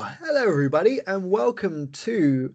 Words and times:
hello, 0.00 0.42
everybody, 0.42 1.00
and 1.06 1.30
welcome 1.30 1.86
to 1.92 2.52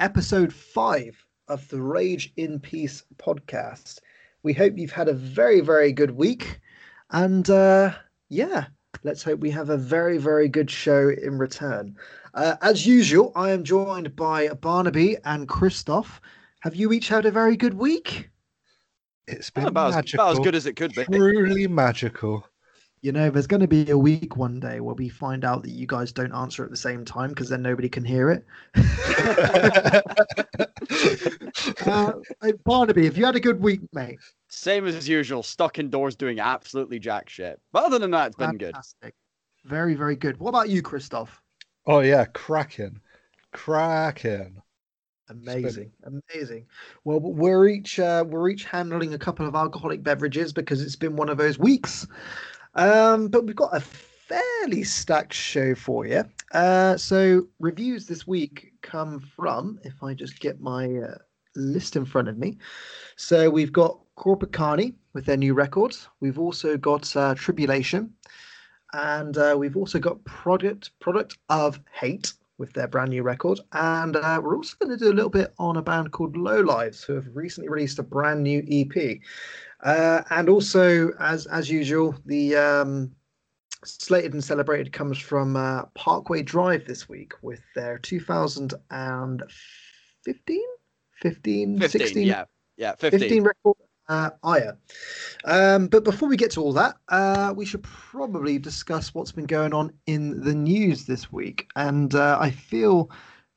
episode 0.00 0.52
five 0.52 1.24
of 1.46 1.68
the 1.68 1.80
Rage 1.80 2.32
in 2.36 2.58
Peace 2.58 3.04
podcast. 3.16 4.00
We 4.42 4.52
hope 4.52 4.76
you've 4.76 4.90
had 4.90 5.06
a 5.06 5.12
very, 5.12 5.60
very 5.60 5.92
good 5.92 6.10
week, 6.10 6.58
and 7.10 7.48
uh, 7.48 7.92
yeah, 8.28 8.66
let's 9.04 9.22
hope 9.22 9.38
we 9.38 9.52
have 9.52 9.70
a 9.70 9.76
very, 9.76 10.18
very 10.18 10.48
good 10.48 10.68
show 10.68 11.10
in 11.10 11.38
return. 11.38 11.94
Uh, 12.34 12.56
as 12.60 12.84
usual, 12.84 13.30
I 13.36 13.50
am 13.50 13.62
joined 13.62 14.16
by 14.16 14.48
Barnaby 14.48 15.16
and 15.24 15.48
Christoph. 15.48 16.20
Have 16.62 16.74
you 16.74 16.92
each 16.92 17.06
had 17.06 17.24
a 17.24 17.30
very 17.30 17.56
good 17.56 17.74
week? 17.74 18.30
It's 19.28 19.50
been 19.50 19.66
about, 19.66 19.94
as, 19.94 20.14
about 20.14 20.32
as 20.32 20.38
good 20.40 20.56
as 20.56 20.66
it 20.66 20.74
could 20.74 20.92
be. 20.94 21.04
Truly 21.04 21.68
magical. 21.68 22.44
You 23.02 23.12
know, 23.12 23.30
there's 23.30 23.46
going 23.46 23.60
to 23.60 23.68
be 23.68 23.90
a 23.90 23.96
week 23.96 24.36
one 24.36 24.60
day 24.60 24.80
where 24.80 24.94
we 24.94 25.08
find 25.08 25.42
out 25.42 25.62
that 25.62 25.70
you 25.70 25.86
guys 25.86 26.12
don't 26.12 26.34
answer 26.34 26.64
at 26.64 26.70
the 26.70 26.76
same 26.76 27.04
time 27.04 27.30
because 27.30 27.48
then 27.48 27.62
nobody 27.62 27.88
can 27.88 28.04
hear 28.04 28.30
it. 28.30 28.44
uh, 31.86 32.12
hey, 32.42 32.52
Barnaby, 32.64 33.06
have 33.06 33.16
you 33.16 33.24
had 33.24 33.36
a 33.36 33.40
good 33.40 33.62
week, 33.62 33.80
mate? 33.94 34.18
Same 34.48 34.86
as 34.86 35.08
usual, 35.08 35.42
stuck 35.42 35.78
indoors 35.78 36.14
doing 36.14 36.40
absolutely 36.40 36.98
jack 36.98 37.30
shit. 37.30 37.58
But 37.72 37.84
other 37.84 37.98
than 37.98 38.10
that, 38.10 38.28
it's 38.28 38.36
been 38.36 38.58
good. 38.58 38.74
Fantastic. 38.74 39.14
Very, 39.64 39.94
very 39.94 40.16
good. 40.16 40.38
What 40.38 40.50
about 40.50 40.68
you, 40.68 40.82
Christoph? 40.82 41.40
Oh 41.86 42.00
yeah, 42.00 42.26
cracking, 42.26 43.00
cracking. 43.52 44.60
Amazing, 45.30 45.92
amazing. 46.04 46.66
Well, 47.04 47.20
we're 47.20 47.68
each 47.68 47.98
uh, 47.98 48.24
we're 48.26 48.48
each 48.48 48.64
handling 48.64 49.14
a 49.14 49.18
couple 49.18 49.46
of 49.46 49.54
alcoholic 49.54 50.02
beverages 50.02 50.52
because 50.52 50.82
it's 50.82 50.96
been 50.96 51.14
one 51.14 51.28
of 51.28 51.38
those 51.38 51.58
weeks. 51.58 52.06
Um, 52.74 53.28
but 53.28 53.46
we've 53.46 53.56
got 53.56 53.76
a 53.76 53.80
fairly 53.80 54.84
stacked 54.84 55.34
show 55.34 55.74
for 55.74 56.06
you. 56.06 56.24
Uh, 56.52 56.96
so 56.96 57.46
reviews 57.58 58.06
this 58.06 58.26
week 58.26 58.72
come 58.82 59.20
from, 59.20 59.78
if 59.84 60.02
I 60.02 60.14
just 60.14 60.40
get 60.40 60.60
my 60.60 60.86
uh, 60.96 61.18
list 61.56 61.96
in 61.96 62.04
front 62.04 62.28
of 62.28 62.38
me. 62.38 62.58
So 63.16 63.50
we've 63.50 63.72
got 63.72 63.98
Korpiklaani 64.16 64.94
with 65.14 65.26
their 65.26 65.36
new 65.36 65.54
records. 65.54 66.08
We've 66.20 66.38
also 66.38 66.76
got 66.76 67.14
uh, 67.16 67.34
Tribulation, 67.34 68.12
and 68.92 69.36
uh, 69.36 69.56
we've 69.58 69.76
also 69.76 69.98
got 69.98 70.22
Product 70.24 70.90
Product 71.00 71.36
of 71.48 71.80
Hate 71.92 72.32
with 72.60 72.72
their 72.74 72.86
brand 72.86 73.10
new 73.10 73.22
record. 73.22 73.58
And 73.72 74.14
uh, 74.16 74.40
we're 74.44 74.54
also 74.54 74.76
going 74.78 74.96
to 74.96 75.02
do 75.02 75.10
a 75.10 75.16
little 75.16 75.30
bit 75.30 75.52
on 75.58 75.78
a 75.78 75.82
band 75.82 76.12
called 76.12 76.36
Low 76.36 76.60
Lives, 76.60 77.02
who 77.02 77.14
have 77.14 77.26
recently 77.34 77.70
released 77.70 77.98
a 77.98 78.02
brand 78.02 78.42
new 78.42 78.62
EP. 78.70 79.18
Uh, 79.82 80.22
and 80.30 80.48
also, 80.48 81.10
as 81.18 81.46
as 81.46 81.70
usual, 81.70 82.14
the 82.26 82.56
um, 82.56 83.10
slated 83.84 84.34
and 84.34 84.44
celebrated 84.44 84.92
comes 84.92 85.18
from 85.18 85.56
uh, 85.56 85.84
Parkway 85.94 86.42
Drive 86.42 86.84
this 86.86 87.08
week 87.08 87.32
with 87.42 87.60
their 87.74 87.98
2015, 87.98 90.60
15, 91.22 91.80
15, 91.80 91.88
16, 91.88 92.26
yeah. 92.26 92.44
Yeah, 92.76 92.94
15. 92.96 93.20
15 93.20 93.42
record 93.42 93.76
uh, 94.08 94.30
Ire. 94.42 94.76
Um, 95.44 95.86
but 95.86 96.04
before 96.04 96.28
we 96.28 96.36
get 96.36 96.50
to 96.52 96.62
all 96.62 96.72
that, 96.72 96.96
uh, 97.08 97.54
we 97.56 97.64
should 97.64 97.82
probably 97.82 98.58
discuss 98.58 99.14
what's 99.14 99.32
been 99.32 99.46
going 99.46 99.72
on 99.72 99.92
in 100.06 100.42
the 100.42 100.54
news 100.54 101.06
this 101.06 101.32
week. 101.32 101.70
And 101.76 102.14
uh, 102.14 102.38
I 102.40 102.50
feel 102.50 103.10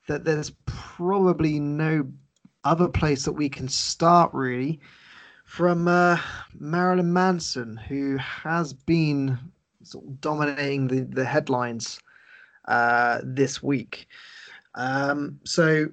that 0.08 0.24
there's 0.24 0.52
probably 0.66 1.58
no 1.58 2.06
other 2.62 2.88
place 2.88 3.24
that 3.24 3.32
we 3.32 3.48
can 3.48 3.68
start 3.68 4.32
really 4.32 4.80
from 5.54 5.86
uh, 5.86 6.18
Marilyn 6.58 7.12
Manson, 7.12 7.76
who 7.76 8.16
has 8.16 8.72
been 8.72 9.38
sort 9.84 10.04
of 10.04 10.20
dominating 10.20 10.88
the, 10.88 11.02
the 11.02 11.24
headlines 11.24 12.00
uh, 12.64 13.20
this 13.22 13.62
week. 13.62 14.08
Um, 14.74 15.38
so 15.44 15.86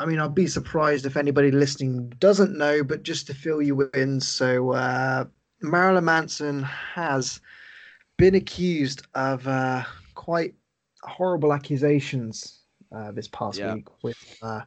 I 0.00 0.06
mean, 0.06 0.18
I'd 0.18 0.34
be 0.34 0.48
surprised 0.48 1.06
if 1.06 1.16
anybody 1.16 1.52
listening 1.52 2.08
doesn't 2.18 2.58
know, 2.58 2.82
but 2.82 3.04
just 3.04 3.28
to 3.28 3.34
fill 3.34 3.62
you 3.62 3.88
in. 3.94 4.20
So, 4.20 4.72
uh, 4.72 5.26
Marilyn 5.60 6.04
Manson 6.04 6.64
has 6.64 7.40
been 8.16 8.34
accused 8.34 9.06
of 9.14 9.46
uh, 9.46 9.84
quite 10.14 10.54
horrible 11.02 11.52
accusations 11.52 12.62
uh, 12.90 13.12
this 13.12 13.28
past 13.28 13.60
Yeah. 13.60 13.74
week 13.74 13.86
with 14.02 14.16
uh, 14.42 14.62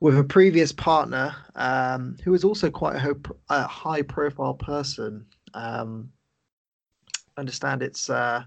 with 0.00 0.18
a 0.18 0.24
previous 0.24 0.72
partner 0.72 1.34
um, 1.54 2.16
who 2.24 2.30
was 2.32 2.44
also 2.44 2.70
quite 2.70 2.96
a, 2.96 3.14
a 3.50 3.62
high 3.66 4.02
profile 4.02 4.54
person. 4.54 5.26
Um, 5.54 6.10
I 7.36 7.40
understand 7.40 7.82
it's 7.82 8.08
uh, 8.10 8.44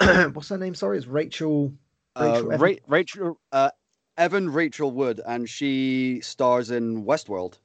what's 0.32 0.48
her 0.48 0.58
name? 0.58 0.74
Sorry, 0.74 0.96
it's 0.98 1.06
Rachel. 1.06 1.72
Uh, 2.16 2.22
Rachel 2.22 2.52
Evans. 2.52 2.60
Ra- 2.60 2.86
Rachel, 2.86 3.40
uh, 3.52 3.70
Evan 4.16 4.50
Rachel 4.50 4.92
Wood, 4.92 5.20
and 5.26 5.48
she 5.48 6.20
stars 6.22 6.70
in 6.70 7.04
Westworld, 7.04 7.58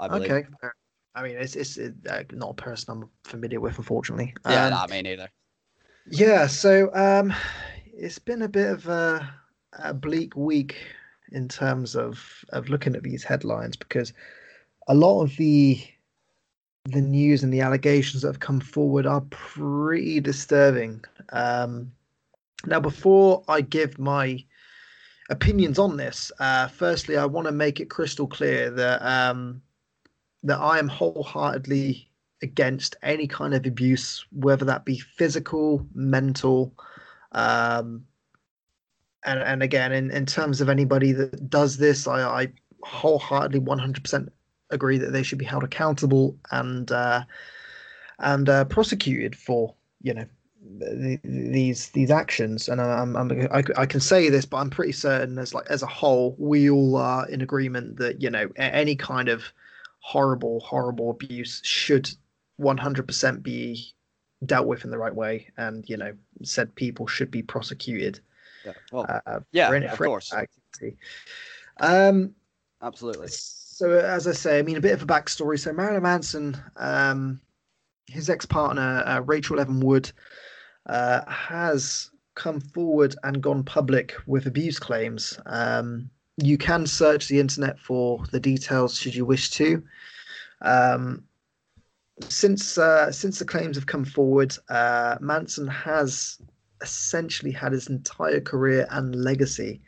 I 0.00 0.08
believe. 0.08 0.30
Okay. 0.30 0.44
I 1.14 1.22
mean, 1.22 1.36
it's 1.36 1.56
it's 1.56 1.78
uh, 1.78 2.22
not 2.32 2.50
a 2.50 2.54
person 2.54 3.02
I'm 3.02 3.10
familiar 3.24 3.60
with, 3.60 3.76
unfortunately. 3.76 4.34
Yeah, 4.46 4.64
Um, 4.64 4.70
nah, 4.70 4.86
me 4.86 5.02
neither. 5.02 5.28
yeah. 6.06 6.46
So 6.46 6.90
um, 6.94 7.34
it's 7.92 8.18
been 8.18 8.42
a 8.42 8.48
bit 8.48 8.70
of 8.70 8.88
a, 8.88 9.34
a 9.78 9.92
bleak 9.92 10.34
week 10.36 10.78
in 11.32 11.48
terms 11.48 11.96
of 11.96 12.44
of 12.50 12.68
looking 12.68 12.94
at 12.94 13.02
these 13.02 13.24
headlines 13.24 13.76
because 13.76 14.12
a 14.88 14.94
lot 14.94 15.22
of 15.22 15.36
the 15.36 15.82
the 16.84 17.00
news 17.00 17.42
and 17.42 17.52
the 17.52 17.60
allegations 17.60 18.22
that 18.22 18.28
have 18.28 18.40
come 18.40 18.60
forward 18.60 19.06
are 19.06 19.20
pretty 19.30 20.20
disturbing. 20.20 21.04
Um, 21.30 21.92
now, 22.66 22.80
before 22.80 23.44
I 23.48 23.60
give 23.60 23.98
my 23.98 24.44
opinions 25.30 25.78
on 25.78 25.96
this, 25.96 26.32
uh, 26.40 26.66
firstly, 26.68 27.16
I 27.16 27.24
want 27.24 27.46
to 27.46 27.52
make 27.52 27.78
it 27.78 27.90
crystal 27.90 28.26
clear 28.26 28.70
that 28.70 29.00
um, 29.02 29.62
that 30.42 30.58
I 30.58 30.78
am 30.78 30.88
wholeheartedly 30.88 32.08
against 32.42 32.96
any 33.02 33.28
kind 33.28 33.54
of 33.54 33.64
abuse, 33.64 34.26
whether 34.32 34.64
that 34.64 34.84
be 34.84 34.98
physical, 34.98 35.86
mental, 35.94 36.74
um, 37.30 38.04
and 39.24 39.40
and 39.40 39.62
again, 39.62 39.92
in, 39.92 40.10
in 40.10 40.26
terms 40.26 40.60
of 40.60 40.68
anybody 40.68 41.12
that 41.12 41.48
does 41.48 41.76
this, 41.76 42.06
I, 42.06 42.22
I 42.22 42.52
wholeheartedly, 42.82 43.60
one 43.60 43.78
hundred 43.78 44.04
percent 44.04 44.32
agree 44.70 44.98
that 44.98 45.12
they 45.12 45.22
should 45.22 45.38
be 45.38 45.44
held 45.44 45.64
accountable 45.64 46.36
and 46.50 46.90
uh, 46.90 47.24
and 48.18 48.48
uh, 48.48 48.64
prosecuted 48.64 49.36
for 49.36 49.74
you 50.02 50.14
know 50.14 50.24
th- 50.80 51.20
these 51.22 51.90
these 51.90 52.10
actions. 52.10 52.68
And 52.68 52.80
I'm, 52.80 53.16
I'm 53.16 53.48
I, 53.52 53.62
I 53.76 53.86
can 53.86 54.00
say 54.00 54.28
this, 54.28 54.44
but 54.44 54.58
I'm 54.58 54.70
pretty 54.70 54.92
certain 54.92 55.38
as 55.38 55.54
like 55.54 55.66
as 55.68 55.82
a 55.82 55.86
whole, 55.86 56.34
we 56.38 56.70
all 56.70 56.96
are 56.96 57.28
in 57.28 57.40
agreement 57.40 57.96
that 57.98 58.20
you 58.20 58.30
know 58.30 58.48
any 58.56 58.96
kind 58.96 59.28
of 59.28 59.44
horrible 60.00 60.60
horrible 60.60 61.10
abuse 61.10 61.60
should 61.62 62.10
100% 62.60 63.42
be 63.42 63.94
dealt 64.44 64.66
with 64.66 64.84
in 64.84 64.90
the 64.90 64.98
right 64.98 65.14
way, 65.14 65.48
and 65.56 65.88
you 65.88 65.96
know 65.96 66.12
said 66.42 66.74
people 66.74 67.06
should 67.06 67.30
be 67.30 67.42
prosecuted. 67.42 68.20
Yeah, 68.64 68.72
well, 68.90 69.06
Uh, 69.26 69.40
yeah, 69.52 69.68
for 69.68 69.74
any, 69.74 69.86
of 69.86 69.96
for 69.96 70.06
course, 70.06 70.32
activity. 70.32 70.96
Um, 71.80 72.34
absolutely. 72.80 73.28
so 73.28 73.90
as 73.92 74.26
I 74.26 74.32
say, 74.32 74.58
I 74.58 74.62
mean 74.62 74.76
a 74.76 74.80
bit 74.80 74.92
of 74.92 75.02
a 75.02 75.06
backstory. 75.06 75.58
So 75.58 75.72
Marilyn 75.72 76.02
Manson, 76.02 76.56
um, 76.76 77.40
his 78.06 78.28
ex-partner 78.30 79.02
uh, 79.06 79.20
Rachel 79.20 79.60
Evan 79.60 79.80
Wood, 79.80 80.10
uh, 80.86 81.22
has 81.30 82.10
come 82.34 82.60
forward 82.60 83.14
and 83.24 83.42
gone 83.42 83.62
public 83.62 84.14
with 84.26 84.46
abuse 84.46 84.78
claims. 84.78 85.38
Um, 85.46 86.10
you 86.38 86.56
can 86.56 86.86
search 86.86 87.28
the 87.28 87.38
internet 87.40 87.78
for 87.78 88.24
the 88.30 88.40
details 88.40 88.98
should 88.98 89.14
you 89.14 89.24
wish 89.24 89.50
to. 89.50 89.82
Um, 90.62 91.24
since 92.28 92.78
uh, 92.78 93.10
since 93.10 93.38
the 93.38 93.44
claims 93.44 93.76
have 93.76 93.86
come 93.86 94.04
forward, 94.04 94.56
uh, 94.68 95.16
Manson 95.20 95.66
has 95.66 96.38
essentially 96.82 97.52
had 97.52 97.72
his 97.72 97.88
entire 97.88 98.40
career 98.40 98.86
and 98.90 99.14
legacy 99.14 99.80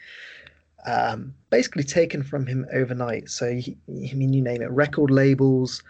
um, 0.87 1.35
basically 1.51 1.85
taken 1.85 2.23
from 2.23 2.47
him 2.47 2.67
overnight. 2.73 3.31
So, 3.31 3.55
he, 3.55 3.77
I 3.89 4.15
mean, 4.15 4.33
you 4.33 4.43
name 4.43 4.63
it 4.63 4.71
record 4.71 5.11
labels, 5.11 5.83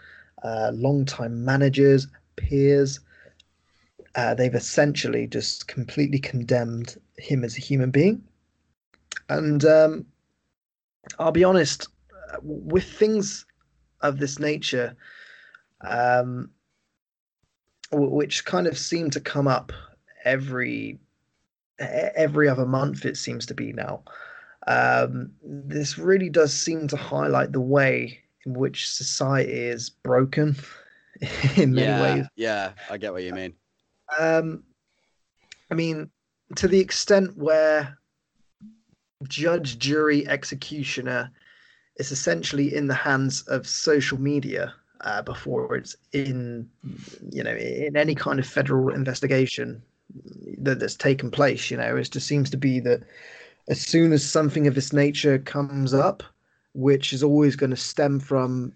uh, 0.43 0.71
long-time 0.73 1.43
managers, 1.43 2.07
peers. 2.35 2.99
Uh, 4.15 4.33
they've 4.33 4.55
essentially 4.55 5.27
just 5.27 5.67
completely 5.67 6.19
condemned 6.19 6.95
him 7.17 7.43
as 7.43 7.57
a 7.57 7.61
human 7.61 7.91
being. 7.91 8.23
And 9.29 9.65
um, 9.65 10.05
I'll 11.19 11.31
be 11.31 11.43
honest, 11.43 11.87
uh, 12.33 12.37
with 12.41 12.85
things 12.85 13.45
of 14.01 14.19
this 14.19 14.39
nature, 14.39 14.95
um, 15.81 16.49
which 17.91 18.45
kind 18.45 18.67
of 18.67 18.77
seem 18.77 19.09
to 19.09 19.19
come 19.19 19.47
up 19.47 19.73
every 20.25 20.99
every 21.79 22.49
other 22.49 22.65
month, 22.65 23.05
it 23.05 23.17
seems 23.17 23.45
to 23.45 23.53
be 23.53 23.73
now 23.73 24.03
um, 24.67 25.31
this 25.43 25.97
really 25.97 26.29
does 26.29 26.53
seem 26.53 26.87
to 26.87 26.97
highlight 26.97 27.51
the 27.51 27.61
way 27.61 28.19
in 28.45 28.53
which 28.53 28.89
society 28.89 29.51
is 29.51 29.89
broken 29.89 30.55
in 31.55 31.73
many 31.73 31.87
yeah, 31.87 32.01
ways. 32.01 32.25
yeah, 32.35 32.71
I 32.89 32.97
get 32.97 33.13
what 33.13 33.23
you 33.23 33.33
mean. 33.33 33.53
Um, 34.17 34.63
I 35.71 35.75
mean, 35.75 36.09
to 36.55 36.67
the 36.67 36.79
extent 36.79 37.37
where 37.37 37.97
judge, 39.27 39.79
jury, 39.79 40.27
executioner 40.27 41.31
is 41.97 42.11
essentially 42.11 42.75
in 42.75 42.87
the 42.87 42.93
hands 42.93 43.43
of 43.43 43.67
social 43.67 44.19
media 44.19 44.73
uh, 45.01 45.21
before 45.21 45.75
it's 45.75 45.95
in, 46.11 46.67
you 47.31 47.43
know, 47.43 47.55
in 47.55 47.95
any 47.95 48.15
kind 48.15 48.39
of 48.39 48.47
federal 48.47 48.93
investigation 48.93 49.81
that, 50.59 50.79
that's 50.79 50.95
taken 50.95 51.31
place. 51.31 51.69
You 51.71 51.77
know, 51.77 51.95
it 51.95 52.11
just 52.11 52.27
seems 52.27 52.49
to 52.51 52.57
be 52.57 52.79
that 52.81 53.03
as 53.67 53.81
soon 53.81 54.13
as 54.13 54.23
something 54.29 54.67
of 54.67 54.75
this 54.75 54.93
nature 54.93 55.39
comes 55.39 55.93
up, 55.93 56.23
which 56.73 57.13
is 57.13 57.23
always 57.23 57.55
going 57.55 57.71
to 57.71 57.77
stem 57.77 58.19
from, 58.19 58.73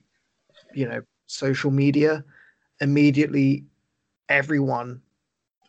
you 0.73 0.87
know, 0.87 1.01
social 1.27 1.71
media, 1.71 2.23
immediately 2.81 3.65
everyone 4.29 5.01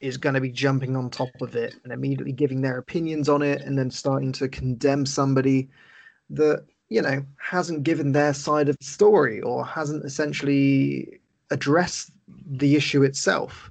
is 0.00 0.16
going 0.16 0.34
to 0.34 0.40
be 0.40 0.50
jumping 0.50 0.96
on 0.96 1.10
top 1.10 1.28
of 1.40 1.54
it 1.54 1.74
and 1.84 1.92
immediately 1.92 2.32
giving 2.32 2.62
their 2.62 2.78
opinions 2.78 3.28
on 3.28 3.42
it 3.42 3.60
and 3.62 3.78
then 3.78 3.90
starting 3.90 4.32
to 4.32 4.48
condemn 4.48 5.04
somebody 5.04 5.68
that 6.30 6.64
you 6.88 7.02
know 7.02 7.24
hasn't 7.36 7.82
given 7.82 8.12
their 8.12 8.32
side 8.32 8.68
of 8.68 8.78
the 8.78 8.84
story 8.84 9.40
or 9.42 9.64
hasn't 9.64 10.04
essentially 10.04 11.20
addressed 11.50 12.10
the 12.46 12.76
issue 12.76 13.02
itself 13.02 13.70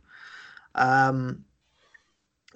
um 0.75 1.44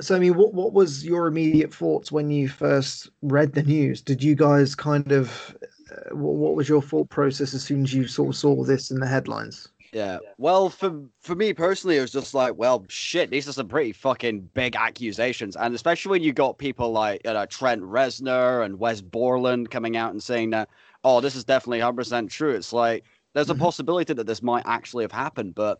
so 0.04 0.16
i 0.16 0.20
mean 0.20 0.36
what 0.36 0.54
what 0.54 0.74
was 0.74 1.06
your 1.06 1.28
immediate 1.28 1.74
thoughts 1.74 2.12
when 2.12 2.30
you 2.30 2.48
first 2.48 3.10
read 3.22 3.54
the 3.54 3.64
news 3.64 4.02
did 4.02 4.24
you 4.24 4.36
guys 4.36 4.76
kind 4.76 5.12
of 5.12 5.56
uh, 5.92 6.16
what, 6.16 6.36
what 6.36 6.56
was 6.56 6.70
your 6.70 6.82
thought 6.82 7.10
process 7.10 7.54
as 7.54 7.64
soon 7.64 7.84
as 7.84 7.94
you 7.94 8.08
sort 8.08 8.30
of 8.30 8.36
saw 8.36 8.64
this 8.64 8.92
in 8.92 9.00
the 9.00 9.08
headlines 9.08 9.70
Yeah. 9.92 10.20
Well, 10.40 10.70
for 10.72 11.04
for 11.20 11.36
me 11.36 11.54
personally, 11.54 11.98
it 11.98 12.02
was 12.02 12.12
just 12.12 12.34
like, 12.34 12.56
well, 12.56 12.84
shit, 12.90 13.30
these 13.30 13.48
are 13.48 13.54
some 13.54 13.68
pretty 13.68 13.92
fucking 13.92 14.50
big 14.56 14.76
accusations, 14.76 15.56
and 15.56 15.76
especially 15.76 16.10
when 16.12 16.24
you 16.24 16.34
got 16.34 16.58
people 16.58 16.92
like 16.92 17.22
you 17.24 17.34
know, 17.34 17.46
Trent 17.46 17.82
Reznor 17.84 18.66
and 18.66 18.80
Wes 18.80 19.02
Borland 19.02 19.70
coming 19.70 19.96
out 19.96 20.12
and 20.12 20.22
saying 20.22 20.50
that, 20.50 20.70
oh, 21.04 21.22
this 21.22 21.36
is 21.36 21.44
definitely 21.46 21.80
100% 21.80 22.32
true. 22.32 22.56
It's 22.56 22.74
like 22.74 23.04
there's 23.36 23.52
a 23.52 23.56
Mhm. 23.56 23.60
possibility 23.60 24.14
that 24.14 24.26
this 24.26 24.42
might 24.42 24.64
actually 24.66 25.04
have 25.04 25.12
happened, 25.12 25.54
but 25.54 25.80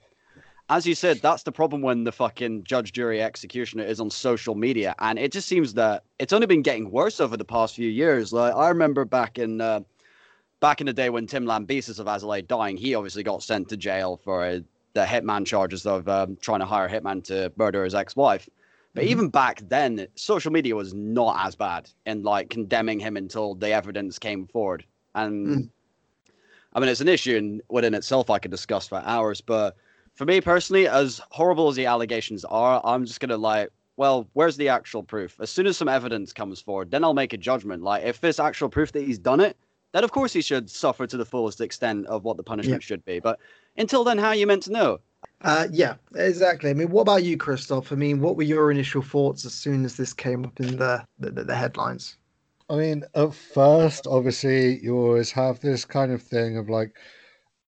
as 0.70 0.86
you 0.86 0.96
said, 0.96 1.18
that's 1.22 1.44
the 1.44 1.52
problem 1.52 1.82
when 1.82 2.04
the 2.04 2.12
fucking 2.12 2.64
judge, 2.64 2.94
jury, 2.94 3.22
executioner 3.22 3.84
is 3.84 4.00
on 4.00 4.10
social 4.10 4.56
media, 4.56 4.96
and 5.00 5.20
it 5.20 5.32
just 5.32 5.48
seems 5.48 5.74
that 5.76 6.04
it's 6.20 6.34
only 6.34 6.48
been 6.48 6.62
getting 6.62 6.90
worse 6.92 7.20
over 7.20 7.38
the 7.38 7.46
past 7.46 7.76
few 7.76 7.90
years. 7.90 8.34
Like 8.34 8.56
I 8.56 8.70
remember 8.70 9.06
back 9.06 9.38
in. 9.38 9.62
Uh, 9.62 9.82
back 10.60 10.80
in 10.80 10.88
the 10.88 10.94
day 10.94 11.10
when 11.10 11.28
Tim 11.28 11.44
Lambesis 11.44 12.00
of 12.00 12.08
As 12.08 12.24
I 12.24 12.28
Lay 12.28 12.42
Dying, 12.42 12.78
he 12.78 12.96
obviously 12.96 13.22
got 13.22 13.44
sent 13.44 13.68
to 13.68 13.76
jail 13.76 14.22
for 14.24 14.46
uh, 14.46 14.60
the 14.94 15.04
hitman 15.04 15.46
charges 15.46 15.86
of 15.86 16.08
um, 16.08 16.38
trying 16.38 16.62
to 16.62 16.66
hire 16.66 16.86
a 16.86 16.90
hitman 16.90 17.22
to 17.26 17.52
murder 17.58 17.84
his 17.84 17.94
ex-wife. 17.94 18.48
But 18.94 19.04
Mhm. 19.04 19.08
even 19.08 19.28
back 19.28 19.62
then, 19.68 20.08
social 20.16 20.54
media 20.54 20.74
was 20.74 20.94
not 20.94 21.46
as 21.46 21.56
bad 21.56 21.90
in 22.06 22.24
like 22.24 22.50
condemning 22.50 23.02
him 23.02 23.18
until 23.18 23.56
the 23.56 23.72
evidence 23.72 24.18
came 24.18 24.48
forward. 24.48 24.86
And 25.16 25.48
Mm. 25.48 25.70
I 26.72 26.80
mean, 26.80 26.88
it's 26.88 27.02
an 27.02 27.10
issue 27.10 27.36
in, 27.36 27.62
within 27.68 27.94
itself 27.94 28.30
I 28.30 28.40
could 28.40 28.52
discuss 28.52 28.88
for 28.88 29.02
hours. 29.04 29.42
But 29.42 29.76
for 30.16 30.26
me 30.26 30.42
personally, 30.42 30.88
as 30.88 31.22
horrible 31.30 31.68
as 31.68 31.76
the 31.76 31.86
allegations 31.86 32.46
are, 32.46 32.82
I'm 32.84 33.06
just 33.06 33.20
gonna 33.20 33.38
like, 33.38 33.70
well, 33.98 34.28
where's 34.34 34.58
the 34.58 34.70
actual 34.70 35.04
proof? 35.04 35.38
As 35.40 35.50
soon 35.50 35.68
as 35.68 35.78
some 35.78 35.88
evidence 35.90 36.34
comes 36.34 36.62
forward, 36.62 36.92
then 36.92 37.04
I'll 37.04 37.14
make 37.14 37.34
a 37.34 37.38
judgment. 37.38 37.84
Like, 37.84 38.04
if 38.04 38.22
there's 38.22 38.40
actual 38.40 38.70
proof 38.70 38.92
that 38.94 39.04
he's 39.04 39.20
done 39.20 39.40
it, 39.40 39.58
then 39.92 40.04
of 40.04 40.12
course 40.12 40.34
he 40.34 40.42
should 40.42 40.70
suffer 40.70 41.06
to 41.06 41.18
the 41.18 41.26
fullest 41.26 41.62
extent 41.62 42.08
of 42.08 42.24
what 42.24 42.38
the 42.38 42.44
punishment 42.44 42.82
should 42.82 43.06
be. 43.06 43.20
But 43.20 43.40
until 43.78 44.04
then, 44.04 44.18
how 44.18 44.30
are 44.30 44.36
you 44.36 44.48
meant 44.48 44.64
to 44.64 44.72
know? 44.72 45.00
Uh, 45.42 45.68
yeah, 45.72 45.96
exactly. 46.16 46.70
I 46.70 46.74
mean, 46.74 46.90
what 46.90 47.02
about 47.02 47.24
you, 47.24 47.38
Christoph? 47.38 47.92
I 47.92 47.96
mean, 47.96 48.22
what 48.22 48.36
were 48.36 48.44
your 48.44 48.72
initial 48.72 49.02
thoughts 49.02 49.46
as 49.46 49.54
soon 49.54 49.86
as 49.86 49.98
this 49.98 50.14
came 50.14 50.46
up 50.46 50.60
in 50.60 50.78
the 50.78 51.06
the, 51.20 51.32
the, 51.32 51.44
the 51.44 51.56
headlines? 51.56 52.18
I 52.70 52.76
mean, 52.78 53.04
at 53.14 53.34
first, 53.34 54.08
obviously, 54.08 54.80
you 54.80 54.96
always 54.96 55.32
have 55.32 55.60
this 55.60 55.86
kind 55.86 56.12
of 56.12 56.22
thing 56.22 56.58
of 56.58 56.70
like, 56.70 56.96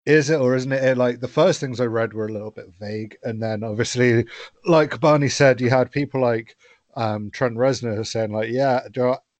is 0.05 0.29
it 0.29 0.39
or 0.39 0.55
isn't 0.55 0.71
it? 0.71 0.97
Like 0.97 1.19
the 1.19 1.27
first 1.27 1.59
things 1.59 1.79
I 1.79 1.85
read 1.85 2.13
were 2.13 2.27
a 2.27 2.31
little 2.31 2.51
bit 2.51 2.73
vague, 2.79 3.17
and 3.23 3.41
then 3.41 3.63
obviously, 3.63 4.25
like 4.65 4.99
Barney 4.99 5.29
said, 5.29 5.61
you 5.61 5.69
had 5.69 5.91
people 5.91 6.21
like 6.21 6.55
um, 6.95 7.31
Trent 7.31 7.57
Reznor 7.57 8.05
saying 8.05 8.31
like, 8.31 8.49
yeah, 8.49 8.81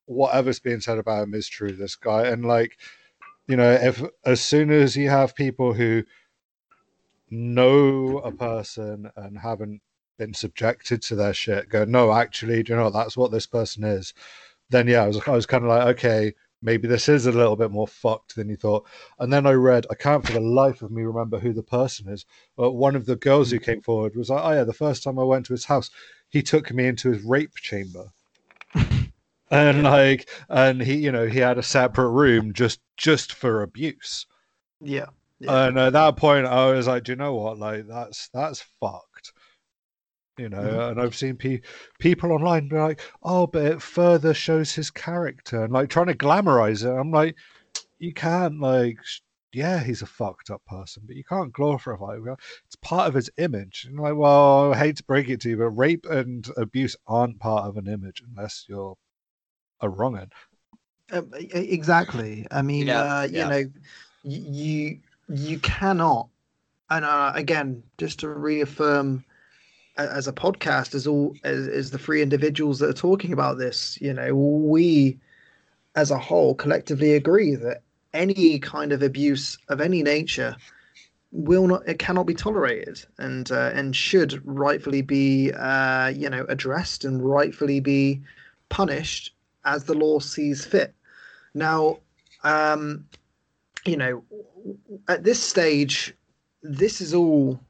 whatever's 0.06 0.58
being 0.58 0.80
said 0.80 0.98
about 0.98 1.24
him 1.24 1.34
is 1.34 1.48
true. 1.48 1.72
This 1.72 1.94
guy, 1.94 2.26
and 2.26 2.44
like, 2.44 2.78
you 3.46 3.56
know, 3.56 3.70
if 3.70 4.02
as 4.24 4.40
soon 4.40 4.70
as 4.70 4.96
you 4.96 5.08
have 5.08 5.36
people 5.36 5.72
who 5.72 6.02
know 7.30 8.18
a 8.18 8.32
person 8.32 9.10
and 9.16 9.38
haven't 9.38 9.80
been 10.18 10.34
subjected 10.34 11.02
to 11.02 11.14
their 11.14 11.34
shit, 11.34 11.68
go, 11.68 11.84
no, 11.84 12.12
actually, 12.12 12.62
do 12.62 12.72
you 12.72 12.78
know 12.78 12.90
that's 12.90 13.16
what 13.16 13.30
this 13.30 13.46
person 13.46 13.84
is? 13.84 14.14
Then 14.70 14.88
yeah, 14.88 15.04
I 15.04 15.06
was 15.06 15.20
I 15.28 15.30
was 15.30 15.46
kind 15.46 15.62
of 15.62 15.70
like, 15.70 15.86
okay, 15.96 16.34
maybe 16.66 16.88
this 16.88 17.08
is 17.08 17.26
a 17.26 17.32
little 17.32 17.56
bit 17.56 17.70
more 17.70 17.86
fucked 17.86 18.34
than 18.34 18.50
you 18.50 18.56
thought. 18.56 18.86
And 19.20 19.32
then 19.32 19.46
I 19.46 19.52
read, 19.52 19.86
I 19.90 19.94
can't 19.94 20.26
for 20.26 20.32
the 20.32 20.40
life 20.40 20.82
of 20.82 20.90
me 20.90 21.04
remember 21.04 21.38
who 21.38 21.52
the 21.52 21.62
person 21.62 22.08
is, 22.08 22.26
but 22.56 22.72
one 22.72 22.96
of 22.96 23.06
the 23.06 23.16
girls 23.16 23.50
who 23.50 23.60
mm. 23.60 23.64
came 23.64 23.80
forward 23.80 24.16
was 24.16 24.28
like, 24.28 24.44
oh 24.44 24.52
yeah, 24.52 24.64
the 24.64 24.72
first 24.74 25.04
time 25.04 25.18
I 25.18 25.22
went 25.22 25.46
to 25.46 25.54
his 25.54 25.64
house, 25.64 25.90
he 26.28 26.42
took 26.42 26.72
me 26.72 26.86
into 26.86 27.12
his 27.12 27.22
rape 27.22 27.54
chamber. 27.54 28.10
and 29.50 29.84
like 29.84 30.28
and 30.48 30.80
he 30.80 30.96
you 30.96 31.12
know 31.12 31.26
he 31.26 31.38
had 31.38 31.56
a 31.56 31.62
separate 31.62 32.10
room 32.10 32.52
just 32.52 32.80
just 32.96 33.32
for 33.32 33.62
abuse 33.62 34.26
Yeah, 34.80 35.06
yeah. 35.38 35.68
and 35.68 35.78
at 35.78 35.92
that 35.92 36.16
point 36.16 36.46
i 36.46 36.72
was 36.72 36.88
like 36.88 37.04
do 37.04 37.12
you 37.12 37.16
know 37.16 37.34
what 37.34 37.56
like 37.56 37.86
that's 37.86 38.28
that's 38.34 38.64
fucked 38.80 39.05
you 40.38 40.48
know 40.48 40.58
Mhm. 40.58 40.90
and 40.90 41.00
i've 41.00 41.16
seen 41.16 41.36
pe- 41.36 41.60
people 41.98 42.32
online 42.32 42.68
be 42.68 42.76
like 42.76 43.00
oh 43.22 43.46
but 43.46 43.64
it 43.64 43.82
further 43.82 44.34
shows 44.34 44.72
his 44.74 44.90
character 44.90 45.64
and 45.64 45.72
like 45.72 45.88
trying 45.88 46.06
to 46.06 46.14
glamorize 46.14 46.84
it 46.84 46.98
i'm 46.98 47.10
like 47.10 47.36
you 47.98 48.12
can't 48.12 48.60
like 48.60 48.98
yeah 49.52 49.82
he's 49.82 50.02
a 50.02 50.06
fucked 50.06 50.50
up 50.50 50.62
person 50.66 51.02
but 51.06 51.16
you 51.16 51.24
can't 51.24 51.52
glorify 51.52 52.14
it 52.14 52.38
it's 52.66 52.76
part 52.82 53.08
of 53.08 53.14
his 53.14 53.30
image 53.38 53.86
and 53.88 53.98
like 53.98 54.14
well 54.14 54.72
i 54.74 54.76
hate 54.78 54.96
to 54.96 55.04
break 55.04 55.28
it 55.28 55.40
to 55.40 55.50
you 55.50 55.56
but 55.56 55.70
rape 55.70 56.04
and 56.10 56.48
abuse 56.56 56.96
aren't 57.06 57.38
part 57.40 57.64
of 57.64 57.76
an 57.76 57.86
image 57.86 58.22
unless 58.28 58.66
you're 58.68 58.96
a 59.80 59.88
wrong'un 59.88 60.28
Um, 61.12 61.32
e- 61.38 61.44
e- 61.54 61.72
exactly. 61.72 62.46
I 62.50 62.62
mean, 62.62 62.88
Yeah, 62.88 63.02
uh, 63.02 63.22
you 63.30 63.32
yeah. 63.32 63.48
know, 63.48 63.64
you 64.24 64.98
you 65.28 65.58
cannot. 65.60 66.28
And 66.90 67.04
uh, 67.04 67.32
again, 67.34 67.82
just 67.98 68.20
to 68.20 68.28
reaffirm, 68.28 69.24
a- 69.28 69.35
as 69.96 70.28
a 70.28 70.32
podcast, 70.32 70.94
as 70.94 71.06
all 71.06 71.34
as, 71.44 71.66
as 71.68 71.90
the 71.90 71.98
three 71.98 72.22
individuals 72.22 72.78
that 72.78 72.88
are 72.90 72.94
talking 72.94 73.32
about 73.32 73.58
this, 73.58 73.98
you 74.00 74.12
know, 74.12 74.34
we 74.34 75.18
as 75.94 76.10
a 76.10 76.18
whole 76.18 76.54
collectively 76.54 77.14
agree 77.14 77.54
that 77.54 77.82
any 78.12 78.58
kind 78.58 78.92
of 78.92 79.02
abuse 79.02 79.58
of 79.68 79.80
any 79.80 80.02
nature 80.02 80.56
will 81.32 81.66
not 81.66 81.86
it 81.86 81.98
cannot 81.98 82.26
be 82.26 82.34
tolerated 82.34 83.04
and 83.18 83.50
uh, 83.50 83.70
and 83.74 83.94
should 83.94 84.40
rightfully 84.46 85.02
be 85.02 85.52
uh, 85.52 86.08
you 86.08 86.30
know 86.30 86.46
addressed 86.48 87.04
and 87.04 87.22
rightfully 87.28 87.80
be 87.80 88.20
punished 88.68 89.32
as 89.64 89.84
the 89.84 89.94
law 89.94 90.18
sees 90.18 90.64
fit. 90.64 90.94
Now 91.54 91.98
um 92.44 93.06
you 93.84 93.96
know 93.96 94.22
at 95.08 95.24
this 95.24 95.42
stage 95.42 96.14
this 96.62 97.00
is 97.00 97.12
all 97.14 97.60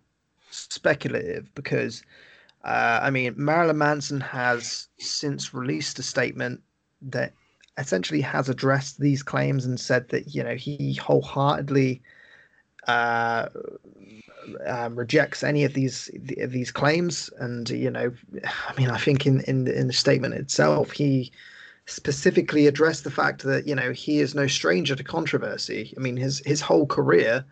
speculative 0.51 1.53
because 1.55 2.03
uh, 2.67 2.99
I 3.01 3.11
mean 3.11 3.35
Marilyn 3.37 3.79
Manson 3.79 4.21
has 4.21 4.89
since 4.99 5.55
released 5.55 6.01
a 6.01 6.03
statement 6.03 6.61
that 7.01 7.33
essentially 7.79 8.21
has 8.23 8.49
addressed 8.49 8.99
these 8.99 9.23
claims 9.23 9.65
and 9.65 9.79
said 9.79 10.09
that 10.09 10.35
you 10.35 10.43
know 10.43 10.57
he 10.57 10.95
wholeheartedly 10.95 12.03
uh, 12.89 13.49
um, 14.67 14.97
rejects 14.97 15.45
any 15.45 15.63
of 15.63 15.75
these 15.75 16.11
these 16.15 16.73
claims. 16.73 17.31
And 17.39 17.71
you 17.71 17.91
know 17.91 18.13
I 18.45 18.75
mean 18.77 18.91
I 18.91 18.99
think 18.99 19.27
in 19.27 19.43
in 19.43 19.69
in 19.69 19.87
the 19.87 19.93
statement 19.93 20.35
itself 20.35 20.91
he 20.91 21.31
specifically 21.87 22.67
addressed 22.67 23.05
the 23.05 23.13
fact 23.13 23.45
that 23.45 23.69
you 23.69 23.77
know 23.77 23.93
he 23.93 24.19
is 24.19 24.35
no 24.35 24.49
stranger 24.49 24.97
to 24.97 25.05
controversy. 25.05 25.95
I 25.97 26.01
mean 26.01 26.17
his 26.17 26.43
his 26.45 26.61
whole 26.61 26.87
career 26.87 27.45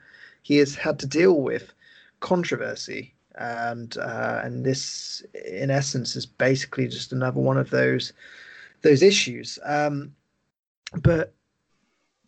he 0.42 0.56
has 0.56 0.74
had 0.74 0.98
to 0.98 1.06
deal 1.06 1.40
with 1.40 1.72
controversy 2.18 3.13
and 3.36 3.96
uh, 3.98 4.40
and 4.44 4.64
this 4.64 5.24
in 5.44 5.70
essence 5.70 6.16
is 6.16 6.26
basically 6.26 6.88
just 6.88 7.12
another 7.12 7.40
one 7.40 7.58
of 7.58 7.70
those 7.70 8.12
those 8.82 9.02
issues. 9.02 9.58
Um, 9.64 10.14
but 11.02 11.34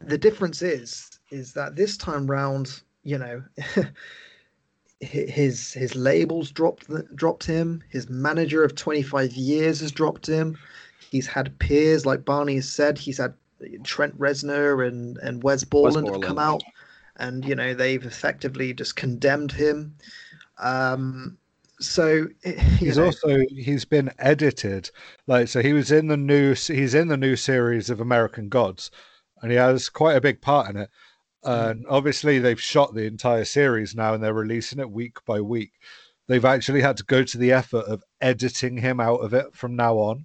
the 0.01 0.19
difference 0.19 0.63
is 0.63 1.19
is 1.31 1.53
that 1.55 1.77
this 1.77 1.97
time 1.97 2.27
round 2.27 2.83
you 3.03 3.19
know 3.19 3.43
his 5.01 5.73
his 5.73 5.95
labels 5.95 6.51
dropped 6.51 6.89
dropped 7.15 7.45
him. 7.45 7.83
His 7.91 8.09
manager 8.09 8.65
of 8.65 8.75
25 8.75 9.33
years 9.33 9.81
has 9.81 9.93
dropped 9.93 10.27
him. 10.27 10.59
He's 11.11 11.27
had 11.27 11.59
peers 11.59 12.05
like 12.05 12.25
barney 12.25 12.57
has 12.57 12.69
said 12.69 12.99
he's 12.99 13.19
had 13.19 13.35
trent 13.85 14.19
reznor 14.19 14.87
and 14.87 15.17
and 15.19 15.43
wes 15.43 15.65
borland 15.65 16.07
have 16.09 16.21
come 16.21 16.39
out 16.39 16.63
and 17.17 17.45
you 17.45 17.55
know 17.55 17.73
they've 17.73 18.05
effectively 18.05 18.75
just 18.75 18.97
condemned 18.97 19.53
him 19.53 19.95
um 20.59 21.37
so 21.81 22.27
he's 22.79 22.97
know. 22.97 23.07
also 23.07 23.39
he's 23.51 23.85
been 23.85 24.11
edited 24.19 24.91
like 25.27 25.49
so 25.49 25.61
he 25.61 25.73
was 25.73 25.93
in 25.93 26.07
the 26.07 26.17
new 26.17 26.55
he's 26.55 26.95
in 26.95 27.09
the 27.09 27.17
new 27.17 27.37
series 27.37 27.91
of 27.91 28.01
american 28.01 28.49
gods 28.49 28.91
and 29.43 29.51
he 29.51 29.59
has 29.59 29.89
quite 29.89 30.17
a 30.17 30.21
big 30.21 30.41
part 30.41 30.71
in 30.71 30.77
it 30.77 30.91
mm. 31.45 31.71
and 31.71 31.85
obviously 31.89 32.39
they've 32.39 32.61
shot 32.61 32.95
the 32.95 33.05
entire 33.05 33.45
series 33.45 33.95
now 33.95 34.15
and 34.15 34.23
they're 34.23 34.33
releasing 34.33 34.79
it 34.79 34.91
week 34.91 35.19
by 35.27 35.41
week 35.41 35.73
they've 36.29 36.47
actually 36.47 36.81
had 36.81 36.97
to 36.97 37.05
go 37.05 37.23
to 37.23 37.37
the 37.37 37.53
effort 37.53 37.85
of 37.87 38.03
editing 38.23 38.79
him 38.79 38.99
out 38.99 39.21
of 39.21 39.35
it 39.35 39.55
from 39.55 39.77
now 39.77 39.97
on 39.97 40.25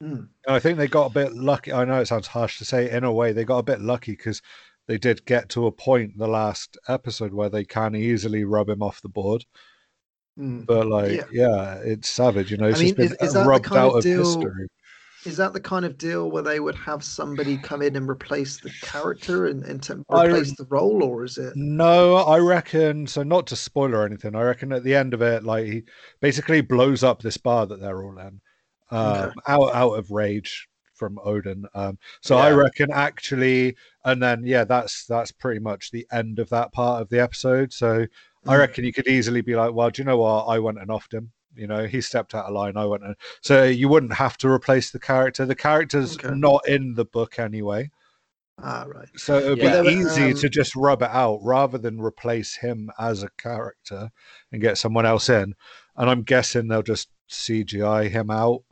mm. 0.00 0.18
and 0.18 0.28
i 0.46 0.60
think 0.60 0.78
they 0.78 0.86
got 0.86 1.10
a 1.10 1.14
bit 1.14 1.34
lucky 1.34 1.72
i 1.72 1.84
know 1.84 2.00
it 2.00 2.06
sounds 2.06 2.28
harsh 2.28 2.58
to 2.58 2.64
say 2.64 2.88
in 2.90 3.02
a 3.02 3.12
way 3.12 3.32
they 3.32 3.44
got 3.44 3.58
a 3.58 3.64
bit 3.64 3.80
lucky 3.80 4.12
because 4.12 4.40
they 4.86 4.98
did 4.98 5.24
get 5.24 5.48
to 5.50 5.66
a 5.66 5.72
point 5.72 6.12
in 6.12 6.18
the 6.18 6.28
last 6.28 6.76
episode 6.88 7.32
where 7.32 7.48
they 7.48 7.64
can 7.64 7.94
easily 7.94 8.44
rub 8.44 8.68
him 8.68 8.82
off 8.82 9.02
the 9.02 9.08
board 9.08 9.44
Mm. 10.38 10.66
But 10.66 10.88
like, 10.88 11.12
yeah. 11.12 11.24
yeah. 11.32 11.74
it's 11.84 12.08
savage. 12.08 12.50
You 12.50 12.56
know, 12.56 12.66
it's 12.66 12.80
I 12.80 12.84
mean, 12.84 12.94
just 12.94 12.96
been 12.96 13.06
is, 13.06 13.28
is 13.28 13.32
that 13.34 13.46
rubbed 13.46 13.72
out 13.72 13.90
of, 13.90 13.96
of 13.96 14.02
deal, 14.02 14.24
history. 14.24 14.68
Is 15.24 15.36
that 15.38 15.52
the 15.52 15.60
kind 15.60 15.86
of 15.86 15.96
deal 15.96 16.30
where 16.30 16.42
they 16.42 16.60
would 16.60 16.74
have 16.74 17.02
somebody 17.02 17.56
come 17.56 17.80
in 17.80 17.96
and 17.96 18.08
replace 18.08 18.60
the 18.60 18.70
character 18.82 19.46
and, 19.46 19.64
and 19.64 19.82
to 19.84 20.04
replace 20.10 20.50
I, 20.50 20.54
the 20.58 20.66
role, 20.68 21.02
or 21.02 21.24
is 21.24 21.38
it? 21.38 21.54
No, 21.56 22.16
I 22.16 22.38
reckon. 22.38 23.06
So, 23.06 23.22
not 23.22 23.46
to 23.46 23.56
spoil 23.56 23.94
or 23.94 24.04
anything, 24.04 24.34
I 24.34 24.42
reckon 24.42 24.72
at 24.72 24.84
the 24.84 24.94
end 24.94 25.14
of 25.14 25.22
it, 25.22 25.44
like 25.44 25.66
he 25.66 25.82
basically 26.20 26.60
blows 26.60 27.02
up 27.02 27.22
this 27.22 27.38
bar 27.38 27.66
that 27.66 27.80
they're 27.80 28.02
all 28.02 28.18
in, 28.18 28.40
um, 28.90 29.06
okay. 29.16 29.32
out 29.48 29.74
out 29.74 29.92
of 29.92 30.10
rage 30.10 30.68
from 30.94 31.18
Odin. 31.24 31.66
Um, 31.74 31.98
so 32.20 32.36
yeah. 32.36 32.44
I 32.44 32.52
reckon 32.52 32.90
actually, 32.92 33.76
and 34.04 34.22
then 34.22 34.44
yeah, 34.44 34.64
that's 34.64 35.06
that's 35.06 35.32
pretty 35.32 35.60
much 35.60 35.90
the 35.90 36.06
end 36.12 36.38
of 36.38 36.48
that 36.50 36.72
part 36.72 37.02
of 37.02 37.08
the 37.08 37.20
episode. 37.20 37.72
So 37.72 38.06
I 38.46 38.54
mm. 38.54 38.58
reckon 38.58 38.84
you 38.84 38.92
could 38.92 39.08
easily 39.08 39.40
be 39.40 39.56
like, 39.56 39.72
well, 39.72 39.90
do 39.90 40.02
you 40.02 40.06
know 40.06 40.18
what? 40.18 40.44
I 40.44 40.58
went 40.58 40.78
and 40.78 40.88
offed 40.88 41.14
him. 41.14 41.32
You 41.56 41.66
know, 41.66 41.86
he 41.86 42.00
stepped 42.00 42.34
out 42.34 42.46
of 42.46 42.52
line. 42.52 42.76
I 42.76 42.84
went 42.84 43.04
and 43.04 43.14
so 43.40 43.64
you 43.64 43.88
wouldn't 43.88 44.14
have 44.14 44.36
to 44.38 44.48
replace 44.48 44.90
the 44.90 44.98
character. 44.98 45.46
The 45.46 45.54
character's 45.54 46.16
okay. 46.16 46.34
not 46.34 46.66
in 46.68 46.94
the 46.94 47.04
book 47.04 47.38
anyway. 47.38 47.90
Ah, 48.62 48.84
right. 48.86 49.08
So 49.16 49.38
it 49.38 49.48
would 49.50 49.58
yeah. 49.58 49.82
be 49.82 49.88
easy 49.88 50.30
um... 50.30 50.34
to 50.34 50.48
just 50.48 50.76
rub 50.76 51.02
it 51.02 51.10
out 51.10 51.40
rather 51.42 51.78
than 51.78 52.00
replace 52.00 52.56
him 52.56 52.90
as 52.98 53.22
a 53.22 53.30
character 53.38 54.10
and 54.52 54.62
get 54.62 54.78
someone 54.78 55.06
else 55.06 55.28
in. 55.28 55.54
And 55.96 56.10
I'm 56.10 56.22
guessing 56.22 56.68
they'll 56.68 56.82
just 56.82 57.08
CGI 57.30 58.10
him 58.10 58.30
out, 58.30 58.62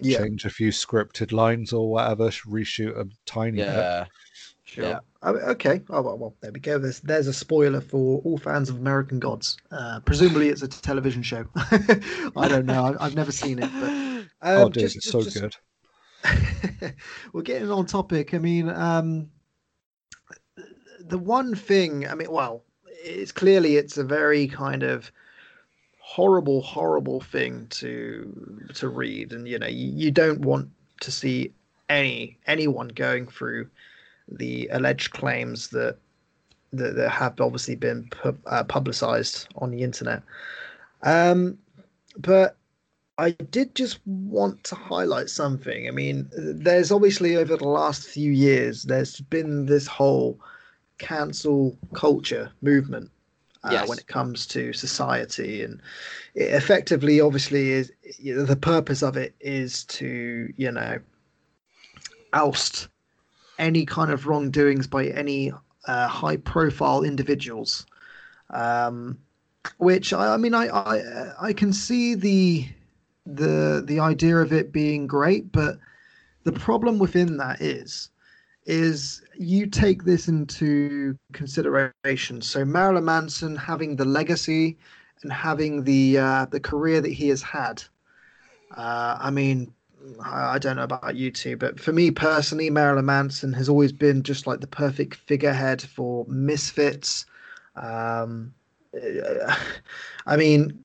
yeah. 0.00 0.18
change 0.18 0.44
a 0.44 0.50
few 0.50 0.70
scripted 0.70 1.32
lines 1.32 1.72
or 1.72 1.90
whatever, 1.90 2.28
reshoot 2.28 2.98
a 2.98 3.06
tiny 3.26 3.58
yeah. 3.58 4.04
bit. 4.04 4.08
Sure. 4.64 4.84
Yeah. 4.84 4.98
Okay. 5.22 5.82
Oh 5.90 6.00
well, 6.00 6.16
well, 6.16 6.34
there 6.40 6.50
we 6.50 6.58
go. 6.58 6.78
There's 6.78 7.00
there's 7.00 7.26
a 7.26 7.32
spoiler 7.32 7.80
for 7.80 8.22
all 8.24 8.38
fans 8.38 8.70
of 8.70 8.76
American 8.76 9.18
Gods. 9.18 9.58
Uh, 9.70 10.00
presumably, 10.00 10.48
it's 10.48 10.62
a 10.62 10.68
television 10.68 11.22
show. 11.22 11.44
I 11.56 12.48
don't 12.48 12.64
know. 12.64 12.96
I, 12.98 13.04
have 13.04 13.14
never 13.14 13.32
seen 13.32 13.58
it, 13.58 13.70
but 13.80 13.90
um, 13.90 14.26
oh, 14.42 14.68
dude, 14.70 14.84
just, 14.84 14.96
it's 14.96 15.10
so 15.10 15.22
just, 15.22 15.40
good. 15.40 16.94
we're 17.34 17.42
getting 17.42 17.70
on 17.70 17.84
topic. 17.84 18.32
I 18.32 18.38
mean, 18.38 18.70
um, 18.70 19.30
the 21.00 21.18
one 21.18 21.54
thing. 21.54 22.08
I 22.08 22.14
mean, 22.14 22.30
well, 22.30 22.64
it's 22.86 23.32
clearly 23.32 23.76
it's 23.76 23.98
a 23.98 24.04
very 24.04 24.46
kind 24.46 24.82
of 24.82 25.12
horrible, 26.12 26.60
horrible 26.60 27.20
thing 27.20 27.66
to 27.70 28.68
to 28.74 28.88
read, 28.88 29.32
and 29.32 29.48
you 29.48 29.58
know, 29.58 29.66
you, 29.66 29.88
you 29.94 30.10
don't 30.10 30.40
want 30.40 30.68
to 31.00 31.10
see 31.10 31.50
any 31.88 32.36
anyone 32.46 32.88
going 32.88 33.26
through 33.26 33.66
the 34.28 34.68
alleged 34.72 35.12
claims 35.12 35.68
that 35.68 35.96
that, 36.74 36.96
that 36.96 37.08
have 37.08 37.40
obviously 37.40 37.76
been 37.76 38.08
pu- 38.10 38.36
uh, 38.46 38.64
publicized 38.64 39.48
on 39.56 39.70
the 39.70 39.82
internet. 39.82 40.22
Um, 41.02 41.56
but 42.18 42.56
I 43.16 43.30
did 43.30 43.74
just 43.74 43.98
want 44.06 44.64
to 44.64 44.74
highlight 44.74 45.30
something. 45.30 45.88
I 45.88 45.92
mean, 45.92 46.28
there's 46.36 46.92
obviously 46.92 47.36
over 47.36 47.56
the 47.56 47.68
last 47.68 48.06
few 48.06 48.32
years, 48.32 48.82
there's 48.82 49.20
been 49.20 49.64
this 49.64 49.86
whole 49.86 50.38
cancel 50.98 51.76
culture 51.94 52.52
movement 52.60 53.10
uh, 53.64 53.70
yes. 53.72 53.88
when 53.88 53.98
it 53.98 54.06
comes 54.06 54.46
to 54.46 54.72
society, 54.72 55.62
and 55.62 55.80
it 56.34 56.52
effectively, 56.52 57.20
obviously, 57.20 57.70
is 57.70 57.92
you 58.18 58.34
know, 58.34 58.44
the 58.44 58.56
purpose 58.56 59.02
of 59.02 59.16
it 59.16 59.34
is 59.40 59.84
to 59.84 60.52
you 60.56 60.70
know 60.70 60.98
oust 62.32 62.88
any 63.58 63.84
kind 63.86 64.10
of 64.10 64.26
wrongdoings 64.26 64.86
by 64.86 65.06
any 65.08 65.52
uh, 65.86 66.08
high 66.08 66.36
profile 66.36 67.02
individuals. 67.02 67.86
Um, 68.50 69.18
which 69.78 70.12
I, 70.12 70.34
I 70.34 70.36
mean, 70.36 70.54
I, 70.54 70.66
I 70.68 71.48
I 71.48 71.52
can 71.52 71.72
see 71.72 72.14
the 72.14 72.66
the 73.26 73.82
the 73.86 74.00
idea 74.00 74.38
of 74.38 74.52
it 74.52 74.72
being 74.72 75.06
great, 75.06 75.52
but 75.52 75.78
the 76.44 76.52
problem 76.52 76.98
within 76.98 77.36
that 77.36 77.60
is 77.60 78.10
is 78.64 79.22
you 79.36 79.66
take 79.66 80.04
this 80.04 80.28
into 80.28 81.18
consideration. 81.32 82.40
So 82.40 82.64
Marilyn 82.64 83.04
Manson 83.04 83.56
having 83.56 83.96
the 83.96 84.04
legacy 84.04 84.78
and 85.22 85.32
having 85.32 85.84
the 85.84 86.18
uh, 86.18 86.46
the 86.46 86.60
career 86.60 87.00
that 87.00 87.12
he 87.12 87.28
has 87.28 87.42
had. 87.42 87.82
Uh, 88.76 89.18
I 89.20 89.30
mean, 89.30 89.72
I 90.24 90.58
don't 90.58 90.76
know 90.76 90.84
about 90.84 91.16
you 91.16 91.30
two, 91.30 91.56
but 91.56 91.78
for 91.78 91.92
me 91.92 92.10
personally, 92.10 92.70
Marilyn 92.70 93.06
Manson 93.06 93.52
has 93.52 93.68
always 93.68 93.92
been 93.92 94.22
just 94.22 94.46
like 94.46 94.60
the 94.60 94.66
perfect 94.66 95.14
figurehead 95.14 95.82
for 95.82 96.24
misfits. 96.26 97.26
Um, 97.76 98.54
I 100.26 100.36
mean, 100.36 100.82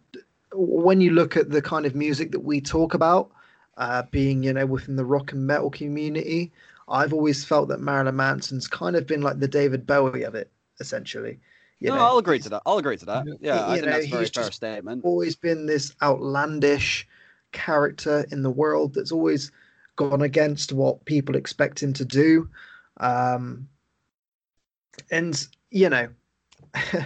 when 0.53 1.01
you 1.01 1.11
look 1.11 1.37
at 1.37 1.49
the 1.49 1.61
kind 1.61 1.85
of 1.85 1.95
music 1.95 2.31
that 2.31 2.39
we 2.39 2.61
talk 2.61 2.93
about, 2.93 3.31
uh, 3.77 4.03
being 4.11 4.43
you 4.43 4.53
know 4.53 4.65
within 4.65 4.95
the 4.95 5.05
rock 5.05 5.31
and 5.31 5.45
metal 5.45 5.69
community, 5.69 6.51
I've 6.87 7.13
always 7.13 7.43
felt 7.43 7.69
that 7.69 7.81
Marilyn 7.81 8.15
Manson's 8.15 8.67
kind 8.67 8.95
of 8.95 9.05
been 9.05 9.21
like 9.21 9.39
the 9.39 9.47
David 9.47 9.85
Bowie 9.85 10.23
of 10.23 10.35
it, 10.35 10.51
essentially. 10.79 11.39
You 11.79 11.89
no, 11.89 11.95
know, 11.95 12.05
I'll 12.05 12.17
agree 12.17 12.39
to 12.39 12.49
that. 12.49 12.61
I'll 12.65 12.77
agree 12.79 12.97
to 12.97 13.05
that. 13.05 13.25
Yeah, 13.39 13.67
I 13.67 13.73
think 13.73 13.85
know, 13.85 13.91
that's 13.91 14.05
a 14.05 14.09
very 14.09 14.25
fair 14.25 14.51
statement. 14.51 15.05
Always 15.05 15.35
been 15.35 15.65
this 15.65 15.93
outlandish 16.01 17.07
character 17.51 18.25
in 18.31 18.41
the 18.41 18.49
world 18.49 18.93
that's 18.93 19.11
always 19.11 19.51
gone 19.95 20.21
against 20.21 20.73
what 20.73 21.05
people 21.05 21.35
expect 21.35 21.81
him 21.81 21.93
to 21.93 22.05
do. 22.05 22.49
Um, 22.99 23.67
and 25.11 25.47
you 25.69 25.89
know, 25.89 26.07
I, 26.73 27.03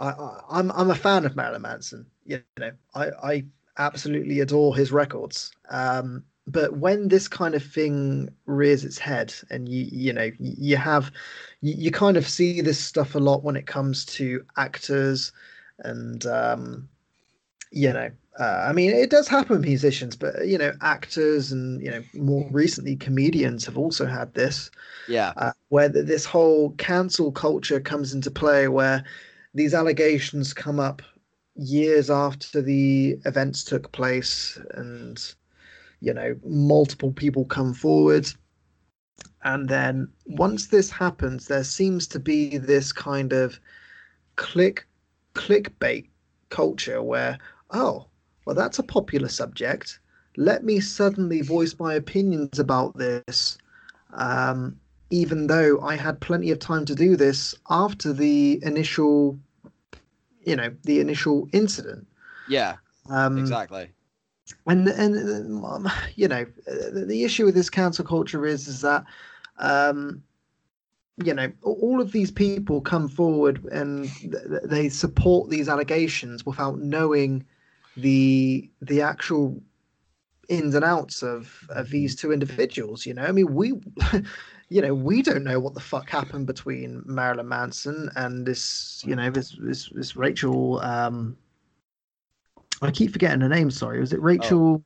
am 0.00 0.40
I'm, 0.48 0.72
I'm 0.72 0.90
a 0.90 0.94
fan 0.94 1.26
of 1.26 1.36
Marilyn 1.36 1.62
Manson. 1.62 2.06
You 2.24 2.42
know, 2.58 2.70
I 2.94 3.10
I 3.22 3.44
absolutely 3.76 4.40
adore 4.40 4.74
his 4.74 4.90
records. 4.90 5.52
Um, 5.70 6.24
but 6.50 6.78
when 6.78 7.08
this 7.08 7.28
kind 7.28 7.54
of 7.54 7.62
thing 7.62 8.28
rears 8.46 8.84
its 8.84 8.98
head, 8.98 9.34
and 9.50 9.68
you 9.68 9.88
you 9.90 10.12
know 10.12 10.30
you 10.38 10.76
have 10.76 11.10
you, 11.60 11.74
you 11.76 11.90
kind 11.90 12.16
of 12.16 12.28
see 12.28 12.60
this 12.60 12.78
stuff 12.78 13.14
a 13.14 13.18
lot 13.18 13.44
when 13.44 13.56
it 13.56 13.66
comes 13.66 14.04
to 14.04 14.44
actors 14.56 15.32
and 15.84 16.26
um, 16.26 16.88
you 17.70 17.92
know 17.92 18.10
uh, 18.38 18.66
I 18.68 18.72
mean, 18.72 18.90
it 18.90 19.10
does 19.10 19.26
happen 19.26 19.60
musicians, 19.60 20.14
but 20.14 20.46
you 20.46 20.56
know, 20.56 20.72
actors 20.80 21.50
and 21.50 21.82
you 21.82 21.90
know, 21.90 22.02
more 22.14 22.48
recently 22.52 22.94
comedians 22.94 23.64
have 23.66 23.76
also 23.76 24.06
had 24.06 24.32
this. 24.34 24.70
Yeah. 25.08 25.32
Uh, 25.36 25.52
where 25.70 25.88
the, 25.88 26.02
this 26.02 26.24
whole 26.24 26.70
cancel 26.72 27.32
culture 27.32 27.80
comes 27.80 28.14
into 28.14 28.30
play, 28.30 28.68
where 28.68 29.04
these 29.54 29.74
allegations 29.74 30.54
come 30.54 30.78
up 30.78 31.02
years 31.56 32.10
after 32.10 32.62
the 32.62 33.18
events 33.24 33.64
took 33.64 33.90
place, 33.90 34.56
and 34.74 35.34
you 36.00 36.14
know, 36.14 36.36
multiple 36.44 37.12
people 37.12 37.44
come 37.44 37.74
forward, 37.74 38.30
and 39.44 39.68
then 39.68 40.08
once 40.26 40.66
this 40.66 40.90
happens, 40.90 41.46
there 41.48 41.64
seems 41.64 42.06
to 42.08 42.18
be 42.18 42.58
this 42.58 42.92
kind 42.92 43.32
of 43.32 43.58
click 44.36 44.86
clickbait 45.34 46.08
culture 46.50 47.02
where 47.02 47.38
oh 47.70 48.06
well, 48.48 48.56
that's 48.56 48.78
a 48.78 48.82
popular 48.82 49.28
subject. 49.28 50.00
Let 50.38 50.64
me 50.64 50.80
suddenly 50.80 51.42
voice 51.42 51.76
my 51.78 51.92
opinions 51.92 52.58
about 52.58 52.96
this, 52.96 53.58
um, 54.14 54.80
even 55.10 55.48
though 55.48 55.78
I 55.82 55.96
had 55.96 56.18
plenty 56.20 56.50
of 56.50 56.58
time 56.58 56.86
to 56.86 56.94
do 56.94 57.14
this 57.14 57.54
after 57.68 58.10
the 58.10 58.58
initial, 58.62 59.38
you 60.44 60.56
know, 60.56 60.74
the 60.84 61.00
initial 61.00 61.46
incident. 61.52 62.06
Yeah, 62.48 62.76
um, 63.10 63.36
exactly. 63.36 63.90
And 64.66 64.88
and 64.88 65.64
um, 65.64 65.90
you 66.16 66.28
know, 66.28 66.46
the, 66.66 67.04
the 67.06 67.24
issue 67.24 67.44
with 67.44 67.54
this 67.54 67.70
cancel 67.70 68.04
culture 68.04 68.46
is 68.46 68.68
is 68.68 68.80
that 68.82 69.04
um, 69.58 70.22
you 71.22 71.34
know 71.34 71.52
all 71.62 72.00
of 72.00 72.12
these 72.12 72.30
people 72.30 72.80
come 72.80 73.08
forward 73.08 73.64
and 73.72 74.08
th- 74.20 74.62
they 74.64 74.88
support 74.88 75.50
these 75.50 75.68
allegations 75.68 76.46
without 76.46 76.78
knowing 76.78 77.44
the 77.96 78.70
the 78.80 79.02
actual 79.02 79.60
ins 80.48 80.74
and 80.74 80.84
outs 80.84 81.22
of, 81.22 81.66
of 81.70 81.86
mm-hmm. 81.86 81.92
these 81.92 82.16
two 82.16 82.32
individuals. 82.32 83.06
You 83.06 83.14
know, 83.14 83.22
I 83.22 83.32
mean, 83.32 83.54
we, 83.54 83.74
you 84.68 84.82
know, 84.82 84.94
we 84.94 85.22
don't 85.22 85.44
know 85.44 85.60
what 85.60 85.74
the 85.74 85.80
fuck 85.80 86.08
happened 86.08 86.46
between 86.46 87.02
Marilyn 87.06 87.48
Manson 87.48 88.10
and 88.16 88.46
this, 88.46 89.02
you 89.06 89.14
know, 89.14 89.30
this 89.30 89.56
this, 89.60 89.90
this 89.90 90.16
Rachel, 90.16 90.80
um, 90.80 91.36
I 92.82 92.90
keep 92.90 93.12
forgetting 93.12 93.40
her 93.40 93.48
name. 93.48 93.70
Sorry, 93.70 94.00
was 94.00 94.12
it 94.12 94.20
Rachel? 94.20 94.84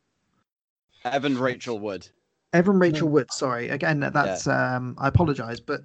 Evan 1.05 1.37
Rachel 1.39 1.79
Wood. 1.79 2.09
Evan 2.53 2.79
Rachel 2.79 3.09
Wood. 3.09 3.33
Sorry, 3.33 3.69
again, 3.69 4.01
that- 4.01 4.13
that's 4.13 4.47
um, 4.47 4.95
I 4.99 5.09
apologize, 5.09 5.61
but 5.61 5.83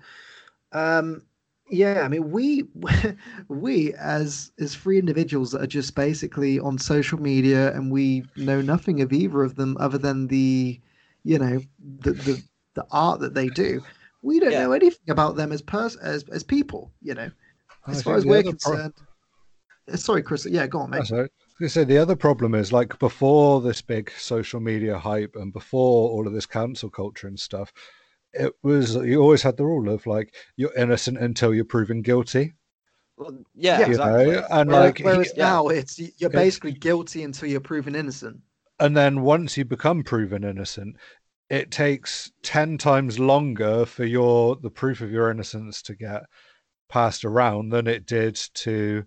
um, 0.74 1.24
yeah, 1.70 2.02
I 2.02 2.08
mean, 2.08 2.32
we 2.32 2.64
we 3.48 3.94
as 3.96 4.52
as 4.60 4.76
free 4.76 5.00
individuals 5.00 5.52
that 5.52 5.62
are 5.62 5.68
just 5.68 5.96
basically 5.96 6.60
on 6.60 6.78
social 6.78 7.20
media, 7.22 7.74
and 7.74 7.92
we 7.92 8.26
know 8.36 8.62
nothing 8.62 9.02
of 9.02 9.12
either 9.14 9.44
of 9.44 9.56
them 9.56 9.76
other 9.80 9.98
than 9.98 10.28
the, 10.28 10.80
you 11.24 11.40
know, 11.40 11.60
the 12.02 12.12
the, 12.14 12.44
the 12.76 12.86
art 12.92 13.20
that 13.22 13.34
they 13.34 13.48
do. 13.48 13.82
We 14.22 14.40
don't 14.40 14.52
Yeah. 14.52 14.64
know 14.64 14.72
anything 14.74 15.10
about 15.10 15.36
them 15.36 15.52
as 15.52 15.62
pers 15.62 15.96
as 15.98 16.24
as 16.30 16.44
people. 16.44 16.92
You 17.02 17.16
know, 17.16 17.32
as 17.88 17.96
think 17.96 18.04
far 18.06 18.16
as 18.16 18.26
we're 18.26 18.40
other 18.40 18.44
pro- 18.44 18.52
concerned. 18.52 18.94
Uh, 19.92 19.96
Sorry, 19.98 20.22
Chris. 20.22 20.46
Yeah, 20.46 20.68
go 20.68 20.80
on, 20.80 20.90
mate. 20.90 21.10
That's. 21.60 21.78
I 21.78 21.82
was 21.82 21.88
say 21.88 21.94
the 21.94 21.98
other 22.02 22.16
problem 22.16 22.56
is 22.56 22.72
like 22.74 22.98
before 23.00 23.62
this 23.62 23.82
big 23.82 24.12
social 24.18 24.60
media 24.60 24.98
hype 24.98 25.36
and 25.36 25.52
before 25.54 26.10
all 26.10 26.28
of 26.28 26.34
this 26.34 26.46
cancel 26.46 26.90
culture 26.90 27.28
and 27.28 27.40
stuff, 27.40 27.72
it 28.34 28.54
was 28.64 28.96
you 28.96 29.22
always 29.22 29.42
had 29.42 29.58
the 29.58 29.66
rule 29.66 29.90
of 29.94 30.06
like 30.06 30.34
you're 30.56 30.74
innocent 30.76 31.18
until 31.18 31.54
you're 31.54 31.66
proven 31.66 32.02
guilty. 32.02 32.54
Well, 33.18 33.38
yeah, 33.56 33.80
Yeah. 33.80 33.86
You 33.86 33.92
exactly. 33.94 34.26
know, 34.32 34.46
and 34.52 34.70
Whereas- 34.70 34.86
like 34.86 34.98
he- 35.00 35.04
whereas 35.04 35.34
yeah. 35.36 35.44
now 35.46 35.68
it's 35.70 35.98
you're 36.00 36.08
It's- 36.30 36.32
basically 36.32 36.74
guilty 36.74 37.24
until 37.24 37.50
you're 37.50 37.60
proven 37.62 37.96
innocent. 37.96 38.42
and 38.80 38.96
then 38.96 39.22
once 39.22 39.58
you 39.58 39.66
become 39.66 40.04
proven 40.04 40.44
innocent, 40.44 40.98
it 41.50 41.72
takes 41.72 42.32
ten 42.44 42.78
times 42.78 43.18
longer 43.18 43.86
for 43.86 44.06
your 44.06 44.56
the 44.58 44.70
proof 44.70 45.02
of 45.02 45.10
your 45.12 45.32
innocence 45.32 45.82
to 45.84 45.96
get 45.96 46.24
passed 46.90 47.26
around 47.26 47.70
than 47.70 47.88
it 47.88 48.06
did 48.06 48.36
to, 48.54 49.04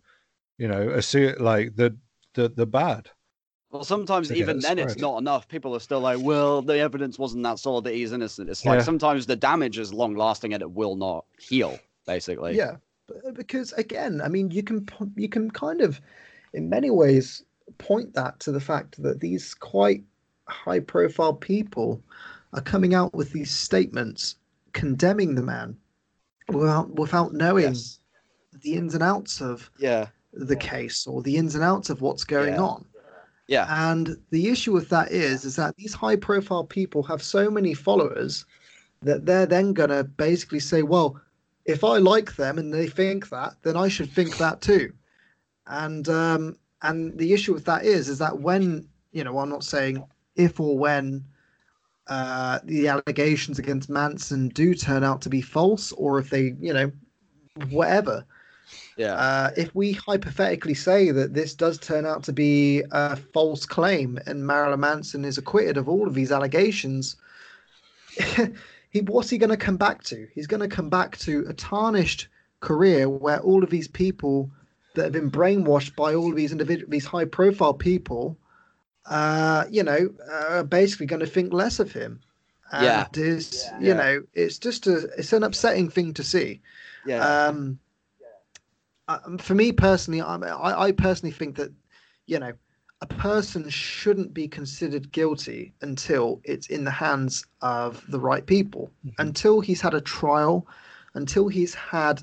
you 0.59 0.67
know, 0.69 0.89
assume 0.91 1.37
like 1.39 1.77
the 1.77 1.97
the 2.35 2.49
the 2.49 2.67
bad. 2.67 3.11
Well, 3.71 3.85
sometimes 3.85 4.33
even 4.33 4.59
it 4.59 4.63
then 4.63 4.79
it's 4.81 4.99
not 4.99 5.19
enough. 5.19 5.47
People 5.47 5.77
are 5.77 5.81
still 5.81 6.01
like, 6.01 6.19
well, 6.21 6.61
the 6.61 6.77
evidence 6.79 7.21
wasn't 7.21 7.45
that 7.45 7.61
solid 7.61 7.85
that 7.85 7.95
he's 7.95 8.13
innocent. 8.13 8.51
It's 8.51 8.65
like 8.65 8.79
Yeah. 8.81 8.85
sometimes 8.85 9.27
the 9.27 9.37
damage 9.37 9.79
is 9.79 9.95
long 9.95 10.17
lasting 10.17 10.53
and 10.55 10.61
it 10.63 10.73
will 10.73 10.97
not 10.97 11.25
heal, 11.39 11.79
basically. 12.07 12.57
yeah 12.57 12.77
because 13.35 13.73
again 13.73 14.21
i 14.23 14.29
mean 14.29 14.53
you 14.53 14.63
can 14.63 14.87
you 15.17 15.29
can 15.29 15.51
kind 15.51 15.81
of 15.81 16.01
in 16.53 16.69
many 16.69 16.91
ways 16.91 17.43
point 17.79 18.15
that 18.15 18.39
to 18.39 18.53
the 18.53 18.61
fact 18.61 19.03
that 19.03 19.19
these 19.19 19.53
quite 19.53 20.05
high 20.47 20.79
profile 20.79 21.35
people 21.35 22.01
are 22.53 22.61
coming 22.61 22.95
out 22.95 23.13
with 23.13 23.33
these 23.33 23.51
statements 23.51 24.37
condemning 24.75 25.35
the 25.35 25.43
man 25.43 25.77
without 26.51 26.89
without 26.95 27.33
knowing 27.35 27.65
Yes. 27.65 27.99
the 28.63 28.75
ins 28.75 28.95
and 28.95 29.03
outs 29.03 29.41
of 29.41 29.69
Yeah. 29.79 30.07
The 30.33 30.57
case 30.57 31.07
or 31.07 31.23
the 31.23 31.37
ins 31.37 31.55
and 31.55 31.65
outs 31.65 31.91
of 31.91 32.01
what's 32.01 32.25
going 32.25 32.55
Yeah. 32.55 32.63
on 32.63 32.85
Yeah. 33.49 33.67
and 33.91 34.17
the 34.31 34.49
issue 34.49 34.73
with 34.73 34.89
that 34.91 35.11
is, 35.11 35.45
is 35.45 35.57
that 35.57 35.77
these 35.77 35.93
high 35.93 36.17
profile 36.17 36.65
people 36.65 37.03
have 37.03 37.23
so 37.23 37.51
many 37.51 37.75
followers 37.75 38.47
that 39.03 39.27
they're 39.27 39.47
then 39.47 39.73
going 39.73 39.91
to 39.91 40.05
basically 40.05 40.61
say, 40.61 40.83
well, 40.83 41.21
if 41.65 41.83
I 41.85 41.99
like 41.99 42.37
them 42.37 42.59
and 42.59 42.73
they 42.73 42.87
think 42.87 43.29
that, 43.31 43.55
then 43.63 43.77
I 43.77 43.89
should 43.89 44.11
think 44.11 44.37
that 44.37 44.61
too. 44.61 44.93
And 45.67 46.09
um, 46.09 46.57
and 46.83 47.17
the 47.19 47.33
issue 47.33 47.53
with 47.53 47.65
that 47.67 47.85
is, 47.85 48.09
is 48.09 48.19
that 48.19 48.39
when 48.39 48.89
you 49.13 49.25
know, 49.25 49.39
I'm 49.39 49.49
not 49.49 49.65
saying 49.65 50.03
if 50.37 50.61
or 50.61 50.79
when 50.79 51.25
uh, 52.09 52.61
the 52.65 52.89
allegations 52.89 53.59
against 53.59 53.91
Manson 53.91 54.49
do 54.49 54.75
turn 54.75 55.05
out 55.05 55.21
to 55.23 55.29
be 55.29 55.41
false, 55.41 55.93
or 55.93 56.19
if 56.19 56.31
they, 56.31 56.55
you 56.61 56.73
know, 56.73 56.91
whatever. 57.71 58.25
Yeah. 58.97 59.15
Uh, 59.15 59.51
if 59.57 59.75
we 59.75 59.93
hypothetically 59.93 60.75
say 60.75 61.11
that 61.11 61.35
this 61.35 61.55
does 61.55 61.79
turn 61.79 62.07
out 62.07 62.23
to 62.25 62.33
be 62.33 62.83
a 62.91 63.17
false 63.17 63.65
claim 63.67 64.19
and 64.27 64.47
Marilyn 64.47 64.81
Manson 64.81 65.25
is 65.25 65.39
acquitted 65.39 65.77
of 65.77 65.89
all 65.89 66.07
of 66.07 66.15
these 66.15 66.33
allegations, 66.33 67.17
he 68.91 69.01
what's 69.01 69.31
he 69.31 69.39
going 69.39 69.51
to 69.51 69.57
come 69.57 69.77
back 69.77 70.03
to? 70.05 70.27
He's 70.35 70.47
going 70.47 70.61
to 70.61 70.75
come 70.77 70.89
back 70.89 71.17
to 71.19 71.47
a 71.49 71.53
tarnished 71.53 72.29
career 72.61 73.09
where 73.09 73.41
all 73.41 73.65
of 73.65 73.71
these 73.71 73.89
people 73.89 74.51
that 74.95 75.05
have 75.05 75.13
been 75.13 75.31
brainwashed 75.31 75.95
by 75.97 76.15
all 76.15 76.31
of 76.31 76.37
these 76.37 76.53
individual, 76.53 76.91
these 76.91 77.07
high-profile 77.07 77.75
people, 77.75 78.37
uh, 79.07 79.65
you 79.71 79.83
know, 79.83 80.11
are 80.31 80.65
basically 80.65 81.07
going 81.07 81.21
to 81.21 81.27
think 81.27 81.53
less 81.53 81.79
of 81.79 81.93
him. 81.93 82.21
And 82.73 82.85
Yeah. 82.85 83.07
is 83.15 83.67
Yeah. 83.81 83.81
you 83.81 83.95
know, 83.95 84.23
it's 84.35 84.59
just 84.59 84.87
a 84.87 85.09
it's 85.19 85.33
an 85.33 85.43
upsetting 85.43 85.91
thing 85.91 86.15
to 86.15 86.23
see. 86.23 86.61
yeah. 87.07 87.47
Um, 87.47 87.79
uh, 89.11 89.37
for 89.39 89.55
me 89.55 89.73
personally, 89.73 90.21
I, 90.23 90.37
I 90.37 90.87
I 90.89 90.93
personally 90.93 91.33
think 91.33 91.57
that 91.57 91.73
you 92.27 92.39
know 92.39 92.53
a 93.03 93.07
person 93.07 93.69
shouldn't 93.69 94.35
be 94.35 94.49
considered 94.49 95.13
guilty 95.13 95.75
until 95.83 96.41
it's 96.45 96.69
in 96.69 96.85
the 96.85 96.91
hands 96.91 97.47
of 97.63 98.05
the 98.11 98.21
right 98.21 98.47
people. 98.47 98.91
Mhm. 99.07 99.15
Until 99.19 99.61
he's 99.61 99.81
had 99.83 99.95
a 99.95 100.01
trial, 100.01 100.67
until 101.15 101.49
he's 101.49 101.75
had, 101.75 102.23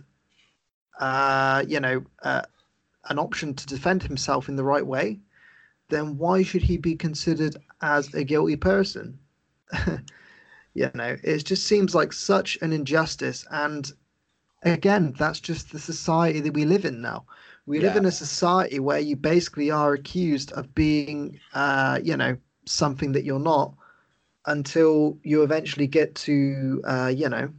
uh, 1.00 1.64
you 1.68 1.80
know, 1.80 2.04
uh, 2.24 2.42
an 3.10 3.20
option 3.20 3.54
to 3.56 3.66
defend 3.68 4.04
himself 4.04 4.50
in 4.50 4.56
the 4.56 4.64
right 4.64 4.86
way, 4.86 5.20
then 5.90 6.18
why 6.18 6.44
should 6.44 6.64
he 6.64 6.78
be 6.78 6.96
considered 6.96 7.58
as 7.82 8.14
a 8.14 8.24
guilty 8.24 8.56
person? 8.58 9.20
you 10.74 10.90
know, 10.94 11.16
it 11.24 11.44
just 11.46 11.66
seems 11.66 11.96
like 11.96 12.14
such 12.14 12.58
an 12.62 12.74
injustice 12.74 13.46
and 13.52 13.92
again, 14.64 15.14
that's 15.18 15.40
just 15.40 15.72
the 15.72 15.80
society 15.80 16.40
that 16.42 16.54
we 16.54 16.66
live 16.66 16.86
in 16.86 17.02
now. 17.02 17.26
We 17.66 17.80
live 17.82 17.98
in 17.98 18.06
a 18.06 18.12
society 18.12 18.80
where 18.80 19.00
you 19.00 19.18
basically 19.18 19.70
are 19.72 19.94
accused 19.94 20.54
of 20.54 20.74
being, 20.74 21.38
uh, 21.54 22.00
you 22.02 22.16
know, 22.16 22.38
something 22.66 23.12
that 23.12 23.26
you're 23.26 23.40
not 23.40 23.74
until 24.46 25.18
you 25.24 25.44
eventually 25.44 25.88
get 25.88 26.16
to, 26.16 26.82
uh, 26.86 27.12
you 27.14 27.28
know, 27.28 27.50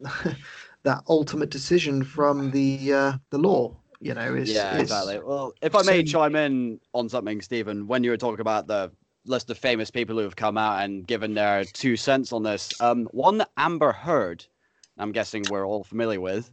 that 0.82 1.02
ultimate 1.08 1.50
decision 1.50 2.02
from 2.02 2.50
the 2.50 2.92
uh, 2.92 3.12
the 3.30 3.38
law. 3.38 3.76
You 4.00 4.14
know, 4.14 4.34
it's, 4.34 4.50
yeah, 4.50 4.74
it's- 4.74 4.82
exactly. 4.82 5.20
Well, 5.20 5.52
if 5.62 5.74
I 5.74 5.82
may 5.82 6.04
so- 6.04 6.10
chime 6.10 6.36
in 6.36 6.80
on 6.92 7.08
something, 7.08 7.40
Stephen, 7.40 7.86
when 7.86 8.02
you 8.04 8.10
were 8.10 8.16
talking 8.16 8.40
about 8.40 8.66
the 8.66 8.90
list 9.24 9.48
of 9.50 9.58
famous 9.58 9.90
people 9.90 10.16
who 10.16 10.22
have 10.22 10.36
come 10.36 10.58
out 10.58 10.82
and 10.82 11.06
given 11.06 11.34
their 11.34 11.64
two 11.64 11.96
cents 11.96 12.32
on 12.32 12.42
this, 12.42 12.80
um, 12.80 13.06
one 13.12 13.44
Amber 13.56 13.92
Heard, 13.92 14.44
I'm 14.98 15.12
guessing 15.12 15.44
we're 15.50 15.66
all 15.66 15.84
familiar 15.84 16.20
with, 16.20 16.50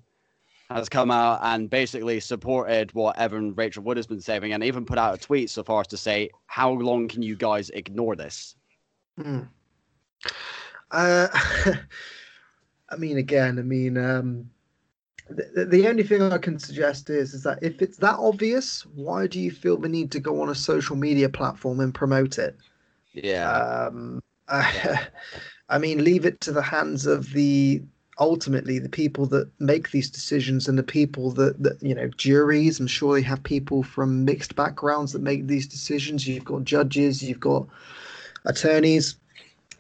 has 0.70 0.90
come 0.90 1.12
out 1.12 1.40
and 1.44 1.70
basically 1.70 2.20
supported 2.20 2.94
what 2.94 3.18
Evan 3.18 3.54
Rachel 3.56 3.84
Wood 3.84 3.98
has 3.98 4.08
been 4.08 4.22
saying, 4.22 4.54
and 4.54 4.64
even 4.64 4.86
put 4.86 4.98
out 4.98 5.16
a 5.16 5.18
tweet 5.18 5.50
so 5.50 5.64
far 5.64 5.82
as 5.82 5.88
to 5.88 5.98
say, 5.98 6.30
"How 6.48 6.72
long 6.72 7.08
can 7.08 7.22
you 7.22 7.36
guys 7.36 7.70
ignore 7.72 8.16
this?" 8.16 8.56
Mm. 9.20 9.48
Uh, 10.92 11.28
I 12.90 12.96
mean, 12.98 13.18
again, 13.18 13.60
I 13.60 13.64
mean, 13.64 13.98
um, 13.98 14.50
the, 15.30 15.66
the 15.66 15.88
only 15.88 16.04
thing 16.04 16.22
I 16.22 16.38
can 16.38 16.60
suggest 16.60 17.10
is 17.10 17.34
is 17.34 17.44
that 17.44 17.60
if 17.62 17.82
it's 17.82 17.98
that 17.98 18.16
obvious, 18.20 18.86
why 18.88 19.28
do 19.28 19.40
you 19.40 19.52
feel 19.52 19.78
the 19.78 19.90
need 19.90 20.12
to 20.12 20.20
go 20.20 20.42
on 20.42 20.50
a 20.50 20.56
social 20.56 20.96
media 20.96 21.30
platform 21.30 21.80
and 21.80 21.94
promote 21.94 22.38
it? 22.38 22.58
Yeah, 23.14 23.50
Um, 23.52 24.22
I 25.70 25.78
mean, 25.80 26.04
leave 26.04 26.26
it 26.26 26.42
to 26.42 26.52
the 26.52 26.62
hands 26.62 27.06
of 27.06 27.32
the 27.32 27.82
ultimately 28.20 28.80
the 28.80 28.90
people 28.90 29.26
that 29.28 29.50
make 29.60 29.92
these 29.92 30.10
decisions 30.10 30.68
and 30.68 30.78
the 30.78 30.84
people 30.84 31.32
that, 31.32 31.62
that 31.62 31.82
you 31.82 31.96
know 31.96 32.08
juries. 32.18 32.80
I'm 32.80 32.88
sure 32.88 33.16
they 33.16 33.22
have 33.22 33.44
people 33.44 33.84
from 33.84 34.26
mixed 34.26 34.56
backgrounds 34.56 35.14
that 35.14 35.22
make 35.22 35.48
these 35.48 35.68
decisions. 35.68 36.28
You've 36.28 36.46
got 36.46 36.64
judges, 36.64 37.24
you've 37.24 37.40
got 37.40 37.68
attorneys. 38.46 39.16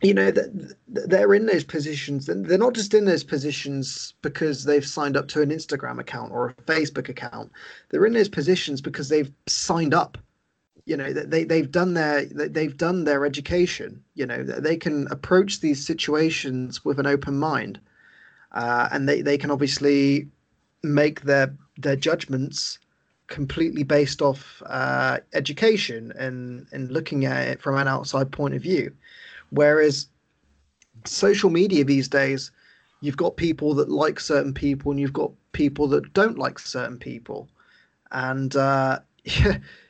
You 0.02 0.13
know 0.13 0.32
that 0.32 0.76
they're 0.88 1.34
in 1.34 1.46
those 1.46 1.63
positions, 1.63 2.28
and 2.28 2.46
they're 2.46 2.58
not 2.58 2.74
just 2.74 2.93
in 2.93 3.06
those 3.06 3.24
positions 3.24 4.13
because 4.22 4.65
they've 4.65 4.86
signed 4.86 5.15
up 5.15 5.30
to 5.30 5.41
an 5.41 5.50
Instagram 5.50 6.00
account 6.00 6.34
or 6.34 6.50
a 6.50 6.54
Facebook 6.63 7.08
account. 7.08 7.52
They're 7.89 8.06
in 8.06 8.12
those 8.13 8.28
positions 8.28 8.82
because 8.82 9.08
they've 9.08 9.32
signed 9.48 9.93
up 9.93 10.17
you 10.86 10.98
know 10.98 11.13
they 11.13 11.43
they've 11.46 11.72
done 11.72 11.93
their 11.93 12.26
they- 12.26 12.48
they've 12.48 12.76
done 12.78 13.06
their 13.06 13.26
education 13.26 14.04
you 14.15 14.26
know 14.26 14.43
they 14.43 14.76
can 14.76 15.08
approach 15.12 15.62
these 15.62 15.86
situations 15.86 16.84
with 16.84 17.00
an 17.00 17.08
open 17.08 17.38
mind 17.38 17.80
uh, 18.54 18.89
and 18.92 19.08
they 19.08 19.22
they 19.22 19.38
can 19.38 19.52
obviously 19.52 20.28
make 20.84 21.22
their 21.22 21.56
their 21.78 21.96
judgments 21.96 22.80
completely 23.28 23.84
based 23.84 24.22
off 24.22 24.62
uh, 24.66 25.20
education 25.34 26.13
and 26.18 26.68
and 26.72 26.92
looking 26.92 27.26
at 27.26 27.48
it 27.48 27.62
from 27.62 27.78
an 27.78 27.88
outside 27.88 28.32
point 28.32 28.54
of 28.54 28.62
view. 28.62 28.94
Whereas 29.50 30.08
social 31.06 31.50
media 31.50 31.84
these 31.84 32.08
days 32.08 32.52
you've 33.02 33.18
got 33.18 33.36
people 33.36 33.74
that 33.74 33.89
like 33.89 34.18
certain 34.20 34.54
people 34.54 34.89
and 34.89 35.00
you've 35.00 35.12
got 35.12 35.32
people 35.52 35.88
that 35.89 36.13
don't 36.13 36.38
like 36.38 36.58
certain 36.58 36.98
people. 36.98 37.50
And 38.12 38.56
uh, 38.56 39.00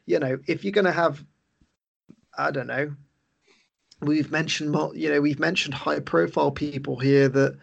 you 0.06 0.19
know, 0.19 0.39
if 0.47 0.63
you're 0.63 0.71
going 0.71 0.86
to 0.86 0.91
have, 0.91 1.23
I 2.38 2.49
don't 2.49 2.67
know, 2.67 2.91
we've 4.02 4.32
mentioned, 4.32 4.76
you 4.95 5.10
know, 5.10 5.21
we've 5.21 5.39
mentioned 5.39 5.76
high 5.76 5.99
profile 5.99 6.49
people 6.49 6.99
here 6.99 7.30
that 7.30 7.58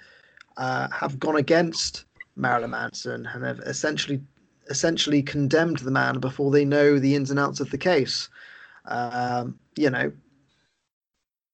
uh, 0.56 0.88
have 0.90 1.18
gone 1.18 1.36
against 1.36 2.04
Marilyn 2.36 2.70
Manson 2.70 3.26
and 3.26 3.46
have 3.46 3.60
essentially, 3.60 4.20
essentially 4.68 5.22
condemned 5.22 5.78
the 5.78 5.90
man 5.90 6.18
before 6.18 6.50
they 6.50 6.64
know 6.64 6.98
the 6.98 7.14
ins 7.14 7.30
and 7.30 7.38
outs 7.38 7.60
of 7.60 7.70
the 7.70 7.78
case. 7.78 8.28
Um, 8.86 9.58
you 9.76 9.90
know, 9.90 10.12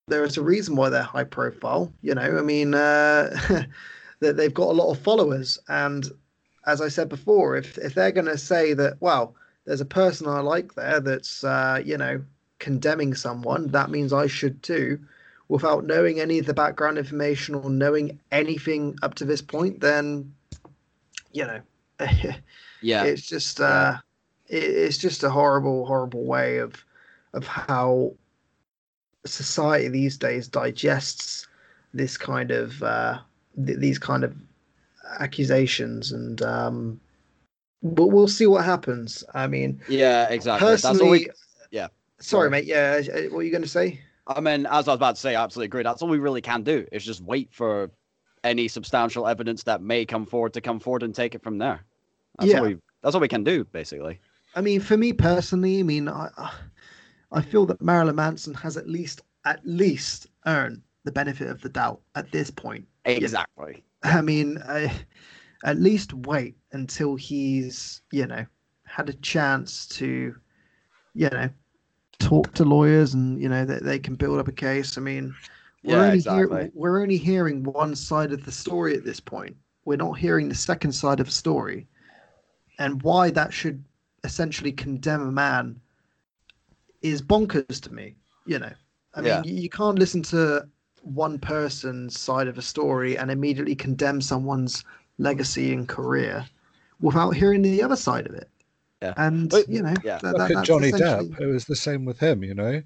there 0.09 0.25
is 0.25 0.37
a 0.37 0.43
reason 0.43 0.77
why 0.77 0.89
they're 0.89 1.03
high 1.03 1.25
profile. 1.25 1.93
You 2.03 2.15
know, 2.15 2.39
I 2.39 2.43
mean, 2.43 2.75
uh, 2.75 3.37
that 4.21 4.37
they've 4.37 4.55
got 4.55 4.69
a 4.69 4.79
lot 4.81 4.91
of 4.91 4.99
followers, 4.99 5.59
and 5.69 6.11
as 6.67 6.81
I 6.81 6.89
said 6.89 7.09
before, 7.09 7.57
if 7.57 7.79
if 7.79 7.95
they're 7.95 8.13
going 8.13 8.27
to 8.27 8.39
say 8.39 8.73
that, 8.75 8.97
well, 9.01 9.35
there's 9.65 9.81
a 9.81 9.87
person 9.87 10.29
I 10.29 10.41
like 10.41 10.75
there 10.75 11.01
that's 11.01 11.45
uh, 11.45 11.83
you 11.85 11.99
know 11.99 12.23
condemning 12.59 13.15
someone, 13.15 13.69
that 13.69 13.91
means 13.91 14.13
I 14.13 14.27
should 14.27 14.63
too, 14.63 14.99
without 15.49 15.85
knowing 15.85 16.21
any 16.21 16.39
of 16.39 16.47
the 16.47 16.55
background 16.55 16.99
information 16.99 17.55
or 17.55 17.71
knowing 17.71 18.19
anything 18.33 18.97
up 19.03 19.15
to 19.15 19.25
this 19.25 19.43
point, 19.43 19.81
then 19.81 20.33
you 21.33 21.47
know, 21.47 21.61
Yeah. 22.81 23.05
it's 23.05 23.23
just 23.23 23.61
uh, 23.61 23.97
it, 24.49 24.63
it's 24.63 24.99
just 24.99 25.23
a 25.23 25.31
horrible, 25.31 25.87
horrible 25.87 26.25
way 26.25 26.59
of 26.59 26.85
of 27.33 27.47
how 27.47 28.15
society 29.27 29.89
these 29.89 30.17
days 30.17 30.49
digests 30.49 31.47
this 31.93 32.17
kind 32.17 32.51
of 32.51 32.83
uh, 32.83 33.19
th- 33.65 33.79
these 33.79 33.99
kind 33.99 34.25
of 34.25 34.35
accusations, 35.19 36.13
and 36.13 36.43
um, 36.43 37.01
but 37.83 38.09
we'll 38.09 38.29
see 38.29 38.47
what 38.47 38.65
happens. 38.65 39.25
I 39.35 39.47
mean, 39.47 39.81
yeah, 39.89 40.29
exactly. 40.29 40.69
That's 40.69 40.85
all 40.85 40.93
we, 40.93 40.99
personally, 40.99 41.31
yeah. 41.71 41.89
Sorry, 42.19 42.49
Sorry. 42.49 42.51
mate. 42.51 42.65
Yeah, 42.65 43.03
uh, 43.15 43.21
what 43.31 43.41
are 43.41 43.43
you 43.43 43.51
going 43.51 43.63
to 43.63 43.69
say? 43.69 44.01
I 44.27 44.41
mean, 44.41 44.67
as 44.67 44.89
I 44.89 44.93
was 44.93 44.97
about 44.97 45.15
to 45.17 45.21
say, 45.21 45.35
I 45.35 45.43
absolutely 45.43 45.67
agree. 45.67 45.83
That's 45.83 46.03
all 46.03 46.09
we 46.09 46.19
really 46.19 46.41
can 46.41 46.63
do 46.63 46.87
is 46.91 47.05
just 47.05 47.21
wait 47.21 47.53
for 47.53 47.91
any 48.45 48.69
substantial 48.69 49.27
evidence 49.27 49.63
that 49.65 49.83
may 49.83 50.05
come 50.05 50.27
forward 50.27 50.53
to 50.55 50.61
come 50.61 50.81
forward 50.81 51.03
and 51.03 51.15
take 51.15 51.35
it 51.35 51.43
from 51.43 51.59
there. 51.59 51.81
That's 52.39 52.51
Yeah. 52.51 52.59
all 52.59 52.67
we 52.67 52.77
that's 53.03 53.15
all 53.15 53.21
we 53.21 53.29
can 53.29 53.45
do, 53.45 53.65
basically. 53.65 54.19
I 54.57 54.61
mean, 54.63 54.81
for 54.81 54.97
me 54.97 55.13
personally, 55.13 55.81
I 55.81 55.83
mean, 55.83 56.09
I 56.09 56.31
I- 57.33 57.43
feel 57.43 57.67
that 57.67 57.83
Marilyn 57.83 58.17
Manson 58.17 58.55
has 58.55 58.77
at 58.77 58.89
least 58.89 59.23
at 59.45 59.65
least 59.67 60.29
earned 60.47 60.83
the 61.05 61.13
benefit 61.13 61.49
of 61.49 61.61
the 61.61 61.69
doubt 61.69 62.01
at 62.15 62.33
this 62.33 62.51
point. 62.51 62.87
Exactly. 63.05 63.85
I 64.03 64.23
mean, 64.23 64.59
I, 64.67 64.93
at 65.65 65.79
least 65.79 66.13
wait 66.15 66.57
until 66.73 67.15
he's 67.17 68.01
you 68.11 68.27
know 68.27 68.45
had 68.85 69.09
a 69.09 69.13
chance 69.15 69.87
to, 69.89 70.35
you 71.15 71.29
know, 71.31 71.49
talk 72.19 72.53
to 72.55 72.65
lawyers 72.65 73.15
and 73.15 73.41
you 73.41 73.49
know 73.49 73.65
that 73.65 73.85
they 73.85 73.99
can 73.99 74.15
build 74.15 74.39
up 74.39 74.49
a 74.49 74.53
case. 74.53 74.97
I 74.99 75.01
mean, 75.01 75.37
we're 75.85 76.03
Yeah, 76.03 76.07
only 76.07 76.19
exactly. 76.19 76.37
hear, 76.59 76.71
we're 76.75 77.03
only 77.03 77.17
hearing 77.19 77.63
one 77.63 77.95
side 77.95 78.33
of 78.33 78.45
the 78.45 78.53
story 78.53 78.95
at 78.97 79.05
this 79.05 79.21
point. 79.21 79.57
We're 79.85 79.97
not 79.97 80.19
hearing 80.19 80.49
the 80.49 80.55
second 80.55 80.93
side 80.93 81.21
of 81.21 81.27
the 81.27 81.33
story, 81.33 81.89
and 82.79 83.03
why 83.03 83.31
that 83.31 83.53
should 83.53 83.85
essentially 84.25 84.73
condemn 84.73 85.23
a 85.29 85.33
man 85.33 85.81
is 87.03 87.23
bonkers 87.23 87.81
to 87.83 87.93
me. 87.93 88.17
You 88.45 88.59
know, 88.59 88.73
I 89.15 89.21
Yeah. 89.21 89.23
mean, 89.23 89.45
you 89.45 89.69
can't 89.69 89.99
listen 89.99 90.23
to 90.25 90.69
one 91.03 91.39
person's 91.39 92.19
side 92.19 92.49
of 92.49 92.59
a 92.59 92.63
story 92.63 93.17
and 93.17 93.31
immediately 93.31 93.75
condemn 93.75 94.21
someone's 94.21 94.85
legacy 95.19 95.73
and 95.73 95.89
career 95.89 96.47
without 97.01 97.31
hearing 97.31 97.63
the 97.63 97.83
other 97.83 97.97
side 97.97 98.27
of 98.27 98.35
it. 98.35 98.49
Yeah. 99.03 99.15
And 99.17 99.51
But- 99.51 99.69
you 99.69 99.83
know, 99.83 99.95
yeah. 100.05 100.19
that, 100.19 100.37
Look 100.37 100.49
that- 100.49 100.57
at 100.59 100.65
Johnny 100.65 100.89
essentially- 100.89 101.29
Depp. 101.31 101.41
It 101.41 101.47
was 101.47 101.65
the 101.67 101.77
same 101.77 102.05
with 102.05 102.19
him, 102.19 102.43
you 102.43 102.55
know. 102.55 102.83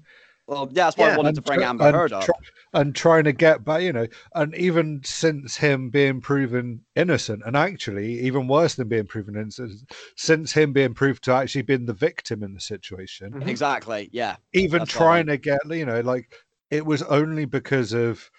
Well, 0.47 0.67
yeah, 0.73 0.85
that's 0.85 0.97
why 0.97 1.07
Yeah. 1.07 1.13
I 1.13 1.17
wanted 1.17 1.29
And 1.29 1.35
to 1.37 1.41
bring 1.43 1.59
tr- 1.59 1.65
Amber 1.65 1.85
and 1.85 1.95
Heard 1.95 2.11
up. 2.13 2.25
tr- 2.25 2.31
and 2.73 2.93
trying 2.93 3.23
to 3.23 3.31
get 3.31 3.63
back, 3.63 3.81
you 3.83 3.93
know, 3.93 4.07
and 4.35 4.53
even 4.55 5.01
since 5.05 5.55
him 5.55 5.89
being 5.89 6.19
proven 6.19 6.81
innocent, 6.95 7.43
and 7.45 7.55
actually 7.55 8.19
even 8.19 8.47
worse 8.49 8.75
than 8.75 8.89
being 8.89 9.05
proven 9.05 9.35
innocent, 9.37 9.71
since 10.17 10.51
him 10.51 10.73
being 10.73 10.93
proved 10.93 11.23
to 11.25 11.31
actually 11.31 11.61
been 11.61 11.85
the 11.85 11.93
victim 11.93 12.43
in 12.43 12.53
the 12.53 12.59
situation. 12.59 13.41
Exactly. 13.47 14.09
Yeah. 14.11 14.35
even 14.51 14.79
That's 14.79 14.93
what 14.95 15.01
I 15.01 15.05
trying 15.05 15.27
to 15.27 15.37
get, 15.37 15.59
you 15.69 15.85
know, 15.85 16.01
like 16.01 16.33
it 16.69 16.85
was 16.85 17.03
only 17.03 17.45
because 17.45 17.93
of 17.93 18.29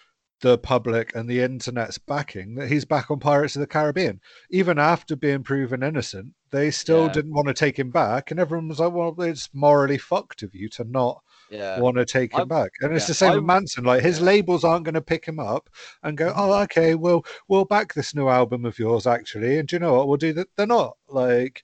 the 0.43 0.59
public 0.59 1.15
and 1.15 1.29
the 1.29 1.41
internet's 1.41 1.99
backing 1.99 2.57
that 2.57 2.69
he's 2.69 2.85
back 2.85 3.11
on 3.11 3.19
Pirates 3.21 3.57
of 3.57 3.61
the 3.61 3.67
Caribbean. 3.67 4.21
Even 4.51 4.79
after 4.79 5.17
being 5.17 5.43
proven 5.43 5.83
innocent, 5.83 6.35
they 6.51 6.71
still 6.71 7.07
Yeah. 7.07 7.13
didn't 7.13 7.33
want 7.33 7.49
to 7.49 7.55
take 7.55 7.79
him 7.79 7.91
back, 7.91 8.31
and 8.31 8.39
everyone 8.39 8.69
was 8.69 8.81
like, 8.81 8.93
"Well, 8.93 9.15
it's 9.23 9.49
morally 9.55 9.99
fucked 9.99 10.43
of 10.43 10.55
you 10.55 10.69
to 10.71 10.85
not." 10.85 11.23
Yeah. 11.51 11.79
want 11.81 11.99
to 11.99 12.07
take 12.07 12.33
him 12.33 12.41
I- 12.41 12.45
back. 12.45 12.71
And 12.81 12.95
it's 12.95 13.07
the 13.07 13.13
same 13.13 13.35
with 13.35 13.45
Manson. 13.45 13.85
Like 13.85 14.03
his 14.03 14.19
yeah. 14.21 14.25
labels 14.25 14.65
aren't 14.65 14.85
going 14.87 14.95
to 14.95 15.03
pick 15.03 15.27
him 15.27 15.39
up 15.39 15.69
and 16.03 16.17
go, 16.17 16.29
"Oh, 16.35 16.49
mm-hmm. 16.49 16.63
okay, 16.63 16.95
we'll 16.95 17.25
we'll 17.47 17.67
back 17.67 17.93
this 17.93 18.15
new 18.15 18.29
album 18.29 18.65
of 18.65 18.79
yours 18.79 19.07
actually." 19.07 19.59
And 19.59 19.69
do 19.69 19.77
you 19.77 19.81
know 19.81 19.93
what? 19.95 20.09
We'll 20.09 20.17
do 20.17 20.33
that. 20.33 20.49
They're 20.57 20.67
not 20.67 20.97
like 21.09 21.63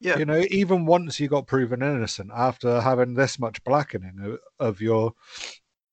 Yeah. 0.00 0.16
you 0.18 0.24
know. 0.24 0.44
Even 0.50 0.86
once 0.86 1.20
you 1.20 1.28
got 1.28 1.46
proven 1.46 1.82
innocent 1.82 2.30
after 2.34 2.80
having 2.80 3.14
this 3.14 3.38
much 3.38 3.62
blackening 3.64 4.18
of, 4.20 4.38
of 4.58 4.80
your 4.80 5.12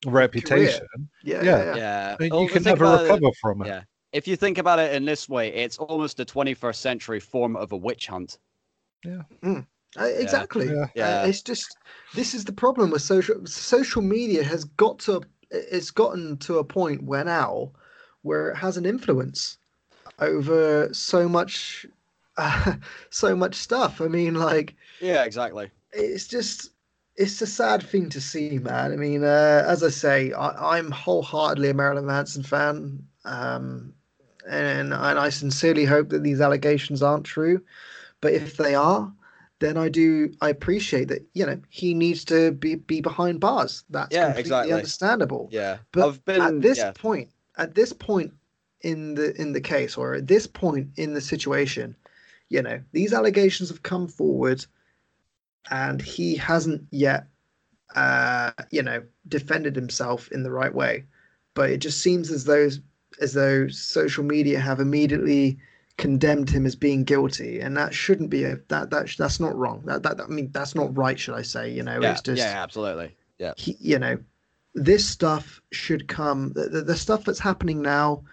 reputation, 0.05 0.85
Yeah, 1.23 1.35
Yeah. 1.37 1.43
yeah, 1.43 1.63
yeah. 1.63 1.75
Yeah. 1.75 2.15
then 2.19 2.29
Well, 2.31 2.43
you 2.43 2.49
can 2.49 2.63
never 2.63 2.85
about 2.85 3.01
it- 3.01 3.13
recover 3.13 3.31
from 3.41 3.61
it. 3.63 3.67
Yeah. 3.67 3.83
If 4.11 4.27
you 4.27 4.35
think 4.37 4.57
about 4.57 4.79
it 4.79 4.93
in 4.93 5.03
this 5.03 5.27
way, 5.27 5.49
it's 5.53 5.77
almost 5.77 6.19
a 6.21 6.25
21st 6.25 6.79
century 6.81 7.19
form 7.19 7.55
of 7.57 7.71
a 7.73 7.77
witch 7.77 8.07
hunt. 8.07 8.37
Uh, 9.05 10.03
exactly. 10.03 10.71
Yeah. 10.95 11.21
Uh, 11.23 11.27
it's 11.27 11.41
just 11.41 11.77
this 12.13 12.33
is 12.33 12.43
the 12.45 12.51
problem 12.51 12.91
with 12.91 13.01
social 13.01 13.45
social 13.45 14.01
media 14.01 14.43
has 14.43 14.63
got 14.65 14.99
to 14.99 15.21
it's 15.51 15.91
gotten 15.91 16.37
to 16.37 16.57
a 16.57 16.63
point 16.63 17.03
where 17.03 17.23
now 17.23 17.71
where 18.23 18.49
it 18.49 18.55
has 18.57 18.77
an 18.77 18.85
influence 18.85 19.57
over 20.19 20.93
so 20.93 21.29
much 21.29 21.85
uh, 22.37 22.73
so 23.09 23.35
much 23.35 23.55
stuff. 23.55 24.01
I 24.01 24.07
mean, 24.07 24.35
like 24.35 24.75
Yeah, 24.99 25.23
exactly. 25.23 25.69
it's 25.93 26.27
just 26.27 26.71
it's 27.17 27.41
a 27.41 27.47
sad 27.47 27.83
thing 27.83 28.09
to 28.09 28.21
see, 28.21 28.59
man. 28.59 28.91
I 28.91 28.95
mean, 28.95 29.23
uh, 29.23 29.63
as 29.67 29.83
I 29.83 29.89
say, 29.89 30.31
I, 30.33 30.77
I'm 30.77 30.91
wholeheartedly 30.91 31.69
a 31.69 31.73
Marilyn 31.73 32.05
Manson 32.05 32.43
fan, 32.43 33.07
um, 33.23 33.93
and 34.47 34.93
and 34.93 35.19
I 35.19 35.29
sincerely 35.29 35.85
hope 35.85 36.09
that 36.09 36.23
these 36.23 36.41
allegations 36.41 37.01
aren't 37.01 37.25
true. 37.25 37.61
But 38.21 38.33
if 38.33 38.57
they 38.57 38.75
are, 38.75 39.13
then 39.59 39.77
I 39.77 39.89
do 39.89 40.33
I 40.41 40.49
appreciate 40.49 41.07
that 41.09 41.25
you 41.33 41.45
know 41.45 41.59
he 41.69 41.93
needs 41.93 42.25
to 42.25 42.51
be 42.51 42.75
be 42.75 43.01
behind 43.01 43.39
bars. 43.39 43.83
That's 43.89 44.13
Yeah, 44.13 44.25
completely 44.25 44.41
exactly. 44.41 44.73
understandable. 44.73 45.47
Yeah. 45.51 45.77
But 45.91 46.25
been 46.25 46.41
at 46.41 46.61
this 46.61 46.77
yeah. 46.79 46.91
point, 46.91 47.29
at 47.57 47.75
this 47.75 47.93
point 47.93 48.33
in 48.81 49.15
the 49.15 49.39
in 49.41 49.53
the 49.53 49.61
case, 49.61 49.97
or 49.97 50.15
at 50.15 50.27
this 50.27 50.47
point 50.47 50.89
in 50.97 51.13
the 51.13 51.21
situation, 51.21 51.95
you 52.49 52.61
know, 52.61 52.81
these 52.91 53.13
allegations 53.13 53.69
have 53.69 53.83
come 53.83 54.07
forward, 54.07 54.65
and 55.71 56.01
he 56.01 56.35
hasn't 56.35 56.83
yet, 56.91 57.27
uh, 57.95 58.51
you 58.71 58.83
know, 58.83 59.03
defended 59.27 59.75
himself 59.75 60.31
in 60.31 60.43
the 60.43 60.51
right 60.51 60.73
way. 60.73 61.05
But 61.53 61.69
it 61.69 61.77
just 61.77 62.01
seems 62.01 62.31
as 62.31 62.45
though 62.45 62.69
as 63.21 63.33
though 63.33 63.67
social 63.69 64.23
media 64.23 64.59
have 64.59 64.79
immediately 64.79 65.57
condemned 65.97 66.49
him 66.49 66.65
as 66.65 66.75
being 66.75 67.03
guilty, 67.03 67.59
and 67.59 67.77
that 67.77 67.93
shouldn't 67.93 68.29
be 68.29 68.43
a 68.43 68.57
that 68.67 68.89
that 68.89 69.15
that's 69.17 69.39
not 69.39 69.55
wrong. 69.55 69.81
That 69.85 70.03
that 70.03 70.19
I 70.21 70.27
mean 70.27 70.51
that's 70.51 70.75
not 70.75 70.95
right, 70.97 71.17
should 71.17 71.35
I 71.35 71.41
say? 71.41 71.71
You 71.71 71.83
know, 71.83 71.99
yeah, 72.01 72.11
it's 72.11 72.21
just 72.21 72.39
yeah, 72.39 72.61
absolutely. 72.61 73.15
Yeah. 73.37 73.53
he, 73.57 73.75
you 73.79 73.99
know, 73.99 74.17
this 74.73 75.05
stuff 75.05 75.61
should 75.71 76.07
come. 76.07 76.53
The, 76.53 76.69
the, 76.69 76.81
the 76.81 76.95
stuff 76.95 77.25
that's 77.25 77.39
happening 77.39 77.81
now 77.81 78.23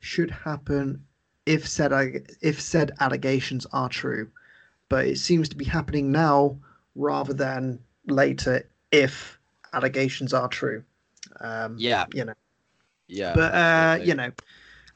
should 0.00 0.30
happen 0.30 1.04
if 1.46 1.68
said 1.68 1.92
if 2.40 2.60
said 2.60 2.92
allegations 3.00 3.66
are 3.72 3.88
true, 3.88 4.30
but 4.88 5.06
it 5.06 5.18
seems 5.18 5.48
to 5.50 5.56
be 5.56 5.64
happening 5.64 6.10
now 6.10 6.58
rather 6.94 7.32
than 7.32 7.80
later 8.06 8.68
if 8.92 9.38
allegations 9.72 10.32
are 10.32 10.48
true. 10.48 10.84
Um, 11.40 11.76
Yeah. 11.78 12.06
you 12.12 12.24
know, 12.24 12.34
Yeah. 13.08 13.34
but 13.34 13.54
uh, 13.54 13.98
you 14.02 14.14
know, 14.14 14.32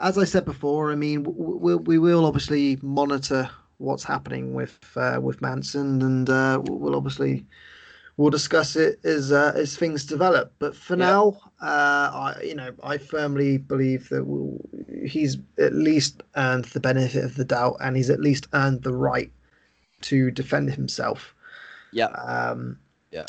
as 0.00 0.18
I 0.18 0.24
said 0.24 0.44
before, 0.44 0.92
I 0.92 0.94
mean, 0.94 1.22
w- 1.24 1.54
w- 1.54 1.78
we 1.78 1.98
will 1.98 2.24
obviously 2.24 2.78
monitor 2.82 3.50
what's 3.78 4.04
happening 4.04 4.54
with 4.54 4.78
uh, 4.96 5.18
with 5.22 5.40
Manson, 5.40 6.02
and 6.02 6.28
uh, 6.30 6.61
we'll 6.62 6.78
we'll 6.78 6.96
obviously 6.96 7.44
we'll 8.16 8.30
discuss 8.30 8.76
it 8.76 9.04
as 9.04 9.32
uh, 9.32 9.52
as 9.54 9.76
things 9.76 10.04
develop. 10.04 10.52
But 10.58 10.76
for 10.76 10.96
Yeah. 10.96 11.06
now, 11.06 11.38
uh, 11.61 12.11
I 12.37 12.40
you 12.44 12.54
know 12.54 12.72
I 12.82 12.98
firmly 12.98 13.58
believe 13.58 14.08
that 14.11 14.24
we'll, 14.24 14.58
he's 15.04 15.38
at 15.58 15.74
least 15.74 16.22
earned 16.37 16.66
the 16.66 16.80
benefit 16.80 17.24
of 17.24 17.37
the 17.37 17.44
doubt, 17.44 17.76
and 17.80 17.96
he's 17.96 18.11
at 18.11 18.20
least 18.20 18.48
earned 18.52 18.82
the 18.82 18.94
right 18.94 19.32
to 20.02 20.30
defend 20.30 20.70
himself. 20.72 21.34
Yeah. 21.92 22.07
Um, 22.07 22.79
Yeah. 23.11 23.24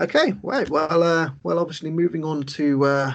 Okay. 0.00 0.34
Right. 0.42 0.68
Well. 0.68 1.02
Uh, 1.02 1.30
well. 1.42 1.58
Obviously, 1.58 1.90
moving 1.90 2.24
on 2.24 2.42
to 2.44 2.84
uh, 2.84 3.14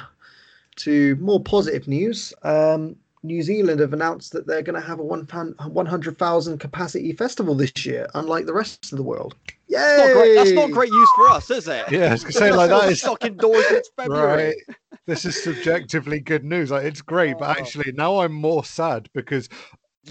to 0.78 1.16
more 1.18 1.42
positive 1.44 1.88
news. 1.88 2.34
Um, 2.44 2.96
New 3.22 3.42
Zealand 3.44 3.82
have 3.82 3.92
announced 3.92 4.32
that 4.32 4.48
they're 4.48 4.62
going 4.62 4.80
to 4.82 4.88
have 4.88 5.00
a 5.00 5.04
one 5.04 5.26
one 5.68 5.86
hundred 5.86 6.18
thousand 6.18 6.60
capacity 6.60 7.12
festival 7.12 7.54
this 7.54 7.86
year, 7.86 8.08
unlike 8.14 8.46
the 8.46 8.54
rest 8.54 8.94
of 8.94 8.98
the 8.98 9.04
world. 9.04 9.36
Yay! 9.68 9.78
That's 9.78 9.98
not 10.08 10.14
great. 10.14 10.36
That's 10.36 10.52
not 10.52 10.72
great 10.72 10.92
use 10.92 11.10
for 11.16 11.28
us, 11.30 11.52
is 11.52 11.68
it? 11.68 11.92
Yeah, 11.92 12.06
I 12.08 12.12
was 12.14 12.22
gonna 12.24 12.32
say 12.32 12.52
like 12.54 12.70
that 12.70 12.90
is 12.90 13.02
stuck 13.02 13.26
indoors. 13.26 13.66
It's 13.72 13.90
February. 13.98 14.56
right. 14.68 14.78
This 15.06 15.26
is 15.26 15.44
subjectively 15.44 16.20
good 16.22 16.46
news. 16.46 16.72
Like 16.72 16.86
it's 16.86 17.02
great, 17.02 17.38
but 17.38 17.50
Oh. 17.58 17.60
actually 17.60 17.92
now 17.92 18.20
I'm 18.22 18.32
more 18.34 18.64
sad 18.64 19.10
because 19.14 19.50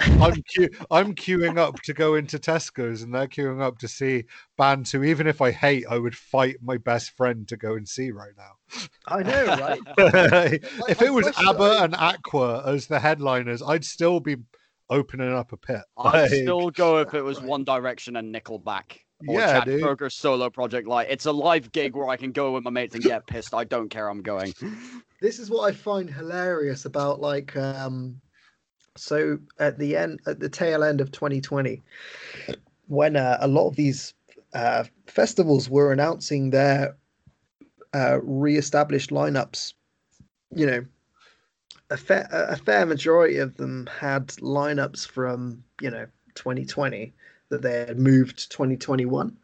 I'm 0.01 0.43
que- 0.55 0.69
I'm 0.91 1.15
queuing 1.15 1.59
up 1.59 1.81
to 1.83 1.93
go 1.95 2.15
into 2.15 2.39
Tesco's, 2.39 3.03
and 3.03 3.15
they're 3.15 3.27
queuing 3.27 3.61
up 3.63 3.79
to 3.79 3.89
see 3.89 4.25
bands 4.57 4.93
who, 4.93 5.03
even 5.05 5.27
if 5.27 5.41
I 5.41 5.51
hate, 5.51 5.85
I 5.89 5.99
would 5.99 6.17
fight 6.17 6.57
my 6.63 6.77
best 6.79 7.17
friend 7.17 7.47
to 7.49 7.57
go 7.57 7.75
and 7.75 7.89
see 7.89 8.11
right 8.11 8.33
now. 8.37 8.89
I 9.07 9.23
know, 9.23 9.45
right? 9.47 9.81
if 10.89 11.03
it 11.03 11.13
was 11.13 11.25
question- 11.31 11.49
ABBA 11.49 11.79
and 11.85 11.95
Aqua 11.95 12.63
as 12.67 12.87
the 12.87 12.99
headliners, 13.01 13.63
I'd 13.63 13.85
still 13.85 14.21
be 14.21 14.37
opening 14.91 15.33
up 15.33 15.53
a 15.53 15.57
pit. 15.57 15.83
I'd 15.99 16.13
Like, 16.23 16.31
still 16.31 16.71
go 16.71 16.99
if 16.99 17.15
it 17.15 17.23
was 17.23 17.41
One 17.41 17.65
Direction 17.65 18.17
and 18.17 18.35
Nickelback. 18.35 18.99
Or 19.27 19.35
Yeah, 19.35 19.47
Chad 19.59 19.65
dude. 19.65 19.83
Kroeger's 19.83 20.15
solo 20.15 20.49
project. 20.49 20.87
Like, 20.87 21.09
it's 21.11 21.27
a 21.27 21.33
live 21.33 21.73
gig 21.73 21.97
where 21.97 22.09
I 22.09 22.17
can 22.17 22.31
go 22.33 22.53
with 22.53 22.63
my 22.63 22.71
mates 22.71 22.95
and 22.95 23.03
get 23.03 23.27
pissed. 23.27 23.53
I 23.53 23.65
don't 23.65 23.89
care. 23.89 24.09
I'm 24.09 24.23
going. 24.23 24.55
this 25.21 25.39
is 25.41 25.51
what 25.51 25.69
I 25.69 25.73
find 25.75 26.09
hilarious 26.09 26.85
about 26.85 27.21
like 27.21 27.57
um 27.57 28.21
so 28.99 29.39
at 29.59 29.79
the 29.79 29.97
end 29.97 30.21
at 30.27 30.41
the 30.41 30.49
tail 30.49 30.83
end 30.85 31.01
of 31.01 31.11
2020 31.13 31.83
when 32.89 33.17
uh, 33.17 33.39
a 33.41 33.49
lot 33.49 33.69
of 33.69 33.77
these 33.77 34.15
uh 34.55 34.85
festivals 35.07 35.69
were 35.69 35.93
announcing 35.93 36.51
their 36.51 36.97
uh 37.95 38.19
re-established 38.23 39.11
lineups 39.11 39.75
you 40.55 40.67
know 40.67 40.85
a 41.91 41.97
fair 41.97 42.29
a 42.31 42.57
fair 42.57 42.87
majority 42.87 43.39
of 43.39 43.57
them 43.57 43.89
had 44.01 44.29
lineups 44.29 45.07
from 45.07 45.63
you 45.81 45.91
know 45.91 46.07
2020 46.35 47.13
that 47.51 47.63
they 47.63 47.81
had 47.81 47.99
moved 47.99 48.39
to 48.39 48.49
2021 48.49 49.37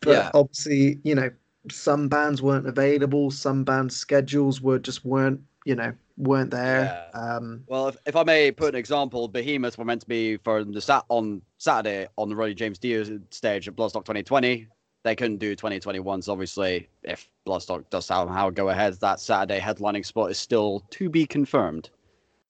but 0.00 0.12
Yeah. 0.12 0.30
obviously 0.34 1.00
you 1.04 1.14
know 1.14 1.30
some 1.70 2.08
bands 2.08 2.42
weren't 2.42 2.66
available 2.66 3.30
some 3.30 3.64
bands 3.64 3.96
schedules 3.96 4.60
were 4.60 4.78
just 4.78 5.04
weren't 5.04 5.40
you 5.64 5.74
know 5.74 5.92
weren't 6.22 6.50
there 6.50 7.06
um 7.14 7.64
Well, 7.66 7.88
if, 7.88 7.96
if 8.06 8.16
I 8.16 8.22
may 8.24 8.50
put 8.52 8.74
an 8.74 8.78
example, 8.78 9.28
Behemoth 9.28 9.76
were 9.78 9.84
meant 9.84 10.00
to 10.02 10.06
be 10.08 10.36
for 10.38 10.64
the 10.64 10.80
sat 10.80 11.04
on 11.08 11.42
Saturday 11.58 12.06
on 12.16 12.28
the 12.28 12.36
Ronnie 12.36 12.54
James 12.54 12.78
Dio 12.78 13.04
stage 13.30 13.68
at 13.68 13.76
Bloodstock 13.76 14.04
2020. 14.04 14.66
They 15.04 15.16
couldn't 15.16 15.38
do 15.38 15.56
2021. 15.56 16.22
So 16.22 16.32
obviously, 16.32 16.88
if 17.02 17.28
Bloodstock 17.46 17.90
does 17.90 18.06
somehow 18.06 18.50
go 18.50 18.68
ahead, 18.68 18.94
that 19.00 19.18
Saturday 19.18 19.58
headlining 19.58 20.06
spot 20.06 20.30
is 20.30 20.38
still 20.38 20.84
to 20.90 21.10
be 21.10 21.26
confirmed. 21.26 21.90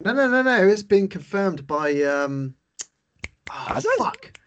no 0.04 0.12
no 0.12 0.28
no 0.28 0.42
no 0.42 0.66
it's 0.68 0.82
been 0.82 1.08
confirmed 1.08 1.66
by 1.66 2.02
um 2.02 2.54
oh, 3.50 3.54
Has 3.54 3.84
it? 3.86 3.98
fuck 3.98 4.38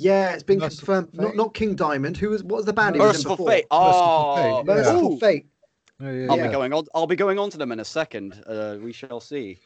yeah 0.00 0.32
it's 0.32 0.42
been 0.42 0.58
Mercyful 0.58 0.86
confirmed 0.86 1.14
not, 1.14 1.26
Fate? 1.28 1.36
not 1.36 1.54
king 1.54 1.74
diamond 1.76 2.16
who 2.16 2.30
was 2.30 2.42
what 2.42 2.56
was 2.58 2.64
the 2.66 2.72
band 2.72 2.96
he 2.96 3.00
was 3.00 3.10
in 3.24 3.28
Mercyful 3.28 3.36
before 3.36 3.50
Fate. 3.52 3.66
Mercyful 3.70 4.34
Fate, 4.36 4.50
Oh, 4.50 4.64
yeah. 4.66 4.74
mercyful 4.74 5.18
fate 5.18 5.46
yeah, 6.00 6.10
yeah, 6.10 6.26
I'll 6.28 6.36
Yeah. 6.36 6.44
be 6.44 6.48
going 6.48 6.72
on. 6.72 6.86
I'll 6.94 7.06
be 7.06 7.16
going 7.16 7.38
on 7.38 7.50
to 7.50 7.58
them 7.58 7.72
in 7.72 7.80
a 7.80 7.84
second. 7.84 8.42
Uh, 8.46 8.78
we 8.80 8.92
shall 8.92 9.20
see. 9.20 9.60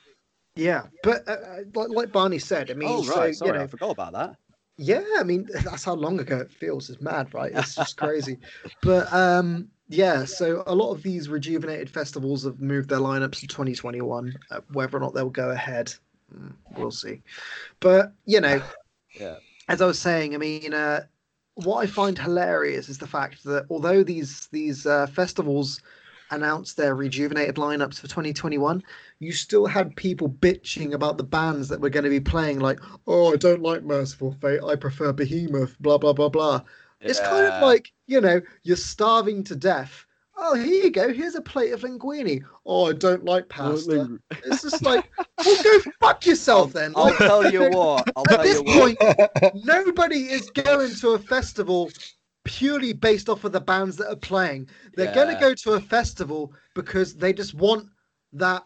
yeah 0.57 0.87
but 1.03 1.27
uh, 1.29 1.33
uh, 1.33 1.59
like, 1.75 1.89
like 1.91 2.13
barney 2.13 2.39
said 2.39 2.71
i 2.71 2.75
mean 2.75 2.89
oh 2.89 3.03
so, 3.03 3.33
sorry, 3.33 3.37
you 3.41 3.53
know 3.53 3.63
I 3.63 3.67
forgot 3.67 3.91
about 3.91 4.13
that. 4.13 4.37
Yeah, 4.77 5.05
I 5.19 5.23
mean 5.23 5.49
that's 5.65 5.85
how 5.85 5.95
long 5.95 6.19
ago 6.19 6.39
it 6.39 6.51
feels. 6.51 6.91
It's 6.91 7.01
mad, 7.01 7.35
right? 7.35 7.53
It's 7.53 7.77
just 7.77 7.97
crazy. 7.97 8.39
But 8.81 9.13
um 9.13 9.71
yeah, 9.89 10.25
so 10.25 10.63
a 10.67 10.75
lot 10.75 10.93
of 10.93 11.03
these 11.03 11.29
rejuvenated 11.29 11.91
festivals 11.91 12.45
have 12.45 12.61
moved 12.61 12.89
their 12.89 12.99
lineups 12.99 13.41
to 13.41 13.47
2021. 13.47 14.39
Uh, 14.51 14.61
whether 14.73 14.97
or 14.97 15.01
not 15.01 15.15
they'll 15.15 15.29
go 15.31 15.51
ahead, 15.51 15.95
mm, 16.35 16.55
we'll 16.77 16.91
see. 16.91 17.23
But 17.81 18.15
you 18.27 18.41
know, 18.41 18.61
Yeah. 19.15 19.41
as 19.69 19.81
I 19.81 19.87
was 19.87 19.99
saying, 19.99 20.35
I 20.35 20.39
mean, 20.39 20.75
uh, 20.75 21.07
what 21.55 21.79
I 21.83 21.87
find 21.87 22.19
hilarious 22.19 22.89
is 22.89 22.99
the 22.99 23.07
fact 23.07 23.45
that 23.45 23.67
although 23.71 24.03
these 24.03 24.49
these 24.49 24.87
uh, 24.87 25.07
festivals 25.07 25.81
announced 26.35 26.77
their 26.77 26.95
rejuvenated 26.95 27.57
lineups 27.57 27.97
for 28.01 28.09
2021, 28.09 28.83
you 29.21 29.33
still 29.33 29.67
had 29.67 29.95
people 29.97 30.29
bitching 30.29 30.93
about 30.95 31.17
the 31.19 31.25
bands 31.25 31.69
that 31.69 31.81
were 31.81 31.91
going 31.91 32.05
to 32.05 32.11
be 32.11 32.21
playing, 32.21 32.59
like, 32.61 32.81
oh, 33.07 33.33
I 33.33 33.37
don't 33.37 33.63
like 33.63 33.85
Mercyful 33.85 34.33
Fate, 34.41 34.61
I 34.65 34.77
prefer 34.77 35.13
Behemoth, 35.13 35.79
blah 35.81 35.99
blah 35.99 36.13
blah 36.13 36.29
blah. 36.29 36.63
It's 37.01 37.21
kind 37.21 37.47
of 37.47 37.63
like 37.63 37.93
you 38.07 38.21
know 38.21 38.41
you're 38.63 38.77
starving 38.77 39.45
to 39.45 39.57
death. 39.57 40.07
Oh, 40.37 40.55
here 40.55 40.85
you 40.85 40.91
go. 40.91 41.13
Here's 41.13 41.35
a 41.35 41.41
plate 41.43 41.73
of 41.73 41.83
linguine. 41.83 42.43
Oh, 42.67 42.89
I 42.89 42.95
don't 42.95 43.25
like 43.25 43.49
pasta. 43.49 44.09
It's 44.45 44.63
just 44.63 44.83
like, 44.83 45.09
well, 45.45 45.57
go 45.63 45.79
fuck 46.01 46.27
yourself 46.27 46.73
then. 46.73 46.93
I'll 46.97 47.05
Like, 47.05 47.19
tell 47.19 47.45
you 47.45 47.65
what. 47.71 48.09
I'll 48.17 48.25
At 48.29 48.37
tell 48.37 48.45
this 48.45 48.59
you 48.59 48.63
what. 48.63 48.97
point, 48.97 48.99
nobody 49.53 50.31
is 50.31 50.51
going 50.51 50.95
to 50.97 51.11
a 51.11 51.19
festival 51.19 51.91
purely 52.45 52.93
based 52.93 53.29
off 53.29 53.45
of 53.45 53.53
the 53.53 53.61
bands 53.61 53.97
that 53.97 54.11
are 54.11 54.17
playing. 54.17 54.69
They're 54.97 55.07
going 55.07 55.29
to 55.29 55.35
go 55.35 55.55
to 55.55 55.73
a 55.73 55.81
festival 55.81 56.53
because 56.75 57.15
they 57.17 57.33
just 57.33 57.55
want 57.55 57.89
that. 58.33 58.65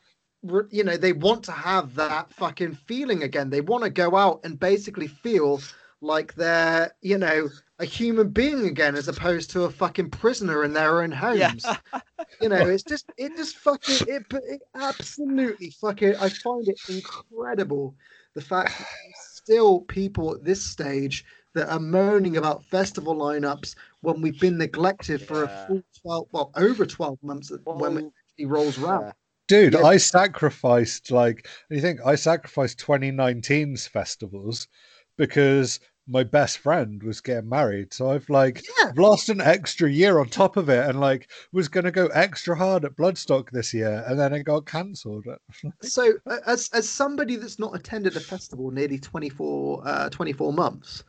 You 0.71 0.85
know, 0.85 0.97
they 0.97 1.13
want 1.13 1.43
to 1.45 1.53
have 1.53 1.95
that 1.97 2.31
fucking 2.33 2.75
feeling 2.75 3.23
again. 3.23 3.51
They 3.51 3.61
want 3.61 3.85
to 3.85 3.91
go 3.91 4.15
out 4.15 4.41
and 4.45 4.59
basically 4.59 5.07
feel 5.09 5.65
like 6.01 6.35
they're, 6.35 6.93
you 7.01 7.19
know, 7.19 7.51
a 7.79 7.85
human 7.85 8.29
being 8.31 8.67
again, 8.67 8.95
as 8.95 9.09
opposed 9.09 9.51
to 9.51 9.65
a 9.65 9.71
fucking 9.71 10.11
prisoner 10.11 10.63
in 10.65 10.73
their 10.73 11.03
own 11.03 11.11
Yeah. 11.31 11.51
homes. 11.51 11.81
you 12.41 12.49
know, 12.49 12.67
it's 12.69 12.85
just, 12.85 13.07
it 13.17 13.37
just 13.37 13.57
fucking, 13.57 14.01
it, 14.07 14.25
it 14.31 14.63
absolutely 14.75 15.71
fucking. 15.71 16.17
I 16.21 16.29
find 16.29 16.69
it 16.69 16.81
incredible 16.87 17.95
the 18.35 18.41
fact 18.43 18.79
that 18.79 18.89
still 19.13 19.81
people 19.83 20.35
at 20.35 20.45
this 20.45 20.63
stage 20.63 21.25
that 21.57 21.73
are 21.73 21.81
moaning 21.81 22.37
about 22.37 22.63
festival 22.65 23.17
lineups 23.17 23.75
when 24.03 24.21
we've 24.21 24.39
been 24.39 24.59
neglected 24.59 25.23
for 25.23 25.45
a 25.45 25.49
full 25.49 25.83
12 26.03 26.29
well 26.31 26.51
over 26.55 26.85
12 26.85 27.19
months 27.23 27.51
when 27.65 27.79
Well, 27.79 28.13
it 28.37 28.47
rolls 28.47 28.79
around. 28.79 29.15
Dude, 29.49 29.73
Yeah. 29.73 29.83
I 29.83 29.97
sacrificed 29.97 31.11
like 31.11 31.49
you 31.71 31.81
think 31.81 32.01
I 32.05 32.15
sacrificed 32.15 32.79
2019's 32.79 33.87
festivals 33.87 34.69
because 35.17 35.81
my 36.07 36.23
best 36.23 36.59
friend 36.59 37.03
was 37.03 37.23
getting 37.23 37.49
married. 37.49 37.95
So 37.95 38.11
I've 38.11 38.29
like 38.29 38.63
yeah 38.79 38.93
lost 38.95 39.31
an 39.31 39.41
extra 39.41 39.91
year 39.91 40.19
on 40.19 40.29
top 40.29 40.59
of 40.59 40.69
it 40.69 40.87
and 40.87 41.01
like 41.01 41.31
was 41.53 41.69
gonna 41.69 41.91
go 41.91 42.09
extra 42.09 42.55
hard 42.55 42.85
at 42.85 42.97
Bloodstock 42.97 43.51
this 43.51 43.73
year 43.73 44.05
and 44.07 44.21
then 44.21 44.35
it 44.35 44.45
got 44.45 44.67
cancelled. 44.67 45.25
so 45.83 46.13
as 46.47 46.69
as 46.75 46.87
somebody 46.87 47.37
that's 47.37 47.59
not 47.59 47.75
attended 47.75 48.15
a 48.15 48.21
festival 48.21 48.71
nearly 48.71 48.99
24 48.99 49.83
uh 49.89 50.09
24 50.11 50.53
months 50.53 51.03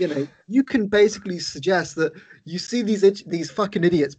you 0.00 0.08
know 0.08 0.26
you 0.48 0.64
can 0.64 0.86
basically 0.86 1.38
suggest 1.38 1.94
that 1.96 2.12
you 2.44 2.58
see 2.58 2.82
these 2.82 3.02
these 3.26 3.50
fucking 3.50 3.84
idiots 3.84 4.16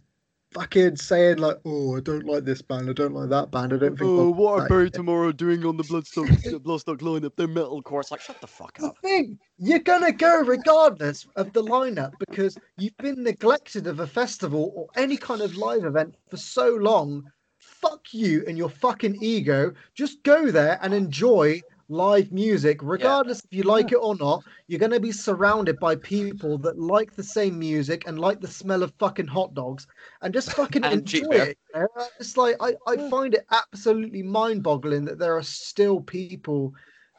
fucking 0.52 0.94
saying 0.96 1.38
like 1.38 1.56
oh 1.64 1.96
i 1.96 2.00
don't 2.00 2.26
like 2.26 2.44
this 2.44 2.60
band 2.60 2.88
i 2.88 2.92
don't 2.92 3.14
like 3.14 3.30
that 3.30 3.50
band 3.50 3.72
i 3.72 3.76
don't 3.78 3.98
think 3.98 4.10
Oh, 4.10 4.30
what 4.30 4.60
are 4.60 4.68
Bury. 4.68 4.90
Tomorrow 4.90 5.32
doing 5.32 5.64
on 5.64 5.78
the 5.78 5.82
Bloodstock 5.84 6.28
Bloodstock 6.62 6.98
lineup? 6.98 7.32
They're 7.36 7.48
metalcore. 7.48 8.00
It's 8.00 8.10
like 8.10 8.20
shut 8.20 8.38
the 8.42 8.46
fuck 8.46 8.78
up. 8.82 8.94
the 9.00 9.08
thing 9.08 9.38
you're 9.56 9.78
gonna 9.78 10.12
go 10.12 10.42
regardless 10.42 11.26
of 11.36 11.52
the 11.54 11.62
lineup 11.62 12.12
because 12.18 12.58
you've 12.76 12.96
been 12.98 13.22
neglected 13.22 13.86
of 13.86 14.00
a 14.00 14.06
festival 14.06 14.72
or 14.76 14.88
any 14.94 15.16
kind 15.16 15.40
of 15.40 15.56
live 15.56 15.84
event 15.84 16.14
for 16.28 16.36
so 16.36 16.74
long 16.76 17.24
fuck 17.58 18.12
you 18.12 18.44
and 18.46 18.58
your 18.58 18.68
fucking 18.68 19.16
ego 19.22 19.72
just 19.94 20.22
go 20.22 20.50
there 20.50 20.78
and 20.82 20.92
enjoy 20.92 21.60
live 21.92 22.32
music 22.32 22.78
regardless 22.82 23.40
if 23.44 23.52
you 23.52 23.62
like 23.62 23.92
it 23.92 23.96
or 23.96 24.16
not 24.16 24.42
you're 24.66 24.78
going 24.80 24.90
to 24.92 25.00
be 25.00 25.12
surrounded 25.12 25.78
by 25.78 25.94
people 25.96 26.56
that 26.58 26.78
like 26.78 27.14
the 27.14 27.22
same 27.22 27.58
music 27.58 28.04
and 28.06 28.18
like 28.18 28.40
the 28.40 28.48
smell 28.48 28.82
of 28.82 28.92
fucking 28.98 29.26
hot 29.26 29.52
dogs 29.54 29.86
and 30.22 30.32
just 30.32 30.52
fucking 30.56 30.84
And 30.84 30.94
enjoy 31.00 31.28
beer. 31.28 31.42
it 31.44 31.58
you 31.74 31.80
know? 31.80 32.06
it's 32.18 32.36
like 32.36 32.56
I, 32.60 32.74
I 32.86 32.96
find 33.10 33.34
it 33.34 33.46
absolutely 33.50 34.22
mind-boggling 34.22 35.04
that 35.04 35.18
there 35.18 35.36
are 35.36 35.42
still 35.42 36.00
people 36.00 36.72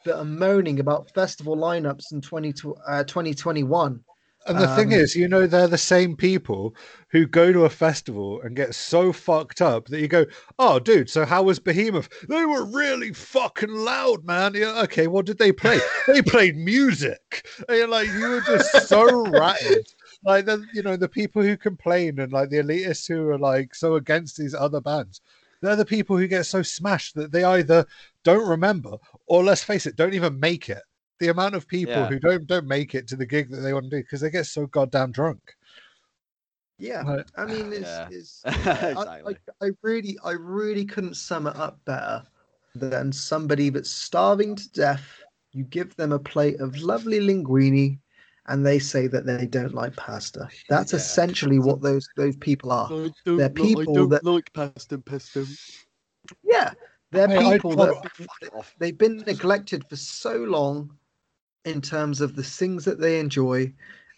that 0.04 0.18
are 0.18 0.24
moaning 0.24 0.80
about 0.80 1.10
festival 1.14 1.56
lineups 1.56 2.12
in 2.12 2.20
20, 2.20 2.52
uh, 2.86 3.04
2021 3.04 4.00
And 4.46 4.58
the 4.58 4.68
thing 4.76 4.92
Um, 4.92 4.98
is, 5.00 5.16
you 5.16 5.26
know, 5.26 5.46
they're 5.46 5.68
the 5.68 5.78
same 5.78 6.16
people 6.16 6.74
who 7.08 7.26
go 7.26 7.52
to 7.52 7.64
a 7.64 7.70
festival 7.70 8.42
and 8.42 8.54
get 8.54 8.74
so 8.74 9.12
fucked 9.12 9.62
up 9.62 9.86
that 9.88 10.00
you 10.00 10.08
go, 10.08 10.26
"Oh, 10.58 10.78
dude, 10.78 11.08
so 11.08 11.24
how 11.24 11.44
was 11.44 11.58
Behemoth? 11.58 12.08
They 12.28 12.44
were 12.44 12.64
really 12.64 13.12
fucking 13.14 13.70
loud, 13.70 14.24
man." 14.24 14.52
Yeah, 14.54 14.82
okay, 14.82 15.06
what 15.06 15.24
did 15.26 15.38
they 15.38 15.52
play? 15.52 15.78
they 16.06 16.20
played 16.20 16.56
music. 16.56 17.46
And 17.68 17.78
you're 17.78 17.88
like, 17.88 18.08
you 18.08 18.28
were 18.28 18.40
just 18.42 18.88
so 18.88 19.26
ratted. 19.30 19.86
Like 20.24 20.44
the, 20.46 20.64
you 20.74 20.82
know, 20.82 20.96
the 20.96 21.08
people 21.08 21.42
who 21.42 21.56
complain 21.56 22.18
and 22.18 22.32
like 22.32 22.50
the 22.50 22.58
elitists 22.58 23.08
who 23.08 23.28
are 23.30 23.38
like 23.38 23.74
so 23.74 23.94
against 23.94 24.36
these 24.36 24.54
other 24.54 24.80
bands. 24.80 25.20
They're 25.62 25.76
the 25.76 25.86
people 25.86 26.18
who 26.18 26.28
get 26.28 26.44
so 26.44 26.60
smashed 26.62 27.14
that 27.14 27.32
they 27.32 27.44
either 27.44 27.86
don't 28.22 28.46
remember 28.46 28.98
or, 29.26 29.42
let's 29.42 29.64
face 29.64 29.86
it, 29.86 29.96
don't 29.96 30.12
even 30.14 30.38
make 30.38 30.68
it 30.68 30.82
the 31.20 31.28
amount 31.28 31.54
of 31.54 31.66
people 31.68 31.94
Yeah. 31.94 32.06
who 32.08 32.18
don't 32.18 32.46
don't 32.46 32.66
make 32.66 32.94
it 32.94 33.06
to 33.08 33.16
the 33.16 33.26
gig 33.26 33.50
that 33.50 33.58
they 33.60 33.72
want 33.72 33.84
to 33.84 33.90
do 33.90 34.02
because 34.02 34.20
they 34.20 34.30
get 34.30 34.46
so 34.46 34.66
goddamn 34.66 35.12
drunk. 35.12 35.40
yeah 36.78 37.02
Like, 37.02 37.26
i 37.36 37.44
mean 37.44 37.72
it's, 37.72 37.82
Yeah. 37.88 38.08
it's 38.10 38.42
I, 38.46 38.90
exactly. 38.90 39.36
I, 39.60 39.66
I 39.66 39.70
really 39.82 40.18
i 40.24 40.32
really 40.32 40.84
couldn't 40.84 41.14
sum 41.14 41.46
it 41.46 41.56
up 41.56 41.78
better 41.84 42.24
than 42.74 43.12
somebody 43.12 43.68
that's 43.70 43.90
starving 43.90 44.56
to 44.56 44.68
death 44.72 45.06
you 45.52 45.62
give 45.64 45.94
them 45.94 46.10
a 46.12 46.18
plate 46.18 46.58
of 46.60 46.76
lovely 46.78 47.20
linguine 47.20 47.98
and 48.46 48.66
they 48.66 48.78
say 48.80 49.06
that 49.06 49.24
they 49.24 49.46
don't 49.46 49.72
like 49.74 49.94
pasta 49.94 50.48
that's 50.68 50.92
Yeah. 50.92 50.98
essentially 50.98 51.60
what 51.60 51.80
those 51.80 52.08
those 52.16 52.36
people 52.36 52.72
are 52.72 52.88
I 52.92 53.10
They're 53.24 53.48
don't, 53.48 53.58
li- 53.58 53.72
I 53.72 53.74
people 53.76 53.94
don't 53.94 54.08
that- 54.10 54.24
like 54.24 54.52
pasta 54.52 54.96
and 54.96 55.06
pesto. 55.06 55.46
yeah 56.42 56.72
They're 57.12 57.28
Hey, 57.28 57.36
I- 57.46 57.52
people 57.52 57.76
that 57.76 57.92
well, 57.92 58.02
Fuck 58.02 58.54
off. 58.58 58.74
they've 58.80 58.98
been 58.98 59.18
neglected 59.18 59.86
for 59.88 59.94
so 59.96 60.34
long 60.38 60.90
in 61.64 61.80
terms 61.80 62.20
of 62.20 62.36
the 62.36 62.42
things 62.42 62.84
that 62.84 63.00
they 63.00 63.18
enjoy 63.18 63.72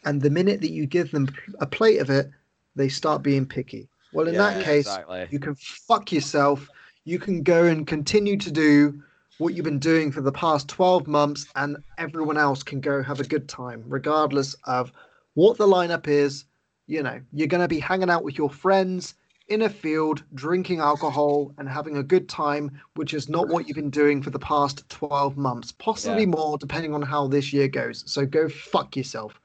and 0.04 0.20
the 0.22 0.30
minute 0.30 0.60
that 0.60 0.70
you 0.70 0.86
give 0.86 1.10
them 1.10 1.28
a 1.60 1.66
plate 1.66 1.98
of 1.98 2.10
it 2.10 2.30
they 2.74 2.88
start 2.88 3.22
being 3.22 3.46
picky. 3.46 3.88
Well 4.12 4.28
in 4.28 4.34
Yeah, 4.34 4.50
that 4.50 4.64
case 4.64 4.86
exactly. 4.86 5.28
you 5.30 5.38
can 5.38 5.54
fuck 5.54 6.12
yourself. 6.12 6.68
You 7.04 7.18
can 7.18 7.42
go 7.42 7.64
and 7.64 7.86
continue 7.86 8.36
to 8.36 8.50
do 8.50 9.02
what 9.38 9.54
you've 9.54 9.64
been 9.64 9.78
doing 9.78 10.10
for 10.12 10.20
the 10.20 10.32
past 10.32 10.68
12 10.68 11.06
months 11.06 11.46
and 11.56 11.76
everyone 11.98 12.36
else 12.38 12.62
can 12.62 12.80
go 12.80 13.02
have 13.02 13.20
a 13.20 13.24
good 13.24 13.48
time 13.48 13.84
regardless 13.86 14.54
of 14.64 14.92
what 15.34 15.58
the 15.58 15.66
lineup 15.66 16.06
is. 16.08 16.44
You 16.86 17.02
know 17.02 17.20
you're 17.32 17.48
going 17.48 17.62
to 17.62 17.68
be 17.68 17.80
hanging 17.80 18.10
out 18.10 18.22
with 18.24 18.38
your 18.38 18.50
friends 18.50 19.14
in 19.48 19.62
a 19.62 19.68
field 19.68 20.24
drinking 20.34 20.80
alcohol 20.80 21.52
and 21.58 21.68
having 21.68 21.96
a 21.98 22.02
good 22.02 22.28
time 22.28 22.70
which 22.94 23.14
is 23.14 23.28
not 23.28 23.48
what 23.48 23.66
you've 23.66 23.76
been 23.76 23.90
doing 23.90 24.20
for 24.22 24.30
the 24.30 24.38
past 24.38 24.88
12 24.88 25.36
months 25.36 25.70
possibly 25.72 26.22
Yeah. 26.22 26.26
more 26.30 26.58
depending 26.58 26.94
on 26.94 27.02
how 27.02 27.28
this 27.28 27.52
year 27.52 27.68
goes 27.68 28.02
so 28.06 28.26
go 28.26 28.48
fuck 28.48 28.96
yourself 28.96 29.40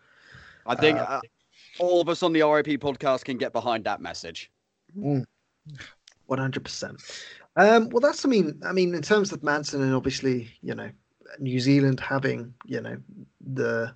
I 0.65 0.75
think 0.75 0.99
Uh, 0.99 1.03
uh, 1.03 1.21
all 1.79 2.01
of 2.01 2.09
us 2.09 2.23
on 2.23 2.33
the 2.33 2.41
RIP 2.41 2.79
podcast 2.79 3.25
can 3.25 3.37
get 3.37 3.53
behind 3.53 3.83
that 3.85 4.01
message. 4.01 4.51
100%. 6.29 7.21
Um, 7.55 7.89
well, 7.89 7.99
that's, 7.99 8.25
I 8.25 8.29
mean, 8.29 8.61
I 8.65 8.71
mean, 8.71 8.93
in 8.93 9.01
terms 9.01 9.31
of 9.31 9.43
Manson 9.43 9.81
and 9.81 9.93
obviously, 9.93 10.49
you 10.61 10.75
know, 10.75 10.89
New 11.39 11.59
Zealand 11.59 11.99
having, 11.99 12.53
you 12.65 12.81
know, 12.81 12.97
the 13.53 13.93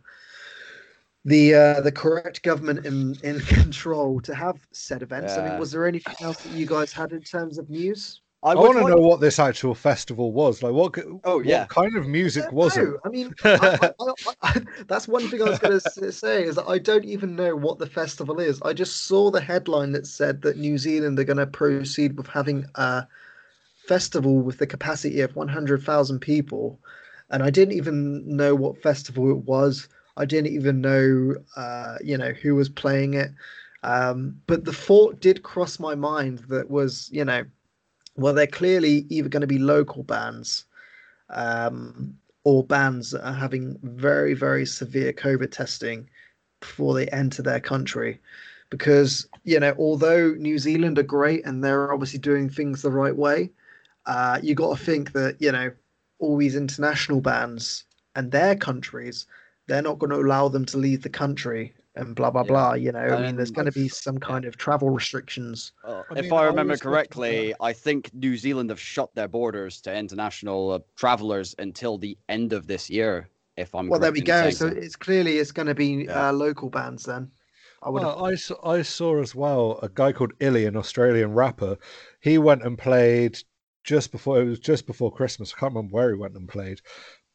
the 1.26 1.56
uh, 1.56 1.82
the 1.82 1.92
correct 1.92 2.44
government 2.44 2.86
in 2.86 3.18
in 3.24 3.40
control 3.48 4.22
to 4.22 4.34
have 4.34 4.66
said 4.72 5.02
events. 5.02 5.38
I 5.38 5.50
mean, 5.50 5.60
was 5.60 5.72
there 5.72 5.88
anything 5.88 6.16
else 6.22 6.38
that 6.38 6.54
you 6.54 6.66
guys 6.66 6.94
had 6.94 7.12
in 7.12 7.22
terms 7.22 7.58
of 7.58 7.70
news? 7.70 8.22
I, 8.44 8.52
I 8.52 8.56
want 8.56 8.78
to 8.78 8.88
know 8.88 8.98
what 8.98 9.22
this 9.22 9.40
actual 9.40 9.74
festival 9.74 10.32
was. 10.32 10.62
Like, 10.62 10.74
what? 10.74 10.96
Oh, 11.24 11.38
what 11.38 11.46
yeah. 11.46 11.66
kind 11.66 11.98
of 11.98 12.08
music 12.08 12.44
don't 12.44 12.54
was 12.54 12.78
it? 12.78 12.84
know. 12.84 13.00
I 13.04 13.10
mean, 13.10 13.34
I, 13.44 13.80
I, 13.82 13.92
I, 14.00 14.34
I, 14.44 14.62
that's 14.88 15.08
one 15.08 15.28
thing 15.28 15.42
I 15.42 15.50
was 15.50 15.58
going 15.58 15.80
to 15.80 16.12
say 16.12 16.44
is 16.44 16.56
that 16.56 16.68
I 16.68 16.78
don't 16.78 17.06
even 17.06 17.36
know 17.36 17.56
what 17.56 17.80
the 17.80 17.88
festival 17.88 18.40
is. 18.40 18.62
I 18.62 18.74
just 18.74 19.08
saw 19.08 19.32
the 19.32 19.42
headline 19.42 19.94
that 19.94 20.06
said 20.06 20.44
that 20.44 20.58
New 20.58 20.78
Zealand 20.78 21.18
are 21.18 21.24
going 21.24 21.38
to 21.38 21.48
proceed 21.48 22.18
with 22.18 22.28
having 22.28 22.68
a 22.76 23.08
festival 23.88 24.42
with 24.42 24.60
the 24.60 24.68
capacity 24.68 25.22
of 25.22 25.36
100,000 25.36 26.20
people, 26.20 26.80
and 27.32 27.42
I 27.42 27.50
didn't 27.50 27.74
even 27.74 28.38
know 28.38 28.54
what 28.54 28.84
festival 28.84 29.32
it 29.32 29.38
was. 29.38 29.90
I 30.18 30.26
didn't 30.26 30.54
even 30.54 30.82
know, 30.82 31.36
uh, 31.56 31.98
you 32.04 32.18
know, 32.18 32.32
who 32.32 32.56
was 32.56 32.70
playing 32.70 33.16
it. 33.16 33.32
Um, 33.84 34.42
but 34.48 34.66
the 34.66 34.74
thought 34.74 35.20
did 35.20 35.44
cross 35.44 35.80
my 35.80 35.94
mind 35.96 36.40
that 36.50 36.70
was, 36.70 37.10
you 37.12 37.24
know, 37.24 37.44
well, 38.16 38.34
they're 38.34 38.48
clearly 38.48 39.06
either 39.10 39.30
going 39.30 39.42
to 39.42 39.48
be 39.48 39.60
local 39.60 40.04
bands 40.04 40.66
um, 41.30 42.18
or 42.44 42.64
bands 42.64 43.12
that 43.12 43.28
are 43.28 43.34
having 43.34 43.78
very, 43.84 44.34
very 44.34 44.66
severe 44.66 45.12
COVID 45.14 45.52
testing 45.52 46.10
before 46.62 46.96
they 46.96 47.08
enter 47.08 47.42
their 47.42 47.60
country. 47.60 48.20
Because, 48.72 49.28
you 49.44 49.60
know, 49.60 49.76
although 49.78 50.34
New 50.34 50.58
Zealand 50.58 50.98
are 50.98 51.04
great 51.04 51.46
and 51.46 51.64
they're 51.64 51.94
obviously 51.94 52.20
doing 52.20 52.50
things 52.50 52.82
the 52.82 52.90
right 52.90 53.16
way, 53.16 53.52
uh, 54.06 54.40
you 54.42 54.56
got 54.56 54.78
to 54.78 54.84
think 54.84 55.12
that, 55.12 55.40
you 55.40 55.52
know, 55.52 55.72
all 56.20 56.38
these 56.38 56.56
international 56.56 57.22
bands 57.22 57.84
and 58.16 58.32
their 58.32 58.56
countries, 58.56 59.28
they're 59.68 59.82
not 59.82 60.00
going 60.00 60.12
to 60.12 60.18
allow 60.20 60.48
them 60.48 60.66
to 60.66 60.78
leave 60.78 61.02
the 61.02 61.10
country 61.10 61.74
and 61.96 62.16
blah, 62.16 62.30
blah, 62.32 62.44
Yeah. 62.44 62.52
blah. 62.52 62.74
You 62.74 62.92
know, 62.92 63.00
I 63.14 63.18
mean, 63.18 63.36
there's 63.36 63.52
Um, 63.52 63.56
going 63.56 63.66
to 63.66 63.72
be 63.72 63.88
some 63.88 64.18
kind 64.20 64.46
of 64.46 64.58
travel 64.58 64.90
restrictions. 64.90 65.72
Uh, 65.84 66.04
I 66.10 66.16
if 66.16 66.16
mean, 66.16 66.34
I 66.34 66.44
I 66.44 66.46
remember 66.46 66.76
was 66.76 66.82
correctly, 66.82 67.54
I 67.60 67.74
think 67.74 68.14
New 68.14 68.38
Zealand 68.38 68.70
have 68.70 68.80
shut 68.80 69.14
their 69.16 69.28
borders 69.28 69.82
to 69.82 69.96
international 69.96 70.72
uh, 70.72 70.80
travelers 70.96 71.56
until 71.60 71.98
the 71.98 72.18
end 72.30 72.54
of 72.54 72.68
this 72.68 72.90
year. 72.90 73.30
If 73.58 73.74
I'm 73.74 73.88
Well, 73.90 74.00
there 74.00 74.12
we 74.12 74.22
go. 74.22 74.50
saying 74.50 74.52
So 74.52 74.68
it's 74.68 74.96
clearly 74.96 75.38
it's 75.38 75.52
going 75.52 75.68
to 75.68 75.76
be 75.76 76.08
Yeah. 76.08 76.26
uh, 76.30 76.32
local 76.34 76.70
bands 76.70 77.04
then. 77.04 77.32
I 77.82 77.90
would 77.90 78.04
have 78.04 78.12
Well, 78.12 78.24
I, 78.24 78.36
saw, 78.36 78.56
I 78.68 78.82
saw 78.84 79.20
as 79.22 79.34
well 79.36 79.80
a 79.82 79.90
guy 79.90 80.12
called 80.12 80.34
Illy, 80.40 80.66
an 80.66 80.76
Australian 80.76 81.34
rapper. 81.34 81.78
He 82.22 82.38
went 82.38 82.64
and 82.64 82.78
played 82.78 83.40
just 83.84 84.12
before 84.12 84.42
it 84.42 84.46
was 84.46 84.60
just 84.60 84.86
before 84.88 85.12
Christmas. 85.14 85.54
I 85.54 85.60
can't 85.60 85.74
remember 85.74 85.94
where 85.94 86.10
he 86.10 86.16
went 86.20 86.36
and 86.36 86.48
played, 86.50 86.82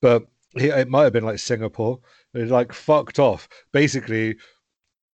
but 0.03 0.23
he, 0.23 0.29
it 0.55 0.89
might 0.89 1.05
have 1.05 1.13
been 1.13 1.25
like 1.25 1.39
Singapore. 1.39 2.01
He 2.33 2.45
like 2.45 2.73
fucked 2.73 3.19
off. 3.19 3.49
Basically, 3.73 4.37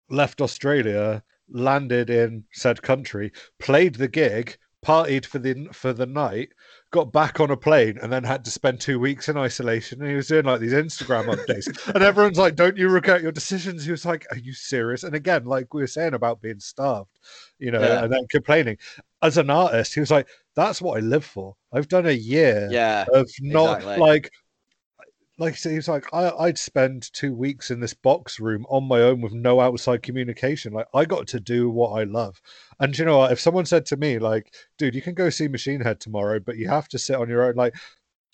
left 0.10 0.42
Australia, 0.42 1.24
landed 1.50 2.10
in 2.10 2.44
said 2.52 2.82
country, 2.82 3.32
played 3.60 3.96
the 3.96 4.08
gig, 4.08 4.58
partied 4.86 5.26
for 5.26 5.40
the 5.40 5.68
for 5.74 5.94
the 5.94 6.06
night, 6.06 6.50
got 6.92 7.12
back 7.14 7.40
on 7.40 7.52
a 7.52 7.58
plane, 7.58 7.98
and 8.02 8.12
then 8.12 8.24
had 8.24 8.44
to 8.46 8.52
spend 8.52 8.80
two 8.80 9.00
weeks 9.00 9.30
in 9.30 9.38
isolation. 9.38 10.02
And 10.02 10.10
he 10.10 10.16
was 10.16 10.28
doing 10.28 10.46
like 10.46 10.60
these 10.60 10.74
Instagram 10.74 11.34
updates, 11.34 11.68
and 11.96 12.04
everyone's 12.04 12.38
like, 12.38 12.56
"Don't 12.56 12.78
you 12.78 12.90
regret 12.90 13.22
your 13.22 13.32
decisions?" 13.32 13.86
He 13.86 13.92
was 13.92 14.06
like, 14.06 14.26
"Are 14.32 14.38
you 14.38 14.54
serious?" 14.54 15.04
And 15.04 15.16
again, 15.16 15.46
like 15.46 15.74
we 15.74 15.82
were 15.82 15.88
saying 15.88 16.14
about 16.14 16.42
being 16.42 16.60
starved, 16.60 17.20
you 17.60 17.72
know, 17.72 17.82
Yeah. 17.82 18.04
and 18.04 18.12
then 18.14 18.26
complaining. 18.30 18.78
As 19.22 19.38
an 19.38 19.50
artist, 19.50 19.94
he 19.94 20.00
was 20.00 20.12
like, 20.12 20.28
"That's 20.56 20.82
what 20.82 20.98
I 20.98 21.02
live 21.02 21.26
for. 21.26 21.56
I've 21.72 21.88
done 21.88 22.08
a 22.08 22.12
year 22.12 22.68
yeah, 22.72 23.06
of 23.14 23.30
not 23.40 23.78
exactly. 23.80 23.98
like." 23.98 24.32
Like 25.42 25.54
I 25.54 25.56
say, 25.56 25.74
he's 25.74 25.88
like, 25.88 26.06
I, 26.14 26.30
I'd 26.30 26.60
spend 26.60 27.12
two 27.14 27.34
weeks 27.34 27.72
in 27.72 27.80
this 27.80 27.96
box 27.96 28.40
room 28.40 28.64
on 28.70 28.84
my 28.84 29.02
own 29.02 29.22
with 29.22 29.34
no 29.34 29.60
outside 29.60 30.04
communication. 30.04 30.72
Like, 30.72 30.86
I 30.94 31.04
got 31.04 31.26
to 31.30 31.40
do 31.40 31.68
what 31.72 32.00
I 32.00 32.04
love. 32.04 32.40
And 32.80 32.96
you 32.96 33.06
know 33.06 33.18
what? 33.18 33.32
If 33.32 33.40
someone 33.40 33.66
said 33.66 33.88
to 33.88 33.98
me, 33.98 34.20
like, 34.20 34.54
dude, 34.78 34.94
you 34.94 35.02
can 35.02 35.16
go 35.16 35.32
see 35.32 35.48
Machine 35.48 35.82
Head 35.82 36.00
tomorrow, 36.00 36.40
but 36.40 36.58
you 36.58 36.70
have 36.70 36.88
to 36.90 37.00
sit 37.00 37.16
on 37.16 37.28
your 37.28 37.44
own, 37.44 37.56
like, 37.56 37.74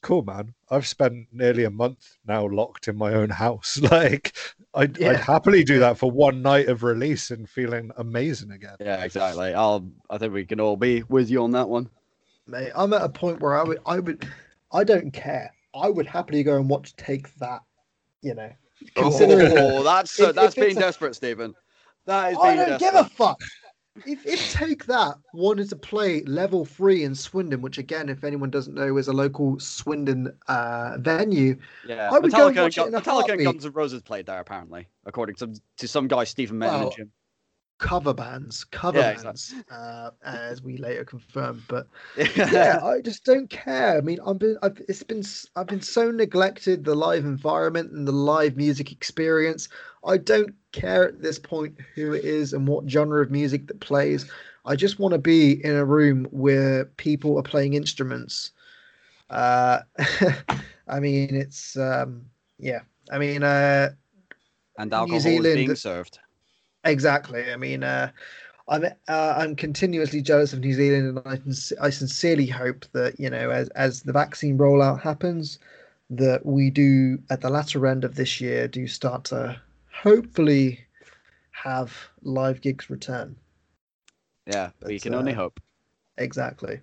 cool, 0.02 0.22
man. 0.24 0.54
I've 0.70 0.86
spent 0.86 1.28
nearly 1.32 1.64
a 1.64 1.70
month 1.70 2.18
now 2.28 2.46
locked 2.46 2.90
in 2.90 2.98
my 2.98 3.14
own 3.14 3.30
house. 3.30 3.80
Like, 3.90 4.36
I'd, 4.74 4.98
Yeah. 4.98 5.12
I'd 5.12 5.22
happily 5.22 5.64
do 5.64 5.80
that 5.80 5.98
for 5.98 6.12
one 6.12 6.42
night 6.42 6.68
of 6.68 6.84
release 6.84 7.32
and 7.32 7.48
feeling 7.48 7.90
amazing 7.96 8.52
again. 8.52 8.76
yeah, 8.82 9.02
exactly. 9.04 9.54
I'll. 9.54 9.90
I 10.10 10.18
think 10.18 10.34
we 10.34 10.46
can 10.46 10.60
all 10.60 10.76
be 10.76 11.04
with 11.04 11.30
you 11.30 11.42
on 11.42 11.52
that 11.52 11.70
one. 11.70 11.90
mate. 12.46 12.74
I'm 12.76 12.92
at 12.92 13.02
a 13.02 13.10
point 13.10 13.40
where 13.40 13.58
I 13.58 13.64
would, 13.64 13.80
I 13.86 14.00
would, 14.00 14.28
I 14.74 14.84
don't 14.84 15.12
care. 15.12 15.54
I 15.78 15.90
would 15.90 16.08
happily 16.08 16.44
go 16.44 16.58
and 16.58 16.70
watch 16.70 16.96
Take 16.96 17.34
That. 17.36 17.62
You 18.22 18.34
know, 18.34 18.52
considering 18.96 19.58
oh, 19.58 19.84
that's 19.84 20.12
so, 20.12 20.32
that's 20.32 20.56
being 20.56 20.76
desperate, 20.76 21.16
Stephen. 21.16 21.54
That 22.06 22.32
is 22.34 22.38
I 22.40 22.56
being 22.56 22.58
don't 22.58 22.80
desperate. 22.80 22.92
give 22.94 23.06
a 23.06 23.10
fuck. 23.10 23.42
If 24.06 24.26
if 24.26 24.52
Take 24.54 24.86
That 24.86 25.16
wanted 25.34 25.70
to 25.70 25.76
play 25.76 26.22
level 26.24 26.66
three 26.66 27.04
in 27.04 27.16
Swindon, 27.16 27.62
which 27.62 27.78
again, 27.78 28.10
if 28.10 28.24
anyone 28.24 28.50
doesn't 28.52 28.76
know, 28.76 28.98
is 28.98 29.08
a 29.08 29.14
local 29.14 29.60
Swindon 29.60 30.32
uh, 30.48 30.98
venue, 31.00 31.58
Yeah, 31.88 32.10
I 32.12 32.20
would 32.20 32.32
go 32.32 32.48
and 32.48 32.56
Metallica, 32.56 32.62
watch 32.64 32.78
it 32.78 32.82
and, 32.82 32.90
in 32.90 32.96
a 32.96 33.02
Metallica 33.02 33.34
and. 33.34 33.44
Guns 33.44 33.66
N' 33.66 33.72
Roses 33.72 34.02
played 34.04 34.26
there 34.28 34.40
apparently, 34.40 34.88
according 35.06 35.36
to 35.38 35.54
to 35.78 35.88
some 35.88 36.08
guy 36.08 36.26
Stephen 36.26 36.60
met 36.60 36.74
in 36.74 36.80
Well, 36.80 36.90
the 36.90 36.96
gym. 36.96 37.12
Cover 37.80 38.14
bands, 38.14 38.64
cover 38.64 38.98
Yeah, 38.98 39.04
bands, 39.04 39.54
uh, 39.72 40.12
as 40.24 40.62
we 40.62 40.78
later 40.78 41.06
confirmed. 41.06 41.64
But 41.68 41.88
yeah, 42.36 42.50
yeah, 42.52 42.80
I 42.84 43.02
just 43.02 43.24
don't 43.26 43.50
care. 43.50 43.98
I 43.98 44.02
mean, 44.02 44.20
I've 44.26 44.40
been, 44.40 44.58
I've, 44.64 44.80
it's 44.88 45.04
been, 45.04 45.24
I've 45.56 45.68
been 45.68 45.82
so 45.82 46.12
neglected 46.12 46.84
the 46.86 46.96
live 46.96 47.26
environment 47.26 47.92
and 47.92 48.08
the 48.08 48.12
live 48.12 48.56
music 48.58 48.92
experience. 48.92 49.70
I 50.06 50.18
don't 50.18 50.56
care 50.72 51.08
at 51.08 51.22
this 51.22 51.40
point 51.40 51.78
who 51.96 52.14
it 52.14 52.24
is 52.26 52.54
and 52.54 52.68
what 52.68 52.90
genre 52.90 53.22
of 53.22 53.32
music 53.32 53.68
that 53.68 53.80
plays. 53.80 54.30
I 54.66 54.76
just 54.76 55.00
want 55.00 55.14
to 55.14 55.20
be 55.20 55.64
in 55.64 55.76
a 55.76 55.86
room 55.86 56.28
where 56.32 56.86
people 56.86 57.38
are 57.38 57.44
playing 57.44 57.74
instruments. 57.74 58.52
Uh, 59.30 59.80
I 60.88 61.00
mean, 61.00 61.36
it's, 61.36 61.78
um, 61.78 62.26
yeah. 62.60 62.82
I 63.12 63.20
mean, 63.20 63.44
uh, 63.44 63.92
and 64.78 64.94
New 64.96 65.14
alcohol 65.14 65.42
is 65.42 65.50
being 65.50 65.76
served. 65.76 66.20
Exactly. 66.88 67.52
I 67.52 67.58
mean, 67.58 67.84
uh, 67.84 68.12
I'm 68.70 68.86
uh, 68.86 69.34
I'm 69.38 69.56
continuously 69.56 70.22
jealous 70.22 70.54
of 70.54 70.60
New 70.60 70.74
Zealand, 70.74 71.18
and 71.18 71.22
I 71.26 71.52
sin- 71.52 71.78
I 71.82 71.90
sincerely 71.90 72.48
hope 72.48 72.86
that 72.94 73.20
you 73.20 73.30
know 73.30 73.50
as 73.50 73.70
as 73.70 74.04
the 74.04 74.14
vaccine 74.14 74.58
rollout 74.58 75.02
happens, 75.02 75.60
that 76.10 76.46
we 76.46 76.70
do 76.70 77.20
at 77.30 77.42
the 77.42 77.50
latter 77.50 77.86
end 77.88 78.04
of 78.04 78.16
this 78.16 78.40
year 78.40 78.68
do 78.68 78.88
start 78.88 79.26
to 79.26 79.60
hopefully 79.92 80.80
have 81.52 81.94
live 82.22 82.62
gigs 82.62 82.90
return. 82.90 83.36
Yeah, 84.46 84.72
we 84.86 84.94
That's, 84.94 85.04
can 85.04 85.14
only 85.14 85.34
uh, 85.34 85.36
hope. 85.36 85.60
Exactly. 86.18 86.80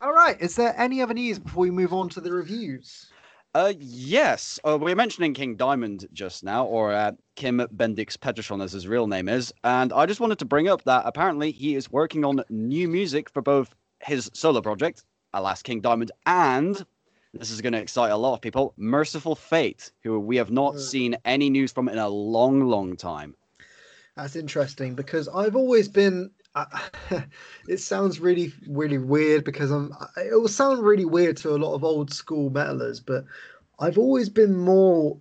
All 0.00 0.12
right. 0.12 0.40
Is 0.40 0.56
there 0.56 0.74
any 0.76 1.02
other 1.02 1.14
news 1.14 1.38
before 1.38 1.62
we 1.62 1.70
move 1.70 1.92
on 1.92 2.08
to 2.10 2.20
the 2.20 2.32
reviews? 2.32 3.06
Uh, 3.54 3.72
yes, 3.78 4.60
uh, 4.64 4.76
we 4.78 4.90
were 4.92 4.96
mentioning 4.96 5.32
King 5.32 5.56
Diamond 5.56 6.06
just 6.12 6.44
now, 6.44 6.66
or 6.66 6.92
uh, 6.92 7.12
Kim 7.34 7.58
Bendix 7.74 8.20
Petersen 8.20 8.60
as 8.60 8.72
his 8.72 8.86
real 8.86 9.06
name 9.06 9.28
is, 9.28 9.52
and 9.64 9.92
I 9.92 10.04
just 10.06 10.20
wanted 10.20 10.38
to 10.40 10.44
bring 10.44 10.68
up 10.68 10.84
that 10.84 11.04
apparently 11.06 11.50
he 11.50 11.74
is 11.74 11.90
working 11.90 12.24
on 12.24 12.42
new 12.50 12.86
music 12.88 13.30
for 13.30 13.40
both 13.40 13.74
his 14.00 14.30
solo 14.34 14.60
project, 14.60 15.02
Alas 15.32 15.62
King 15.62 15.80
Diamond, 15.80 16.12
and 16.26 16.84
this 17.32 17.50
is 17.50 17.62
going 17.62 17.72
to 17.72 17.80
excite 17.80 18.10
a 18.12 18.16
lot 18.16 18.34
of 18.34 18.42
people, 18.42 18.74
Mercyful 18.76 19.34
Fate, 19.34 19.92
who 20.02 20.20
we 20.20 20.36
have 20.36 20.50
not 20.50 20.74
Uh. 20.74 20.78
seen 20.78 21.16
any 21.24 21.48
news 21.48 21.72
from 21.72 21.88
in 21.88 21.98
a 21.98 22.08
long, 22.08 22.60
long 22.60 22.96
time. 22.96 23.34
That's 24.14 24.36
interesting 24.36 24.94
because 24.94 25.26
I've 25.28 25.56
always 25.56 25.88
been 25.88 26.30
I, 26.58 27.24
it 27.68 27.78
sounds 27.78 28.20
really, 28.20 28.52
really 28.68 28.98
weird 28.98 29.44
because 29.44 29.70
I'm. 29.70 29.92
It 30.16 30.34
will 30.34 30.48
sound 30.48 30.82
really 30.82 31.04
weird 31.04 31.36
to 31.38 31.50
a 31.50 31.56
lot 31.58 31.74
of 31.74 31.84
old 31.84 32.12
school 32.12 32.50
metalers, 32.50 33.00
but 33.04 33.24
I've 33.78 33.98
always 33.98 34.28
been 34.28 34.56
more 34.56 35.18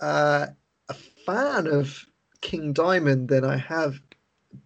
uh, 0.00 0.46
a 0.88 0.94
fan 1.26 1.66
of 1.66 2.06
King 2.40 2.72
Diamond 2.72 3.28
than 3.28 3.44
I 3.44 3.56
have 3.56 4.00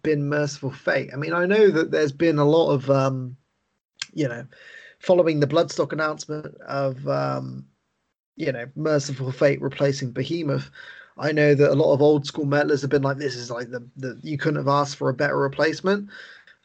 been 0.03 0.27
Mercyful 0.27 0.71
Fate. 0.71 1.11
I 1.13 1.17
mean, 1.17 1.33
I 1.33 1.45
know 1.45 1.69
that 1.69 1.91
there's 1.91 2.11
been 2.11 2.39
a 2.39 2.45
lot 2.45 2.71
of, 2.71 2.89
um, 2.89 3.35
you 4.13 4.27
know, 4.27 4.45
following 4.99 5.39
the 5.39 5.47
Bloodstock 5.47 5.91
announcement 5.91 6.55
of, 6.61 7.07
um, 7.07 7.65
you 8.35 8.51
know, 8.51 8.65
Mercyful 8.75 9.31
Fate 9.31 9.61
replacing 9.61 10.11
Behemoth. 10.11 10.69
I 11.17 11.31
know 11.31 11.55
that 11.55 11.71
a 11.71 11.75
lot 11.75 11.93
of 11.93 12.01
old 12.01 12.25
school 12.25 12.45
metalers 12.45 12.81
have 12.81 12.89
been 12.89 13.01
like, 13.01 13.17
"This 13.17 13.35
is 13.35 13.49
like 13.49 13.69
the, 13.69 13.87
the 13.95 14.19
you 14.21 14.37
couldn't 14.37 14.57
have 14.57 14.67
asked 14.67 14.97
for 14.97 15.09
a 15.09 15.13
better 15.13 15.37
replacement." 15.37 16.09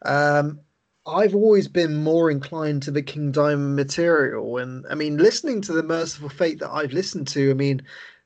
Um, 0.05 0.61
I've 1.07 1.35
always 1.35 1.69
been 1.69 2.03
more 2.03 2.31
inclined 2.31 2.83
to 2.85 2.91
the 2.91 3.03
King 3.03 3.33
Diamond 3.33 3.77
material, 3.77 4.59
and 4.59 4.85
I 4.91 4.95
mean, 4.95 5.17
listening 5.19 5.61
to 5.63 5.73
the 5.73 5.83
Mercyful 5.83 6.29
Fate 6.29 6.59
that 6.61 6.71
I've 6.71 6.93
listened 6.93 7.29
to, 7.29 7.51
I 7.51 7.55
mean, 7.55 7.83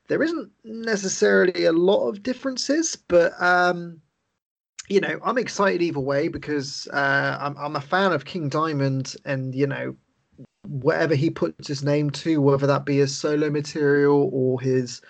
there 0.07 0.21
isn't 0.21 0.51
necessarily 0.63 1.65
a 1.65 1.71
lot 1.71 2.07
of 2.09 2.23
differences, 2.23 2.95
but 2.95 3.33
um, 3.41 4.01
you 4.89 4.99
know, 4.99 5.19
I'm 5.23 5.37
excited 5.37 5.81
either 5.81 5.99
way 5.99 6.27
because 6.27 6.87
uh, 6.91 7.37
I'm 7.39 7.57
I'm 7.57 7.75
a 7.75 7.81
fan 7.81 8.13
of 8.13 8.25
King 8.25 8.49
Diamond, 8.49 9.15
and 9.25 9.53
you 9.53 9.67
know, 9.67 9.95
whatever 10.67 11.15
he 11.15 11.29
puts 11.29 11.67
his 11.67 11.83
name 11.83 12.09
to, 12.11 12.41
whether 12.41 12.67
that 12.67 12.85
be 12.85 12.97
his 12.97 13.15
solo 13.15 13.49
material 13.49 14.29
or 14.33 14.59
his 14.59 15.01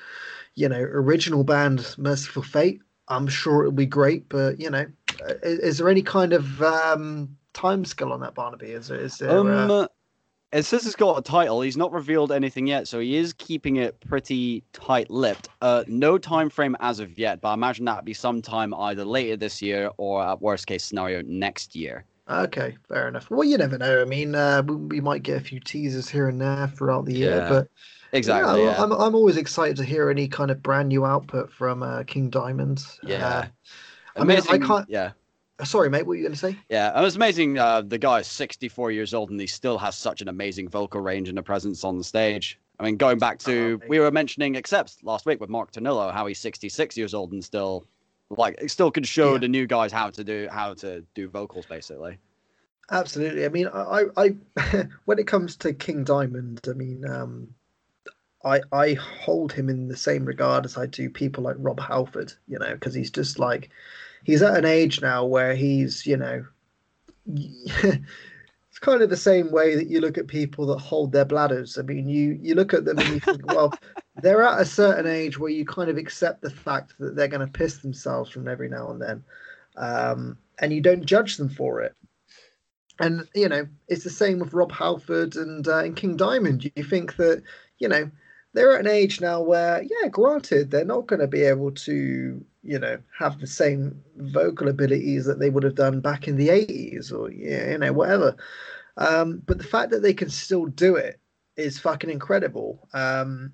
you 0.55 0.69
know, 0.69 0.79
original 0.79 1.43
band 1.43 1.95
Mercyful 1.97 2.43
Fate, 2.43 2.81
I'm 3.07 3.27
sure 3.27 3.61
it'll 3.61 3.71
be 3.71 3.85
great. 3.85 4.27
But 4.29 4.59
you 4.59 4.69
know, 4.69 4.85
is, 5.43 5.59
is 5.59 5.77
there 5.77 5.89
any 5.89 6.01
kind 6.01 6.33
of 6.33 6.61
um, 6.61 7.35
time 7.53 7.85
scale 7.85 8.11
on 8.11 8.19
that, 8.21 8.35
Barnaby? 8.35 8.71
Is 8.71 8.87
there? 8.87 8.99
Is 8.99 9.17
there 9.17 9.37
um, 9.37 9.71
uh... 9.71 9.87
it 10.51 10.63
says 10.63 10.85
it's 10.85 10.95
got 10.95 11.17
a 11.17 11.21
title. 11.21 11.61
He's 11.61 11.77
not 11.77 11.91
revealed 11.91 12.31
anything 12.31 12.67
yet, 12.67 12.87
so 12.87 12.99
he 12.99 13.15
is 13.17 13.33
keeping 13.33 13.77
it 13.77 13.99
pretty 13.99 14.63
tight-lipped. 14.73 15.49
Uh, 15.61 15.83
no 15.87 16.17
time 16.17 16.49
frame 16.49 16.75
as 16.79 16.99
of 16.99 17.17
yet, 17.17 17.41
but 17.41 17.49
I 17.49 17.53
imagine 17.53 17.85
that'd 17.85 18.05
be 18.05 18.13
sometime 18.13 18.73
either 18.73 19.05
later 19.05 19.37
this 19.37 19.61
year 19.61 19.91
or, 19.97 20.23
at 20.23 20.41
worst 20.41 20.67
case 20.67 20.83
scenario, 20.83 21.21
next 21.23 21.75
year. 21.75 22.05
Okay, 22.27 22.75
fair 22.87 23.07
enough. 23.07 23.29
Well, 23.29 23.43
you 23.43 23.55
never 23.55 23.77
know. 23.77 24.01
I 24.01 24.05
mean, 24.05 24.33
uh, 24.33 24.63
we, 24.65 24.75
we, 24.75 24.99
might 24.99 25.21
get 25.21 25.37
a 25.37 25.41
few 25.41 25.59
teasers 25.59 26.09
here 26.09 26.27
and 26.27 26.41
there 26.41 26.67
throughout 26.75 27.05
the 27.05 27.13
year, 27.13 27.35
yeah. 27.35 27.49
but 27.49 27.67
Exactly. 28.15 28.63
Yeah, 28.63 28.71
yeah. 28.71 28.83
I'm 28.83 28.91
I'm 28.91 29.13
always 29.15 29.37
excited 29.37 29.77
to 29.77 29.83
hear 29.83 30.09
any 30.09 30.27
kind 30.27 30.49
of 30.51 30.63
brand 30.63 30.89
new 30.89 31.05
output 31.05 31.51
from 31.51 31.83
uh, 31.83 32.03
King 32.03 32.29
Diamond. 32.29 32.83
Yeah. 33.03 33.27
Uh, 33.27 33.45
I 34.15 34.21
amazing. 34.21 34.53
mean, 34.53 34.63
I 34.63 34.65
can't. 34.65 34.89
Yeah. 34.89 35.11
Sorry, 35.63 35.89
mate. 35.89 35.99
What 35.99 36.07
were 36.07 36.15
you 36.15 36.23
going 36.23 36.33
to 36.33 36.39
say? 36.39 36.57
Yeah, 36.69 36.97
it 36.97 37.01
was 37.01 37.15
amazing. 37.15 37.57
Uh, 37.57 37.81
the 37.81 37.97
guy 37.97 38.19
is 38.19 38.27
64 38.27 38.91
years 38.91 39.13
old 39.13 39.29
and 39.29 39.39
he 39.39 39.47
still 39.47 39.77
has 39.77 39.95
such 39.95 40.21
an 40.21 40.27
amazing 40.27 40.67
vocal 40.67 40.99
range 40.99 41.29
and 41.29 41.39
a 41.39 41.43
presence 41.43 41.83
on 41.85 41.97
the 41.97 42.03
stage. 42.03 42.59
I 42.77 42.83
mean, 42.83 42.97
going 42.97 43.19
back 43.19 43.39
to 43.39 43.79
Oh, 43.81 43.87
we 43.87 43.99
were 43.99 44.11
mentioning 44.11 44.57
Accepts 44.57 44.97
last 45.03 45.25
week 45.25 45.39
with 45.39 45.49
Mark 45.49 45.71
Tornillo, 45.71 46.11
how 46.11 46.25
he's 46.25 46.39
66 46.39 46.97
years 46.97 47.13
old 47.13 47.31
and 47.31 47.41
still 47.43 47.85
like 48.29 48.69
still 48.69 48.91
can 48.91 49.03
show 49.05 49.33
Yeah. 49.33 49.39
the 49.39 49.47
new 49.47 49.65
guys 49.65 49.93
how 49.93 50.09
to 50.09 50.23
do 50.25 50.49
how 50.51 50.73
to 50.75 51.05
do 51.15 51.29
vocals 51.29 51.65
basically. 51.67 52.17
Absolutely. 52.91 53.45
I 53.45 53.49
mean, 53.49 53.67
I, 53.67 54.03
I, 54.17 54.35
I 54.57 54.87
when 55.05 55.19
it 55.19 55.27
comes 55.27 55.55
to 55.57 55.73
King 55.73 56.03
Diamond, 56.03 56.61
I 56.67 56.73
mean, 56.73 57.07
um, 57.09 57.47
I, 58.45 58.61
I 58.71 58.93
hold 58.93 59.51
him 59.51 59.69
in 59.69 59.87
the 59.87 59.97
same 59.97 60.23
regard 60.23 60.65
as 60.65 60.77
I 60.77 60.85
do 60.85 61.09
people 61.09 61.43
like 61.43 61.55
Rob 61.57 61.79
Halford, 61.79 62.31
you 62.47 62.59
know, 62.59 62.73
because 62.73 62.93
he's 62.93 63.09
just 63.09 63.39
like, 63.39 63.71
he's 64.23 64.43
at 64.43 64.55
an 64.55 64.65
age 64.65 65.01
now 65.01 65.25
where 65.25 65.55
he's, 65.55 66.05
you 66.05 66.15
know, 66.15 66.45
it's 67.25 68.79
kind 68.79 69.01
of 69.01 69.09
the 69.09 69.17
same 69.17 69.51
way 69.51 69.75
that 69.75 69.87
you 69.87 69.99
look 69.99 70.19
at 70.19 70.27
people 70.27 70.67
that 70.67 70.77
hold 70.77 71.11
their 71.11 71.25
bladders. 71.25 71.79
I 71.79 71.81
mean, 71.81 72.07
you 72.07 72.37
you 72.39 72.53
look 72.53 72.73
at 72.73 72.85
them 72.85 72.99
and 72.99 73.09
you 73.09 73.19
think, 73.19 73.45
well, 73.47 73.73
they're 74.21 74.43
at 74.43 74.61
a 74.61 74.65
certain 74.65 75.07
age 75.07 75.39
where 75.39 75.49
you 75.51 75.65
kind 75.65 75.89
of 75.89 75.97
accept 75.97 76.43
the 76.43 76.51
fact 76.51 76.93
that 76.99 77.15
they're 77.15 77.27
going 77.27 77.45
to 77.45 77.51
piss 77.51 77.79
themselves 77.79 78.29
from 78.29 78.47
every 78.47 78.69
now 78.69 78.91
and 78.91 79.01
then, 79.01 79.23
um, 79.75 80.37
and 80.59 80.71
you 80.71 80.81
don't 80.81 81.05
judge 81.05 81.37
them 81.37 81.49
for 81.49 81.81
it 81.81 81.95
and 82.99 83.27
you 83.35 83.49
know 83.49 83.67
it's 83.89 84.05
the 84.05 84.09
same 84.09 84.39
with 84.39 84.53
Rob 84.53 84.71
Halford 84.71 85.35
and 85.35 85.67
uh, 85.67 85.79
and 85.79 85.97
King 85.97 86.15
Diamond. 86.15 86.71
You 86.75 86.83
think 86.83 87.17
that 87.17 87.43
you 87.79 87.89
know 87.89 88.09
they're 88.55 88.73
at 88.73 88.79
an 88.79 88.87
age 88.87 89.21
now 89.21 89.41
where, 89.41 89.83
yeah, 89.83 90.07
granted, 90.09 90.71
they're 90.71 90.85
not 90.85 91.07
going 91.07 91.19
to 91.19 91.27
be 91.27 91.43
able 91.43 91.71
to 91.71 92.43
you 92.63 92.79
know 92.79 92.97
have 93.17 93.39
the 93.39 93.47
same 93.47 94.01
vocal 94.17 94.67
abilities 94.67 95.25
that 95.25 95.39
they 95.39 95.51
would 95.51 95.63
have 95.63 95.75
done 95.75 95.99
back 95.99 96.27
in 96.27 96.35
the 96.35 96.49
eighties 96.49 97.11
or 97.11 97.29
yeah, 97.31 97.71
you 97.71 97.77
know 97.77 97.93
whatever. 97.93 98.35
Um, 98.97 99.41
but 99.45 99.57
the 99.57 99.63
fact 99.63 99.91
that 99.91 100.01
they 100.01 100.13
can 100.13 100.29
still 100.29 100.65
do 100.65 100.95
it 100.95 101.19
is 101.57 101.79
fucking 101.79 102.09
incredible. 102.09 102.87
Um, 102.93 103.53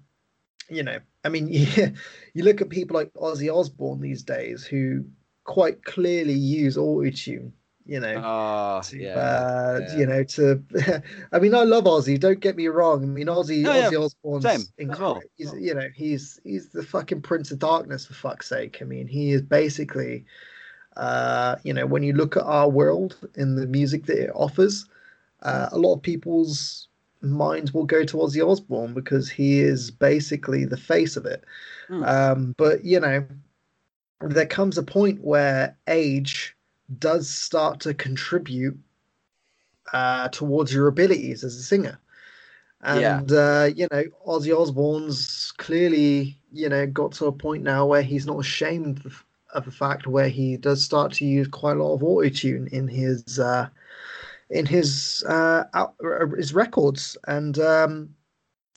you 0.70 0.84
know, 0.84 1.00
I 1.26 1.30
mean, 1.30 1.48
yeah, 1.52 1.90
you 2.34 2.44
look 2.44 2.62
at 2.62 2.70
people 2.70 2.96
like 2.96 3.14
Ozzy 3.14 3.54
Osbourne 3.54 4.02
these 4.02 4.24
days 4.24 4.64
who 4.64 5.04
quite 5.44 5.84
clearly 5.84 6.34
use 6.34 6.78
autotune 6.78 7.52
you 7.86 8.00
know, 8.00 8.22
Oh, 8.24 8.82
to, 8.84 8.98
yeah, 8.98 9.16
uh, 9.16 9.80
yeah. 9.82 9.98
you 9.98 10.06
know, 10.06 10.24
to. 10.24 10.64
I 11.32 11.40
mean, 11.40 11.56
I 11.56 11.64
love 11.64 11.86
Ozzy. 11.86 12.20
Don't 12.20 12.40
get 12.40 12.56
me 12.56 12.68
wrong. 12.68 13.04
I 13.04 13.08
mean, 13.08 13.28
Ozzy, 13.28 13.62
No, 13.62 13.74
yeah, 13.74 13.90
Ozzy 13.90 14.06
Osbourne's 14.06 14.44
same 14.44 14.62
as 14.62 14.72
incre- 14.88 15.00
well. 15.00 15.22
He's, 15.38 15.54
you 15.54 15.74
know, 15.74 15.88
he's 15.96 16.40
he's 16.44 16.70
the 16.70 16.84
fucking 16.84 17.22
Prince 17.22 17.52
of 17.52 17.60
Darkness 17.60 18.06
for 18.06 18.14
fuck's 18.14 18.48
sake. 18.48 18.80
I 18.82 18.86
mean, 18.86 19.08
he 19.08 19.32
is 19.32 19.42
basically, 19.42 20.26
uh, 20.98 21.56
you 21.64 21.74
know, 21.74 21.86
when 21.86 22.04
you 22.04 22.14
look 22.14 22.38
at 22.38 22.44
our 22.44 22.70
world 22.70 23.18
in 23.36 23.56
the 23.56 23.68
music 23.68 24.06
that 24.06 24.24
it 24.24 24.32
offers, 24.36 24.86
uh, 25.42 25.70
a 25.72 25.78
lot 25.78 25.96
of 25.96 26.02
people's 26.02 26.88
minds 27.22 27.74
will 27.74 27.86
go 27.86 28.04
to 28.04 28.18
Ozzy 28.18 28.46
Osbourne 28.46 28.94
because 28.94 29.30
he 29.30 29.60
is 29.60 29.92
basically 29.92 30.66
the 30.66 30.78
face 30.78 31.18
of 31.18 31.26
it. 31.26 31.44
Hmm. 31.88 32.04
Um, 32.04 32.56
but 32.58 32.86
you 32.86 33.00
know, 33.00 33.26
there 34.22 34.46
comes 34.46 34.78
a 34.78 34.84
point 34.84 35.22
where 35.24 35.76
age 35.88 36.56
does 37.00 37.30
start 37.30 37.80
to 37.82 37.94
contribute 37.94 38.78
uh, 39.94 40.30
towards 40.30 40.74
your 40.74 40.88
abilities 40.88 41.44
as 41.44 41.56
a 41.56 41.64
singer. 41.64 42.00
Yeah. 42.84 43.20
And 43.20 43.32
uh, 43.32 43.70
you 43.76 43.88
know, 43.92 44.04
Ozzy 44.28 44.58
Osbourne's 44.58 45.54
clearly, 45.58 46.38
you 46.52 46.68
know, 46.70 46.88
got 46.88 47.12
to 47.14 47.26
a 47.26 47.32
point 47.32 47.64
now 47.64 47.86
where 47.86 48.02
he's 48.02 48.26
not 48.26 48.40
ashamed 48.40 49.06
of, 49.06 49.24
of 49.54 49.66
the 49.66 49.72
fact 49.72 50.08
where 50.08 50.30
he 50.30 50.58
does 50.58 50.84
start 50.84 51.14
to 51.14 51.26
use 51.26 51.48
quite 51.48 51.78
a 51.78 51.84
lot 51.84 51.94
of 51.94 52.02
autotune 52.02 52.68
in 52.70 52.88
his 52.88 53.38
uh, 53.40 53.70
in 54.50 54.66
his 54.66 55.24
uh, 55.28 55.66
out, 55.74 55.94
uh, 56.04 56.26
his 56.36 56.54
records. 56.54 57.18
And 57.28 57.60
um, 57.60 58.16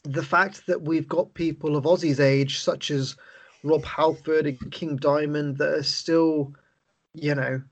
the 0.03 0.23
fact 0.23 0.67
that 0.67 0.83
we've 0.83 1.09
got 1.09 1.33
people 1.35 1.77
of 1.77 1.85
Ozzy's 1.85 2.21
age, 2.21 2.59
such 2.59 2.91
as 2.91 3.17
Rob 3.63 3.85
Halford 3.85 4.47
and 4.47 4.71
King 4.71 4.97
Diamond, 4.97 5.57
that 5.59 5.73
are 5.73 5.83
still, 5.83 6.53
you 7.15 7.35
know, 7.35 7.63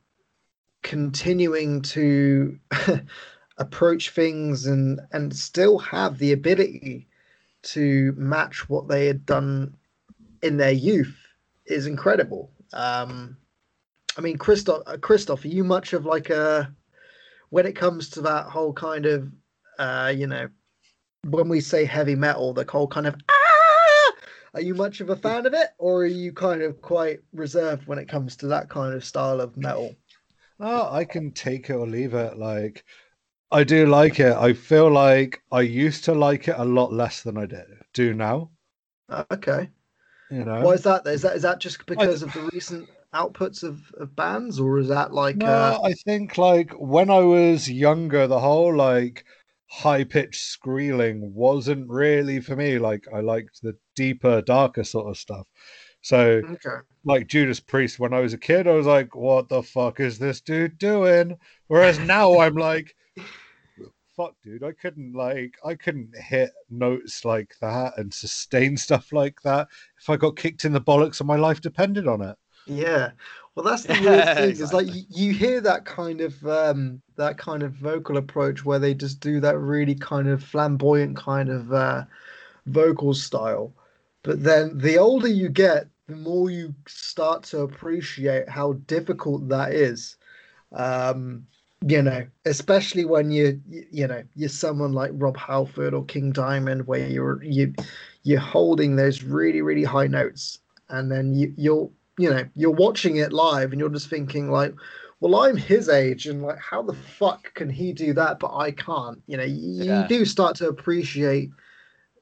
continuing 0.83 1.83
to 1.83 2.59
approach 3.59 4.11
things 4.11 4.67
and 4.67 5.01
and 5.13 5.35
still 5.35 5.79
have 5.79 6.19
the 6.19 6.33
ability 6.33 7.07
to 7.63 8.13
match 8.17 8.69
what 8.69 8.89
they 8.89 9.07
had 9.07 9.25
done 9.25 9.75
in 10.43 10.57
their 10.57 10.73
youth 10.73 11.17
is 11.67 11.87
incredible. 11.87 12.51
Um, 12.73 13.37
I 14.17 14.21
mean, 14.21 14.37
Christoph, 14.37 14.83
uh, 14.87 14.97
Christoph, 14.99 15.45
are 15.45 15.49
you 15.49 15.65
much 15.65 15.93
of 15.93 16.05
like 16.05 16.31
a 16.31 16.75
when 17.51 17.67
it 17.67 17.77
comes 17.77 18.11
to 18.11 18.21
that 18.23 18.47
whole 18.47 18.73
kind 18.73 19.07
of, 19.07 19.31
uh, 19.79 20.13
you 20.15 20.27
know, 20.27 20.49
when 21.25 21.49
we 21.49 21.61
say 21.61 21.85
heavy 21.85 22.15
metal, 22.15 22.53
the 22.53 22.67
whole 22.69 22.89
kind 22.89 23.07
of 23.07 23.15
ah, 23.29 24.13
are 24.55 24.61
you 24.61 24.75
much 24.75 25.01
of 25.01 25.11
a 25.11 25.17
fan 25.17 25.47
of 25.47 25.55
it, 25.55 25.69
or 25.79 26.03
are 26.03 26.07
you 26.07 26.33
kind 26.33 26.63
of 26.63 26.83
quite 26.83 27.21
reserved 27.33 27.87
when 27.87 27.99
it 27.99 28.09
comes 28.09 28.37
to 28.37 28.47
that 28.49 28.69
kind 28.69 28.95
of 28.95 29.05
style 29.05 29.41
of 29.41 29.57
metal? 29.57 29.95
Oh, 30.61 30.93
I 30.93 31.05
can 31.05 31.33
take 31.33 31.71
it 31.71 31.75
or 31.75 31.87
leave 31.87 32.15
it. 32.15 32.37
Like, 32.39 32.85
I 33.51 33.65
do 33.65 33.87
like 33.87 34.21
it. 34.21 34.35
I 34.35 34.55
feel 34.55 34.91
like 34.91 35.43
I 35.53 35.61
used 35.63 36.05
to 36.05 36.15
like 36.15 36.49
it 36.49 36.57
a 36.59 36.65
lot 36.65 36.93
less 36.93 37.23
than 37.23 37.37
I 37.37 37.47
did 37.47 37.67
do 37.93 38.15
now. 38.15 38.51
Uh, 39.09 39.25
Okay. 39.31 39.71
You 40.31 40.45
know, 40.45 40.63
Why 40.65 40.73
is 40.73 40.83
that? 40.85 41.07
Is 41.07 41.23
that 41.23 41.37
is 41.37 41.43
that 41.43 41.61
just 41.61 41.85
because 41.87 42.23
of 42.23 42.33
the 42.33 42.49
recent 42.53 42.89
outputs 43.15 43.63
of, 43.63 43.93
of 43.99 44.17
bands, 44.17 44.59
or 44.59 44.79
is 44.79 44.89
that 44.89 45.13
like 45.13 45.37
no, 45.37 45.53
uh, 45.53 45.79
I 45.85 45.93
think 45.93 46.39
like 46.39 46.73
when 46.73 47.11
I 47.11 47.19
was 47.19 47.71
younger, 47.71 48.27
the 48.27 48.41
whole 48.41 48.75
like 48.75 49.25
high 49.69 50.05
pitched 50.05 50.43
squealing 50.43 51.35
wasn't 51.35 51.89
really 51.89 52.41
for 52.41 52.57
me. 52.57 52.79
Like, 52.79 53.07
I 53.13 53.21
liked 53.21 53.61
the 53.63 53.77
deeper, 53.97 54.43
darker 54.43 54.85
sort 54.85 55.09
of 55.09 55.19
stuff. 55.19 55.47
So, 56.03 56.43
okay? 56.43 56.81
Like 57.05 57.27
Judas 57.27 57.61
Priest, 57.61 57.99
when 57.99 58.13
I 58.13 58.21
was 58.21 58.33
a 58.33 58.39
kid, 58.39 58.67
I 58.67 58.73
was 58.73 58.87
like, 58.87 59.15
"What 59.15 59.49
the 59.49 59.63
fuck 59.63 60.01
is 60.01 60.19
this 60.19 60.41
dude 60.41 60.79
doing?" 60.79 61.39
Whereas 61.69 61.99
now 61.99 62.39
I'm 62.41 62.55
like, 62.55 62.95
"Fuck, 64.17 64.35
dude, 64.43 64.63
I 64.63 64.73
couldn't 64.73 65.13
like, 65.15 65.57
I 65.65 65.75
couldn't 65.75 66.17
hit 66.17 66.53
notes 66.71 67.25
like 67.25 67.55
that 67.61 67.99
and 67.99 68.13
sustain 68.13 68.77
stuff 68.77 69.13
like 69.13 69.41
that 69.43 69.69
if 70.01 70.09
I 70.11 70.17
got 70.17 70.37
kicked 70.37 70.65
in 70.65 70.73
the 70.73 70.81
bollocks 70.81 71.21
and 71.21 71.27
my 71.27 71.37
life 71.37 71.61
depended 71.61 72.07
on 72.07 72.23
it." 72.23 72.37
Yeah. 72.67 73.13
Well, 73.55 73.65
that's 73.65 73.85
the 73.85 73.95
weird 74.01 74.29
thing. 74.31 74.51
Is 74.51 74.73
like 74.73 74.87
you, 74.93 75.03
you 75.09 75.33
hear 75.33 75.61
that 75.61 75.85
kind 75.85 76.21
of 76.21 76.47
um, 76.47 77.03
that 77.17 77.39
kind 77.39 77.63
of 77.63 77.73
vocal 77.73 78.17
approach 78.17 78.65
where 78.65 78.79
they 78.79 78.95
just 78.95 79.21
do 79.21 79.41
that 79.41 79.59
really 79.59 79.95
kind 79.95 80.29
of 80.29 80.43
flamboyant 80.43 81.17
kind 81.17 81.49
of 81.49 81.73
uh, 81.73 82.05
vocal 82.67 83.15
style, 83.15 83.73
but 84.23 84.43
then 84.43 84.79
the 84.79 84.99
older 84.99 85.29
you 85.29 85.49
get, 85.49 85.89
the 86.09 86.17
more 86.17 86.51
you 86.51 86.75
start 86.87 87.43
to 87.45 87.61
appreciate 87.61 88.49
how 88.49 88.75
difficult 88.87 89.49
that 89.49 89.73
is. 89.73 90.17
Um, 90.73 91.47
you 91.87 92.03
know, 92.03 92.27
especially 92.45 93.05
when 93.05 93.31
you 93.31 93.61
you 93.67 94.07
know 94.07 94.23
you're 94.37 94.49
someone 94.49 94.93
like 94.93 95.11
Rob 95.15 95.37
Halford 95.37 95.95
or 95.95 96.05
King 96.05 96.33
Diamond, 96.33 96.87
where 96.87 97.09
you're 97.09 97.43
you 97.43 97.75
you're 98.23 98.41
holding 98.41 98.97
those 98.97 99.23
really 99.25 99.63
really 99.63 99.85
high 99.85 100.07
notes, 100.07 100.59
and 100.91 101.11
then 101.11 101.35
you 101.35 101.53
you're 101.57 101.91
you 102.19 102.31
know 102.31 102.45
you're 102.55 102.71
watching 102.71 103.17
it 103.17 103.33
live, 103.33 103.73
and 103.73 103.81
you're 103.81 103.91
just 103.91 104.09
thinking 104.09 104.51
like, 104.51 104.75
well, 105.21 105.37
I'm 105.43 105.57
his 105.57 105.89
age, 105.89 106.27
and 106.27 106.43
like, 106.43 106.59
how 106.59 106.83
the 106.83 106.95
fuck 106.95 107.53
can 107.55 107.69
he 107.69 107.93
do 107.93 108.13
that, 108.15 108.39
but 108.39 108.55
I 108.57 108.71
can't? 108.71 109.21
You 109.27 109.39
know, 109.39 109.45
you, 109.45 109.85
Yeah. 109.85 110.03
you 110.03 110.09
do 110.09 110.25
start 110.25 110.57
to 110.57 110.69
appreciate 110.69 111.51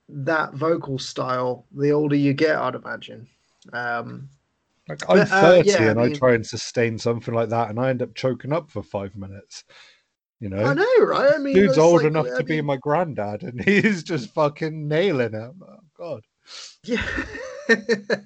that 0.08 0.54
vocal 0.54 0.98
style 0.98 1.66
the 1.72 1.92
older 1.92 2.16
you 2.16 2.32
get, 2.34 2.56
I'd 2.56 2.74
imagine. 2.74 3.28
Um, 3.72 4.28
Like 4.88 5.02
I'm 5.08 5.18
But, 5.18 5.30
uh, 5.30 5.40
30 5.40 5.68
yeah, 5.68 5.82
and 5.90 6.00
I 6.00 6.06
mean- 6.06 6.16
try 6.16 6.34
and 6.34 6.44
sustain 6.46 6.98
something 6.98 7.32
like 7.34 7.48
that, 7.50 7.70
and 7.70 7.78
I 7.78 7.90
end 7.90 8.02
up 8.02 8.14
choking 8.14 8.52
up 8.52 8.70
for 8.70 8.82
five 8.82 9.14
minutes. 9.16 9.64
You 10.40 10.48
know, 10.48 10.64
I 10.64 10.72
know, 10.74 11.04
right? 11.04 11.34
I 11.34 11.38
mean, 11.38 11.54
dude's 11.54 11.78
old 11.78 11.98
like- 12.02 12.06
enough 12.06 12.26
I 12.34 12.38
to 12.38 12.44
be 12.44 12.60
my 12.62 12.76
granddad, 12.76 13.42
and 13.42 13.60
he's 13.64 14.02
just 14.02 14.30
fucking 14.34 14.88
nailing 14.88 15.34
it. 15.34 15.52
Oh, 15.62 15.76
God, 15.96 16.22
Yeah. 16.82 17.06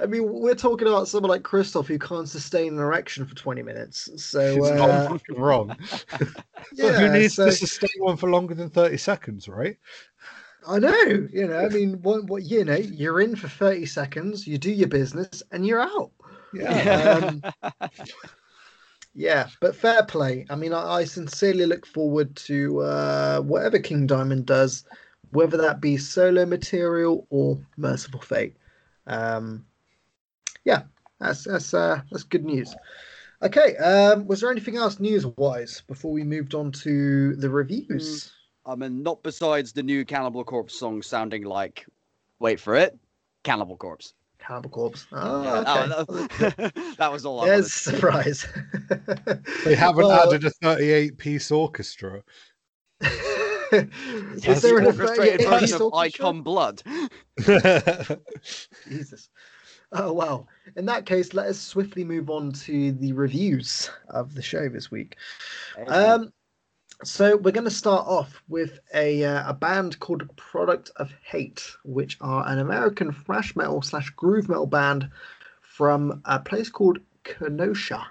I 0.00 0.06
mean, 0.06 0.24
we're 0.30 0.54
talking 0.54 0.86
about 0.88 1.08
someone 1.08 1.30
like 1.30 1.42
Christoph 1.44 1.86
who 1.86 1.98
can't 1.98 2.28
sustain 2.28 2.74
an 2.74 2.78
erection 2.78 3.24
for 3.24 3.34
20 3.34 3.62
minutes. 3.62 4.10
So, 4.22 4.54
he's 4.54 4.70
uh, 4.70 4.74
not 4.74 5.08
fucking 5.08 5.40
wrong. 5.40 5.74
yeah, 6.74 6.92
Who 6.98 7.08
needs 7.18 7.34
so, 7.36 7.46
to 7.46 7.52
sustain 7.52 7.88
one 7.98 8.16
for 8.18 8.28
longer 8.28 8.54
than 8.54 8.68
30 8.68 8.98
seconds, 8.98 9.48
right? 9.48 9.78
I 10.66 10.78
know, 10.78 11.28
you 11.32 11.48
know, 11.48 11.58
I 11.58 11.68
mean, 11.68 12.00
what, 12.02 12.24
what, 12.24 12.42
you 12.44 12.64
know, 12.64 12.76
you're 12.76 13.20
in 13.20 13.36
for 13.36 13.48
30 13.48 13.86
seconds, 13.86 14.46
you 14.46 14.58
do 14.58 14.70
your 14.70 14.88
business, 14.88 15.42
and 15.50 15.66
you're 15.66 15.80
out. 15.80 16.10
Yeah. 16.52 17.42
Um, 17.64 17.80
yeah, 19.14 19.48
but 19.60 19.74
fair 19.74 20.04
play. 20.04 20.46
I 20.50 20.54
mean, 20.54 20.72
I, 20.72 20.98
I 20.98 21.04
sincerely 21.04 21.66
look 21.66 21.86
forward 21.86 22.34
to 22.36 22.80
uh, 22.80 23.40
whatever 23.40 23.78
King 23.78 24.06
Diamond 24.06 24.46
does, 24.46 24.84
whether 25.30 25.56
that 25.56 25.80
be 25.80 25.96
solo 25.96 26.46
material 26.46 27.26
or 27.30 27.58
Mercyful 27.76 28.20
Fate. 28.20 28.56
Um, 29.06 29.64
yeah, 30.64 30.82
that's 31.18 31.44
that's 31.44 31.74
uh, 31.74 32.00
that's 32.10 32.24
good 32.24 32.44
news. 32.44 32.74
Okay, 33.42 33.76
um, 33.78 34.26
was 34.26 34.40
there 34.40 34.52
anything 34.52 34.76
else 34.76 35.00
news-wise 35.00 35.82
before 35.88 36.12
we 36.12 36.22
moved 36.22 36.54
on 36.54 36.70
to 36.70 37.34
the 37.34 37.50
reviews? 37.50 38.32
I 38.64 38.74
mean, 38.76 39.02
not 39.02 39.22
besides 39.22 39.72
the 39.72 39.82
new 39.82 40.04
Cannibal 40.04 40.44
Corpse 40.44 40.74
song 40.74 41.02
sounding 41.02 41.44
like, 41.44 41.86
wait 42.38 42.60
for 42.60 42.76
it, 42.76 42.96
Cannibal 43.42 43.76
Corpse. 43.76 44.14
Cannibal 44.38 44.70
Corpse. 44.70 45.06
Oh, 45.12 45.42
Yeah, 45.44 45.58
okay. 45.60 45.88
that, 45.88 46.48
that- 46.74 46.96
that 46.98 47.12
was 47.12 47.26
all 47.26 47.40
I 47.40 47.46
There's 47.46 47.86
wanted. 47.86 48.00
surprise. 48.00 48.46
They 49.64 49.74
haven't 49.76 50.04
Well, 50.06 50.28
added 50.32 50.44
a 50.44 50.50
38 50.50 51.18
piece 51.18 51.50
orchestra. 51.50 52.22
Is 53.00 54.44
Yes, 54.44 54.62
there 54.62 54.78
an 54.78 54.84
the 54.84 54.92
orchestrated 54.92 55.40
38 55.40 55.60
version 55.60 55.76
of 55.76 55.82
orchestra? 55.94 56.26
Icon 56.26 56.42
Blood. 56.42 56.82
Jesus. 58.88 59.28
Oh 59.92 60.12
wow. 60.12 60.46
In 60.76 60.84
that 60.86 61.06
case, 61.06 61.32
let 61.34 61.46
us 61.46 61.58
swiftly 61.60 62.04
move 62.04 62.28
on 62.30 62.52
to 62.52 62.92
the 62.92 63.12
reviews 63.12 63.90
of 64.08 64.34
the 64.34 64.42
show 64.42 64.68
this 64.68 64.90
week. 64.90 65.16
Um, 65.86 66.32
so 67.04 67.36
we're 67.36 67.50
going 67.52 67.64
to 67.64 67.70
start 67.70 68.06
off 68.06 68.42
with 68.48 68.80
a 68.94 69.24
uh, 69.24 69.50
a 69.50 69.54
band 69.54 69.98
called 70.00 70.28
Product 70.36 70.90
of 70.96 71.12
Hate, 71.24 71.64
which 71.84 72.16
are 72.20 72.46
an 72.46 72.58
American 72.58 73.12
thrash 73.12 73.54
metal 73.56 73.82
slash 73.82 74.10
groove 74.10 74.48
metal 74.48 74.66
band 74.66 75.10
from 75.60 76.22
a 76.24 76.38
place 76.38 76.70
called 76.70 76.98
Kenosha, 77.24 78.06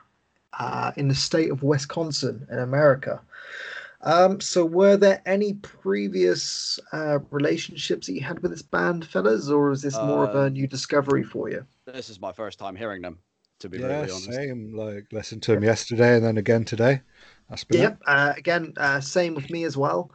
uh, 0.60 0.92
in 0.98 1.08
the 1.08 1.16
state 1.16 1.52
of 1.52 1.64
Wisconsin 1.64 2.48
in 2.52 2.60
America. 2.60 3.22
Um, 4.04 4.42
so 4.42 4.66
were 4.66 4.98
there 4.98 5.22
any 5.28 5.54
previous 5.54 6.80
uh, 6.92 7.20
relationships 7.30 8.08
that 8.08 8.14
you 8.14 8.22
had 8.22 8.40
with 8.40 8.52
this 8.52 8.64
band, 8.64 9.06
fellas, 9.06 9.50
or 9.50 9.72
is 9.72 9.84
this 9.84 10.02
more 10.02 10.24
of 10.24 10.36
Uh, 10.36 10.40
a 10.40 10.50
new 10.50 10.68
discovery 10.68 11.24
for 11.24 11.50
you? 11.50 11.66
this 11.86 12.10
is 12.10 12.20
my 12.20 12.32
first 12.32 12.58
time 12.58 12.76
hearing 12.76 13.02
them, 13.02 13.20
to 13.60 13.70
be 13.70 13.78
yeah, 13.78 13.88
brutally 13.88 14.12
honest. 14.12 14.32
same. 14.34 14.76
Like, 14.76 15.06
listened 15.12 15.44
to 15.44 15.52
them 15.54 15.64
yesterday 15.64 16.16
and 16.16 16.26
then 16.26 16.38
again 16.38 16.66
today. 16.66 17.02
That's 17.52 17.66
been 17.66 17.82
Yep. 17.82 18.02
Uh, 18.08 18.34
again, 18.38 18.74
uh, 18.78 19.02
same 19.02 19.36
with 19.36 19.50
me 19.50 19.66
as 19.66 19.76
well. 19.76 20.12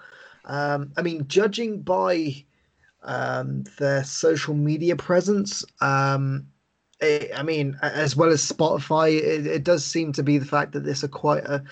Um, 0.46 0.92
I 0.96 1.02
mean, 1.02 1.28
judging 1.28 1.82
by 1.82 2.44
um, 3.02 3.64
their 3.78 4.02
social 4.04 4.54
media 4.54 4.96
presence, 4.96 5.62
um, 5.82 6.46
it, 7.00 7.30
I 7.36 7.42
mean, 7.42 7.78
as 7.82 8.16
well 8.16 8.30
as 8.30 8.40
Spotify, 8.40 9.14
it, 9.18 9.46
it 9.46 9.64
does 9.64 9.84
seem 9.84 10.12
to 10.12 10.22
be 10.22 10.38
the 10.38 10.46
fact 10.46 10.72
that 10.72 10.84
this 10.84 11.04
are 11.04 11.08
quite 11.08 11.44
a, 11.44 11.62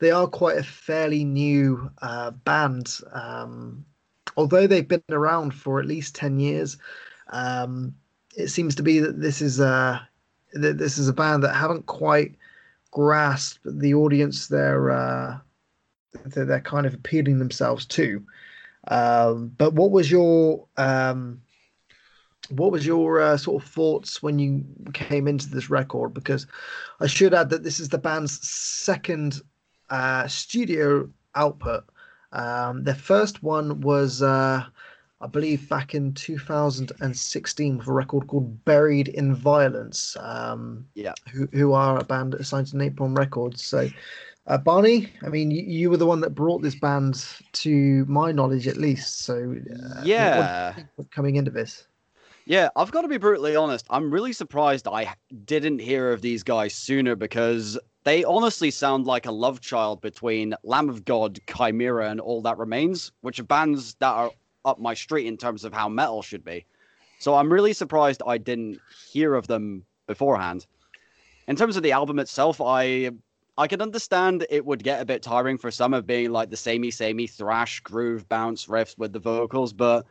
they 0.00 0.10
are 0.10 0.26
quite 0.26 0.58
a 0.58 0.64
fairly 0.64 1.24
new 1.24 1.88
uh, 2.02 2.32
band. 2.32 2.98
Um, 3.12 3.86
although 4.36 4.66
they've 4.66 4.88
been 4.88 5.04
around 5.10 5.54
for 5.54 5.78
at 5.78 5.86
least 5.86 6.16
ten 6.16 6.40
years, 6.40 6.78
um, 7.28 7.94
it 8.36 8.48
seems 8.48 8.74
to 8.74 8.82
be 8.82 8.98
that 8.98 9.20
this 9.20 9.40
is 9.40 9.60
a 9.60 10.08
that 10.54 10.78
this 10.78 10.98
is 10.98 11.08
a 11.08 11.12
band 11.12 11.44
that 11.44 11.54
haven't 11.54 11.86
quite 11.86 12.34
grasp 12.92 13.58
the 13.64 13.94
audience 13.94 14.46
they're 14.46 14.90
uh, 14.90 15.38
that 16.24 16.44
they're 16.44 16.60
kind 16.60 16.86
of 16.86 16.94
appealing 16.94 17.38
themselves 17.38 17.84
to. 17.86 18.24
Um, 18.88 19.52
but 19.58 19.74
what 19.74 19.90
was 19.90 20.10
your 20.10 20.66
um, 20.76 21.42
what 22.50 22.72
was 22.72 22.86
your 22.86 23.20
uh, 23.20 23.36
sort 23.36 23.62
of 23.62 23.68
thoughts 23.68 24.22
when 24.22 24.38
you 24.38 24.64
came 24.92 25.26
into 25.28 25.48
this 25.48 25.70
record? 25.70 26.14
Because 26.14 26.46
I 27.00 27.06
should 27.06 27.34
add 27.34 27.50
that 27.50 27.64
this 27.64 27.80
is 27.80 27.88
the 27.88 27.98
band's 27.98 28.46
second 28.46 29.40
uh, 29.90 30.26
studio 30.28 31.08
output. 31.34 31.84
Um, 32.32 32.84
their 32.84 32.94
first 32.94 33.42
one 33.42 33.80
was, 33.80 34.22
uh, 34.22 34.64
I 35.22 35.28
believe, 35.28 35.68
back 35.68 35.94
in 35.94 36.12
2016 36.14 37.78
with 37.78 37.86
a 37.86 37.92
record 37.92 38.26
called 38.26 38.64
"Buried 38.64 39.08
in 39.08 39.34
Violence." 39.34 40.16
Um, 40.20 40.86
Yeah. 40.94 41.14
who 41.32 41.46
who 41.52 41.72
are 41.72 41.98
a 41.98 42.04
band 42.04 42.34
assigned 42.34 42.66
to 42.68 42.76
Napalm 42.76 43.16
Records. 43.16 43.64
So, 43.64 43.88
uh, 44.48 44.58
Barney, 44.58 45.08
I 45.22 45.28
mean, 45.28 45.50
you, 45.52 45.62
you 45.62 45.90
were 45.90 45.96
the 45.96 46.06
one 46.06 46.20
that 46.22 46.34
brought 46.34 46.62
this 46.62 46.74
band 46.74 47.24
to 47.52 48.04
my 48.06 48.32
knowledge, 48.32 48.66
at 48.66 48.76
least. 48.76 49.20
So, 49.20 49.54
uh, 49.96 50.02
Yeah. 50.04 50.74
coming 51.10 51.36
into 51.36 51.52
this. 51.52 51.86
Yeah, 52.44 52.70
I've 52.74 52.90
got 52.90 53.02
to 53.02 53.08
be 53.08 53.18
brutally 53.18 53.54
honest. 53.54 53.86
I'm 53.88 54.10
really 54.10 54.32
surprised 54.32 54.88
I 54.88 55.14
didn't 55.44 55.78
hear 55.78 56.10
of 56.12 56.22
these 56.22 56.42
guys 56.42 56.74
sooner 56.74 57.14
because 57.14 57.78
they 58.02 58.24
honestly 58.24 58.72
sound 58.72 59.06
like 59.06 59.26
a 59.26 59.30
love 59.30 59.60
child 59.60 60.00
between 60.00 60.54
Lamb 60.64 60.88
of 60.88 61.04
God, 61.04 61.38
Chimaira, 61.46 62.10
and 62.10 62.20
All 62.20 62.42
That 62.42 62.58
Remains, 62.58 63.12
which 63.20 63.38
are 63.38 63.44
bands 63.44 63.94
that 64.00 64.10
are 64.10 64.32
up 64.64 64.78
my 64.78 64.94
street 64.94 65.26
in 65.26 65.36
terms 65.36 65.64
of 65.64 65.72
how 65.72 65.88
metal 65.88 66.22
should 66.22 66.44
be. 66.44 66.64
So 67.18 67.34
I'm 67.34 67.52
really 67.52 67.72
surprised 67.72 68.22
I 68.26 68.38
didn't 68.38 68.80
hear 69.10 69.34
of 69.34 69.46
them 69.46 69.84
beforehand. 70.06 70.66
In 71.46 71.56
terms 71.56 71.76
of 71.76 71.82
the 71.82 71.92
album 71.92 72.18
itself, 72.18 72.60
I 72.60 73.10
I 73.58 73.66
can 73.66 73.82
understand 73.82 74.46
it 74.48 74.64
would 74.64 74.82
get 74.82 75.00
a 75.00 75.04
bit 75.04 75.22
tiring 75.22 75.58
for 75.58 75.70
some 75.70 75.92
of 75.92 76.06
being 76.06 76.32
like 76.32 76.50
the 76.50 76.56
samey 76.56 76.90
samey 76.90 77.26
thrash 77.26 77.80
groove 77.80 78.28
bounce 78.28 78.66
riffs 78.66 78.96
with 78.96 79.12
the 79.12 79.18
vocals, 79.18 79.72
but 79.72 80.06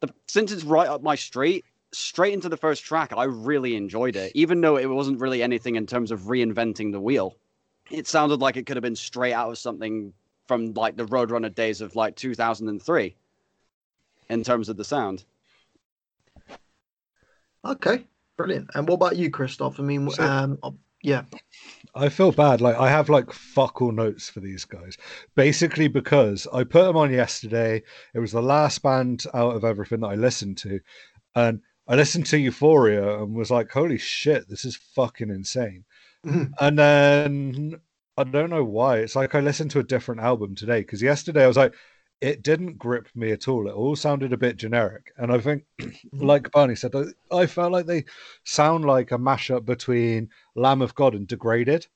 the, 0.00 0.12
since 0.26 0.52
it's 0.52 0.64
right 0.64 0.88
up 0.88 1.02
my 1.02 1.14
street, 1.14 1.64
straight 1.92 2.34
into 2.34 2.48
the 2.48 2.56
first 2.56 2.84
track, 2.84 3.12
I 3.16 3.24
really 3.24 3.74
enjoyed 3.74 4.16
it, 4.16 4.32
even 4.34 4.60
though 4.60 4.76
it 4.76 4.86
wasn't 4.86 5.20
really 5.20 5.42
anything 5.42 5.76
in 5.76 5.86
terms 5.86 6.10
of 6.10 6.22
reinventing 6.22 6.92
the 6.92 7.00
wheel. 7.00 7.36
It 7.90 8.06
sounded 8.06 8.40
like 8.40 8.56
it 8.56 8.66
could 8.66 8.76
have 8.76 8.82
been 8.82 8.96
straight 8.96 9.32
out 9.32 9.50
of 9.50 9.58
something 9.58 10.12
from 10.46 10.74
like 10.74 10.96
the 10.96 11.06
Roadrunner 11.06 11.54
days 11.54 11.80
of 11.80 11.96
like 11.96 12.16
2003 12.16 13.16
in 14.28 14.42
terms 14.42 14.68
of 14.68 14.76
the 14.76 14.84
sound. 14.84 15.24
Okay, 17.64 18.04
brilliant. 18.36 18.70
And 18.74 18.86
what 18.88 18.94
about 18.96 19.16
you, 19.16 19.30
Christoph? 19.30 19.80
I 19.80 19.82
mean, 19.82 20.10
So- 20.10 20.22
um, 20.22 20.58
yeah, 21.02 21.24
I 21.94 22.08
feel 22.08 22.32
bad. 22.32 22.60
Like 22.60 22.76
I 22.76 22.88
have 22.90 23.08
like 23.08 23.32
fuck 23.32 23.80
all 23.80 23.92
notes 23.92 24.28
for 24.28 24.40
these 24.40 24.64
guys, 24.64 24.96
basically 25.34 25.88
because 25.88 26.46
I 26.52 26.64
put 26.64 26.84
them 26.84 26.96
on 26.96 27.12
yesterday. 27.12 27.82
It 28.14 28.18
was 28.18 28.32
the 28.32 28.42
last 28.42 28.82
band 28.82 29.24
out 29.34 29.54
of 29.54 29.64
everything 29.64 30.00
that 30.00 30.08
I 30.08 30.14
listened 30.14 30.58
to, 30.58 30.80
and 31.34 31.60
I 31.86 31.94
listened 31.94 32.26
to 32.26 32.38
Euphoria 32.38 33.22
and 33.22 33.34
was 33.34 33.50
like, 33.50 33.70
"Holy 33.70 33.98
shit, 33.98 34.48
this 34.48 34.64
is 34.64 34.76
fucking 34.76 35.30
insane." 35.30 35.84
Mhm. 36.24 36.52
and 36.58 36.78
then 36.78 37.80
I 38.16 38.24
don't 38.24 38.48
know 38.48 38.64
why. 38.64 38.98
It's 38.98 39.14
like 39.16 39.34
I 39.34 39.40
listened 39.40 39.70
to 39.72 39.80
a 39.80 39.84
different 39.84 40.22
album 40.22 40.54
today 40.54 40.80
because 40.80 41.02
yesterday 41.02 41.44
I 41.44 41.48
was 41.48 41.56
like, 41.58 41.74
it 42.20 42.42
didn't 42.42 42.78
grip 42.78 43.08
me 43.14 43.32
at 43.32 43.48
all. 43.48 43.68
It 43.68 43.72
all 43.74 43.96
sounded 43.96 44.32
a 44.32 44.36
bit 44.38 44.56
generic. 44.56 45.12
And 45.16 45.32
I 45.32 45.38
think, 45.38 45.64
Mm-hmm. 45.80 46.24
like 46.26 46.50
Barney 46.52 46.76
said, 46.76 46.94
I, 46.94 47.04
I 47.34 47.46
felt 47.46 47.72
like 47.72 47.86
they 47.86 48.04
sound 48.44 48.84
like 48.84 49.10
a 49.12 49.18
mashup 49.18 49.64
between 49.64 50.30
Lamb 50.54 50.80
of 50.82 50.94
God 50.94 51.14
and 51.14 51.26
Degraded. 51.26 51.86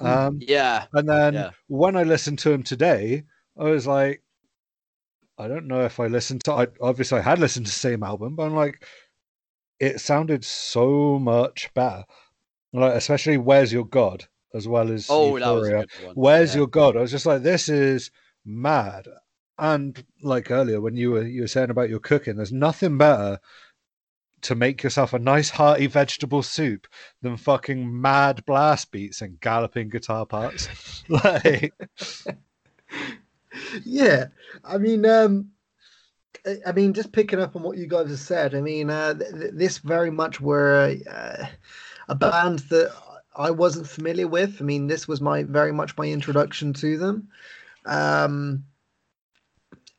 Mm. 0.00 0.06
Um, 0.28 0.38
Yeah. 0.42 0.86
and 0.92 1.08
then 1.08 1.34
Yeah. 1.34 1.50
when 1.68 1.96
I 1.96 2.02
listened 2.02 2.38
to 2.40 2.52
him 2.52 2.62
today, 2.62 3.24
I 3.58 3.64
was 3.64 3.86
like, 3.86 4.22
I 5.38 5.48
don't 5.48 5.66
know 5.66 5.84
if 5.84 5.98
I 6.00 6.06
listened 6.06 6.44
to. 6.44 6.52
I 6.52 6.66
obviously 6.80 7.18
I 7.18 7.22
had 7.22 7.38
listened 7.38 7.66
to 7.66 7.72
the 7.72 7.78
same 7.78 8.02
album, 8.02 8.36
but 8.36 8.44
I'm 8.44 8.54
like, 8.54 8.84
it 9.80 10.00
sounded 10.00 10.44
so 10.44 11.18
much 11.18 11.72
better. 11.74 12.04
Like 12.72 12.94
especially 12.94 13.36
"Where's 13.38 13.72
Your 13.72 13.86
God" 13.86 14.26
as 14.54 14.66
well 14.68 14.90
as 14.90 15.06
Oh, 15.10 15.38
that 15.38 15.48
was 15.48 15.68
a 15.68 15.72
Euphoria. 15.72 15.86
good 15.86 16.04
one. 16.06 16.14
Where's 16.14 16.52
yeah. 16.52 16.58
Your 16.60 16.66
God? 16.68 16.96
I 16.96 17.00
was 17.00 17.10
just 17.10 17.26
like, 17.26 17.42
this 17.42 17.68
is 17.68 18.10
mad. 18.44 19.08
And 19.58 20.04
like 20.22 20.50
earlier 20.50 20.80
when 20.80 20.96
you 20.96 21.12
were 21.12 21.26
you 21.26 21.42
were 21.42 21.48
saying 21.48 21.70
about 21.70 21.88
your 21.90 22.00
cooking, 22.00 22.36
there's 22.36 22.52
nothing 22.52 22.98
better 22.98 23.38
to 24.42 24.54
make 24.54 24.82
yourself 24.82 25.12
a 25.12 25.18
nice 25.18 25.50
hearty 25.50 25.86
vegetable 25.86 26.42
soup 26.42 26.86
than 27.22 27.36
fucking 27.36 28.00
mad 28.00 28.44
blast 28.44 28.90
beats 28.90 29.22
and 29.22 29.40
galloping 29.40 29.88
guitar 29.88 30.26
parts. 30.26 31.04
like 31.08 31.72
yeah. 33.84 34.26
I 34.64 34.78
mean 34.78 35.06
um 35.06 35.50
I- 36.66 36.72
mean 36.72 36.92
just 36.92 37.12
picking 37.12 37.40
up 37.40 37.56
on 37.56 37.62
what 37.62 37.78
you 37.78 37.86
guys 37.86 38.08
have 38.08 38.18
said 38.20 38.54
i 38.54 38.60
mean 38.60 38.88
uh 38.90 39.14
th- 39.14 39.32
th- 39.32 39.50
this 39.54 39.78
very 39.78 40.10
much 40.10 40.40
were 40.40 40.96
uh, 41.10 41.46
a 42.08 42.14
band 42.14 42.60
that 42.70 42.94
i 43.34 43.50
wasn't 43.50 43.88
familiar 43.88 44.28
with. 44.28 44.58
I 44.60 44.64
mean 44.64 44.86
this 44.86 45.08
was 45.08 45.20
my 45.20 45.42
very 45.42 45.72
much 45.72 45.96
my 45.96 46.06
introduction 46.06 46.72
to 46.74 46.98
them. 46.98 47.28
Um 47.84 48.64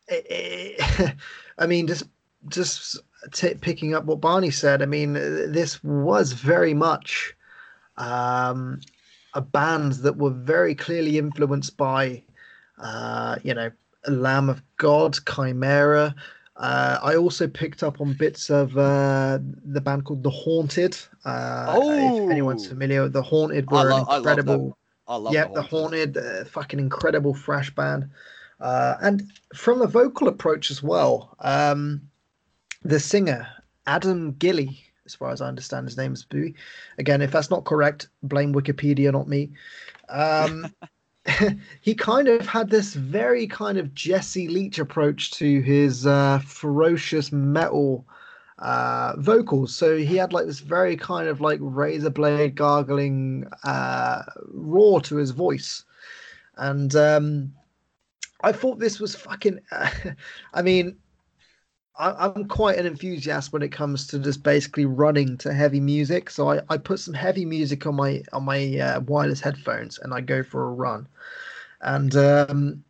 i 1.58 1.66
mean 1.68 1.88
just 1.88 2.03
just 2.47 2.97
t- 3.34 3.53
picking 3.55 3.93
up 3.93 4.05
what 4.05 4.22
barney 4.22 4.51
said 4.51 4.82
i 4.82 4.86
mean 4.86 5.14
this 5.14 5.84
was 5.84 6.32
very 6.34 6.74
much 6.74 7.36
um 7.97 8.80
a 9.34 9.41
band 9.41 9.93
that 9.93 10.18
were 10.18 10.32
very 10.32 10.74
clearly 10.74 11.18
influenced 11.18 11.78
by 11.78 12.24
uh, 12.80 13.38
you 13.43 13.53
know, 13.53 13.72
Lamb 14.08 14.49
of 14.49 14.62
God, 14.78 15.14
Chimaira. 15.26 16.14
Uh, 16.55 16.99
I 17.03 17.16
also 17.16 17.47
picked 17.47 17.84
up 17.84 18.01
on 18.01 18.14
bits 18.14 18.49
of 18.49 18.76
uh, 18.78 19.39
the 19.66 19.82
band 19.82 20.05
called 20.05 20.24
The 20.24 20.30
Haunted. 20.30 20.97
Uh, 21.26 21.76
if 21.82 22.32
anyone's 22.32 22.66
Oh. 22.66 22.70
familiar, 22.70 23.10
The 23.10 23.22
Haunted 23.22 23.70
I 23.70 23.84
were 23.84 23.89
lo- 23.89 23.95
an 23.95 23.97
I 24.08 24.18
love 24.18 24.45
them. 24.45 24.74
incredible. 24.78 24.78
I 25.08 25.16
love 25.18 25.34
Yep, 25.34 25.53
The 25.53 25.62
Haunted. 25.62 26.16
Haunted, 26.16 26.18
uh, 26.18 26.45
fucking 26.45 26.80
incredible 26.80 27.34
thrash 27.34 27.74
band. 27.74 28.10
Uh, 28.60 28.95
and 29.01 29.32
from 29.53 29.82
a 29.82 29.88
vocal 29.88 30.28
approach 30.28 30.72
as 30.72 30.82
well, 30.82 31.36
um, 31.39 32.01
the 32.84 32.99
singer, 32.99 33.47
Adam 33.86 34.34
Gilly, 34.34 34.84
as 35.05 35.16
far 35.16 35.32
as 35.32 35.41
I 35.41 35.47
understand 35.47 35.88
his 35.88 35.97
name 35.97 36.14
is 36.14 36.26
Booey. 36.26 36.53
Again, 36.97 37.22
if 37.22 37.32
that's 37.32 37.49
not 37.49 37.66
correct, 37.66 38.10
blame 38.24 38.53
Wikipedia, 38.53 39.12
not 39.12 39.28
me. 39.28 39.51
Um, 40.10 40.74
he 41.82 41.93
kind 41.93 42.28
of 42.28 42.45
had 42.45 42.70
this 42.70 42.93
very 42.93 43.47
kind 43.47 43.78
of 43.78 43.93
Jesse 43.93 44.47
Leach 44.47 44.80
approach 44.80 45.32
to 45.32 45.62
his 45.62 46.05
uh, 46.05 46.39
ferocious 46.39 47.32
metal 47.32 48.05
uh, 48.60 49.14
vocals. 49.18 49.76
So 49.76 49.97
he 49.97 50.18
had 50.18 50.34
like 50.34 50.45
this 50.45 50.60
very 50.60 50.97
kind 50.97 51.28
of 51.28 51.41
like 51.41 51.60
razor 51.62 52.10
blade 52.10 52.55
gargling 52.55 53.45
uh, 53.64 54.24
roar 54.51 55.01
to 55.01 55.16
his 55.18 55.32
voice, 55.32 55.84
and 56.58 56.95
um, 56.95 57.53
I 58.41 58.51
thought 58.51 58.79
this 58.79 58.99
was 58.99 59.15
fucking. 59.15 59.59
I 60.53 60.61
mean, 60.61 60.97
I, 61.97 62.27
I'm 62.27 62.47
quite 62.47 62.77
an 62.77 62.85
enthusiast 62.85 63.51
when 63.51 63.61
it 63.61 63.71
comes 63.71 64.07
to 64.07 64.19
just 64.19 64.43
basically 64.43 64.85
running 64.85 65.38
to 65.39 65.53
heavy 65.53 65.79
music. 65.79 66.29
So 66.29 66.51
I, 66.51 66.61
I 66.69 66.77
put 66.77 66.99
some 66.99 67.13
heavy 67.13 67.45
music 67.45 67.85
on 67.88 67.95
my 67.95 68.23
on 68.33 68.43
my 68.45 68.77
uh, 68.77 68.99
wireless 69.01 69.41
headphones 69.41 69.97
and 69.99 70.13
I 70.13 70.21
go 70.21 70.43
for 70.43 70.67
a 70.67 70.71
run. 70.71 71.07
And 71.81 72.15
um, 72.15 72.83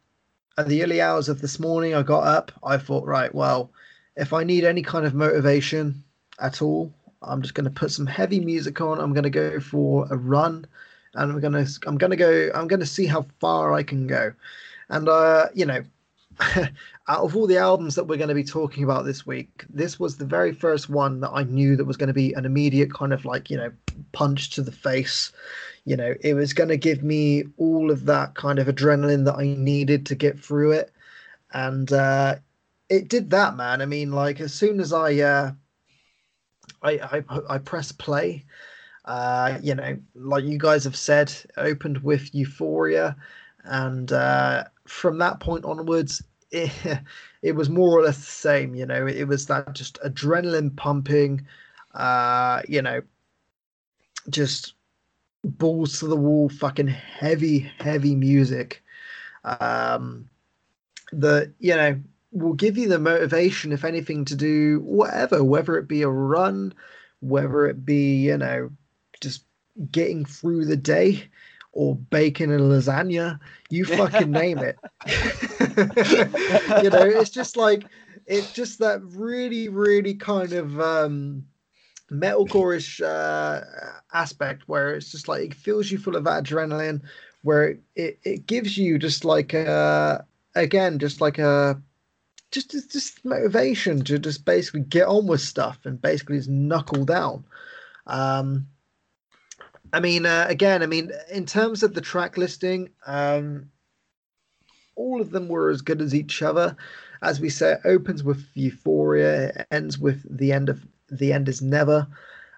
at 0.58 0.68
the 0.68 0.84
early 0.84 1.02
hours 1.02 1.30
of 1.30 1.42
this 1.42 1.60
morning, 1.60 1.94
I 1.96 2.02
got 2.04 2.26
up. 2.26 2.52
I 2.64 2.78
thought, 2.78 3.06
right, 3.06 3.34
well, 3.34 3.72
if 4.16 4.34
I 4.34 4.44
need 4.44 4.64
any 4.66 4.82
kind 4.82 5.06
of 5.06 5.14
motivation 5.14 6.04
at 6.40 6.62
all, 6.62 6.92
I'm 7.22 7.42
just 7.42 7.54
going 7.54 7.66
to 7.66 7.72
put 7.72 7.92
some 7.92 8.08
heavy 8.08 8.40
music 8.40 8.82
on. 8.82 9.00
I'm 9.00 9.14
going 9.14 9.24
to 9.24 9.30
go 9.30 9.60
for 9.60 10.08
a 10.12 10.18
run, 10.18 10.66
and 11.14 11.32
I'm 11.32 11.40
to 11.54 11.80
I'm 11.88 11.98
to 11.98 12.16
go. 12.16 12.52
I'm 12.56 12.68
going 12.68 12.80
to 12.80 12.86
see 12.86 13.06
how 13.06 13.26
far 13.40 13.74
I 13.74 13.84
can 13.84 14.08
go. 14.08 14.34
And 14.90 15.10
uh, 15.10 15.48
you 15.54 15.66
know, 15.66 15.84
out 17.08 17.24
of 17.24 17.36
all 17.36 17.48
the 17.48 17.58
albums 17.58 17.96
that 17.96 18.04
we're 18.04 18.18
going 18.18 18.30
to 18.30 18.36
be 18.36 18.44
talking 18.44 18.84
about 18.84 19.06
this 19.06 19.26
week, 19.26 19.66
this 19.70 20.00
was 20.00 20.18
the 20.18 20.26
very 20.26 20.54
first 20.54 20.90
one 20.90 21.20
that 21.22 21.32
I 21.32 21.44
knew 21.44 21.76
that 21.76 21.86
was 21.86 21.98
going 21.98 22.08
to 22.08 22.14
be 22.14 22.34
an 22.34 22.46
immediate 22.46 22.94
kind 22.94 23.14
of 23.14 23.26
like, 23.26 23.50
you 23.50 23.58
know, 23.58 23.72
punch 24.12 24.52
to 24.52 24.62
the 24.62 24.72
face. 24.72 25.32
You 25.86 25.96
know, 25.96 26.14
it 26.22 26.34
was 26.34 26.54
going 26.54 26.70
to 26.70 26.78
give 26.78 27.04
me 27.04 27.44
all 27.58 27.90
of 27.92 28.06
that 28.06 28.36
kind 28.36 28.60
of 28.60 28.68
adrenaline 28.68 29.26
that 29.26 29.36
I 29.36 29.56
needed 29.58 30.06
to 30.08 30.16
get 30.16 30.40
through 30.40 30.74
it. 30.74 30.92
And 31.54 31.92
uh, 31.92 32.36
it 32.90 33.08
did 33.08 33.30
that, 33.32 33.56
man. 33.56 33.82
I 33.82 33.86
mean, 33.86 34.12
like, 34.12 34.40
as 34.40 34.54
soon 34.54 34.80
as 34.80 34.94
I, 34.94 35.16
uh, 35.16 35.52
I, 36.84 37.24
I, 37.30 37.40
I 37.50 37.58
press 37.58 37.92
play, 37.92 38.46
uh, 39.06 39.58
you 39.64 39.74
know, 39.74 39.98
like 40.14 40.44
you 40.44 40.58
guys 40.58 40.84
have 40.84 40.96
said, 40.96 41.34
opened 41.56 42.04
with 42.04 42.36
Euphoria. 42.36 43.16
And 43.64 44.12
uh, 44.12 44.66
from 44.88 45.18
that 45.20 45.40
point 45.40 45.66
onwards, 45.66 46.24
it, 46.52 46.72
it 47.42 47.56
was 47.56 47.70
more 47.70 47.98
or 47.98 48.04
less 48.04 48.18
the 48.18 48.24
same. 48.24 48.76
You 48.76 48.86
know, 48.86 49.06
it 49.08 49.28
was 49.28 49.46
that 49.48 49.74
just 49.74 50.00
adrenaline 50.02 50.76
pumping, 50.76 51.46
uh, 51.94 52.62
you 52.68 52.82
know, 52.82 53.02
just 54.30 54.74
balls 55.44 56.00
to 56.00 56.08
the 56.08 56.16
wall, 56.16 56.50
fucking 56.50 56.88
heavy, 56.88 57.60
heavy 57.80 58.16
music. 58.16 58.84
Um, 59.44 60.30
that 61.14 61.54
you 61.60 61.76
know 61.76 62.00
will 62.32 62.54
give 62.54 62.78
you 62.78 62.90
the 62.90 63.00
motivation, 63.00 63.72
if 63.72 63.86
anything, 63.86 64.26
to 64.26 64.36
do 64.36 64.82
whatever, 64.82 65.44
whether 65.44 65.78
it 65.78 65.88
be 65.88 66.02
a 66.02 66.10
run, 66.10 66.74
whether 67.22 67.66
it 67.66 67.86
be 67.86 68.16
you 68.16 68.38
know 68.38 68.70
just 69.22 69.44
getting 69.92 70.26
through 70.26 70.66
the 70.66 70.76
day 70.76 71.24
or 71.78 71.96
bacon 71.96 72.52
and 72.52 72.62
lasagna. 72.72 73.40
You 73.70 73.86
fucking 74.02 74.32
name 74.32 74.58
it. 74.58 74.78
You 76.84 76.90
know 76.90 77.04
it's 77.04 77.30
just 77.30 77.56
like 77.56 77.84
it's 78.26 78.52
just 78.52 78.80
that 78.80 79.00
really 79.04 79.70
really 79.70 80.16
kind 80.16 80.54
of 80.54 80.80
um 80.82 81.46
metalcore-ish 82.12 83.00
uh 83.02 83.62
aspect 84.14 84.64
where 84.66 84.96
it's 84.96 85.12
just 85.12 85.28
like 85.28 85.42
it 85.44 85.54
fills 85.54 85.92
you 85.92 86.00
full 86.00 86.16
of 86.16 86.24
adrenaline 86.24 87.02
where 87.44 87.70
it, 87.70 87.82
it, 87.96 88.20
it 88.24 88.48
gives 88.48 88.76
you 88.78 88.98
just 88.98 89.24
like 89.24 89.54
a 89.54 90.26
again 90.56 90.98
just 90.98 91.22
like 91.22 91.38
a 91.38 91.80
just 92.52 92.72
just 92.92 93.24
motivation 93.24 94.04
to 94.04 94.18
just 94.18 94.46
basically 94.46 94.82
get 94.82 95.08
on 95.08 95.28
with 95.28 95.42
stuff 95.42 95.78
and 95.86 96.02
basically 96.02 96.38
just 96.38 96.50
knuckle 96.50 97.06
down. 97.06 97.44
Um 98.08 98.68
I 99.94 100.00
mean, 100.00 100.26
uh, 100.26 100.46
again, 100.50 100.84
I 100.84 100.86
mean, 100.86 101.12
in 101.32 101.46
terms 101.46 101.84
of 101.84 101.94
the 101.94 102.02
track 102.02 102.38
listing, 102.38 102.90
um, 103.06 103.70
all 104.96 105.22
of 105.22 105.32
them 105.32 105.48
were 105.48 105.70
as 105.70 105.82
good 105.82 106.02
as 106.02 106.14
each 106.14 106.42
other. 106.42 106.76
As 107.22 107.40
we 107.40 107.50
say, 107.50 107.74
it 107.74 107.82
opens 107.86 108.24
with 108.24 108.46
Euphoria, 108.56 109.50
it 109.50 109.68
ends 109.72 109.98
with 109.98 110.26
the 110.30 110.52
end 110.52 110.70
of 110.70 110.86
the 111.10 111.32
end 111.32 111.48
is 111.48 111.62
never, 111.62 112.06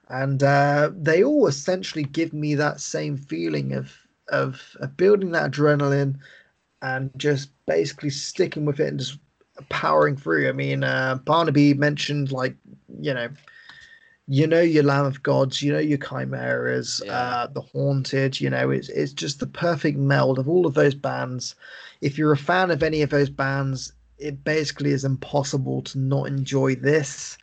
and 0.09 0.41
uh, 0.41 0.89
they 0.95 1.23
all 1.23 1.47
essentially 1.47 2.03
give 2.03 2.33
me 2.33 2.55
that 2.55 2.81
same 2.81 3.15
feeling 3.15 3.73
of 3.73 3.95
of, 4.29 4.75
of 4.79 4.95
building 4.97 5.31
that 5.31 5.51
adrenaline 5.51 6.15
and 6.81 7.11
just 7.17 7.49
basically 7.65 8.09
sticking 8.09 8.65
with 8.65 8.79
it 8.79 8.87
and 8.87 8.99
just 8.99 9.17
powering 9.69 10.15
through. 10.15 10.47
I 10.47 10.51
mean, 10.51 10.83
uh, 10.83 11.15
Barnaby 11.25 11.73
mentioned 11.73 12.31
like 12.31 12.55
you 12.99 13.13
know 13.13 13.29
you 14.31 14.45
know 14.45 14.61
your 14.61 14.83
Lamb 14.83 15.05
of 15.05 15.23
Gods, 15.23 15.61
you 15.63 15.73
know 15.73 15.79
your 15.79 15.97
Chimairas, 15.97 17.03
Yeah. 17.03 17.11
uh, 17.17 17.47
the 17.47 17.61
Haunted. 17.61 18.39
You 18.39 18.51
know, 18.51 18.69
it's 18.69 18.87
it's 18.89 19.11
just 19.11 19.39
the 19.39 19.47
perfect 19.47 19.97
meld 19.97 20.37
of 20.37 20.47
all 20.47 20.67
of 20.67 20.75
those 20.75 20.93
bands. 20.93 21.55
If 22.01 22.17
you're 22.17 22.31
a 22.31 22.37
fan 22.37 22.69
of 22.69 22.83
any 22.83 23.01
of 23.01 23.09
those 23.09 23.29
bands, 23.29 23.91
it 24.19 24.43
basically 24.43 24.91
is 24.91 25.03
impossible 25.03 25.81
to 25.81 25.97
not 25.97 26.27
enjoy 26.27 26.75
this. 26.75 27.39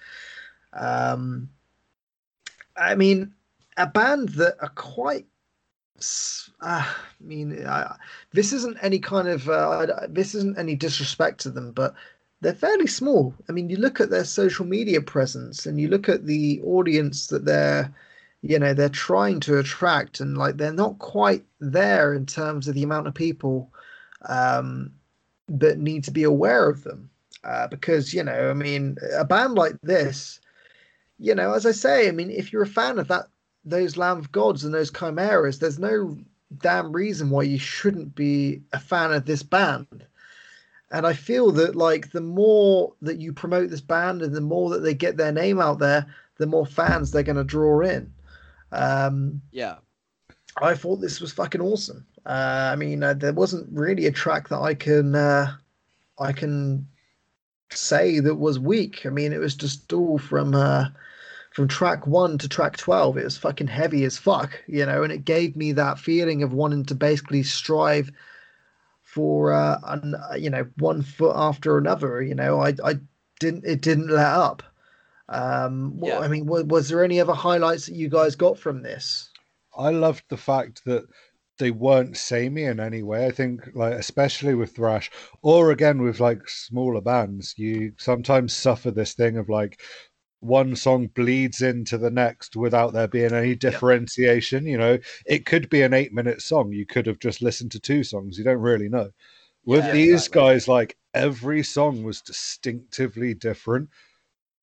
Um, 0.75 1.49
I 2.77 2.95
mean, 2.95 3.35
a 3.77 3.89
band 3.89 4.31
that 4.31 4.57
are 4.61 4.73
quite. 4.77 5.27
Uh, 6.61 6.85
I 6.85 6.95
mean, 7.21 7.67
I, 7.67 7.97
this 8.33 8.53
isn't 8.53 8.77
any 8.81 9.01
kind 9.01 9.27
of 9.27 9.49
uh, 9.49 10.07
this 10.09 10.37
isn't 10.37 10.57
any 10.57 10.77
disrespect 10.77 11.41
to 11.41 11.51
them, 11.51 11.73
but 11.73 11.95
they're 12.41 12.55
fairly 12.55 12.87
small. 12.87 13.35
I 13.49 13.53
mean, 13.53 13.71
you 13.71 13.77
look 13.77 14.01
at 14.01 14.11
their 14.11 14.25
social 14.25 14.67
media 14.67 15.01
presence 15.01 15.67
and 15.67 15.81
you 15.81 15.89
look 15.89 16.09
at 16.09 16.27
the 16.27 16.61
audience 16.63 17.29
that 17.29 17.45
they're, 17.45 17.93
you 18.43 18.59
know, 18.59 18.75
they're 18.75 18.89
trying 18.89 19.41
to 19.41 19.59
attract, 19.59 20.21
and 20.21 20.37
like 20.37 20.57
they're 20.57 20.73
not 20.73 20.99
quite 20.99 21.45
there 21.61 22.15
in 22.15 22.27
terms 22.27 22.69
of 22.69 22.75
the 22.75 22.83
amount 22.83 23.07
of 23.07 23.15
people 23.15 23.73
um, 24.29 24.93
but 25.49 25.79
need 25.79 26.05
to 26.05 26.11
be 26.11 26.25
aware 26.25 26.69
of 26.69 26.83
them 26.85 27.11
uh, 27.45 27.69
because 27.69 28.13
you 28.13 28.23
know, 28.23 28.51
I 28.51 28.55
mean, 28.55 28.97
a 29.17 29.25
band 29.25 29.55
like 29.55 29.77
this, 29.83 30.41
you 31.19 31.35
know, 31.35 31.53
as 31.53 31.65
I 31.65 31.73
say, 31.73 32.09
I 32.09 32.11
mean, 32.11 32.31
if 32.31 32.53
you're 32.53 32.63
a 32.63 32.67
fan 32.67 32.99
of 32.99 33.09
that, 33.09 33.27
those 33.65 33.97
Lamb 33.97 34.19
of 34.19 34.33
Gods 34.33 34.65
and 34.65 34.75
those 34.75 34.91
Chimairas, 34.91 35.59
there's 35.59 35.79
no 35.79 36.19
damn 36.59 36.93
reason 36.93 37.31
why 37.31 37.43
you 37.43 37.59
shouldn't 37.59 38.15
be 38.15 38.63
a 38.73 38.79
fan 38.81 39.13
of 39.13 39.27
this 39.27 39.43
band. 39.43 40.07
And 40.97 41.07
I 41.07 41.13
feel 41.13 41.53
that 41.53 41.77
like 41.77 42.13
the 42.13 42.23
more 42.23 42.95
that 43.03 43.21
you 43.21 43.31
promote 43.31 43.69
this 43.69 43.83
band 43.83 44.23
and 44.23 44.35
the 44.35 44.41
more 44.41 44.71
that 44.71 44.81
they 44.81 44.95
get 44.95 45.19
their 45.19 45.31
name 45.31 45.61
out 45.61 45.79
there, 45.79 46.07
the 46.39 46.47
more 46.47 46.65
fans 46.65 47.11
they're 47.11 47.23
going 47.23 47.37
to 47.37 47.45
draw 47.45 47.83
in. 47.83 48.11
Um, 48.73 49.43
yeah, 49.53 49.77
I 50.63 50.75
thought 50.75 51.03
this 51.03 51.21
was 51.21 51.35
fucking 51.35 51.61
awesome. 51.61 52.07
Uh, 52.25 52.71
I 52.73 52.77
mean, 52.77 53.03
uh, 53.03 53.13
there 53.13 53.35
wasn't 53.35 53.69
really 53.79 54.07
a 54.07 54.11
track 54.11 54.49
that 54.49 54.61
I 54.61 54.73
can 54.73 55.15
uh, 55.15 55.55
I 56.19 56.33
can 56.33 56.89
say 57.71 58.19
that 58.21 58.37
was 58.37 58.59
weak. 58.59 59.05
I 59.05 59.11
mean, 59.11 59.35
it 59.35 59.39
was 59.39 59.55
just 59.55 59.93
all 59.93 60.17
from 60.17 60.55
uh, 60.55 60.87
from 61.51 61.69
track 61.69 62.07
one 62.07 62.39
to 62.39 62.49
track 62.49 62.79
twelve. 62.79 63.19
It 63.19 63.25
was 63.25 63.37
fucking 63.37 63.67
heavy 63.67 64.05
as 64.05 64.17
fuck, 64.17 64.63
you 64.67 64.87
know, 64.87 65.03
and 65.03 65.13
it 65.13 65.27
gave 65.27 65.57
me 65.57 65.73
that 65.73 65.99
feeling 65.99 66.43
of 66.43 66.55
wanting 66.55 66.87
to 66.87 66.95
basically 66.95 67.43
strive 67.43 68.11
for 69.17 69.51
uh, 69.51 69.79
an, 69.85 70.15
you 70.39 70.51
know 70.51 70.67
one 70.77 71.01
foot 71.01 71.33
after 71.35 71.79
another. 71.79 72.23
You 72.23 72.35
know, 72.35 72.61
I 72.61 72.75
I 72.85 73.01
didn't 73.41 73.65
it 73.65 73.81
didn't 73.81 74.09
let 74.09 74.27
up. 74.27 74.63
Um, 75.31 75.99
yeah. 76.03 76.19
I 76.19 76.29
mean, 76.29 76.45
was, 76.45 76.65
was 76.65 76.89
there 76.91 77.03
any 77.03 77.19
other 77.19 77.33
highlights 77.33 77.87
that 77.87 77.95
you 77.95 78.11
guys 78.11 78.37
got 78.37 78.59
from 78.59 78.83
this? 78.83 79.31
I 79.77 79.89
loved 79.91 80.25
the 80.29 80.37
fact 80.37 80.85
that 80.85 81.07
they 81.59 81.71
weren't 81.71 82.19
samey 82.19 82.65
in 82.65 82.79
any 82.79 83.03
way. 83.03 83.27
I 83.27 83.31
think, 83.31 83.71
like 83.75 83.95
especially 83.95 84.55
with 84.55 84.77
thrash, 84.77 85.11
or 85.41 85.71
again 85.71 86.03
with 86.03 86.21
like 86.21 86.47
smaller 86.47 87.01
bands, 87.01 87.55
you 87.57 87.95
sometimes 87.97 88.55
suffer 88.55 88.91
this 88.91 89.15
thing 89.15 89.39
of 89.39 89.49
like 89.49 89.81
one 90.47 90.77
song 90.77 91.09
bleeds 91.09 91.63
into 91.63 91.99
the 91.99 92.11
next 92.11 92.57
without 92.57 92.93
there 92.93 93.09
being 93.09 93.33
any 93.33 93.55
differentiation. 93.55 94.65
Yep. 94.65 94.71
You 94.71 94.79
know, 94.79 94.99
it 95.27 95.47
could 95.47 95.69
be 95.69 95.83
an 95.83 95.93
eight-minute 95.93 96.41
song. 96.41 96.73
You 96.73 96.87
could 96.87 97.07
have 97.07 97.19
just 97.19 97.43
listened 97.43 97.73
to 97.73 97.81
two 97.81 98.05
songs. 98.05 98.39
You 98.39 98.45
don't 98.45 98.59
really 98.59 98.89
know. 98.89 99.11
With 99.65 99.85
yeah, 99.85 99.93
these 99.93 100.27
exactly. 100.27 100.41
guys, 100.41 100.69
like 100.69 100.97
every 101.13 101.63
song 101.63 102.03
was 102.05 102.23
distinctively 102.23 103.35
different. 103.35 103.89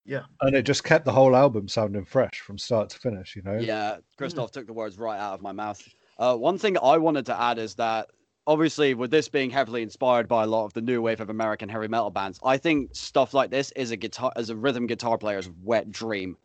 Yeah. 0.05 0.23
And 0.41 0.55
it 0.55 0.63
just 0.63 0.83
kept 0.83 1.05
the 1.05 1.11
whole 1.11 1.35
album 1.35 1.67
sounding 1.67 2.05
fresh 2.05 2.39
from 2.39 2.57
start 2.57 2.89
to 2.89 2.99
finish, 2.99 3.35
you 3.35 3.41
know? 3.41 3.57
Yeah. 3.57 3.97
Christoph 4.17 4.51
mm. 4.51 4.53
took 4.53 4.67
the 4.67 4.73
words 4.73 4.97
right 4.97 5.19
out 5.19 5.33
of 5.33 5.41
my 5.41 5.51
mouth. 5.51 5.81
Uh, 6.17 6.35
one 6.35 6.57
thing 6.57 6.77
I 6.81 6.97
wanted 6.97 7.25
to 7.27 7.39
add 7.39 7.57
is 7.57 7.75
that 7.75 8.09
obviously 8.47 8.93
with 8.93 9.11
this 9.11 9.29
being 9.29 9.49
heavily 9.49 9.81
inspired 9.81 10.27
by 10.27 10.43
a 10.43 10.47
lot 10.47 10.65
of 10.65 10.73
the 10.73 10.81
new 10.81 11.01
wave 11.01 11.21
of 11.21 11.29
American 11.29 11.69
heavy 11.69 11.87
metal 11.87 12.09
bands, 12.09 12.39
I 12.43 12.57
think 12.57 12.95
stuff 12.95 13.33
like 13.33 13.49
this 13.49 13.71
is 13.71 13.91
a 13.91 13.97
guitar 13.97 14.31
as 14.35 14.49
a 14.49 14.55
rhythm 14.55 14.87
guitar 14.87 15.17
player's 15.17 15.49
wet 15.63 15.91
dream. 15.91 16.37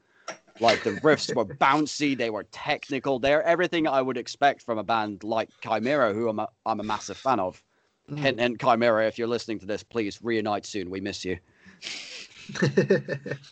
Like 0.60 0.82
the 0.82 0.92
riffs 0.92 1.34
were 1.34 1.44
bouncy, 1.60 2.16
they 2.16 2.30
were 2.30 2.44
technical, 2.44 3.18
they're 3.18 3.42
everything 3.42 3.86
I 3.86 4.02
would 4.02 4.16
expect 4.16 4.62
from 4.62 4.78
a 4.78 4.84
band 4.84 5.24
like 5.24 5.50
Chimaira, 5.62 6.14
who 6.14 6.28
I'm 6.28 6.38
a, 6.40 6.48
I'm 6.66 6.80
a 6.80 6.84
massive 6.84 7.16
fan 7.16 7.40
of. 7.40 7.62
Mm. 8.10 8.18
Hint, 8.18 8.40
hint, 8.40 8.58
Chimaira, 8.58 9.06
if 9.06 9.18
you're 9.18 9.28
listening 9.28 9.58
to 9.60 9.66
this, 9.66 9.82
please 9.82 10.18
reunite 10.22 10.66
soon. 10.66 10.90
We 10.90 11.00
miss 11.00 11.24
you. 11.24 11.38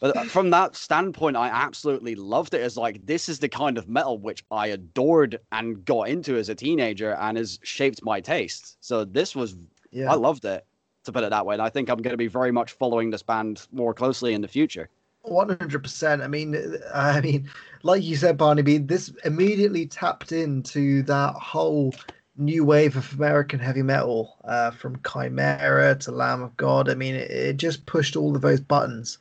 But 0.01 0.17
uh, 0.17 0.25
from 0.25 0.51
that 0.51 0.77
standpoint, 0.77 1.37
I 1.37 1.49
absolutely 1.49 2.15
loved 2.15 2.55
it. 2.55 2.61
As 2.61 2.77
like 2.77 3.05
this 3.07 3.29
is 3.29 3.39
the 3.39 3.49
kind 3.49 3.79
of 3.79 3.89
metal 3.89 4.19
which 4.19 4.45
I 4.51 4.69
adored 4.69 5.39
and 5.53 5.85
got 5.85 6.09
into 6.09 6.37
as 6.37 6.49
a 6.49 6.55
teenager, 6.55 7.15
and 7.15 7.37
has 7.37 7.59
shaped 7.63 8.03
my 8.03 8.21
taste. 8.21 8.77
So 8.81 9.05
this 9.05 9.37
was, 9.37 9.57
yeah. 9.91 10.11
I 10.11 10.15
loved 10.15 10.45
it 10.45 10.65
to 11.05 11.13
put 11.13 11.25
it 11.25 11.31
that 11.31 11.47
way. 11.47 11.55
And 11.55 11.63
I 11.63 11.69
think 11.69 11.89
I'm 11.89 11.99
going 11.99 12.15
to 12.15 12.17
be 12.17 12.27
very 12.29 12.53
much 12.53 12.73
following 12.73 13.11
this 13.11 13.23
band 13.23 13.67
more 13.73 13.95
closely 13.95 14.35
in 14.35 14.41
the 14.41 14.49
future. 14.49 14.89
One 15.23 15.49
hundred 15.49 15.83
percent. 15.83 16.23
I 16.23 16.29
mean, 16.29 16.55
uh, 16.55 16.79
I 16.95 17.21
mean, 17.21 17.51
like 17.83 18.03
you 18.03 18.17
said, 18.17 18.37
Barnaby, 18.37 18.79
this 18.79 19.13
immediately 19.25 19.87
tapped 19.87 20.31
into 20.31 21.03
that 21.03 21.35
whole 21.35 21.93
new 22.37 22.65
wave 22.65 22.97
of 22.97 23.13
American 23.15 23.59
heavy 23.59 23.83
metal, 23.83 24.37
uh, 24.45 24.71
from 24.71 24.99
Chimaira 24.99 25.99
to 26.01 26.13
Lamb 26.13 26.43
of 26.43 26.57
God. 26.57 26.89
I 26.89 26.95
mean, 26.95 27.15
it, 27.15 27.31
it, 27.31 27.57
just 27.57 27.87
pushed 27.87 28.17
all 28.17 28.35
of 28.37 28.43
those 28.43 28.61
buttons, 28.61 29.19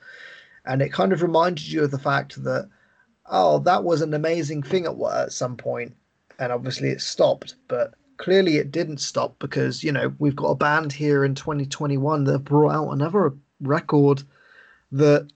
and 0.65 0.81
it 0.81 0.91
kind 0.91 1.13
of 1.13 1.21
reminded 1.21 1.67
you 1.67 1.83
of 1.83 1.91
the 1.91 1.99
fact 1.99 2.43
that, 2.43 2.69
oh, 3.27 3.59
that 3.59 3.83
was 3.83 4.01
an 4.01 4.13
amazing 4.13 4.63
thing 4.63 4.85
at 4.85 4.95
at 5.13 5.31
some 5.31 5.57
point, 5.57 5.95
and 6.39 6.51
obviously 6.51 6.89
it 6.89 7.01
stopped, 7.01 7.55
but 7.67 7.93
clearly 8.17 8.57
it 8.57 8.71
didn't 8.71 8.99
stop 8.99 9.37
because 9.39 9.83
you 9.83 9.91
know 9.91 10.13
we've 10.19 10.35
got 10.35 10.51
a 10.51 10.55
band 10.55 10.91
here 10.93 11.25
in 11.25 11.35
2021 11.35 12.23
that 12.23 12.39
brought 12.39 12.73
out 12.73 12.91
another 12.91 13.33
record 13.61 14.23
that 14.91 15.27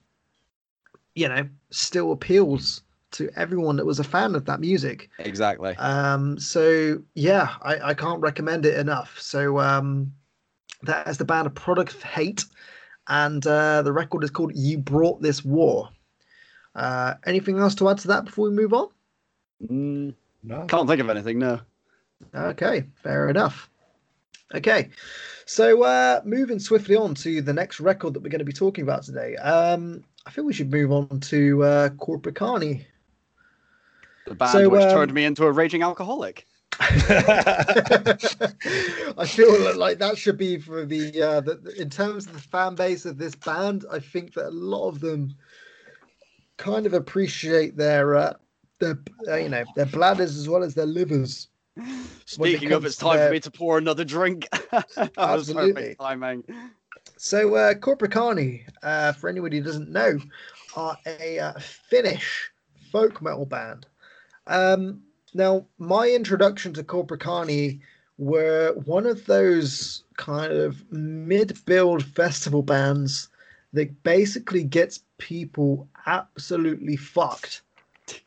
you 1.14 1.28
know 1.28 1.46
still 1.70 2.12
appeals 2.12 2.82
to 3.12 3.30
everyone 3.36 3.76
that 3.76 3.86
was 3.86 3.98
a 3.98 4.04
fan 4.04 4.34
of 4.34 4.44
that 4.46 4.60
music. 4.60 5.10
Exactly. 5.18 5.74
Um, 5.76 6.38
so 6.38 7.02
yeah, 7.14 7.54
I, 7.62 7.90
I 7.90 7.94
can't 7.94 8.20
recommend 8.20 8.66
it 8.66 8.78
enough. 8.78 9.18
So 9.20 9.58
um, 9.58 10.12
that 10.82 11.08
is 11.08 11.18
the 11.18 11.24
band 11.24 11.46
of 11.46 11.54
Product 11.54 11.92
of 11.92 12.02
Hate, 12.02 12.44
and 13.08 13.44
uh, 13.46 13.82
the 13.82 13.92
record 13.92 14.24
is 14.24 14.30
called 14.30 14.52
"You 14.54 14.78
Brought 14.78 15.22
This 15.22 15.44
War." 15.44 15.88
Uh, 16.74 17.14
anything 17.26 17.58
else 17.58 17.74
to 17.76 17.88
add 17.88 17.98
to 17.98 18.08
that 18.08 18.24
before 18.24 18.48
we 18.48 18.54
move 18.54 18.72
on? 18.72 18.88
Mm, 19.66 20.14
no, 20.42 20.64
can't 20.66 20.88
think 20.88 21.00
of 21.00 21.10
anything. 21.10 21.38
No. 21.38 21.60
Okay, 22.34 22.84
fair 23.02 23.28
enough. 23.28 23.68
Okay, 24.54 24.90
so 25.46 25.84
uh, 25.84 26.20
moving 26.24 26.58
swiftly 26.58 26.96
on 26.96 27.14
to 27.16 27.40
the 27.40 27.52
next 27.52 27.80
record 27.80 28.14
that 28.14 28.22
we're 28.22 28.30
going 28.30 28.40
to 28.40 28.44
be 28.44 28.52
talking 28.52 28.82
about 28.82 29.02
today. 29.02 29.36
Um, 29.36 30.04
I 30.26 30.30
think 30.30 30.46
we 30.46 30.52
should 30.52 30.70
move 30.70 30.92
on 30.92 31.20
to 31.20 31.64
uh, 31.64 31.88
Korpiklaani. 31.90 32.84
The 34.30 34.36
band 34.36 34.52
so, 34.52 34.68
which 34.68 34.82
um, 34.84 34.90
turned 34.90 35.12
me 35.12 35.24
into 35.24 35.44
a 35.44 35.50
raging 35.50 35.82
alcoholic. 35.82 36.46
I 36.78 36.86
feel 39.26 39.76
like 39.76 39.98
that 39.98 40.16
should 40.16 40.38
be 40.38 40.56
for 40.56 40.86
the, 40.86 41.20
uh, 41.20 41.40
the 41.40 41.74
in 41.76 41.90
terms 41.90 42.26
of 42.26 42.34
the 42.34 42.38
fan 42.38 42.76
base 42.76 43.04
of 43.06 43.18
this 43.18 43.34
band. 43.34 43.84
I 43.90 43.98
think 43.98 44.34
that 44.34 44.46
a 44.46 44.50
lot 44.50 44.86
of 44.86 45.00
them 45.00 45.34
kind 46.58 46.86
of 46.86 46.94
appreciate 46.94 47.76
their 47.76 48.14
uh, 48.14 48.34
their 48.78 49.00
uh, 49.26 49.34
you 49.34 49.48
know 49.48 49.64
their 49.74 49.86
bladders 49.86 50.36
as 50.36 50.48
well 50.48 50.62
as 50.62 50.74
their 50.74 50.86
livers. 50.86 51.48
Speaking 52.24 52.70
it 52.70 52.74
of, 52.74 52.84
it's 52.84 52.98
time 52.98 53.16
their... 53.16 53.26
for 53.26 53.32
me 53.32 53.40
to 53.40 53.50
pour 53.50 53.78
another 53.78 54.04
drink. 54.04 54.48
Absolutely, 55.18 55.96
timing. 55.96 56.44
So, 57.16 57.56
uh, 57.56 57.74
uh, 58.84 59.12
for 59.12 59.28
anybody 59.28 59.58
who 59.58 59.64
doesn't 59.64 59.90
know, 59.90 60.20
are 60.76 60.96
a 61.04 61.40
uh, 61.40 61.54
Finnish 61.58 62.48
folk 62.92 63.20
metal 63.20 63.44
band. 63.44 63.86
Um, 64.46 65.02
now, 65.34 65.66
my 65.78 66.08
introduction 66.08 66.72
to 66.74 66.84
Carni 66.84 67.80
were 68.18 68.74
one 68.84 69.06
of 69.06 69.24
those 69.26 70.04
kind 70.16 70.52
of 70.52 70.90
mid-build 70.92 72.04
festival 72.04 72.62
bands 72.62 73.28
that 73.72 74.02
basically 74.02 74.64
gets 74.64 75.00
people 75.18 75.88
absolutely 76.06 76.96
fucked 76.96 77.62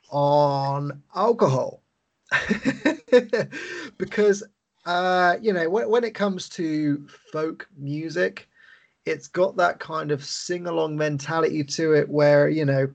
on 0.10 1.02
alcohol. 1.16 1.82
Because 3.98 4.44
uh, 4.86 5.36
you 5.42 5.54
know 5.54 5.70
when, 5.70 5.90
when 5.90 6.04
it 6.04 6.16
comes 6.16 6.50
to 6.50 7.08
folk 7.32 7.68
music 7.78 8.50
it's 9.06 9.28
got 9.28 9.56
that 9.58 9.80
kind 9.80 10.12
of 10.12 10.24
sing-along 10.24 10.98
mentality 10.98 11.64
to 11.64 11.94
it 11.94 12.10
where 12.10 12.50
you 12.50 12.66
know 12.66 12.88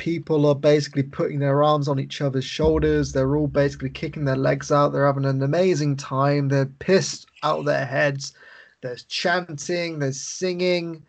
people 0.00 0.46
are 0.46 0.54
basically 0.54 1.02
putting 1.02 1.40
their 1.40 1.62
arms 1.62 1.86
on 1.86 2.00
each 2.00 2.22
other's 2.22 2.44
shoulders. 2.44 3.12
They're 3.12 3.36
all 3.36 3.46
basically 3.46 3.90
kicking 3.90 4.24
their 4.24 4.34
legs 4.34 4.72
out. 4.72 4.92
They're 4.92 5.04
having 5.04 5.26
an 5.26 5.42
amazing 5.42 5.96
time. 5.96 6.48
They're 6.48 6.72
pissed 6.78 7.26
out 7.42 7.58
of 7.58 7.64
their 7.66 7.84
heads. 7.84 8.32
There's 8.80 9.02
chanting, 9.04 9.98
there's 9.98 10.18
singing. 10.18 11.04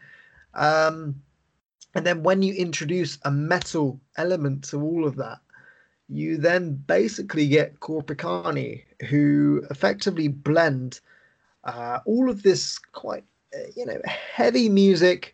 Um, 0.56 1.16
and 1.96 2.06
then 2.06 2.22
when 2.22 2.42
you 2.42 2.54
introduce 2.54 3.18
a 3.24 3.32
metal 3.32 3.98
element 4.18 4.66
to 4.66 4.82
all 4.82 5.08
of 5.08 5.16
that, 5.16 5.40
you 6.10 6.36
then 6.36 6.74
basically 6.74 7.48
get 7.48 7.80
Korpiklaani, 7.80 8.84
who 9.08 9.66
effectively 9.72 10.28
blend 10.28 11.00
uh, 11.64 12.00
all 12.06 12.30
of 12.30 12.44
this 12.44 12.78
quite, 12.78 13.24
uh, 13.56 13.72
you 13.74 13.86
know, 13.86 14.02
heavy 14.04 14.68
music 14.68 15.34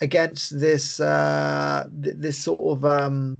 against 0.00 0.58
this 0.58 1.00
uh, 1.00 1.88
th- 2.02 2.16
this 2.18 2.38
sort 2.38 2.60
of 2.60 2.84
um, 2.84 3.36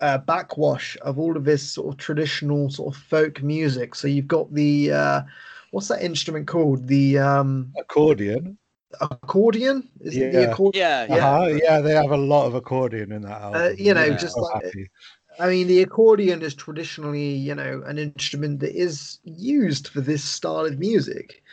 uh, 0.00 0.18
backwash 0.18 0.96
of 1.02 1.18
all 1.18 1.36
of 1.36 1.44
this 1.44 1.68
sort 1.68 1.88
of 1.88 1.96
traditional 1.98 2.70
sort 2.70 2.94
of 2.94 3.02
folk 3.02 3.42
music. 3.42 3.94
So 3.94 4.08
you've 4.08 4.28
got 4.28 4.52
the 4.52 4.92
uh, 4.92 5.22
what's 5.70 5.88
that 5.88 6.02
instrument 6.02 6.46
called? 6.46 6.86
The 6.86 7.18
um, 7.18 7.72
accordion. 7.78 8.58
Accordion? 9.00 9.86
Is 10.00 10.16
yeah. 10.16 10.24
it 10.24 10.32
the 10.32 10.50
accordion? 10.50 10.82
Yeah, 10.82 11.06
yeah, 11.14 11.28
uh-huh. 11.28 11.46
yeah. 11.62 11.80
They 11.80 11.94
have 11.94 12.10
a 12.10 12.16
lot 12.16 12.46
of 12.46 12.54
accordion 12.54 13.12
in 13.12 13.22
that 13.22 13.40
album. 13.40 13.62
Uh, 13.62 13.68
you 13.70 13.92
know, 13.92 14.04
yeah. 14.04 14.16
just 14.16 14.34
so 14.34 14.40
like, 14.40 14.64
I 15.40 15.48
mean, 15.48 15.68
the 15.68 15.82
accordion 15.82 16.42
is 16.42 16.54
traditionally, 16.54 17.30
you 17.30 17.54
know, 17.54 17.82
an 17.86 17.98
instrument 17.98 18.58
that 18.60 18.74
is 18.74 19.18
used 19.22 19.88
for 19.88 20.00
this 20.00 20.24
style 20.24 20.66
of 20.66 20.78
music. 20.78 21.44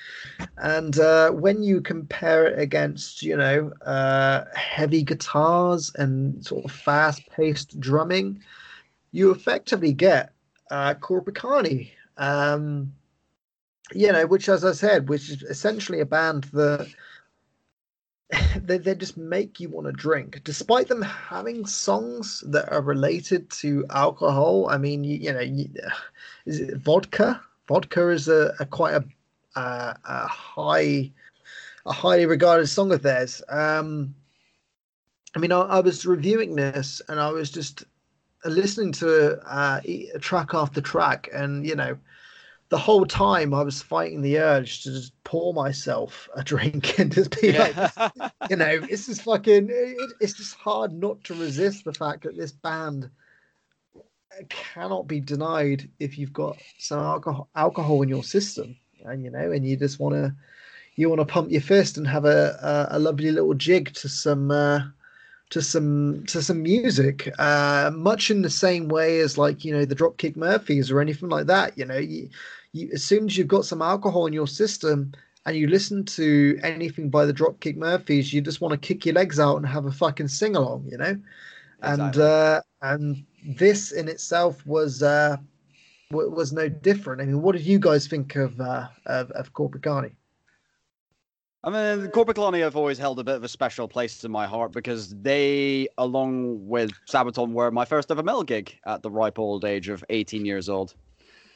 And 0.58 0.98
uh, 1.00 1.30
when 1.32 1.62
you 1.62 1.82
compare 1.82 2.48
it 2.48 2.60
against, 2.60 3.22
you 3.22 3.38
know, 3.38 3.72
uh, 3.86 4.46
heavy 4.56 5.04
guitars 5.04 5.92
and 5.96 6.44
sort 6.44 6.66
of 6.66 6.72
fast 6.72 7.30
paced 7.30 7.80
drumming, 7.80 8.42
you 9.12 9.32
effectively 9.32 9.94
get 9.94 10.34
uh, 10.72 10.96
Korpiklaani. 10.96 11.92
Um, 12.18 12.92
you 13.94 14.12
know, 14.12 14.26
which, 14.26 14.50
as 14.50 14.66
I 14.66 14.72
said, 14.72 15.10
which 15.10 15.30
is 15.30 15.44
essentially 15.44 16.00
a 16.00 16.08
band 16.08 16.46
that 16.54 16.88
they, 18.56 18.78
they 18.78 18.96
just 18.96 19.18
make 19.18 19.60
you 19.60 19.70
want 19.70 19.88
to 19.88 19.94
drink. 19.94 20.42
Despite 20.44 20.88
them 20.88 21.02
having 21.02 21.66
songs 21.66 22.44
that 22.48 22.72
are 22.72 22.82
related 22.82 23.50
to 23.52 23.86
alcohol 23.90 24.68
i 24.70 24.78
mean 24.78 25.04
you, 25.04 25.18
you 25.18 25.34
know 25.34 25.40
you, 25.42 25.70
is 26.46 26.60
it 26.60 26.78
vodka? 26.78 27.42
Vodka 27.68 28.10
is 28.10 28.28
a, 28.28 28.54
a 28.60 28.66
quite 28.66 28.94
a, 28.94 29.04
a, 29.60 29.98
a 30.06 30.28
high 30.28 31.12
a 31.88 31.94
highly 31.94 32.26
regarded 32.26 32.68
song 32.68 32.92
of 32.92 33.02
theirs. 33.02 33.42
Um 33.50 34.16
i 35.36 35.40
mean 35.40 35.52
I, 35.52 35.62
I 35.62 35.80
was 35.82 36.06
reviewing 36.06 36.56
this 36.56 37.02
and 37.10 37.20
i 37.20 37.30
was 37.30 37.52
just 37.52 37.84
listening 38.46 38.92
to 38.94 39.40
uh, 39.48 39.82
a 39.84 40.20
track 40.20 40.54
after 40.54 40.80
track 40.80 41.30
and 41.34 41.66
you 41.66 41.76
know 41.76 41.98
the 42.70 42.78
whole 42.78 43.06
time 43.06 43.54
I 43.54 43.62
was 43.62 43.82
fighting 43.82 44.22
the 44.22 44.40
urge 44.40 44.84
to 44.84 44.92
just 44.92 45.14
pour 45.24 45.54
myself 45.54 46.28
a 46.36 46.44
drink 46.44 46.98
and 47.00 47.12
just 47.12 47.40
be 47.40 47.52
yeah. 47.52 47.92
like, 48.08 48.32
you 48.50 48.56
know, 48.56 48.80
this 48.80 49.08
is 49.08 49.22
fucking. 49.22 49.70
It, 49.70 50.12
it's 50.20 50.34
just 50.34 50.56
hard 50.56 50.94
not 50.94 51.24
to 51.26 51.36
resist 51.36 51.86
the 51.86 51.94
fact 51.94 52.24
that 52.24 52.38
this 52.38 52.52
band 52.52 53.10
cannot 54.50 55.08
be 55.08 55.20
denied 55.20 55.90
if 56.00 56.18
you've 56.18 56.34
got 56.34 56.58
some 56.78 57.00
alcohol 57.00 57.50
alcohol 57.56 58.02
in 58.02 58.10
your 58.10 58.24
system, 58.24 58.76
and 59.06 59.24
you 59.24 59.32
know, 59.32 59.52
and 59.52 59.66
you 59.66 59.78
just 59.78 60.00
want 60.00 60.16
to 60.16 60.36
you 60.96 61.10
want 61.10 61.20
to 61.20 61.26
pump 61.26 61.52
your 61.52 61.62
fist 61.62 61.98
and 61.98 62.08
have 62.08 62.26
a, 62.26 62.88
a, 62.92 62.98
a 62.98 63.00
lovely 63.00 63.32
little 63.32 63.54
jig 63.54 63.94
to 63.94 64.10
some. 64.10 64.52
Uh, 64.52 64.82
to 65.50 65.62
some 65.62 66.24
to 66.26 66.42
some 66.42 66.62
music 66.64 67.30
uh 67.38 67.92
much 67.94 68.32
in 68.32 68.42
the 68.42 68.50
same 68.50 68.88
way 68.88 69.20
as 69.20 69.38
like 69.38 69.64
you 69.64 69.72
know 69.72 69.86
the 69.86 69.96
dropkick 69.96 70.36
murphys 70.36 70.90
or 70.90 71.00
anything 71.00 71.30
like 71.30 71.46
that 71.46 71.78
you 71.78 71.86
know? 71.86 71.98
You, 71.98 72.30
you 72.74 72.90
as 72.94 73.04
soon 73.04 73.26
as 73.26 73.38
you've 73.38 73.48
got 73.48 73.66
some 73.66 73.82
alcohol 73.82 74.26
in 74.26 74.34
your 74.34 74.48
system 74.48 75.12
and 75.46 75.56
you 75.56 75.68
listen 75.68 76.04
to 76.04 76.60
anything 76.64 77.10
by 77.10 77.26
the 77.26 77.34
dropkick 77.34 77.78
murphys 77.78 78.34
you 78.34 78.42
just 78.42 78.62
want 78.62 78.72
to 78.72 78.88
kick 78.88 79.06
your 79.06 79.16
legs 79.16 79.40
out 79.40 79.58
and 79.58 79.68
have 79.68 79.86
a 79.86 79.92
fucking 79.92 80.28
sing 80.28 80.56
along 80.56 80.88
you 80.90 80.98
know? 80.98 81.18
Exactly. 81.84 82.04
and 82.04 82.18
uh 82.18 82.62
and 82.82 83.26
this 83.58 83.92
in 83.92 84.08
itself 84.08 84.66
was 84.66 85.04
uh 85.04 85.38
was 86.12 86.54
no 86.54 86.70
different. 86.70 87.22
I 87.22 87.26
mean 87.26 87.42
what 87.42 87.56
did 87.56 87.66
you 87.66 87.80
guys 87.80 88.08
think 88.08 88.36
of 88.36 88.60
uh 88.60 88.88
of, 89.06 89.32
of 89.32 89.54
Korpiklaani 89.54 90.16
I 91.66 91.72
mean, 91.72 92.12
Korpiklaani 92.12 92.60
have 92.60 92.76
always 92.76 93.00
held 93.00 93.18
a 93.20 93.24
bit 93.24 93.36
of 93.36 93.44
a 93.44 93.48
special 93.48 93.88
place 93.88 94.24
in 94.24 94.32
my 94.32 94.46
heart 94.46 94.72
because 94.72 95.10
they, 95.10 95.88
along 95.98 96.68
with 96.68 96.92
Sabaton, 97.10 97.54
were 97.54 97.72
my 97.72 97.86
first 97.86 98.12
ever 98.12 98.22
metal 98.22 98.44
gig 98.44 98.78
at 98.86 99.02
the 99.02 99.10
ripe 99.10 99.40
old 99.40 99.66
age 99.66 99.90
of 99.90 100.04
18 100.12 100.46
years 100.46 100.70
old. 100.70 100.94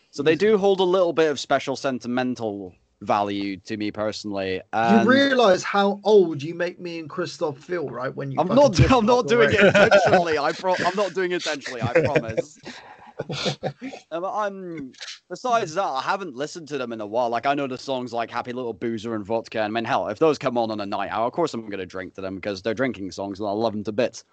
So 0.10 0.24
they 0.24 0.36
do 0.36 0.58
hold 0.58 0.80
a 0.80 0.84
little 0.84 1.14
bit 1.14 1.30
of 1.30 1.40
special 1.40 1.76
sentimental 1.76 2.74
value 3.02 3.58
to 3.58 3.78
me 3.78 3.92
personally. 3.92 4.62
And 4.74 5.06
you 5.06 5.12
realize 5.12 5.62
how 5.62 6.02
old 6.04 6.42
you 6.42 6.56
make 6.56 6.80
me 6.80 6.98
and 6.98 7.08
Christoph 7.08 7.60
feel, 7.60 7.88
right? 7.88 8.14
When 8.14 8.32
you 8.32 8.40
I'm 8.40 8.48
not 8.48 8.80
I'm 8.92 9.06
not 9.06 9.28
doing 9.28 9.54
it 9.54 9.60
intentionally. 9.60 10.40
I 10.40 10.54
pro- 10.54 10.76
I'm 10.84 10.96
not 10.96 11.14
doing 11.14 11.32
it 11.32 11.36
intentionally, 11.46 11.84
I 11.84 11.94
promise. 11.94 12.58
um, 14.12 14.26
I'm 14.26 14.92
besides 15.30 15.74
that, 15.76 15.84
I 15.84 16.02
haven't 16.02 16.36
listened 16.36 16.68
to 16.70 16.78
them 16.78 16.94
in 16.94 17.02
a 17.02 17.06
while. 17.06 17.30
Like 17.30 17.46
I 17.46 17.54
know 17.54 17.68
the 17.68 17.78
songs 17.78 18.14
like 18.14 18.32
Happy 18.32 18.54
Little 18.54 18.74
Boozer 18.74 19.16
and 19.16 19.26
Vodka, 19.26 19.60
and 19.60 19.78
I 19.78 19.82
mean 19.82 19.86
hell, 19.86 20.08
if 20.08 20.20
those 20.20 20.38
come 20.38 20.58
on 20.58 20.72
on 20.72 20.80
a 20.80 20.86
night 20.86 21.10
out, 21.12 21.26
of 21.26 21.34
course 21.34 21.54
I'm 21.54 21.70
gonna 21.70 21.86
drink 21.86 22.16
to 22.16 22.22
them 22.22 22.36
because 22.36 22.62
they're 22.62 22.74
drinking 22.74 23.12
songs 23.12 23.40
and 23.40 23.48
I 23.48 23.52
love 23.52 23.74
them 23.74 23.84
to 23.86 23.92
bits. 23.92 24.24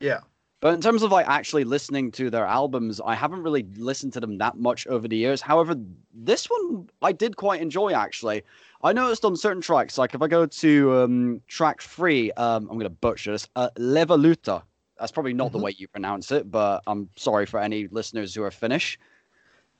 Yeah. 0.00 0.20
But 0.60 0.74
in 0.74 0.80
terms 0.80 1.02
of 1.02 1.10
like 1.10 1.26
actually 1.28 1.64
listening 1.64 2.12
to 2.12 2.30
their 2.30 2.46
albums, 2.46 3.00
I 3.04 3.16
haven't 3.16 3.42
really 3.42 3.64
listened 3.76 4.12
to 4.12 4.20
them 4.20 4.38
that 4.38 4.56
much 4.56 4.86
over 4.86 5.08
the 5.08 5.16
years. 5.16 5.40
However, 5.40 5.74
this 6.14 6.46
one 6.46 6.88
I 7.02 7.10
did 7.10 7.36
quite 7.36 7.60
enjoy 7.60 7.92
actually. 7.92 8.42
I 8.84 8.92
noticed 8.92 9.24
on 9.24 9.36
certain 9.36 9.60
tracks, 9.60 9.98
like 9.98 10.14
if 10.14 10.22
I 10.22 10.28
go 10.28 10.46
to 10.46 10.96
um, 10.98 11.40
track 11.48 11.82
three, 11.82 12.30
um, 12.32 12.68
I'm 12.70 12.78
gonna 12.78 12.90
butcher 12.90 13.32
this, 13.32 13.48
uh, 13.56 13.70
Leväluhta. 13.76 14.62
That's 14.98 15.12
probably 15.12 15.32
not 15.32 15.48
mm-hmm. 15.48 15.58
the 15.58 15.64
way 15.64 15.74
you 15.76 15.88
pronounce 15.88 16.30
it, 16.32 16.50
but 16.50 16.82
I'm 16.86 17.08
sorry 17.16 17.46
for 17.46 17.60
any 17.60 17.88
listeners 17.88 18.34
who 18.34 18.42
are 18.42 18.50
Finnish. 18.50 18.98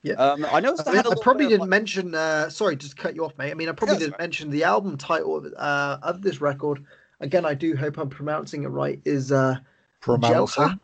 Yeah, 0.03 0.15
um, 0.15 0.45
I 0.51 0.59
know. 0.61 0.77
I, 0.85 0.97
I, 0.97 0.99
I 0.99 1.15
probably 1.21 1.47
didn't 1.47 1.61
like... 1.61 1.71
mention. 1.71 2.15
Uh, 2.15 2.51
sorry, 2.51 2.75
just 2.75 2.97
cut 2.97 3.15
you 3.15 3.25
off, 3.25 3.39
mate. 3.39 3.53
I 3.53 3.55
mean, 3.55 3.69
I 3.69 3.73
probably 3.73 3.99
didn't 3.99 4.19
mention 4.19 4.51
the 4.51 4.65
album 4.65 4.97
title 4.97 5.37
of, 5.37 5.55
uh, 5.57 5.99
of 6.03 6.23
this 6.23 6.41
record. 6.41 6.85
Again, 7.21 7.47
I 7.47 7.55
do 7.55 7.77
hope 7.77 7.99
I'm 7.99 8.11
pronouncing 8.11 8.65
it 8.65 8.69
right. 8.69 9.01
Is 9.05 9.31
uh, 9.31 9.59
Pronouncing? 10.01 10.81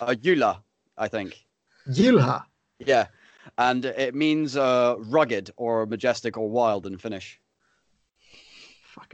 Uh, 0.00 0.14
Jylhä, 0.20 0.60
I 0.98 1.06
think. 1.06 1.46
Jylhä. 1.88 2.42
Yeah, 2.80 3.06
and 3.56 3.84
it 3.84 4.16
means 4.16 4.56
uh, 4.56 4.96
rugged 4.98 5.52
or 5.56 5.86
majestic 5.86 6.36
or 6.36 6.50
wild 6.50 6.86
in 6.86 6.98
Finnish. 6.98 7.40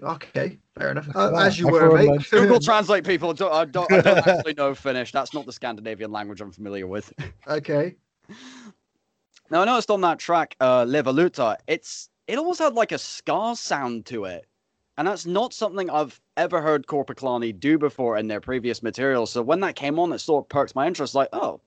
Okay, 0.03 0.59
fair 0.76 0.91
enough. 0.93 1.09
Uh, 1.14 1.35
as 1.35 1.59
you 1.59 1.68
were, 1.68 1.97
mate. 1.97 2.28
Google 2.30 2.61
Translate 2.61 3.05
people. 3.05 3.33
Don't, 3.35 3.53
I, 3.53 3.64
don't, 3.64 3.91
I 3.93 4.01
don't 4.01 4.26
actually 4.26 4.55
know 4.55 4.74
Finnish. 4.74 5.12
That's 5.12 5.35
not 5.35 5.47
the 5.47 5.53
Scandinavian 5.53 6.11
language 6.11 6.41
I'm 6.41 6.53
familiar 6.53 6.87
with. 6.87 7.12
Okay. 7.49 7.97
Now 9.51 9.62
I 9.62 9.64
noticed 9.64 9.91
on 9.91 10.01
that 10.03 10.18
track, 10.18 10.57
uh, 10.61 10.85
Leväluhta, 10.85 11.57
it's 11.66 12.09
it 12.26 12.39
almost 12.39 12.61
had 12.61 12.74
like 12.74 12.93
a 12.93 12.99
ska 12.99 13.55
sound 13.57 14.07
to 14.07 14.24
it. 14.24 14.47
And 14.97 15.09
that's 15.09 15.26
not 15.26 15.53
something 15.53 15.91
I've 15.91 16.20
ever 16.37 16.61
heard 16.62 16.87
Korpiklaani 16.87 17.59
do 17.59 17.78
before 17.78 18.16
in 18.16 18.28
their 18.28 18.41
previous 18.41 18.83
material. 18.83 19.26
So 19.26 19.43
when 19.43 19.61
that 19.61 19.74
came 19.74 19.99
on, 19.99 20.12
it 20.12 20.20
sort 20.20 20.45
of 20.45 20.49
perked 20.49 20.74
my 20.74 20.87
interest. 20.87 21.14
Like, 21.14 21.28
oh, 21.33 21.61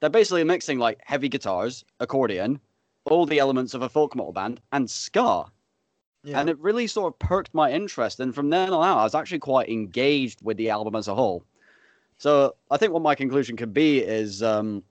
they're 0.00 0.10
basically 0.10 0.44
mixing 0.44 0.78
like 0.78 1.00
heavy 1.04 1.28
guitars, 1.28 1.84
accordion, 2.00 2.60
all 3.04 3.26
the 3.26 3.38
elements 3.38 3.74
of 3.74 3.82
a 3.82 3.88
folk 3.88 4.16
metal 4.16 4.32
band, 4.32 4.60
and 4.72 4.90
ska. 4.90 5.46
Yeah. 6.22 6.38
And 6.38 6.50
it 6.50 6.58
really 6.58 6.86
sort 6.86 7.14
of 7.14 7.18
perked 7.18 7.54
my 7.54 7.70
interest. 7.70 8.20
And 8.20 8.34
from 8.34 8.50
then 8.50 8.72
on 8.72 8.86
out, 8.86 8.98
I 8.98 9.04
was 9.04 9.14
actually 9.14 9.38
quite 9.38 9.68
engaged 9.68 10.42
with 10.42 10.56
the 10.58 10.70
album 10.70 10.94
as 10.94 11.08
a 11.08 11.14
whole. 11.14 11.44
So 12.18 12.54
I 12.70 12.76
think 12.76 12.92
what 12.92 13.02
my 13.02 13.14
conclusion 13.14 13.56
could 13.56 13.72
be 13.72 14.00
is 14.00 14.42
um, 14.42 14.82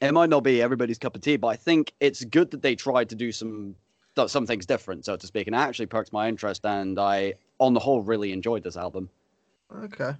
it 0.00 0.12
might 0.12 0.30
not 0.30 0.42
be 0.42 0.60
everybody's 0.60 0.98
cup 0.98 1.14
of 1.14 1.22
tea, 1.22 1.36
but 1.36 1.46
I 1.48 1.56
think 1.56 1.92
it's 2.00 2.24
good 2.24 2.50
that 2.50 2.62
they 2.62 2.74
tried 2.74 3.08
to 3.10 3.14
do 3.14 3.30
some 3.30 3.76
some 4.28 4.46
things 4.46 4.64
different, 4.64 5.04
so 5.04 5.16
to 5.16 5.26
speak, 5.26 5.48
and 5.48 5.56
it 5.56 5.58
actually 5.58 5.86
perked 5.86 6.12
my 6.12 6.28
interest, 6.28 6.64
and 6.64 7.00
I, 7.00 7.34
on 7.58 7.74
the 7.74 7.80
whole, 7.80 8.00
really 8.00 8.32
enjoyed 8.32 8.62
this 8.62 8.76
album. 8.76 9.08
Okay. 9.76 10.12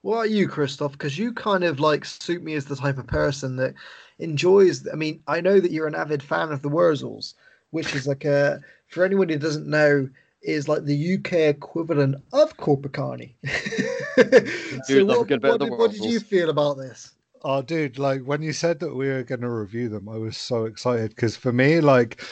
What 0.00 0.16
are 0.16 0.26
you, 0.26 0.48
Christoph? 0.48 0.92
Because 0.92 1.18
you 1.18 1.32
kind 1.32 1.64
of 1.64 1.80
like 1.80 2.04
suit 2.04 2.42
me 2.42 2.54
as 2.54 2.64
the 2.64 2.76
type 2.76 2.96
of 2.96 3.06
person 3.06 3.56
that 3.56 3.74
enjoys. 4.18 4.88
I 4.90 4.96
mean, 4.96 5.22
I 5.26 5.40
know 5.40 5.60
that 5.60 5.72
you're 5.72 5.86
an 5.86 5.94
avid 5.94 6.22
fan 6.22 6.52
of 6.52 6.62
the 6.62 6.70
Wurzels, 6.70 7.34
which 7.74 7.94
is 7.94 8.06
like 8.06 8.24
a 8.24 8.60
for 8.88 9.04
anyone 9.04 9.28
who 9.28 9.36
doesn't 9.36 9.66
know 9.66 10.08
is 10.42 10.68
like 10.68 10.84
the 10.84 11.14
UK 11.14 11.32
equivalent 11.32 12.16
of 12.32 12.56
Korpiklaani. 12.56 13.34
so 14.84 15.04
what, 15.04 15.18
what, 15.18 15.60
did, 15.60 15.70
what 15.70 15.90
did 15.90 16.04
you 16.04 16.20
feel 16.20 16.50
about 16.50 16.76
this? 16.78 17.10
Oh, 17.42 17.62
dude! 17.62 17.98
Like 17.98 18.22
when 18.22 18.42
you 18.42 18.52
said 18.52 18.78
that 18.80 18.94
we 18.94 19.08
were 19.08 19.24
going 19.24 19.40
to 19.40 19.50
review 19.50 19.88
them, 19.88 20.08
I 20.08 20.16
was 20.16 20.36
so 20.36 20.64
excited 20.66 21.10
because 21.10 21.36
for 21.36 21.52
me, 21.52 21.80
like 21.80 22.22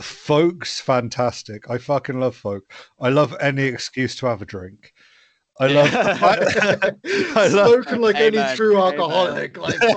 folk's 0.00 0.80
fantastic. 0.80 1.70
I 1.70 1.78
fucking 1.78 2.18
love 2.18 2.36
folk. 2.36 2.64
I 3.00 3.10
love 3.10 3.36
any 3.40 3.62
excuse 3.62 4.16
to 4.16 4.26
have 4.26 4.42
a 4.42 4.46
drink. 4.46 4.92
I 5.60 5.66
love. 5.68 5.90
I, 5.94 6.92
I 7.36 7.46
love 7.48 7.68
spoken 7.68 8.00
like 8.00 8.16
Amen. 8.16 8.46
any 8.46 8.56
true 8.56 8.76
alcoholic. 8.78 9.56
Like, 9.56 9.80
and 9.82 9.92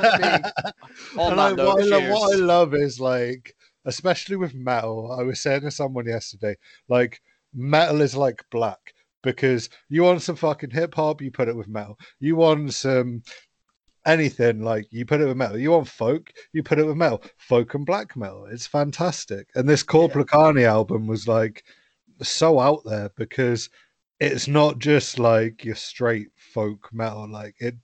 I, 1.18 1.54
what, 1.54 1.60
I 1.60 1.86
love, 1.86 2.10
what 2.10 2.34
I 2.34 2.38
love 2.38 2.76
is 2.76 3.00
like, 3.00 3.55
especially 3.86 4.36
with 4.36 4.54
metal. 4.54 5.16
I 5.18 5.24
was 5.24 5.40
saying 5.40 5.62
to 5.62 5.72
someone 5.72 6.08
yesterday, 6.08 6.56
like 6.90 7.22
metal 7.54 8.02
is 8.02 8.16
like 8.16 8.44
black 8.52 8.94
because 9.24 9.70
you 9.90 10.04
want 10.04 10.22
some 10.22 10.36
fucking 10.36 10.72
hip 10.72 10.94
hop, 10.96 11.22
you 11.22 11.32
put 11.32 11.48
it 11.48 11.56
with 11.56 11.68
metal. 11.68 11.98
You 12.20 12.36
want 12.36 12.74
some 12.74 13.24
anything 14.06 14.62
like 14.62 14.86
you 14.92 15.06
put 15.06 15.22
it 15.22 15.26
with 15.26 15.38
metal. 15.38 15.58
You 15.58 15.72
want 15.72 15.88
folk, 15.88 16.32
you 16.54 16.64
put 16.64 16.80
it 16.80 16.86
with 16.86 16.98
metal. 16.98 17.24
Folk 17.38 17.74
and 17.74 17.86
black 17.86 18.16
metal. 18.16 18.46
It's 18.46 18.68
fantastic. 18.68 19.48
And 19.56 19.68
this 19.68 19.84
Korpiklaani 19.84 20.62
yeah. 20.62 20.72
album 20.74 21.08
was 21.08 21.28
like 21.28 21.64
so 22.22 22.60
out 22.60 22.84
there 22.86 23.10
because 23.18 23.70
it's 24.20 24.48
not 24.48 24.80
just 24.80 25.20
like 25.20 25.66
your 25.66 25.76
straight 25.76 26.30
folk 26.36 26.90
metal. 26.94 27.30
Like 27.30 27.56
it 27.60 27.76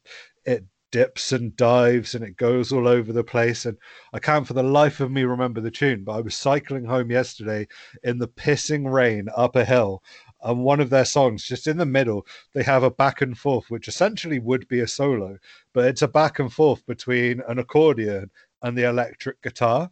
it 0.45 0.65
dips 0.91 1.31
and 1.31 1.55
dives 1.55 2.13
and 2.15 2.23
it 2.23 2.37
goes 2.37 2.71
all 2.71 2.87
over 2.87 3.11
the 3.13 3.23
place. 3.23 3.65
And 3.65 3.77
I 4.13 4.19
can't 4.19 4.45
for 4.47 4.53
the 4.53 4.63
life 4.63 4.99
of 4.99 5.11
me 5.11 5.23
remember 5.23 5.61
the 5.61 5.71
tune, 5.71 6.03
but 6.03 6.13
I 6.13 6.21
was 6.21 6.35
cycling 6.35 6.85
home 6.85 7.11
yesterday 7.11 7.67
in 8.03 8.19
the 8.19 8.27
pissing 8.27 8.91
rain 8.91 9.27
up 9.35 9.55
a 9.55 9.65
hill 9.65 10.03
And 10.43 10.63
one 10.63 10.79
of 10.79 10.89
their 10.89 11.05
songs, 11.05 11.43
just 11.45 11.67
in 11.67 11.77
the 11.77 11.85
middle, 11.85 12.25
they 12.53 12.63
have 12.63 12.83
a 12.83 12.91
back 12.91 13.21
and 13.21 13.37
forth, 13.37 13.69
which 13.69 13.87
essentially 13.87 14.39
would 14.39 14.67
be 14.67 14.79
a 14.79 14.87
solo, 14.87 15.37
but 15.73 15.85
it's 15.85 16.01
a 16.01 16.07
back 16.07 16.39
and 16.39 16.51
forth 16.51 16.85
between 16.85 17.41
an 17.47 17.59
accordion 17.59 18.31
and 18.61 18.77
the 18.77 18.87
electric 18.89 19.41
guitar. 19.41 19.91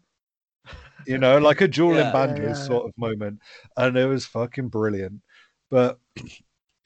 You 1.06 1.18
know, 1.18 1.38
like 1.38 1.62
a 1.62 1.68
dueling 1.68 2.10
Yeah. 2.10 2.12
banjos 2.12 2.60
Yeah, 2.60 2.66
yeah. 2.72 2.78
sort 2.78 2.86
of 2.88 2.94
moment. 2.98 3.40
And 3.78 3.98
it 3.98 4.06
was 4.06 4.26
fucking 4.26 4.70
brilliant. 4.70 5.22
But 5.70 6.00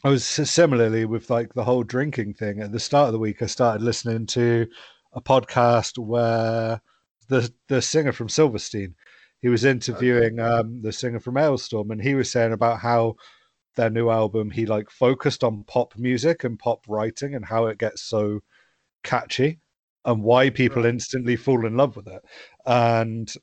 I 0.04 0.10
was 0.10 0.26
similarly 0.26 1.06
with 1.06 1.30
like 1.30 1.54
the 1.54 1.64
whole 1.64 1.84
drinking 1.84 2.34
thing. 2.34 2.60
At 2.60 2.72
the 2.74 2.80
start 2.80 3.08
of 3.08 3.14
the 3.14 3.20
week, 3.20 3.41
I 3.41 3.45
started 3.45 3.82
listening 3.82 4.26
to 4.28 4.68
a 5.14 5.22
podcast 5.22 5.97
where 5.97 6.82
the 7.30 7.51
the 7.70 7.82
singer 7.82 8.12
from 8.12 8.28
Silverstein, 8.28 8.95
he 9.41 9.47
was 9.47 9.64
interviewing 9.64 10.39
um, 10.39 10.82
the 10.82 10.91
singer 10.91 11.22
from 11.22 11.36
Alestorm, 11.36 11.91
and 11.91 12.01
he 12.01 12.16
was 12.16 12.30
saying 12.30 12.51
about 12.51 12.80
how 12.80 13.16
their 13.76 13.89
new 13.89 14.10
album 14.10 14.51
he 14.51 14.66
like 14.66 14.89
focused 14.89 15.43
on 15.43 15.64
pop 15.64 15.97
music 15.97 16.43
and 16.43 16.60
pop 16.60 16.84
writing 16.88 17.34
and 17.34 17.45
how 17.45 17.68
it 17.68 17.78
gets 17.78 18.04
so 18.04 18.41
catchy 19.04 19.60
and 20.06 20.22
why 20.22 20.49
people 20.49 20.84
Right. 20.84 20.89
instantly 20.89 21.38
fall 21.38 21.66
in 21.66 21.78
love 21.78 21.95
with 21.95 22.08
it. 22.08 22.22
And 22.66 23.34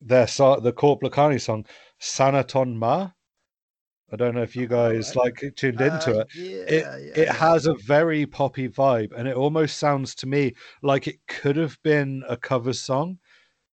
their 0.00 0.26
the 0.26 0.74
Korpiklaani 0.76 1.40
song 1.40 1.64
Sanaton 2.00 2.74
Maa. 2.76 3.12
I 4.12 4.16
don't 4.16 4.34
know 4.34 4.42
if 4.42 4.54
you 4.54 4.66
guys 4.66 5.14
Alright. 5.16 5.42
like 5.42 5.54
tuned 5.56 5.80
into 5.80 6.20
Uh, 6.20 6.20
it 6.20 6.28
Yeah, 6.34 6.52
it 6.68 6.84
yeah, 6.84 7.14
it 7.22 7.26
yeah. 7.26 7.32
has 7.32 7.66
a 7.66 7.74
very 7.74 8.26
poppy 8.26 8.68
vibe 8.68 9.12
and 9.16 9.26
it 9.28 9.36
almost 9.36 9.78
sounds 9.78 10.14
to 10.16 10.26
me 10.26 10.52
like 10.82 11.06
it 11.08 11.18
could 11.28 11.56
have 11.56 11.78
been 11.82 12.22
a 12.28 12.36
cover 12.36 12.72
song 12.72 13.18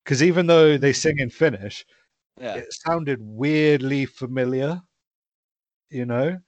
because 0.04 0.24
even 0.24 0.48
though 0.48 0.78
they 0.78 0.94
sing 0.94 1.20
in 1.20 1.30
finnish 1.30 1.86
Yeah. 2.40 2.56
it 2.58 2.66
sounded 2.74 3.20
weirdly 3.22 4.06
familiar 4.06 4.82
you 5.90 6.06
know 6.06 6.40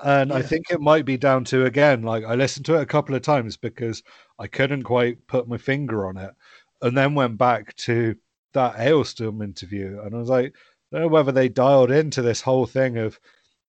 and 0.00 0.32
i 0.32 0.42
think 0.42 0.66
it 0.70 0.80
might 0.80 1.04
be 1.04 1.16
down 1.16 1.44
to 1.44 1.64
again 1.66 2.02
like 2.02 2.24
i 2.24 2.34
listened 2.34 2.66
to 2.66 2.74
it 2.76 2.82
a 2.82 2.86
couple 2.86 3.14
of 3.14 3.22
times 3.22 3.56
because 3.56 4.02
i 4.38 4.46
couldn't 4.46 4.82
quite 4.82 5.24
put 5.26 5.48
my 5.48 5.56
finger 5.58 6.06
on 6.06 6.16
it 6.16 6.30
and 6.82 6.96
then 6.96 7.14
went 7.14 7.38
back 7.38 7.74
to 7.76 8.14
that 8.52 8.76
Alestorm 8.76 9.42
interview 9.42 10.00
and 10.02 10.14
i 10.14 10.18
was 10.18 10.28
like 10.28 10.54
I 10.94 10.98
don't 10.98 11.08
know 11.08 11.12
whether 11.12 11.32
they 11.32 11.48
dialed 11.48 11.90
into 11.90 12.22
this 12.22 12.40
whole 12.40 12.66
thing 12.66 12.98
of 12.98 13.18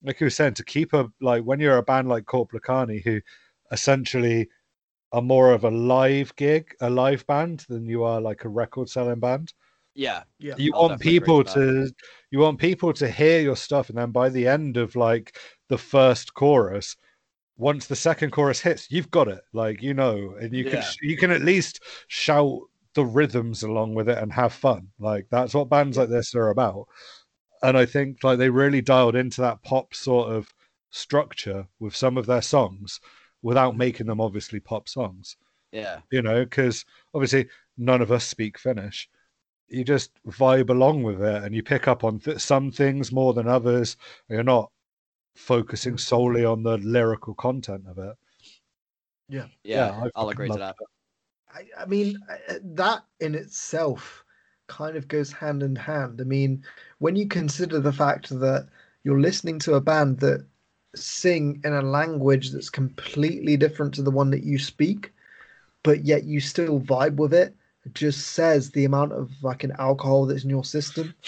like 0.04 0.20
you 0.20 0.26
were 0.28 0.30
saying 0.32 0.54
to 0.56 0.64
keep 0.64 0.94
a 0.94 1.10
like 1.20 1.44
when 1.44 1.60
you're 1.60 1.78
a 1.78 1.84
band 1.84 2.08
like 2.08 2.26
Korpiklaani 2.26 3.04
who 3.04 3.20
essentially 3.72 4.48
are 5.12 5.22
more 5.24 5.52
of 5.52 5.64
a 5.64 5.72
live 5.72 6.36
gig 6.36 6.76
a 6.82 6.90
live 6.90 7.26
band 7.26 7.66
than 7.68 7.86
you 7.88 8.04
are 8.04 8.22
like 8.22 8.46
a 8.46 8.50
record 8.50 8.90
selling 8.90 9.20
band 9.20 9.54
Yeah. 9.96 10.24
yeah. 10.38 10.54
you 10.58 10.72
I'll 10.76 10.90
want 10.90 11.02
people 11.02 11.38
with 11.40 11.48
that. 11.48 11.54
to 11.56 11.92
you 12.30 12.40
want 12.40 12.60
people 12.60 12.94
to 12.94 13.10
hear 13.10 13.42
your 13.42 13.56
stuff 13.56 13.90
and 13.90 13.98
then 13.98 14.12
by 14.12 14.30
the 14.30 14.48
end 14.48 14.78
of 14.78 14.96
like 14.96 15.36
the 15.70 15.78
first 15.80 16.34
chorus 16.36 16.96
once 17.58 17.88
the 17.88 17.96
second 17.96 18.32
chorus 18.32 18.60
hits 18.60 18.92
you've 18.92 19.10
got 19.10 19.28
it 19.30 19.42
like 19.54 19.82
you 19.82 19.94
know 19.96 20.36
and 20.40 20.54
you 20.54 20.64
can 20.66 20.74
Yeah. 20.76 20.82
sh- 20.82 20.98
you 21.02 21.18
can 21.18 21.32
at 21.32 21.42
least 21.42 21.82
shout 22.08 22.60
the 22.96 23.06
rhythms 23.06 23.64
along 23.64 23.94
with 23.94 24.10
it 24.10 24.18
and 24.18 24.34
have 24.34 24.54
fun 24.54 24.88
like 25.00 25.28
that's 25.30 25.54
what 25.54 25.70
bands 25.70 25.98
like 25.98 26.10
this 26.10 26.34
are 26.34 26.50
about 26.50 26.88
and 27.62 27.78
i 27.78 27.86
think 27.86 28.24
like 28.24 28.38
they 28.40 28.50
really 28.50 28.82
dialed 28.82 29.16
into 29.16 29.42
that 29.42 29.62
pop 29.64 29.94
sort 29.94 30.30
of 30.30 30.54
structure 30.96 31.68
with 31.80 31.96
some 31.96 32.18
of 32.18 32.26
their 32.26 32.42
songs 32.42 33.00
without 33.42 33.72
mm-hmm. 33.72 33.80
making 33.80 34.08
them 34.08 34.22
obviously 34.22 34.60
pop 34.60 34.88
songs 34.88 35.38
Yeah. 35.72 36.00
you 36.10 36.22
know, 36.22 36.44
because 36.44 36.86
obviously 37.14 37.48
none 37.78 38.02
of 38.02 38.12
us 38.12 38.26
speak 38.26 38.58
Finnish. 38.58 39.10
You 39.68 39.84
just 39.84 40.12
vibe 40.26 40.70
along 40.70 41.04
with 41.04 41.22
it 41.22 41.44
and 41.44 41.54
you 41.54 41.62
pick 41.62 41.88
up 41.88 42.04
on 42.04 42.20
th- 42.20 42.40
some 42.40 42.72
things 42.72 43.12
more 43.12 43.34
than 43.34 43.48
others. 43.48 43.98
You're 44.30 44.44
not 44.44 44.72
focusing 45.36 45.94
mm-hmm. 45.94 45.98
solely 45.98 46.46
on 46.46 46.64
the 46.64 46.78
lyrical 46.78 47.36
content 47.36 47.84
of 47.88 47.98
it. 47.98 48.16
Yeah. 49.28 49.48
Yeah, 49.64 50.02
I 50.04 50.10
I'll 50.16 50.30
agree 50.30 50.50
to 50.50 50.58
that. 50.58 50.76
I, 51.56 51.84
I 51.84 51.86
mean, 51.86 52.20
uh, 52.30 52.56
that 52.62 53.04
in 53.22 53.34
itself 53.34 54.24
kind 54.68 54.98
of 54.98 55.08
goes 55.08 55.32
hand 55.32 55.64
in 55.64 55.76
hand. 55.76 56.20
I 56.20 56.26
mean, 56.26 56.64
when 57.00 57.16
you 57.16 57.28
consider 57.28 57.80
the 57.80 57.94
fact 57.94 58.30
that 58.30 58.68
you're 59.04 59.22
listening 59.22 59.60
to 59.60 59.76
a 59.76 59.82
band 59.82 60.20
that 60.20 60.46
sing 60.96 61.62
in 61.64 61.74
a 61.74 61.82
language 61.82 62.52
that's 62.52 62.70
completely 62.70 63.56
different 63.58 63.94
to 63.94 64.02
the 64.02 64.12
one 64.12 64.32
that 64.32 64.44
you 64.44 64.58
speak, 64.58 65.14
but 65.84 66.04
yet 66.04 66.24
you 66.24 66.40
still 66.40 66.82
vibe 66.82 67.16
with 67.16 67.34
it, 67.34 67.56
it 67.86 67.94
just 67.94 68.30
says 68.30 68.72
the 68.72 68.86
amount 68.86 69.14
of 69.14 69.30
fucking 69.42 69.72
alcohol 69.78 70.26
that's 70.26 70.44
in 70.44 70.50
your 70.50 70.66
system. 70.66 71.14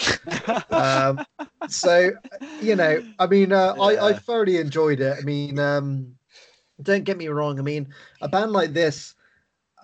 Um, 0.70 1.24
so 1.68 2.12
you 2.60 2.76
know, 2.76 3.02
I 3.18 3.26
mean, 3.26 3.52
uh, 3.52 3.74
I, 3.80 4.08
I 4.08 4.12
thoroughly 4.12 4.58
enjoyed 4.58 5.00
it. 5.00 5.16
I 5.18 5.22
mean, 5.22 5.58
um, 5.58 6.14
don't 6.82 7.04
get 7.04 7.16
me 7.18 7.28
wrong. 7.28 7.58
I 7.58 7.62
mean, 7.62 7.92
a 8.20 8.28
band 8.28 8.52
like 8.52 8.72
this, 8.72 9.14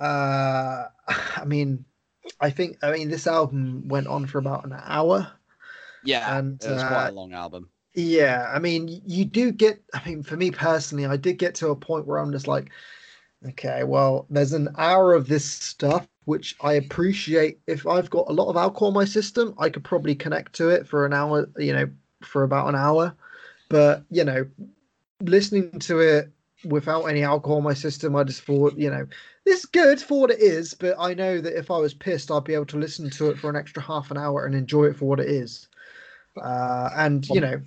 uh, 0.01 0.85
I 1.37 1.45
mean, 1.45 1.85
I 2.41 2.51
think, 2.51 2.79
I 2.83 2.93
mean, 2.93 3.11
this 3.11 3.27
album 3.27 3.89
went 3.89 4.07
on 4.07 4.27
for 4.27 4.39
about 4.39 4.65
an 4.65 4.77
hour. 4.83 5.31
yeah. 6.05 6.39
And, 6.39 6.63
it 6.63 6.71
was 6.71 6.83
quite 6.83 7.09
uh, 7.09 7.11
a 7.11 7.13
long 7.13 7.33
album. 7.33 7.69
Yeah, 7.95 8.51
I 8.53 8.59
mean, 8.59 9.03
you 9.07 9.25
do 9.25 9.53
get. 9.53 9.81
I 9.95 10.03
mean, 10.05 10.25
for 10.25 10.37
me 10.37 10.51
personally, 10.51 11.07
I 11.07 11.17
did 11.17 11.39
get 11.39 11.55
to 11.57 11.69
a 11.69 11.77
point 11.77 12.07
where 12.07 12.19
I'm 12.19 12.33
just 12.33 12.49
like, 12.49 12.71
okay, 13.51 13.85
well, 13.85 14.27
there's 14.31 14.53
an 14.53 14.69
hour 14.77 15.15
of 15.15 15.29
this 15.29 15.45
stuff 15.45 16.09
which 16.25 16.57
I 16.61 16.73
appreciate. 16.73 17.61
If 17.69 17.87
I've 17.87 18.11
got 18.11 18.29
a 18.29 18.33
lot 18.33 18.49
of 18.49 18.57
alcohol 18.57 18.89
in 18.89 18.95
my 18.95 19.05
system, 19.05 19.55
I 19.59 19.69
could 19.69 19.85
probably 19.85 20.17
connect 20.17 20.55
to 20.55 20.71
it 20.71 20.89
for 20.89 21.07
an 21.07 21.13
hour. 21.13 21.49
You 21.57 21.73
know, 21.73 21.91
for 22.23 22.43
about 22.43 22.69
an 22.69 22.75
hour. 22.75 23.15
But 23.69 24.05
you 24.11 24.25
know, 24.25 24.47
listening 25.21 25.79
to 25.81 26.01
it 26.01 26.33
without 26.65 27.05
any 27.05 27.23
alcohol 27.23 27.59
in 27.59 27.65
my 27.65 27.75
system, 27.75 28.17
I 28.17 28.25
just 28.25 28.43
thought, 28.43 28.77
you 28.77 28.91
know, 28.91 29.07
this 29.45 29.61
is 29.61 29.67
good 29.67 30.01
for 30.01 30.21
what 30.21 30.31
it 30.31 30.41
is. 30.41 30.75
But 30.75 30.97
I 30.99 31.15
know 31.15 31.41
that 31.41 31.59
if 31.59 31.71
I 31.71 31.79
was 31.79 31.95
pissed, 31.95 32.31
I'd 32.31 32.45
be 32.45 32.55
able 32.55 32.67
to 32.67 32.79
listen 32.79 33.11
to 33.11 33.31
it 33.31 33.39
for 33.39 33.51
an 33.51 33.57
extra 33.57 33.83
half 33.83 34.11
an 34.11 34.19
hour 34.19 34.45
and 34.45 34.55
enjoy 34.55 34.85
it 34.87 34.97
for 34.97 35.07
what 35.07 35.21
it 35.21 35.29
is. 35.29 35.69
Uh, 36.41 36.91
and 36.97 37.29
you 37.29 37.41
know, 37.41 37.61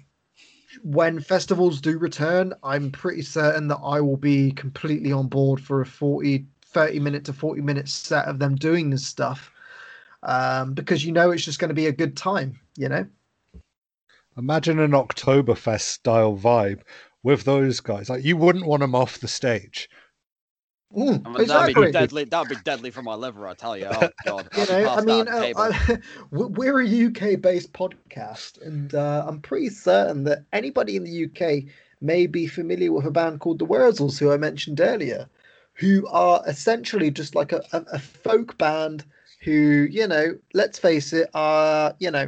when 0.84 1.19
festivals 1.19 1.82
do 1.82 1.97
return, 1.97 2.53
I'm 2.63 2.91
pretty 2.91 3.21
certain 3.21 3.67
that 3.69 3.80
I 3.84 4.01
will 4.01 4.17
be 4.17 4.51
completely 4.51 5.11
on 5.11 5.28
board 5.28 5.61
for 5.61 5.82
a 5.82 5.86
40, 5.86 6.45
30 6.65 6.99
minute 6.99 7.25
to 7.25 7.34
40 7.34 7.61
minute 7.61 7.88
set 7.89 8.25
of 8.25 8.39
them 8.39 8.55
doing 8.55 8.89
this 8.89 9.05
stuff. 9.05 9.51
Um, 10.23 10.73
because 10.73 11.05
you 11.05 11.11
know 11.11 11.32
it's 11.32 11.45
just 11.45 11.59
going 11.59 11.69
to 11.69 11.75
be 11.75 11.86
a 11.86 11.91
good 11.91 12.17
time, 12.17 12.59
you 12.75 12.89
know? 12.89 13.05
Imagine 14.38 14.80
an 14.80 14.91
Oktoberfest 14.91 15.82
style 15.82 16.36
vibe 16.36 16.82
with 17.23 17.43
those 17.43 17.80
guys. 17.80 18.09
Like 18.09 18.23
you 18.23 18.36
wouldn't 18.36 18.65
want 18.65 18.82
them 18.82 18.95
off 18.95 19.19
the 19.19 19.28
stage. 19.28 19.89
Mm, 20.95 21.21
I 21.25 21.29
mean, 21.29 21.41
exactly. 21.41 21.73
That'd 21.73 21.75
be 21.75 21.91
deadly. 21.91 22.23
That'd 22.23 22.49
be 22.49 22.63
deadly 22.63 22.91
for 22.91 23.01
my 23.01 23.13
liver, 23.13 23.47
I 23.47 23.53
tell 23.53 23.77
you. 23.77 23.88
Oh 23.88 24.09
god. 24.25 24.49
you 24.57 24.65
know, 24.65 24.89
I 24.89 25.01
mean, 25.01 25.27
uh, 25.27 25.31
at 25.31 25.35
the 25.35 25.41
table. 25.41 25.61
I, 25.61 25.97
we- 26.31 26.45
we're 26.45 26.81
a 26.81 27.05
UK 27.07 27.41
based 27.41 27.73
podcast, 27.73 28.61
and 28.61 28.95
uh, 28.95 29.25
I'm 29.27 29.41
pretty 29.41 29.69
certain 29.69 30.23
that 30.25 30.45
anybody 30.53 30.95
in 30.95 31.03
the 31.03 31.25
UK 31.25 31.69
may 31.99 32.25
be 32.27 32.47
familiar 32.47 32.91
with 32.91 33.05
a 33.05 33.11
band 33.11 33.41
called 33.41 33.59
the 33.59 33.65
Wurzels, 33.65 34.17
who 34.17 34.31
I 34.31 34.38
mentioned 34.38 34.79
earlier, 34.79 35.27
who 35.73 36.07
are 36.07 36.41
essentially 36.47 37.11
just 37.11 37.35
like 37.35 37.51
a, 37.51 37.61
a, 37.73 37.83
a 37.93 37.99
folk 37.99 38.57
band 38.57 39.03
who, 39.41 39.88
you 39.91 40.07
know, 40.07 40.38
let's 40.53 40.79
face 40.79 41.11
it, 41.11 41.29
are, 41.33 41.95
you 41.99 42.11
know, 42.11 42.27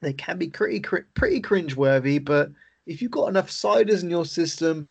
they 0.00 0.12
can 0.14 0.38
be 0.38 0.48
pretty, 0.48 0.80
pretty 0.80 1.40
cringeworthy, 1.42 2.24
but 2.24 2.50
if 2.86 3.00
you've 3.02 3.10
got 3.10 3.28
enough 3.28 3.50
ciders 3.50 4.02
in 4.02 4.10
your 4.10 4.24
system, 4.24 4.88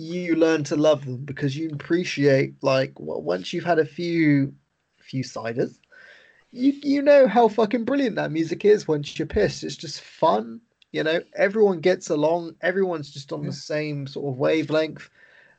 you 0.00 0.36
learn 0.36 0.64
to 0.64 0.76
love 0.76 1.04
them 1.04 1.18
because 1.18 1.56
you 1.56 1.70
appreciate 1.70 2.54
like 2.62 2.92
well, 2.98 3.22
once 3.22 3.52
you've 3.52 3.64
had 3.64 3.78
a 3.78 3.84
few 3.84 4.54
few 4.98 5.24
ciders 5.24 5.78
you 6.52 6.72
you 6.82 7.02
know 7.02 7.26
how 7.28 7.48
fucking 7.48 7.84
brilliant 7.84 8.16
that 8.16 8.32
music 8.32 8.64
is 8.64 8.88
once 8.88 9.18
you're 9.18 9.26
pissed 9.26 9.64
it's 9.64 9.76
just 9.76 10.00
fun 10.00 10.60
you 10.92 11.02
know 11.02 11.20
everyone 11.34 11.80
gets 11.80 12.10
along 12.10 12.54
everyone's 12.62 13.10
just 13.10 13.32
on 13.32 13.42
Yeah. 13.42 13.48
the 13.48 13.52
same 13.52 14.06
sort 14.06 14.32
of 14.32 14.38
wavelength 14.38 15.10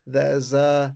there's 0.07 0.53
uh 0.53 0.93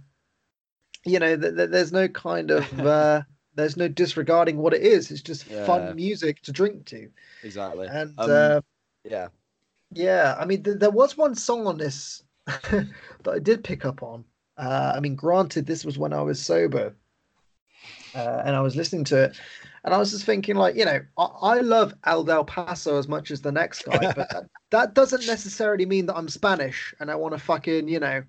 you 1.06 1.20
know 1.20 1.38
th- 1.38 1.56
th- 1.56 1.70
there's 1.70 1.92
no 1.92 2.08
kind 2.08 2.52
of 2.52 2.80
uh 2.86 3.22
there's 3.56 3.78
no 3.78 3.88
disregarding 3.88 4.58
what 4.58 4.74
it 4.74 4.82
is 4.82 5.12
it's 5.12 5.22
just 5.22 5.46
Yeah. 5.46 5.66
fun 5.66 5.96
music 5.96 6.42
to 6.44 6.52
drink 6.52 6.86
to 6.88 7.10
exactly. 7.44 7.88
and 7.88 8.18
Um, 8.18 8.32
uh 8.32 8.62
Yeah. 9.04 9.30
yeah, 9.92 10.36
I 10.40 10.46
mean, 10.46 10.64
th- 10.64 10.80
there 10.80 10.92
was 10.92 11.18
one 11.18 11.36
song 11.36 11.68
on 11.68 11.78
this 11.78 12.24
that 12.72 12.88
I 13.28 13.40
did 13.40 13.64
pick 13.64 13.86
up 13.86 14.04
on. 14.04 14.24
Uh, 14.58 14.94
I 14.96 15.00
mean, 15.00 15.16
granted, 15.16 15.66
this 15.66 15.84
was 15.84 15.98
when 15.98 16.14
I 16.14 16.22
was 16.22 16.42
sober, 16.42 16.96
uh, 18.14 18.42
and 18.46 18.56
I 18.56 18.62
was 18.62 18.76
listening 18.76 19.04
to 19.06 19.26
it, 19.26 19.40
and 19.84 19.94
I 19.94 19.98
was 19.98 20.12
just 20.12 20.26
thinking, 20.26 20.56
like, 20.56 20.76
you 20.76 20.86
know, 20.86 21.00
I, 21.18 21.24
I 21.24 21.60
love 21.60 21.94
El 22.06 22.24
Del 22.24 22.46
Paso 22.46 22.98
as 22.98 23.08
much 23.08 23.32
as 23.32 23.42
the 23.42 23.52
next 23.52 23.84
guy, 23.84 23.98
but 24.16 24.30
that, 24.30 24.50
that 24.72 24.94
doesn't 24.94 25.28
necessarily 25.28 25.86
mean 25.86 26.06
that 26.06 26.16
I'm 26.16 26.30
Spanish 26.30 26.94
and 27.00 27.12
I 27.12 27.16
want 27.16 27.34
to 27.34 27.40
fucking, 27.40 27.88
you 27.88 28.00
know, 28.00 28.24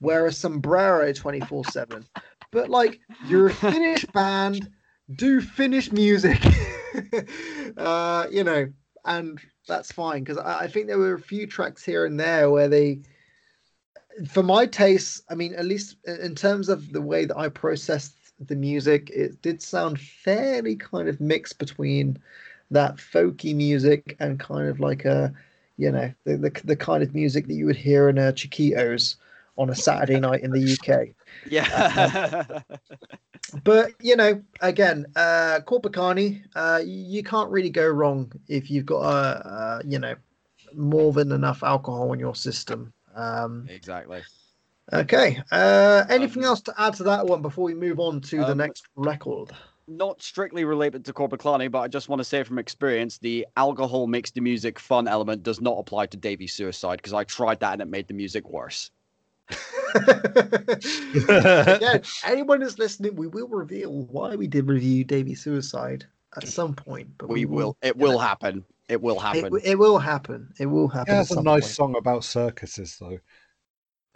wear 0.00 0.26
a 0.26 0.32
sombrero 0.32 1.12
twenty 1.12 1.40
four 1.40 1.64
seven. 1.66 2.06
But 2.50 2.70
like, 2.70 3.00
you're 3.26 3.48
a 3.48 3.54
Finnish 3.54 4.04
band, 4.14 4.70
do 5.16 5.40
Finnish 5.40 5.90
music. 5.90 6.40
uh, 7.76 8.26
you 8.30 8.44
know, 8.44 8.68
and 9.04 9.40
that's 9.66 9.92
fine 9.92 10.24
because 10.24 10.38
I, 10.38 10.60
I 10.60 10.68
think 10.68 10.86
there 10.86 10.98
were 10.98 11.14
a 11.14 11.20
few 11.20 11.46
tracks 11.46 11.84
here 11.84 12.06
and 12.06 12.18
there 12.18 12.50
where 12.50 12.68
they, 12.68 13.00
for 14.28 14.42
my 14.42 14.66
taste, 14.66 15.22
I 15.30 15.34
mean, 15.34 15.54
at 15.54 15.64
least 15.64 15.96
in- 16.06 16.34
terms 16.34 16.68
of 16.68 16.92
the 16.92 17.00
way 17.00 17.24
that 17.24 17.36
I 17.36 17.48
processed 17.48 18.14
the 18.40 18.56
music, 18.56 19.10
it 19.10 19.40
did 19.42 19.62
sound 19.62 20.00
fairly 20.00 20.76
kind 20.76 21.08
of 21.08 21.20
mixed 21.20 21.58
between 21.58 22.18
that 22.70 22.96
folky 22.96 23.54
music 23.54 24.16
and 24.18 24.40
kind 24.40 24.68
of 24.68 24.80
like 24.80 25.04
a, 25.04 25.32
you 25.76 25.90
know, 25.90 26.12
the 26.24 26.36
the, 26.36 26.60
the 26.64 26.76
kind 26.76 27.02
of 27.02 27.14
music 27.14 27.46
that 27.46 27.54
you 27.54 27.66
would 27.66 27.76
hear 27.76 28.08
in 28.08 28.18
a 28.18 28.32
Chiquitos 28.32 29.16
on 29.58 29.70
a 29.70 29.74
Saturday 29.74 30.18
night 30.18 30.42
in 30.42 30.50
the 30.50 30.78
UK. 30.78 31.08
Yeah. 31.50 32.60
But 33.64 33.92
you 34.00 34.16
know, 34.16 34.42
again, 34.60 35.06
uh, 35.16 35.60
Korpiklaani, 35.66 36.42
uh, 36.54 36.80
you 36.84 37.22
can't 37.22 37.50
really 37.50 37.70
go 37.70 37.86
wrong 37.86 38.32
if 38.48 38.70
you've 38.70 38.86
got 38.86 39.00
a, 39.00 39.46
uh, 39.46 39.82
you 39.84 39.98
know, 39.98 40.14
more 40.74 41.12
than 41.12 41.32
enough 41.32 41.62
alcohol 41.62 42.12
in 42.12 42.20
your 42.20 42.34
system. 42.34 42.92
Um, 43.14 43.66
exactly. 43.68 44.22
okay. 44.92 45.42
Uh, 45.50 46.04
anything 46.08 46.42
Um, 46.42 46.48
else 46.48 46.60
to 46.62 46.74
add 46.78 46.94
to 46.94 47.02
that 47.04 47.26
one 47.26 47.42
before 47.42 47.64
we 47.64 47.74
move 47.74 48.00
on 48.00 48.20
to 48.22 48.38
the 48.38 48.52
um, 48.52 48.58
next 48.58 48.84
record? 48.96 49.50
Not 49.88 50.22
strictly 50.22 50.64
related 50.64 51.04
to 51.06 51.12
Korpiklaani, 51.12 51.70
but 51.70 51.80
I 51.80 51.88
just 51.88 52.08
want 52.08 52.20
to 52.20 52.24
say 52.24 52.42
from 52.44 52.58
experience, 52.58 53.18
the 53.18 53.46
alcohol 53.56 54.06
makes 54.06 54.30
the 54.30 54.40
music 54.40 54.78
fun 54.78 55.08
element 55.08 55.42
does 55.42 55.60
not 55.60 55.78
apply 55.78 56.06
to 56.06 56.16
Davey 56.16 56.46
Suicide 56.46 56.96
because 56.96 57.12
I 57.12 57.24
tried 57.24 57.60
that 57.60 57.74
and 57.74 57.82
it 57.82 57.88
made 57.88 58.06
the 58.06 58.14
music 58.14 58.48
worse. 58.48 58.90
Again, 59.94 60.80
anyone 62.24 62.60
who's 62.60 62.78
listening, 62.78 63.16
we 63.16 63.26
will 63.26 63.48
reveal 63.48 63.90
why 63.90 64.36
we 64.36 64.46
did 64.46 64.68
review 64.68 65.04
Davey 65.04 65.34
Suicide 65.34 66.06
at 66.36 66.48
some 66.48 66.74
point. 66.74 67.08
But 67.18 67.28
We 67.28 67.44
will. 67.44 67.76
It 67.82 67.96
will 67.96 68.18
happen. 68.18 68.64
It 68.88 69.00
will 69.00 69.18
happen. 69.18 69.58
it 69.64 69.78
will 69.78 69.98
happen. 69.98 70.52
It 70.58 70.66
will 70.66 70.88
happen. 70.88 71.14
has 71.14 71.30
at 71.32 71.38
a 71.38 71.42
nice 71.42 71.62
point. 71.64 71.74
song 71.74 71.96
about 71.96 72.24
circuses, 72.24 72.96
though. 73.00 73.18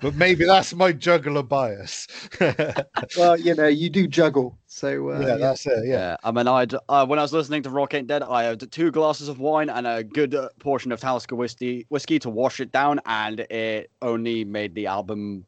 But 0.03 0.15
maybe 0.15 0.45
that's 0.45 0.75
my 0.75 0.93
juggler 0.93 1.43
bias. 1.43 2.07
yeah, 2.39 2.75
Well, 3.17 3.39
you 3.41 3.55
know, 3.55 3.67
you 3.67 3.89
do 3.89 4.07
juggle, 4.07 4.59
so 4.67 5.11
uh, 5.11 5.21
yeah. 5.21 5.37
that's 5.37 5.65
it. 5.67 5.87
Yeah. 5.87 5.95
Yeah, 5.95 6.17
I 6.23 6.33
mean, 6.33 6.47
I 6.47 6.67
uh, 6.91 7.07
when 7.07 7.19
I 7.19 7.23
was 7.23 7.33
listening 7.33 7.63
to 7.63 7.71
Rock 7.71 7.95
Ain't 7.95 8.07
Dead, 8.07 8.23
I 8.23 8.43
had 8.43 8.71
two 8.71 8.91
glasses 8.91 9.29
of 9.29 9.39
wine 9.41 9.71
and 9.71 9.87
a 9.87 10.05
good 10.05 10.35
uh, 10.35 10.51
portion 10.59 10.93
of 10.93 11.01
Talisker 11.01 11.35
whiskey, 11.35 11.87
whiskey 11.89 12.19
to 12.19 12.29
wash 12.29 12.61
it 12.61 12.73
down, 12.73 13.01
and 13.07 13.41
it 13.41 13.91
only 14.03 14.45
made 14.45 14.75
the 14.75 14.87
album 14.87 15.47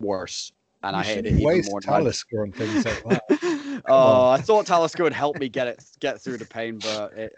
worse. 0.00 0.50
And 0.82 0.96
You 0.96 1.00
I 1.00 1.04
hated 1.04 1.26
it 1.26 1.32
even 1.34 1.44
waste 1.44 1.70
more. 1.70 1.80
than 1.80 1.94
I- 1.94 1.98
Talisker 1.98 2.42
on 2.42 2.50
things 2.52 2.84
like 2.84 3.04
that. 3.04 3.22
oh, 3.86 4.28
I 4.28 4.40
thought 4.40 4.66
Talisker 4.66 5.02
would 5.02 5.12
help 5.12 5.38
me 5.38 5.48
get 5.48 5.66
it 5.66 5.84
get 6.00 6.20
through 6.20 6.38
the 6.38 6.46
pain, 6.46 6.78
but 6.78 7.12
it 7.12 7.34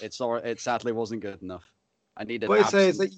it's 0.00 0.16
sor- 0.16 0.38
it 0.38 0.60
sadly 0.60 0.92
wasn't 0.92 1.22
good 1.22 1.42
enough. 1.42 1.70
I 2.16 2.24
needed. 2.24 2.48
What 2.48 2.60
I 2.60 2.68
say 2.68 2.88
is 2.88 2.98
that 2.98 3.14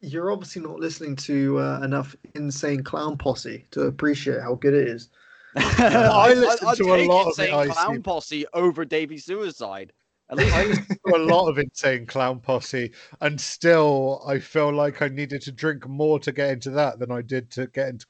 you're 0.00 0.30
obviously 0.30 0.62
not 0.62 0.78
listening 0.78 1.16
to 1.16 1.58
uh, 1.58 1.80
enough 1.82 2.14
insane 2.34 2.82
clown 2.82 3.16
posse 3.16 3.66
to 3.70 3.82
appreciate 3.82 4.40
how 4.40 4.54
good 4.54 4.74
it 4.74 4.88
is. 4.88 5.08
I 5.56 6.32
listen 6.34 6.68
I'd 6.68 6.76
to 6.78 6.94
a 6.94 7.06
lot 7.06 7.22
of 7.22 7.38
Insane 7.38 7.70
it, 7.70 7.72
Clown. 7.72 8.02
Posse 8.02 8.44
over 8.54 8.84
Davey 8.84 9.18
Suicide. 9.18 9.92
At 10.30 10.38
least 10.38 10.56
I 10.56 10.64
listen 10.64 10.98
to 11.06 11.16
a 11.16 11.18
lot 11.18 11.48
of 11.48 11.58
insane 11.58 12.06
clown 12.06 12.40
posse, 12.40 12.90
and 13.20 13.40
still, 13.40 14.24
I 14.26 14.38
feel 14.38 14.72
like 14.72 15.00
I 15.00 15.08
needed 15.08 15.42
to 15.42 15.52
drink 15.52 15.86
more 15.86 16.18
to 16.20 16.32
get 16.32 16.50
into 16.50 16.70
that 16.70 16.98
than 16.98 17.12
I 17.12 17.22
did 17.22 17.50
to 17.52 17.66
get 17.68 17.88
into 17.88 18.06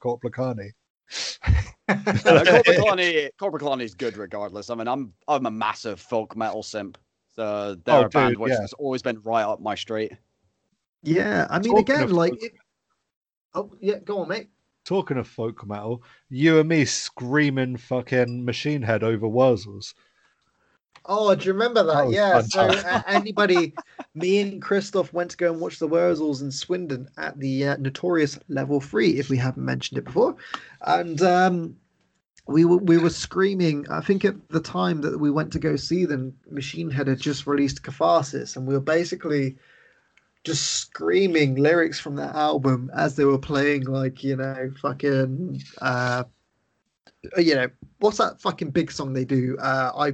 Korpiklaani. 1.11 1.69
Korpiklaani, 2.65 3.29
Korpiklaani 3.39 3.81
is 3.83 3.93
good 3.95 4.17
regardless. 4.17 4.69
I 4.69 4.75
mean, 4.75 4.87
I'm 4.87 5.13
I'm 5.27 5.45
a 5.45 5.51
massive 5.51 5.99
folk 5.99 6.35
metal 6.35 6.63
simp, 6.63 6.97
so 7.35 7.75
they're 7.85 7.95
Oh, 7.95 8.05
a 8.05 8.09
band 8.09 8.31
dude, 8.33 8.39
which 8.39 8.51
yeah. 8.51 8.61
has 8.61 8.73
always 8.73 9.01
been 9.01 9.21
right 9.23 9.43
up 9.43 9.59
my 9.61 9.75
street. 9.75 10.13
yeah, 11.03 11.47
I 11.49 11.59
mean, 11.59 11.71
Talking 11.75 11.95
again, 11.95 12.11
like, 12.11 12.31
folk- 12.31 12.43
it... 12.43 12.51
oh 13.53 13.71
yeah, 13.79 13.99
go 13.99 14.19
on, 14.19 14.29
mate. 14.29 14.47
Talking 14.85 15.17
of 15.17 15.27
folk 15.27 15.65
metal, 15.65 16.03
you 16.29 16.59
and 16.59 16.69
me 16.69 16.85
screaming 16.85 17.75
fucking 17.77 18.45
Machine 18.45 18.81
Head 18.83 19.03
over 19.03 19.27
Wurzels. 19.27 19.93
Oh, 21.07 21.35
do 21.35 21.45
you 21.45 21.53
remember 21.53 21.83
that? 21.83 22.05
That 22.05 22.11
yeah. 22.11 22.41
So 22.41 22.61
uh, 22.61 23.01
anybody, 23.07 23.73
me 24.13 24.39
and 24.41 24.61
Christoph 24.61 25.13
went 25.13 25.31
to 25.31 25.37
go 25.37 25.51
and 25.51 25.61
watch 25.61 25.79
the 25.79 25.87
Wurzels 25.87 26.41
in 26.41 26.51
Swindon 26.51 27.07
at 27.17 27.39
the 27.39 27.67
uh, 27.67 27.77
notorious 27.77 28.39
Level 28.49 28.81
Three, 28.81 29.19
if 29.19 29.29
we 29.29 29.37
haven't 29.37 29.63
mentioned 29.63 29.97
it 29.97 30.05
before, 30.05 30.35
and 30.81 31.21
um, 31.21 31.75
we 32.47 32.65
were 32.65 32.77
we 32.77 32.97
were 32.97 33.09
screaming. 33.09 33.85
I 33.89 34.01
think 34.01 34.25
at 34.25 34.49
the 34.49 34.59
time 34.59 35.01
that 35.01 35.19
we 35.19 35.31
went 35.31 35.51
to 35.53 35.59
go 35.59 35.75
see 35.75 36.05
them, 36.05 36.35
Machine 36.49 36.89
Head 36.89 37.07
had 37.07 37.19
just 37.19 37.47
released 37.47 37.83
Catharsis, 37.83 38.55
and 38.55 38.67
we 38.67 38.73
were 38.73 38.79
basically 38.79 39.57
just 40.43 40.73
screaming 40.73 41.55
lyrics 41.55 41.99
from 41.99 42.15
that 42.15 42.35
album 42.35 42.91
as 42.95 43.15
they 43.15 43.25
were 43.25 43.39
playing, 43.39 43.83
like 43.85 44.23
you 44.23 44.35
know, 44.35 44.71
fucking. 44.81 45.61
Uh, 45.81 46.23
you 47.37 47.55
know 47.55 47.67
what's 47.99 48.17
that 48.17 48.39
fucking 48.39 48.69
big 48.69 48.91
song 48.91 49.13
they 49.13 49.25
do? 49.25 49.57
Uh, 49.59 49.91
I. 49.95 50.13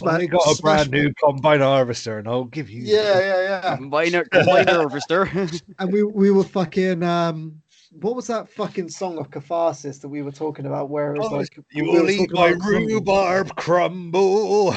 Well, 0.00 0.26
got 0.26 0.50
a 0.50 0.54
smash- 0.54 0.60
brand 0.60 0.90
new 0.90 1.12
combine 1.14 1.60
harvester, 1.60 2.18
and 2.18 2.26
I'll 2.28 2.44
give 2.44 2.68
you. 2.70 2.82
Yeah, 2.82 3.18
yeah, 3.20 3.42
yeah. 3.42 3.76
Combiner, 3.76 4.28
combiner 4.28 4.66
harvester. 4.82 5.30
And 5.78 5.92
we 5.92 6.02
we 6.02 6.30
were 6.30 6.44
fucking 6.44 7.02
um 7.02 7.60
what 7.92 8.16
was 8.16 8.26
that 8.26 8.48
fucking 8.48 8.88
song 8.90 9.16
of 9.18 9.30
Catharsis 9.30 9.98
that 9.98 10.08
we 10.08 10.22
were 10.22 10.32
talking 10.32 10.66
about 10.66 10.90
where 10.90 11.14
it 11.14 11.18
was 11.18 11.32
Oh, 11.32 11.36
like 11.36 11.56
You 11.70 11.84
we 11.84 11.88
were 11.90 12.02
will 12.02 12.10
eat 12.10 12.30
my 12.32 12.48
about 12.48 12.60
crumble. 12.60 12.86
rhubarb 12.94 13.56
crumble. 13.56 14.72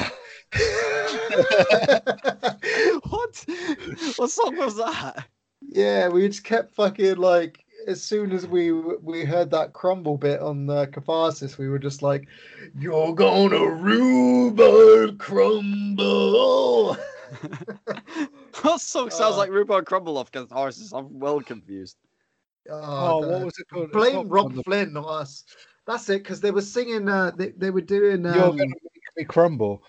what? 3.08 3.44
What 4.16 4.30
song 4.30 4.56
was 4.56 4.76
that? 4.76 5.26
yeah, 5.68 6.08
we 6.08 6.26
just 6.28 6.44
kept 6.44 6.72
fucking 6.74 7.16
like 7.16 7.64
as 7.90 8.02
soon 8.02 8.32
as 8.32 8.46
we 8.46 8.72
we 8.72 9.24
heard 9.24 9.50
that 9.50 9.72
crumble 9.72 10.16
bit 10.16 10.40
on 10.40 10.66
the 10.66 10.86
Catharsis, 10.86 11.58
we 11.58 11.68
were 11.68 11.78
just 11.78 12.02
like, 12.02 12.26
"You're 12.78 13.14
gonna 13.14 13.58
rhubarb 13.66 15.18
crumble." 15.18 16.96
that 18.62 18.80
song 18.80 19.10
sounds 19.10 19.34
Oh. 19.34 19.38
like 19.38 19.50
Rhubarb 19.50 19.86
Crumble 19.86 20.18
off 20.18 20.32
Catharsis? 20.32 20.92
I'm 20.92 21.18
well 21.20 21.40
confused. 21.40 21.96
Oh, 22.68 23.22
the- 23.24 23.28
what 23.28 23.44
was 23.44 23.58
it 23.58 23.66
called? 23.72 23.92
Blame 23.92 24.14
not 24.14 24.28
Rob 24.30 24.46
on 24.46 24.54
the- 24.56 24.62
Flynn, 24.64 24.92
not 24.92 25.06
us. 25.06 25.44
That's 25.86 26.08
it, 26.08 26.22
because 26.22 26.40
they 26.40 26.50
were 26.50 26.60
singing. 26.62 27.08
Uh, 27.08 27.32
they 27.36 27.50
they 27.50 27.70
were 27.70 27.80
doing. 27.80 28.24
You're 28.24 28.32
Um, 28.44 28.56
gonna 28.56 28.66
make 28.66 29.16
me 29.16 29.24
crumble. 29.24 29.82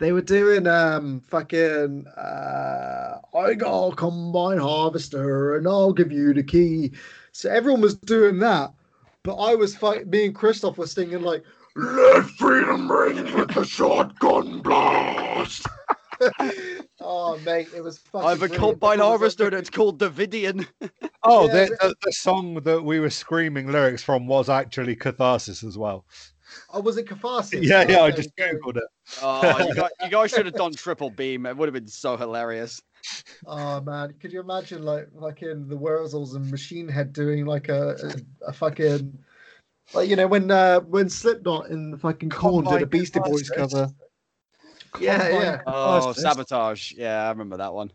They 0.00 0.12
were 0.12 0.22
doing 0.22 0.66
um 0.66 1.20
fucking 1.28 2.06
uh 2.06 3.18
I 3.36 3.52
got 3.54 3.88
a 3.88 3.94
combine 3.94 4.56
harvester 4.56 5.56
and 5.56 5.68
I'll 5.68 5.92
give 5.92 6.10
you 6.10 6.32
the 6.32 6.42
key. 6.42 6.92
So 7.32 7.50
everyone 7.50 7.82
was 7.82 7.96
doing 7.96 8.38
that, 8.38 8.72
but 9.22 9.36
I 9.36 9.54
was 9.54 9.76
fight 9.76 10.08
me 10.08 10.24
and 10.24 10.34
Christoph 10.34 10.78
were 10.78 10.86
singing 10.86 11.20
like 11.20 11.44
Let 11.76 12.24
freedom 12.24 12.90
ring 12.90 13.22
with 13.36 13.54
the 13.54 13.62
shotgun 13.64 14.62
blast. 14.62 15.66
oh 17.02 17.38
mate, 17.44 17.68
it 17.76 17.84
was 17.84 17.98
fucking 17.98 18.26
I 18.26 18.30
have 18.30 18.42
a 18.42 18.48
combine 18.48 19.00
harvester 19.00 19.44
like- 19.44 19.52
that's 19.52 19.70
called 19.70 20.00
Davidian. 20.00 20.66
Oh, 21.22 21.48
Yeah, 21.48 21.66
the, 21.66 21.76
the, 21.88 21.94
the 22.06 22.12
song 22.12 22.54
that 22.54 22.82
we 22.82 22.98
were 22.98 23.10
screaming 23.10 23.70
lyrics 23.70 24.02
from 24.02 24.26
was 24.26 24.48
actually 24.48 24.96
Catharsis 24.96 25.62
as 25.62 25.76
well. 25.76 26.06
Oh, 26.72 26.80
was 26.80 26.96
it 26.96 27.06
Kafasi? 27.06 27.62
Yeah, 27.62 27.86
yeah, 27.88 28.02
I 28.02 28.10
just 28.10 28.34
googled 28.36 28.76
it. 28.76 28.84
Oh, 29.22 29.58
you 29.66 29.74
guys, 29.74 29.90
you 30.02 30.08
guys 30.10 30.30
should 30.30 30.46
have 30.46 30.54
done 30.54 30.72
triple 30.72 31.10
beam. 31.10 31.46
It 31.46 31.56
would 31.56 31.66
have 31.66 31.74
been 31.74 31.88
so 31.88 32.16
hilarious. 32.16 32.80
Oh 33.46 33.80
man, 33.80 34.14
could 34.20 34.32
you 34.32 34.40
imagine 34.40 34.82
like 34.82 35.08
fucking 35.18 35.68
the 35.68 35.76
Wurzels 35.76 36.34
and 36.36 36.50
Machine 36.50 36.88
Head 36.88 37.12
doing 37.12 37.46
like 37.46 37.68
a, 37.68 37.96
a, 38.02 38.48
a 38.48 38.52
fucking 38.52 39.18
like 39.94 40.08
you 40.08 40.16
know 40.16 40.26
when 40.26 40.50
uh 40.50 40.80
when 40.80 41.08
Slipknot 41.08 41.70
in 41.70 41.90
the 41.90 41.98
fucking 41.98 42.30
Korn 42.30 42.64
did 42.64 42.82
a 42.82 42.86
Beastie 42.86 43.20
Boys 43.20 43.48
Catharsis. 43.50 43.72
cover. 43.72 43.92
Yeah, 45.00 45.18
Combine 45.18 45.42
yeah. 45.42 45.60
Oh, 45.66 45.72
Catharsis. 45.72 46.22
sabotage. 46.22 46.92
Yeah, 46.92 47.26
I 47.26 47.30
remember 47.30 47.56
that 47.58 47.72
one. 47.72 47.90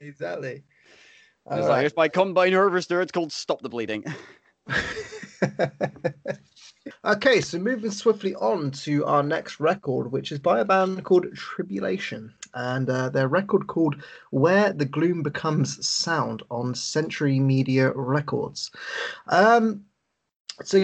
Exactly. 0.00 0.62
It's 1.50 1.68
like 1.68 1.86
if 1.86 1.96
my 1.96 2.08
combine 2.08 2.52
harvester, 2.52 3.00
it's 3.02 3.12
called 3.12 3.32
Stop 3.32 3.60
the 3.60 3.68
Bleeding. 3.68 4.04
okay, 7.04 7.40
so 7.40 7.58
moving 7.58 7.90
swiftly 7.90 8.34
on 8.34 8.70
to 8.70 9.04
our 9.04 9.22
next 9.22 9.60
record, 9.60 10.12
which 10.12 10.32
is 10.32 10.38
by 10.38 10.60
a 10.60 10.64
band 10.64 11.04
called 11.04 11.26
Tribulation, 11.34 12.32
and 12.54 12.88
uh, 12.88 13.08
their 13.08 13.28
record 13.28 13.66
called 13.66 13.96
"Where 14.30 14.72
the 14.72 14.84
Gloom 14.84 15.22
Becomes 15.22 15.86
Sound" 15.86 16.42
on 16.50 16.74
Century 16.74 17.40
Media 17.40 17.92
Records. 17.92 18.70
Um, 19.28 19.84
so 20.62 20.78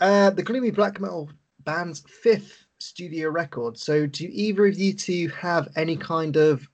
uh, 0.00 0.30
the 0.30 0.42
gloomy 0.44 0.70
black 0.70 1.00
metal 1.00 1.30
band's 1.64 2.00
fifth 2.00 2.64
studio 2.78 3.30
record. 3.30 3.78
So, 3.78 4.06
do 4.06 4.28
either 4.30 4.66
of 4.66 4.78
you 4.78 4.92
two 4.92 5.28
have 5.28 5.68
any 5.76 5.96
kind 5.96 6.36
of 6.36 6.68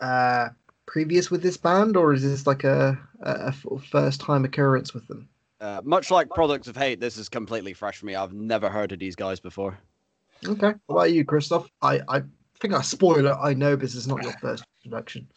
uh, 0.00 0.48
previous 0.86 1.30
with 1.30 1.42
this 1.42 1.56
band, 1.56 1.96
or 1.96 2.12
is 2.12 2.22
this 2.22 2.46
like 2.46 2.64
a, 2.64 2.98
a 3.20 3.52
first 3.52 4.20
time 4.20 4.44
occurrence 4.44 4.94
with 4.94 5.06
them? 5.08 5.28
Uh, 5.60 5.80
much 5.84 6.10
like 6.10 6.30
Products 6.30 6.68
of 6.68 6.76
Hate, 6.76 7.00
this 7.00 7.16
is 7.16 7.28
completely 7.28 7.72
fresh 7.72 7.98
for 7.98 8.06
me. 8.06 8.14
I've 8.14 8.32
never 8.32 8.68
heard 8.68 8.92
of 8.92 8.98
these 8.98 9.16
guys 9.16 9.40
before. 9.40 9.78
Okay. 10.46 10.72
What 10.86 10.94
about 10.94 11.12
you, 11.12 11.24
Christoph? 11.24 11.68
I, 11.82 12.00
I 12.08 12.22
think 12.60 12.74
I 12.74 12.82
spoil 12.82 13.26
it. 13.26 13.36
I 13.42 13.54
know 13.54 13.74
this 13.74 13.96
is 13.96 14.06
not 14.06 14.22
your 14.22 14.34
first 14.40 14.64
production. 14.82 15.28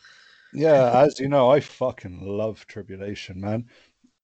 Yeah, 0.53 0.91
as 1.01 1.19
you 1.19 1.27
know, 1.27 1.49
I 1.49 1.59
fucking 1.59 2.19
love 2.21 2.67
Tribulation, 2.67 3.41
man. 3.41 3.65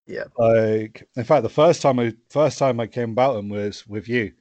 Yeah. 0.06 0.26
Like, 0.38 1.08
in 1.16 1.24
fact, 1.24 1.44
the 1.44 1.50
first 1.50 1.82
time 1.82 2.00
I 2.00 2.14
first 2.30 2.60
time 2.60 2.80
I 2.80 2.88
came 2.88 3.12
about 3.12 3.34
them 3.34 3.50
was 3.50 3.88
with 3.88 4.08
you 4.08 4.34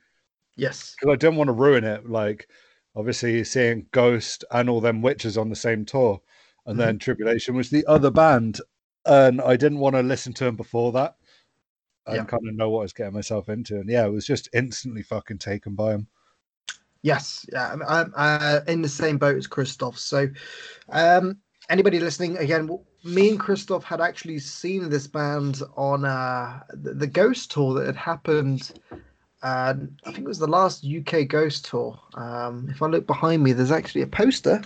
Yes. 0.56 0.94
because 0.94 1.12
I 1.12 1.16
didn't 1.16 1.36
want 1.36 1.48
to 1.48 1.52
ruin 1.52 1.84
it. 1.84 2.08
Like, 2.08 2.48
obviously, 2.94 3.42
seeing 3.44 3.86
Ghost 3.92 4.44
and 4.50 4.68
all 4.68 4.80
them 4.80 5.00
witches 5.00 5.38
on 5.38 5.48
the 5.48 5.56
same 5.56 5.84
tour, 5.84 6.20
and 6.66 6.78
then 6.78 6.98
Tribulation 6.98 7.56
was 7.56 7.70
the 7.70 7.86
other 7.86 8.10
band, 8.10 8.60
and 9.06 9.40
I 9.40 9.56
didn't 9.56 9.78
want 9.78 9.96
to 9.96 10.02
listen 10.02 10.32
to 10.34 10.44
them 10.44 10.56
before 10.56 10.92
that 10.92 11.16
and 12.06 12.16
Yeah. 12.16 12.24
kind 12.24 12.48
of 12.48 12.54
know 12.54 12.70
what 12.70 12.80
I 12.80 12.82
was 12.82 12.92
getting 12.92 13.14
myself 13.14 13.48
into. 13.48 13.76
And 13.76 13.88
yeah, 13.88 14.06
it 14.06 14.12
was 14.12 14.26
just 14.26 14.48
instantly 14.52 15.02
fucking 15.02 15.38
taken 15.38 15.74
by 15.74 15.92
them. 15.92 16.08
Yes, 17.02 17.46
yeah, 17.52 17.70
I'm, 17.72 17.82
I'm 17.86 18.12
uh, 18.16 18.60
in 18.66 18.82
the 18.82 18.88
same 18.88 19.16
boat 19.16 19.36
as 19.36 19.46
Christoph. 19.46 19.98
So, 19.98 20.28
um, 20.88 21.38
anybody 21.68 22.00
listening, 22.00 22.36
again, 22.38 22.68
me 23.04 23.30
and 23.30 23.38
Christoph 23.38 23.84
had 23.84 24.00
actually 24.00 24.40
seen 24.40 24.88
this 24.88 25.06
band 25.06 25.62
on 25.76 26.04
uh, 26.04 26.60
the, 26.70 26.94
the 26.94 27.06
Ghost 27.06 27.52
tour 27.52 27.74
that 27.74 27.86
had 27.86 27.96
happened. 27.96 28.72
Uh, 29.42 29.74
I 30.04 30.12
think 30.12 30.18
it 30.20 30.24
was 30.24 30.40
the 30.40 30.48
last 30.48 30.84
UK 30.84 31.28
Ghost 31.28 31.66
tour. 31.66 31.96
Um, 32.14 32.66
if 32.70 32.82
I 32.82 32.86
look 32.86 33.06
behind 33.06 33.44
me, 33.44 33.52
there's 33.52 33.70
actually 33.70 34.02
a 34.02 34.08
poster, 34.08 34.62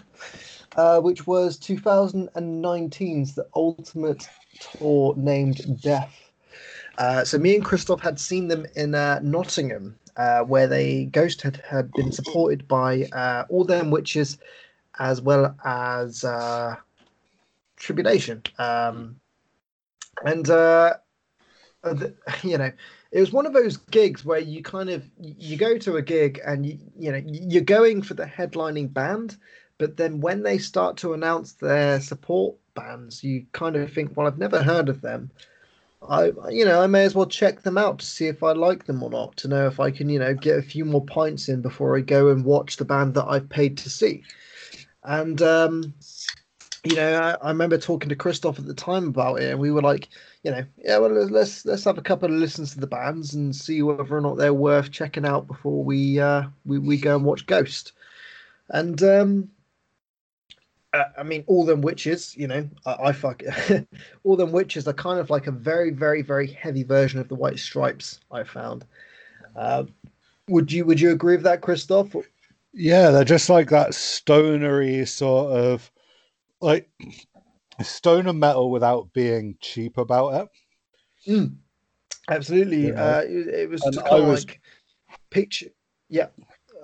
uh, 0.77 1.01
which 1.01 1.27
was 1.27 1.59
2019's 1.59 3.35
The 3.35 3.47
Ultimate 3.55 4.27
Tour 4.61 5.15
named 5.17 5.83
Death. 5.83 6.30
Uh, 7.01 7.24
so 7.24 7.39
me 7.39 7.55
and 7.55 7.64
Christoph 7.64 8.02
had 8.02 8.20
seen 8.20 8.48
them 8.48 8.66
in 8.77 8.94
uh, 8.94 9.20
Nottingham, 9.22 9.98
uh, 10.18 10.40
where 10.40 10.66
they 10.66 11.06
Ghost 11.06 11.40
had, 11.40 11.56
had 11.66 11.90
been 11.93 12.12
supported 12.12 12.68
by 12.68 13.05
uh, 13.12 13.47
all 13.48 13.64
them 13.64 13.90
witches, 13.90 14.36
as 14.98 15.22
well 15.22 15.56
as 15.64 16.24
uh, 16.24 16.77
Tribulation. 17.77 18.43
Um, 18.59 19.18
and 20.27 20.51
uh, 20.51 20.94
the, 21.82 22.14
you 22.43 22.59
know, 22.59 22.70
it 23.12 23.20
was 23.20 23.32
one 23.32 23.47
of 23.47 23.55
those 23.55 23.78
gigs 23.78 24.22
where 24.22 24.39
you 24.39 24.62
kind 24.62 24.90
of 24.90 25.02
you 25.18 25.56
go 25.56 25.78
to 25.78 25.97
a 25.97 26.02
gig 26.02 26.39
and 26.47 26.66
you 26.66 26.78
you 26.98 27.10
know 27.10 27.22
you're 27.24 27.62
going 27.62 28.02
for 28.02 28.12
the 28.12 28.27
headlining 28.27 28.93
band, 28.93 29.39
but 29.78 29.97
then 29.97 30.20
when 30.20 30.43
they 30.43 30.59
start 30.59 30.98
to 30.98 31.14
announce 31.14 31.55
their 31.55 31.98
support 31.98 32.56
bands, 32.74 33.24
you 33.24 33.47
kind 33.52 33.74
of 33.77 33.90
think, 33.90 34.14
well, 34.14 34.27
I've 34.27 34.36
never 34.36 34.62
heard 34.62 34.90
of 34.90 35.01
them. 35.01 35.31
I 36.09 36.32
you 36.51 36.64
know 36.64 36.81
I 36.82 36.86
may 36.86 37.05
as 37.05 37.14
well 37.14 37.27
check 37.27 37.62
them 37.62 37.77
out 37.77 37.98
to 37.98 38.06
see 38.06 38.27
if 38.27 38.43
I 38.43 38.52
like 38.52 38.85
them 38.86 39.02
or 39.02 39.10
not 39.10 39.36
to 39.39 39.48
know 39.48 39.66
if 39.66 39.78
I 39.78 39.90
can 39.90 40.09
you 40.09 40.18
know 40.18 40.35
get 40.35 40.59
a 40.59 40.62
few 40.62 40.85
more 40.85 41.05
pints 41.05 41.48
in 41.48 41.60
before 41.60 41.97
I 41.97 42.01
go 42.01 42.28
and 42.28 42.44
watch 42.44 42.77
the 42.77 42.85
band 42.85 43.14
that 43.14 43.27
I've 43.27 43.48
paid 43.48 43.77
to 43.78 43.90
see. 43.90 44.22
And 45.05 45.40
um, 45.43 45.94
you 46.85 46.97
know 46.97 47.20
I, 47.20 47.47
I 47.47 47.48
remember 47.51 47.77
talking 47.77 48.09
to 48.09 48.16
Christoph 48.16 48.59
at 48.59 48.66
the 48.66 48.74
time 48.74 49.09
about 49.09 49.40
it, 49.40 49.51
and 49.51 49.60
we 49.60 49.70
were 49.70 49.82
like, 49.82 50.09
you 50.43 50.51
know, 50.51 50.64
yeah, 50.78 50.98
well 50.98 51.10
let's 51.10 51.66
let's, 51.66 51.85
have 51.85 51.98
a 51.98 52.02
couple 52.02 52.31
of 52.31 52.35
listens 52.35 52.72
to 52.72 52.81
the 52.81 52.86
bands 52.86 53.35
and 53.35 53.55
see 53.55 53.82
whether 53.82 54.16
or 54.16 54.22
not 54.22 54.39
they're 54.39 54.55
worth 54.55 54.90
checking 54.90 55.27
out 55.27 55.47
before 55.47 55.85
we 55.85 56.18
uh, 56.18 56.44
we 56.64 56.78
we 56.78 56.97
go 56.97 57.14
and 57.16 57.24
watch 57.24 57.47
Ghost. 57.47 57.93
And 58.70 59.02
um, 59.02 59.51
uh, 60.93 61.05
I 61.19 61.23
mean, 61.23 61.45
all 61.47 61.65
them 61.65 61.81
witches, 61.83 62.37
you 62.37 62.47
know, 62.47 62.69
I, 62.87 62.97
I 63.07 63.12
fuck 63.12 63.43
all 64.25 64.37
them 64.37 64.53
witches 64.53 64.87
are 64.89 64.93
kind 64.93 65.21
of 65.21 65.31
like 65.31 65.47
a 65.47 65.53
very, 65.53 65.91
very, 65.91 66.23
very 66.23 66.47
heavy 66.49 66.83
version 66.83 67.21
of 67.21 67.29
the 67.29 67.35
White 67.35 67.59
Stripes. 67.59 68.21
I 68.31 68.45
found. 68.45 68.85
Uh, 69.57 69.85
would 70.49 70.71
you 70.73 70.85
Would 70.85 71.01
you 71.01 71.11
agree 71.11 71.37
with 71.37 71.45
that, 71.45 71.61
Christoph? 71.61 72.15
Yeah, 72.73 73.11
they're 73.11 73.25
just 73.25 73.49
like 73.51 73.71
that 73.71 73.95
stonery 73.95 75.05
sort 75.07 75.53
of 75.53 75.91
like 76.61 76.89
stoner 77.83 78.33
metal 78.33 78.71
without 78.71 79.12
being 79.12 79.57
cheap 79.61 79.97
about 79.99 80.49
it. 81.27 81.51
Absolutely. 82.29 82.89
Yeah. 82.89 83.03
Uh, 83.03 83.21
it, 83.25 83.49
it 83.49 83.71
was 83.71 83.83
I 83.85 84.19
of 84.19 84.27
was- 84.27 84.47
like 84.47 84.61
picture. 85.31 85.67
Yeah. 86.09 86.29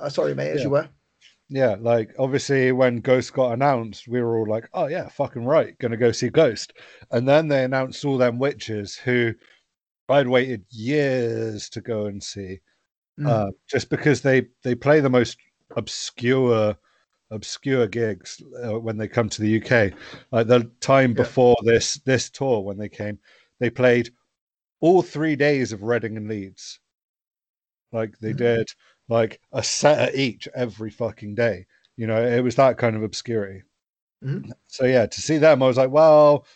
Uh, 0.01 0.09
sorry, 0.09 0.35
mate. 0.35 0.51
As 0.51 0.59
Yeah. 0.59 0.65
you 0.65 0.71
were. 0.71 0.89
Yeah, 1.49 1.77
like 1.79 2.13
obviously 2.19 2.73
when 2.73 3.01
Ghost 3.01 3.33
got 3.33 3.53
announced, 3.53 4.09
we 4.09 4.21
were 4.21 4.39
all 4.39 4.49
like, 4.49 4.69
"Oh 4.75 4.87
yeah, 4.87 5.09
fucking 5.09 5.45
right, 5.45 5.79
gonna 5.79 5.97
go 5.97 6.11
see 6.11 6.29
Ghost." 6.29 6.73
And 7.13 7.27
then 7.29 7.47
they 7.49 7.63
announced 7.65 8.05
all 8.05 8.19
them 8.19 8.39
witches 8.41 8.97
who 8.97 9.33
I'd 10.09 10.29
waited 10.29 10.67
years 10.71 11.69
to 11.71 11.81
go 11.83 12.07
and 12.07 12.23
see, 12.23 12.61
Mm. 13.21 13.29
uh, 13.29 13.53
just 13.69 13.91
because 13.91 14.23
they 14.23 14.49
they 14.65 14.75
play 14.77 15.01
the 15.01 15.11
most 15.11 15.39
obscure 15.77 16.77
obscure 17.31 17.87
gigs 17.89 18.43
uh, 18.65 18.79
when 18.81 18.97
they 18.99 19.09
come 19.09 19.29
to 19.31 19.43
the 19.43 19.61
UK. 19.61 19.93
Like 20.33 20.49
the 20.49 20.71
time 20.81 21.11
Yeah. 21.13 21.17
before 21.17 21.57
this 21.65 21.97
this 22.07 22.31
tour 22.31 22.63
when 22.63 22.79
they 22.79 22.89
came, 22.91 23.19
they 23.61 23.71
played 23.71 24.11
all 24.81 25.03
three 25.03 25.37
days 25.37 25.73
of 25.73 25.83
Reading 25.85 26.17
and 26.19 26.29
Leeds. 26.29 26.81
Like 27.93 28.19
they 28.19 28.33
Mhm. 28.33 28.37
did 28.37 28.69
like 29.09 29.41
a 29.53 29.63
set 29.63 29.99
at 29.99 30.15
each 30.15 30.49
every 30.55 30.91
fucking 30.91 31.35
day. 31.35 31.67
You 31.97 32.07
know, 32.07 32.23
it 32.25 32.41
was 32.41 32.57
that 32.57 32.79
kind 32.79 32.97
of 32.97 33.03
obscurity. 33.03 33.63
Mhm. 34.23 34.53
So 34.67 34.85
yeah, 34.85 35.07
to 35.07 35.21
see 35.21 35.39
them, 35.39 35.63
I 35.63 35.67
was 35.67 35.77
like, 35.77 35.91
well, 35.91 36.47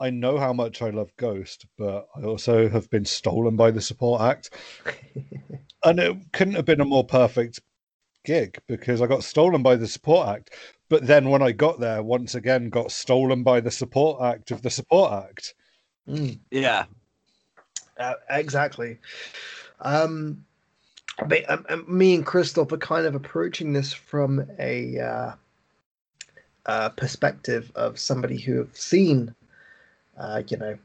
I 0.00 0.10
know 0.10 0.38
how 0.38 0.52
much 0.52 0.80
I 0.80 0.90
love 0.90 1.10
Ghost, 1.16 1.66
but 1.76 2.08
I 2.14 2.22
also 2.22 2.68
have 2.68 2.88
been 2.90 3.04
stolen 3.04 3.56
by 3.56 3.70
the 3.70 3.80
support 3.80 4.20
act, 4.20 4.50
and 5.84 5.98
it 5.98 6.16
couldn't 6.32 6.54
have 6.54 6.64
been 6.64 6.80
a 6.80 6.84
more 6.84 7.04
perfect 7.04 7.60
gig 8.24 8.58
because 8.68 9.02
I 9.02 9.06
got 9.06 9.24
stolen 9.24 9.62
by 9.62 9.74
the 9.76 9.88
support 9.88 10.28
act. 10.28 10.54
But 10.88 11.06
then 11.06 11.30
when 11.30 11.42
I 11.42 11.52
got 11.52 11.80
there, 11.80 12.02
once 12.02 12.34
again, 12.34 12.70
got 12.70 12.92
stolen 12.92 13.42
by 13.42 13.60
the 13.60 13.70
support 13.70 14.22
act 14.22 14.50
of 14.50 14.62
the 14.62 14.70
support 14.70 15.12
act. 15.24 15.54
Mm. 16.08 16.38
Yeah. 16.50 16.86
Uh, 17.98 18.14
exactly. 18.30 18.98
Um, 19.80 20.44
um, 21.48 21.66
um, 21.68 21.84
me 21.88 22.14
and 22.14 22.24
Christoph 22.24 22.72
are 22.72 22.78
kind 22.78 23.06
of 23.06 23.14
approaching 23.14 23.72
this 23.72 23.92
from 23.92 24.46
a 24.58 24.98
uh, 24.98 25.32
uh, 26.66 26.88
perspective 26.90 27.72
of 27.74 27.98
somebody 27.98 28.38
who 28.38 28.58
have 28.58 28.76
seen, 28.76 29.34
uh, 30.18 30.42
you 30.48 30.56
know, 30.56 30.78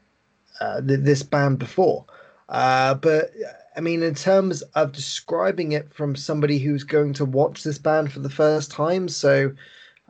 uh, 0.60 0.80
th- 0.80 1.00
this 1.00 1.22
band 1.22 1.58
before. 1.58 2.04
Uh, 2.48 2.94
but 2.94 3.30
I 3.76 3.80
mean, 3.80 4.02
in 4.02 4.14
terms 4.14 4.62
of 4.74 4.92
describing 4.92 5.72
it 5.72 5.92
from 5.92 6.16
somebody 6.16 6.58
who's 6.58 6.84
going 6.84 7.12
to 7.14 7.24
watch 7.24 7.62
this 7.62 7.78
band 7.78 8.12
for 8.12 8.20
the 8.20 8.30
first 8.30 8.70
time, 8.70 9.08
so 9.08 9.52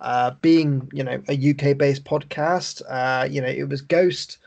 uh, 0.01 0.33
being 0.43 0.91
you 0.93 1.05
know 1.05 1.23
a 1.29 1.51
UK 1.51 1.79
based 1.79 2.05
podcast, 2.05 2.81
you 3.31 3.41
know, 3.41 3.49
it 3.49 3.69
was 3.69 3.83
Ghost. 3.83 4.39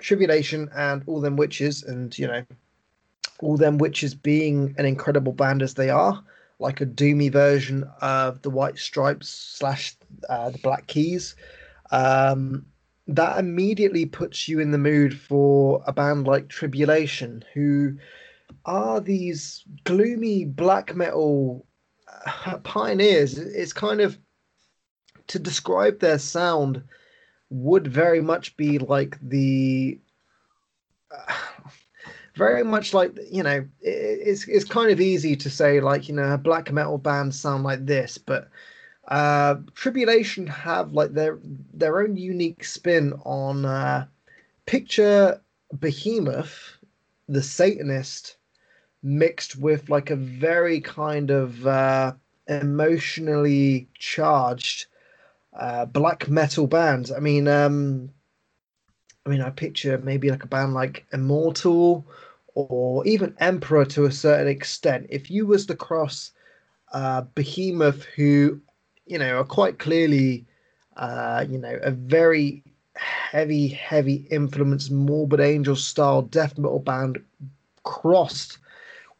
Tribulation 0.00 0.70
and 0.76 1.02
All 1.06 1.20
Them 1.20 1.34
Witches, 1.34 1.82
and 1.82 2.16
you 2.16 2.28
know, 2.28 2.44
All 3.40 3.56
Them 3.56 3.78
Witches 3.78 4.14
being 4.14 4.74
an 4.78 4.86
incredible 4.86 5.32
band 5.32 5.62
as 5.62 5.74
they 5.74 5.90
are, 5.90 6.22
like 6.58 6.80
a 6.80 6.86
doomy 6.86 7.30
version 7.30 7.84
of 8.00 8.42
the 8.42 8.50
White 8.50 8.78
Stripes 8.78 9.28
slash 9.28 9.96
uh, 10.28 10.50
the 10.50 10.58
Black 10.58 10.86
Keys. 10.86 11.36
Um, 11.90 12.66
that 13.06 13.38
immediately 13.38 14.04
puts 14.04 14.48
you 14.48 14.60
in 14.60 14.70
the 14.70 14.78
mood 14.78 15.18
for 15.18 15.82
a 15.86 15.92
band 15.92 16.26
like 16.26 16.48
Tribulation, 16.48 17.44
who 17.54 17.96
are 18.64 19.00
these 19.00 19.64
gloomy 19.84 20.44
black 20.44 20.94
metal 20.94 21.66
uh, 22.46 22.58
pioneers. 22.58 23.38
It's 23.38 23.72
kind 23.72 24.00
of 24.00 24.18
to 25.28 25.38
describe 25.38 26.00
their 26.00 26.18
sound 26.18 26.82
would 27.50 27.86
very 27.86 28.20
much 28.20 28.56
be 28.56 28.78
like 28.78 29.18
the 29.22 29.98
uh, 31.10 31.34
very 32.38 32.64
much 32.64 32.94
like 32.94 33.12
you 33.30 33.42
know 33.42 33.66
it's 33.82 34.46
it's 34.48 34.64
kind 34.64 34.90
of 34.90 35.00
easy 35.00 35.34
to 35.36 35.50
say 35.50 35.80
like 35.80 36.08
you 36.08 36.14
know 36.14 36.36
black 36.38 36.72
metal 36.72 36.98
band 36.98 37.34
sound 37.34 37.64
like 37.64 37.84
this 37.84 38.16
but 38.18 38.48
uh 39.08 39.56
tribulation 39.74 40.46
have 40.46 40.92
like 40.92 41.12
their 41.12 41.38
their 41.74 42.00
own 42.00 42.16
unique 42.16 42.64
spin 42.64 43.12
on 43.24 43.64
uh 43.64 44.06
picture 44.66 45.40
behemoth 45.80 46.78
the 47.28 47.42
satanist 47.42 48.36
mixed 49.02 49.56
with 49.56 49.88
like 49.90 50.10
a 50.10 50.16
very 50.16 50.80
kind 50.80 51.30
of 51.30 51.66
uh 51.66 52.12
emotionally 52.48 53.88
charged 53.98 54.86
uh, 55.58 55.84
black 55.84 56.28
metal 56.28 56.66
bands. 56.66 57.10
I 57.12 57.18
mean, 57.18 57.48
um, 57.48 58.10
I 59.26 59.30
mean, 59.30 59.40
I 59.40 59.50
picture 59.50 59.98
maybe 59.98 60.30
like 60.30 60.44
a 60.44 60.48
band 60.48 60.74
like 60.74 61.06
Immortal 61.12 62.06
or 62.66 63.06
even 63.06 63.36
Emperor 63.38 63.84
to 63.84 64.06
a 64.06 64.12
certain 64.12 64.48
extent. 64.48 65.06
If 65.10 65.30
you 65.30 65.46
was 65.46 65.66
to 65.66 65.76
cross 65.76 66.32
uh, 66.92 67.22
Behemoth, 67.34 68.04
who 68.16 68.60
you 69.06 69.18
know 69.18 69.38
are 69.38 69.44
quite 69.44 69.78
clearly, 69.78 70.44
uh, 70.96 71.44
you 71.48 71.58
know, 71.58 71.78
a 71.82 71.92
very 71.92 72.64
heavy, 72.94 73.68
heavy 73.68 74.26
influence, 74.30 74.90
Morbid 74.90 75.40
Angel 75.40 75.76
style 75.76 76.22
death 76.22 76.58
metal 76.58 76.80
band, 76.80 77.22
crossed 77.84 78.58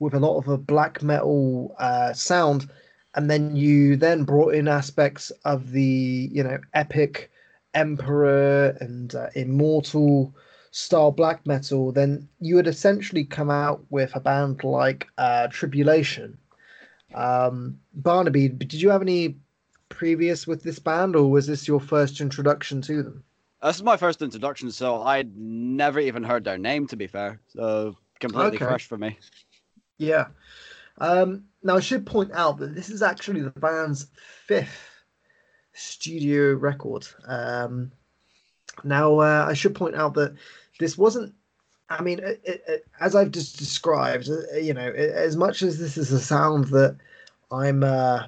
with 0.01 0.15
a 0.15 0.21
lot 0.21 0.39
of 0.39 0.49
a 0.49 0.59
black 0.59 1.03
metal 1.03 1.75
uh, 1.79 2.13
sound 2.13 2.69
and 3.15 3.31
then 3.31 3.57
you 3.57 3.97
then 3.97 4.23
brought 4.23 4.55
in 4.55 4.69
aspects 4.69 5.31
of 5.45 5.73
the 5.73 6.29
you 6.33 6.43
know 6.43 6.59
epic 6.75 7.31
emperor 7.75 8.77
and 8.81 9.15
uh, 9.15 9.27
immortal 9.35 10.33
style 10.71 11.11
black 11.11 11.47
metal, 11.47 11.93
then 11.93 12.29
you 12.41 12.55
would 12.55 12.67
essentially 12.67 13.25
come 13.25 13.51
out 13.51 13.85
with 13.91 14.15
a 14.15 14.21
band 14.21 14.65
like 14.65 15.07
uh, 15.19 15.49
Tribulation. 15.49 16.39
Um, 17.15 17.79
Barnaby, 17.95 18.49
did 18.49 18.75
you 18.75 18.91
have 18.91 19.03
any 19.03 19.37
previous 19.89 20.47
with 20.47 20.63
this 20.63 20.79
band, 20.79 21.17
or 21.17 21.31
was 21.31 21.47
this 21.47 21.67
your 21.67 21.81
first 21.81 22.21
introduction 22.21 22.81
to 22.83 23.03
them? 23.03 23.25
This 23.63 23.77
is 23.77 23.83
my 23.83 23.97
first 23.97 24.23
introduction, 24.23 24.71
so 24.71 25.03
I'd 25.03 25.37
never 25.37 25.99
even 25.99 26.23
heard 26.23 26.45
their 26.45 26.59
name. 26.59 26.87
To 26.89 26.97
be 26.97 27.07
fair, 27.07 27.41
so 27.49 27.97
completely 28.21 28.57
Okay. 28.57 28.65
fresh 28.67 28.87
for 28.87 28.99
me. 28.99 29.19
Yeah. 29.97 30.27
Um, 30.99 31.45
now 31.63 31.77
I 31.77 31.81
should 31.81 32.07
point 32.07 32.33
out 32.33 32.59
that 32.59 32.75
this 32.75 32.89
is 32.91 33.03
actually 33.03 33.41
the 33.41 33.51
band's 33.51 34.07
fifth 34.47 35.03
studio 35.73 36.55
record. 36.55 37.07
Um, 37.27 37.93
now 38.85 39.19
uh, 39.21 39.47
I 39.49 39.55
should 39.55 39.75
point 39.75 39.95
out 39.97 40.15
that 40.15 40.35
this 40.79 40.99
wasn't. 40.99 41.35
I 41.91 42.03
mean, 42.03 42.21
it, 42.21 42.41
it, 42.45 42.65
it- 42.69 42.87
as 43.01 43.15
I've 43.17 43.33
just 43.33 43.59
described, 43.59 44.29
uh, 44.31 44.57
you 44.59 44.75
know, 44.75 44.89
a- 44.97 45.15
as 45.17 45.37
much 45.37 45.63
as 45.63 45.79
this 45.79 45.97
is 45.99 46.13
a 46.13 46.21
sound 46.21 46.67
that 46.67 46.97
I'm, 47.53 47.83
uh, 47.85 48.27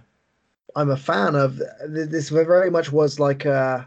I'm 0.76 0.90
a 0.90 0.96
fan 0.96 1.34
of, 1.36 1.60
this 1.86 2.28
very 2.30 2.70
much 2.70 2.92
was 2.92 3.18
like 3.20 3.46
uh, 3.46 3.84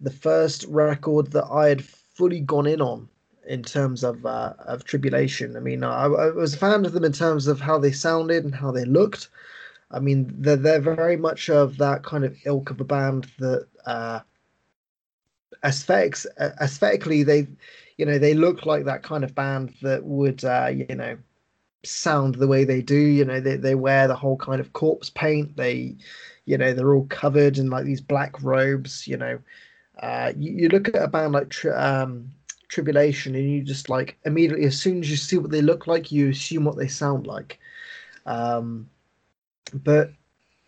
the 0.00 0.10
first 0.10 0.64
record 0.68 1.32
that 1.32 1.46
I 1.46 1.68
had 1.68 1.84
fully 1.84 2.40
gone 2.40 2.66
in 2.66 2.80
on 2.82 3.08
in 3.48 3.62
terms 3.62 4.04
of 4.04 4.26
uh, 4.26 4.54
of 4.60 4.84
tribulation. 4.84 5.56
I 5.56 5.60
mean, 5.60 5.84
I, 5.84 6.04
I 6.06 6.30
was 6.30 6.54
a 6.54 6.58
fan 6.58 6.86
of 6.86 6.92
them 6.92 7.04
in 7.04 7.12
terms 7.12 7.46
of 7.48 7.60
how 7.60 7.78
they 7.78 7.92
sounded 7.92 8.44
and 8.44 8.54
how 8.54 8.72
they 8.72 8.84
looked. 8.84 9.28
I 9.90 10.00
mean, 10.00 10.32
they're 10.38 10.56
they're 10.56 10.80
very 10.80 11.16
much 11.16 11.50
of 11.50 11.78
that 11.78 12.04
kind 12.04 12.24
of 12.24 12.36
ilk 12.46 12.70
of 12.70 12.80
a 12.80 12.84
band 12.84 13.28
that 13.38 13.68
uh, 13.86 14.20
aesthetics 15.64 16.26
uh, 16.38 16.50
aesthetically 16.60 17.22
they, 17.22 17.46
you 17.98 18.06
know, 18.06 18.18
they 18.18 18.34
look 18.34 18.66
like 18.66 18.84
that 18.84 19.02
kind 19.02 19.24
of 19.24 19.34
band 19.34 19.74
that 19.82 20.04
would 20.04 20.44
uh, 20.44 20.70
you 20.72 20.94
know 20.94 21.16
sound 21.84 22.34
the 22.34 22.46
way 22.46 22.64
they 22.64 22.82
do. 22.82 22.96
You 22.96 23.24
know, 23.24 23.40
they 23.40 23.56
they 23.56 23.74
wear 23.74 24.08
the 24.08 24.16
whole 24.16 24.36
kind 24.36 24.60
of 24.60 24.72
corpse 24.72 25.10
paint. 25.10 25.56
They, 25.56 25.96
you 26.44 26.58
know, 26.58 26.72
they're 26.72 26.94
all 26.94 27.06
covered 27.06 27.58
in 27.58 27.70
like 27.70 27.84
these 27.84 28.00
black 28.00 28.42
robes. 28.42 29.06
You 29.06 29.16
know, 29.16 29.38
uh, 30.02 30.32
you, 30.36 30.52
you 30.52 30.68
look 30.68 30.88
at 30.88 31.02
a 31.02 31.08
band 31.08 31.32
like 31.32 31.50
Tri- 31.50 31.72
um, 31.72 32.30
Tribulation, 32.68 33.34
and 33.34 33.50
you 33.50 33.62
just 33.62 33.88
like 33.88 34.18
immediately, 34.24 34.66
as 34.66 34.80
soon 34.80 35.00
as 35.00 35.10
you 35.10 35.16
see 35.16 35.38
what 35.38 35.50
they 35.50 35.62
look 35.62 35.86
like, 35.86 36.12
you 36.12 36.30
assume 36.30 36.64
what 36.64 36.76
they 36.76 36.88
sound 36.88 37.26
like. 37.26 37.58
Um, 38.26 38.88
but 39.72 40.12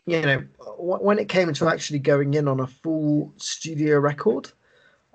you 0.06 0.20
know, 0.20 0.44
when 0.78 1.18
it 1.18 1.28
came 1.28 1.52
to 1.52 1.68
actually 1.68 2.00
going 2.00 2.34
in 2.34 2.48
on 2.48 2.60
a 2.60 2.66
full 2.66 3.32
studio 3.36 3.98
record, 4.00 4.50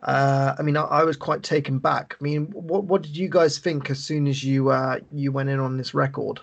uh, 0.03 0.55
I 0.57 0.61
mean, 0.61 0.77
I, 0.77 0.83
I 0.83 1.03
was 1.03 1.17
quite 1.17 1.43
taken 1.43 1.79
back. 1.79 2.15
I 2.19 2.23
mean, 2.23 2.47
what 2.51 2.83
what 2.85 3.01
did 3.01 3.17
you 3.17 3.29
guys 3.29 3.57
think 3.57 3.89
as 3.89 3.99
soon 3.99 4.27
as 4.27 4.43
you 4.43 4.69
uh, 4.69 4.99
you 5.11 5.31
went 5.31 5.49
in 5.49 5.59
on 5.59 5.77
this 5.77 5.93
record? 5.93 6.39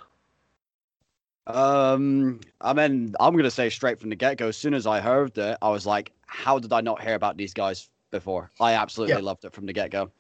Um, 1.47 2.40
I 2.60 2.72
mean, 2.72 3.14
I'm 3.20 3.36
gonna 3.36 3.51
say 3.51 3.68
straight 3.70 4.01
from 4.01 4.10
the 4.10 4.16
get 4.16 4.39
go. 4.39 4.48
As 4.48 4.56
soon 4.56 4.74
as 4.74 4.86
I 4.86 5.01
heard 5.01 5.36
it, 5.39 5.59
I 5.60 5.68
was 5.70 5.86
like, 5.86 6.12
"How 6.26 6.59
did 6.59 6.72
I 6.72 6.81
not 6.81 7.02
hear 7.02 7.14
about 7.14 7.36
these 7.36 7.52
guys 7.55 7.90
before?" 8.10 8.51
I 8.60 8.72
absolutely 8.72 9.20
Yeah. 9.20 9.24
loved 9.24 9.44
it 9.44 9.52
from 9.52 9.66
the 9.66 9.72
get 9.72 9.90
go. 9.90 10.10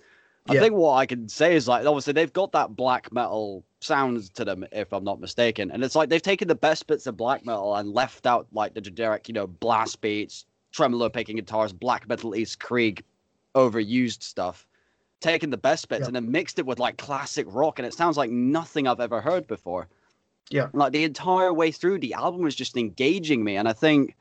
I 0.46 0.54
Yeah. 0.54 0.60
think 0.60 0.74
what 0.74 0.94
I 0.96 1.06
can 1.06 1.28
say 1.28 1.56
is 1.56 1.66
like, 1.66 1.86
obviously 1.86 2.12
they've 2.12 2.32
got 2.32 2.52
that 2.52 2.76
black 2.76 3.10
metal 3.10 3.64
sound 3.80 4.34
to 4.34 4.44
them, 4.44 4.66
if 4.72 4.92
I'm 4.92 5.02
not 5.04 5.18
mistaken, 5.20 5.70
and 5.70 5.82
it's 5.82 5.94
like 5.96 6.10
they've 6.10 6.20
taken 6.20 6.48
the 6.48 6.54
best 6.54 6.86
bits 6.86 7.06
of 7.06 7.16
black 7.16 7.46
metal 7.46 7.74
and 7.76 7.90
left 7.92 8.26
out 8.26 8.46
like 8.52 8.74
the 8.74 8.82
generic, 8.82 9.26
you 9.26 9.32
know, 9.34 9.46
blast 9.46 10.02
beats, 10.02 10.44
tremolo 10.72 11.08
picking 11.08 11.36
guitars, 11.36 11.72
black 11.72 12.06
metal 12.06 12.34
ist 12.34 12.60
Krieg, 12.60 13.02
overused 13.54 14.22
stuff. 14.22 14.66
Taken 15.20 15.50
the 15.50 15.56
best 15.56 15.88
bits 15.88 16.00
Yeah. 16.02 16.06
and 16.08 16.16
then 16.16 16.30
mixed 16.30 16.58
it 16.58 16.66
with 16.66 16.78
like 16.78 16.98
classic 16.98 17.46
rock, 17.48 17.78
and 17.78 17.86
it 17.86 17.94
sounds 17.94 18.16
like 18.16 18.30
nothing 18.30 18.86
I've 18.86 19.00
ever 19.00 19.20
heard 19.20 19.46
before. 19.46 19.88
Yeah. 20.50 20.68
Like 20.74 20.92
the 20.92 21.04
entire 21.04 21.52
way 21.52 21.70
through, 21.70 22.00
the 22.00 22.12
album 22.14 22.42
was 22.42 22.54
just 22.54 22.76
engaging 22.76 23.42
me, 23.42 23.56
and 23.56 23.66
I 23.66 23.72
think 23.72 24.16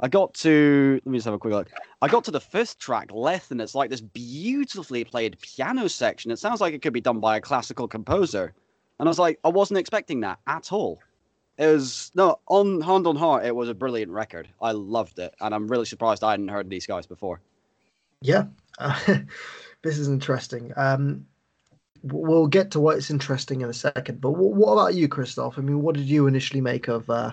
I 0.00 0.08
got 0.08 0.34
to 0.34 1.00
let 1.04 1.10
me 1.10 1.18
just 1.18 1.24
have 1.24 1.34
a 1.34 1.38
quick 1.38 1.52
look. 1.54 1.70
I 2.02 2.08
got 2.08 2.24
to 2.24 2.30
the 2.30 2.40
fifth 2.40 2.78
track, 2.78 3.10
Lethe, 3.12 3.50
and 3.50 3.60
it's 3.60 3.74
like 3.74 3.90
this 3.90 4.00
beautifully 4.00 5.04
played 5.04 5.38
piano 5.40 5.88
section. 5.88 6.30
It 6.30 6.38
sounds 6.38 6.60
like 6.60 6.74
it 6.74 6.82
could 6.82 6.92
be 6.92 7.00
done 7.00 7.20
by 7.20 7.36
a 7.36 7.40
classical 7.40 7.88
composer, 7.88 8.52
and 9.00 9.08
I 9.08 9.10
was 9.10 9.18
like, 9.18 9.40
I 9.44 9.48
wasn't 9.48 9.78
expecting 9.78 10.20
that 10.20 10.38
at 10.46 10.72
all. 10.72 11.00
It 11.58 11.66
was 11.66 12.12
no 12.14 12.38
on 12.46 12.80
hand 12.80 13.06
on 13.06 13.16
heart. 13.16 13.44
It 13.44 13.54
was 13.54 13.68
a 13.68 13.74
brilliant 13.74 14.10
record. 14.12 14.48
I 14.60 14.72
loved 14.72 15.18
it, 15.18 15.34
and 15.40 15.54
I'm 15.54 15.66
really 15.68 15.86
surprised 15.86 16.22
I 16.22 16.32
hadn't 16.32 16.48
heard 16.48 16.68
these 16.70 16.86
guys 16.86 17.06
before. 17.06 17.40
Yeah, 18.20 18.44
uh, 18.78 18.98
this 19.82 19.98
is 19.98 20.08
interesting. 20.08 20.72
Um, 20.76 21.26
we'll 22.02 22.46
get 22.46 22.70
to 22.72 22.80
why 22.80 22.94
it's 22.94 23.10
interesting 23.10 23.62
in 23.62 23.70
a 23.70 23.74
second. 23.74 24.20
But 24.20 24.32
w- 24.32 24.54
what 24.54 24.72
about 24.72 24.94
you, 24.94 25.08
Christoph? 25.08 25.58
I 25.58 25.62
mean, 25.62 25.82
what 25.82 25.94
did 25.96 26.06
you 26.06 26.26
initially 26.26 26.60
make 26.60 26.88
of 26.88 27.08
uh, 27.08 27.32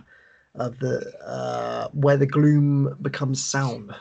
of 0.55 0.79
the 0.79 1.11
uh, 1.25 1.89
where 1.93 2.17
the 2.17 2.25
gloom 2.25 2.97
becomes 3.01 3.43
sound? 3.43 3.93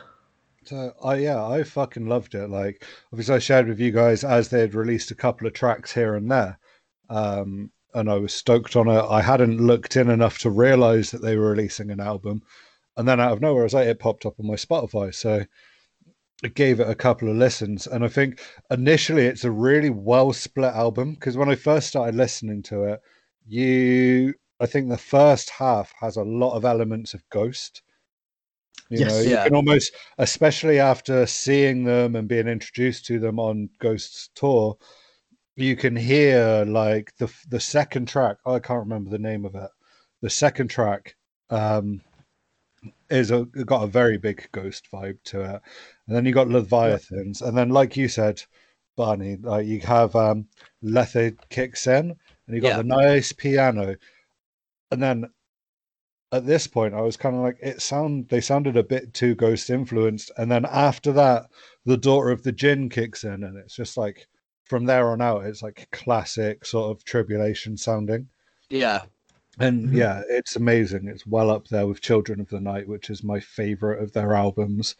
So 0.65 0.95
I 1.03 1.17
yeah, 1.17 1.45
I 1.45 1.63
fucking 1.65 2.07
loved 2.07 2.35
it. 2.35 2.49
Like 2.49 2.85
obviously 3.13 3.35
I 3.37 3.39
shared 3.39 3.69
with 3.69 3.81
you 3.81 3.91
guys 3.91 4.25
as 4.25 4.49
they 4.49 4.61
had 4.61 4.75
released 4.75 5.11
a 5.11 5.15
couple 5.15 5.47
of 5.47 5.53
tracks 5.53 5.93
here 5.93 6.15
and 6.15 6.31
there. 6.31 6.59
Um 7.09 7.71
and 7.95 8.09
I 8.11 8.15
was 8.19 8.33
stoked 8.33 8.77
on 8.77 8.89
it. 8.89 9.05
I 9.11 9.21
hadn't 9.23 9.59
looked 9.61 9.97
in 9.97 10.11
enough 10.11 10.39
to 10.41 10.51
realize 10.51 11.11
that 11.11 11.23
they 11.23 11.37
were 11.37 11.51
releasing 11.51 11.91
an 11.91 11.99
album. 12.01 12.43
And 12.97 13.09
then 13.09 13.21
out 13.21 13.33
of 13.33 13.41
nowhere, 13.41 13.63
I 13.63 13.65
was 13.65 13.75
like, 13.75 13.89
it 13.89 13.99
popped 13.99 14.27
up 14.27 14.39
on 14.39 14.47
my 14.47 14.55
Spotify. 14.55 15.13
So 15.15 15.45
I 16.45 16.49
gave 16.49 16.81
it 16.81 16.89
a 16.89 16.95
couple 16.95 17.29
of 17.29 17.37
listens. 17.37 17.87
And 17.87 18.05
I 18.05 18.09
think 18.09 18.41
initially 18.71 19.27
it's 19.27 19.45
a 19.45 19.51
really 19.51 19.91
well 19.91 20.33
split 20.33 20.73
album 20.75 21.15
because 21.15 21.37
when 21.37 21.51
I 21.51 21.55
first 21.55 21.89
started 21.89 22.15
listening 22.15 22.63
to 22.65 22.85
it, 22.85 23.01
you 23.47 24.35
I 24.61 24.67
think 24.67 24.89
the 24.89 24.99
first 24.99 25.51
half 25.51 25.93
has 26.01 26.17
a 26.17 26.23
lot 26.23 26.55
of 26.57 26.65
elements 26.65 27.15
of 27.15 27.29
Ghost. 27.31 27.83
You 28.91 28.99
Yes. 28.99 29.13
know, 29.13 29.21
you 29.21 29.39
can 29.39 29.55
almost, 29.55 29.93
especially 30.19 30.81
after 30.81 31.25
seeing 31.27 31.85
them 31.85 32.17
and 32.17 32.29
being 32.29 32.49
introduced 32.49 33.07
to 33.07 33.19
them 33.19 33.39
on 33.39 33.71
Ghost's 33.79 34.31
tour, 34.35 34.77
you 35.57 35.77
can 35.77 35.95
hear 35.97 36.65
like 36.67 37.15
the 37.19 37.33
the 37.49 37.61
second 37.61 38.09
track. 38.09 38.37
I 38.47 38.59
can't 38.59 38.81
remember 38.81 39.11
the 39.11 39.19
name 39.19 39.45
of 39.45 39.55
it. 39.55 39.71
The 40.23 40.31
second 40.31 40.69
track 40.69 41.17
um, 41.51 42.03
is 43.11 43.31
a 43.31 43.45
got 43.45 43.85
a 43.85 43.89
very 43.89 44.19
big 44.19 44.49
Ghost 44.53 44.89
vibe 44.93 45.19
to 45.25 45.41
it, 45.43 45.63
and 46.07 46.17
then 46.17 46.25
you 46.25 46.33
got 46.33 46.49
Leviathans, 46.49 47.43
and 47.43 47.57
then 47.57 47.71
like 47.71 47.97
you 47.97 48.09
said, 48.09 48.43
Barney, 48.97 49.37
like 49.37 49.67
you 49.67 49.81
have 49.81 50.15
um, 50.17 50.47
Lethe 50.83 51.37
kicks 51.49 51.87
in, 51.87 52.17
and 52.47 52.57
you 52.57 52.61
got 52.61 52.69
Yeah. 52.69 52.77
the 52.79 52.85
nice 52.85 53.33
piano, 53.33 53.97
and 54.91 55.03
then 55.03 55.31
at 56.33 56.47
this 56.47 56.67
point 56.67 56.95
I 56.95 57.01
was 57.01 57.17
kind 57.17 57.35
of 57.35 57.43
like 57.43 57.59
it 57.61 57.83
sound 57.83 58.29
they 58.29 58.41
sounded 58.41 58.77
a 58.77 58.85
bit 58.85 59.13
too 59.15 59.35
ghost 59.35 59.69
influenced. 59.71 60.31
And 60.37 60.51
then 60.51 60.65
after 60.65 61.13
that 61.13 61.51
the 61.85 61.97
daughter 61.97 62.31
of 62.31 62.43
the 62.43 62.53
Djinn 62.53 62.89
kicks 62.89 63.25
in 63.25 63.43
and 63.43 63.57
it's 63.57 63.75
just 63.75 63.97
like 63.97 64.29
from 64.65 64.85
there 64.85 65.11
on 65.11 65.21
out 65.21 65.45
it's 65.45 65.63
like 65.63 65.89
classic 65.91 66.65
sort 66.65 66.97
of 66.97 67.05
tribulation 67.05 67.77
sounding. 67.77 68.29
Yeah, 68.69 69.03
and 69.59 69.89
Mhm. 69.89 69.97
yeah 69.97 70.23
it's 70.29 70.57
amazing 70.57 71.09
it's 71.09 71.27
well 71.27 71.51
up 71.51 71.67
there 71.69 71.87
with 71.87 72.01
Children 72.01 72.41
of 72.41 72.49
the 72.49 72.61
Night 72.61 72.89
which 72.89 73.11
is 73.11 73.25
my 73.25 73.41
favorite 73.41 74.03
of 74.03 74.13
their 74.13 74.35
albums 74.35 74.95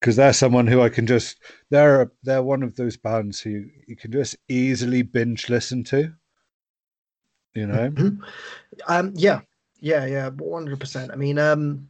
because 0.00 0.16
they're 0.16 0.32
someone 0.32 0.66
who 0.66 0.80
I 0.80 0.88
can 0.88 1.06
just 1.06 1.36
they're 1.70 2.10
they're 2.22 2.42
one 2.42 2.62
of 2.62 2.76
those 2.76 2.96
bands 2.96 3.40
who 3.40 3.66
you 3.86 3.96
can 3.96 4.12
just 4.12 4.36
easily 4.48 5.02
binge 5.02 5.48
listen 5.48 5.84
to 5.84 6.12
you 7.54 7.66
know 7.66 7.90
Mhm. 7.90 8.18
Um, 8.88 9.12
yeah, 9.14 9.40
yeah, 9.80 10.06
yeah, 10.06 10.28
one 10.30 10.62
hundred 10.64 10.80
percent. 10.80 11.10
I 11.12 11.16
mean, 11.16 11.38
um, 11.38 11.88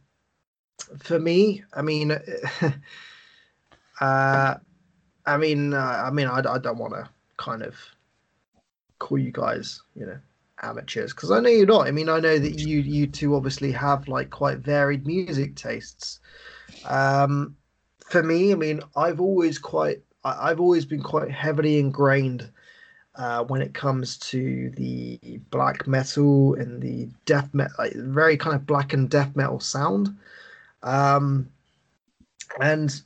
for 0.99 1.19
me, 1.19 1.63
I 1.73 1.81
mean, 1.81 2.11
uh, 4.01 4.55
I 5.25 5.37
mean, 5.37 5.73
uh, 5.73 6.03
I 6.05 6.09
mean, 6.11 6.27
I, 6.27 6.39
I 6.39 6.57
don't 6.57 6.77
want 6.77 6.93
to 6.93 7.09
kind 7.37 7.61
of 7.63 7.75
call 8.99 9.17
you 9.17 9.31
guys, 9.31 9.81
you 9.95 10.05
know, 10.05 10.19
amateurs 10.61 11.13
because 11.13 11.31
I 11.31 11.39
know 11.39 11.49
you're 11.49 11.65
not. 11.65 11.87
I 11.87 11.91
mean, 11.91 12.09
I 12.09 12.19
know 12.19 12.39
that 12.39 12.59
you 12.59 12.79
you 12.79 13.07
two 13.07 13.35
obviously 13.35 13.71
have 13.71 14.07
like 14.07 14.29
quite 14.29 14.59
varied 14.59 15.05
music 15.05 15.55
tastes. 15.55 16.19
Um, 16.85 17.55
for 18.05 18.23
me, 18.23 18.51
I 18.51 18.55
mean, 18.55 18.81
I've 18.95 19.19
always 19.19 19.59
quite, 19.59 20.01
I, 20.23 20.49
I've 20.49 20.59
always 20.59 20.85
been 20.85 21.03
quite 21.03 21.29
heavily 21.29 21.79
ingrained 21.79 22.49
uh, 23.15 23.43
when 23.43 23.61
it 23.61 23.73
comes 23.73 24.17
to 24.17 24.69
the 24.71 25.19
black 25.49 25.87
metal 25.87 26.53
and 26.55 26.81
the 26.81 27.09
death 27.25 27.49
metal, 27.53 27.75
like 27.77 27.93
very 27.93 28.37
kind 28.37 28.55
of 28.55 28.65
black 28.65 28.93
and 28.93 29.09
death 29.09 29.35
metal 29.35 29.59
sound. 29.59 30.15
Um, 30.83 31.49
and 32.61 33.01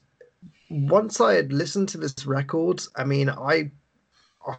once 0.69 1.19
I 1.19 1.33
had 1.33 1.51
listened 1.51 1.89
to 1.89 1.97
this 1.97 2.25
record, 2.25 2.81
I 2.95 3.03
mean, 3.03 3.29
I 3.29 3.71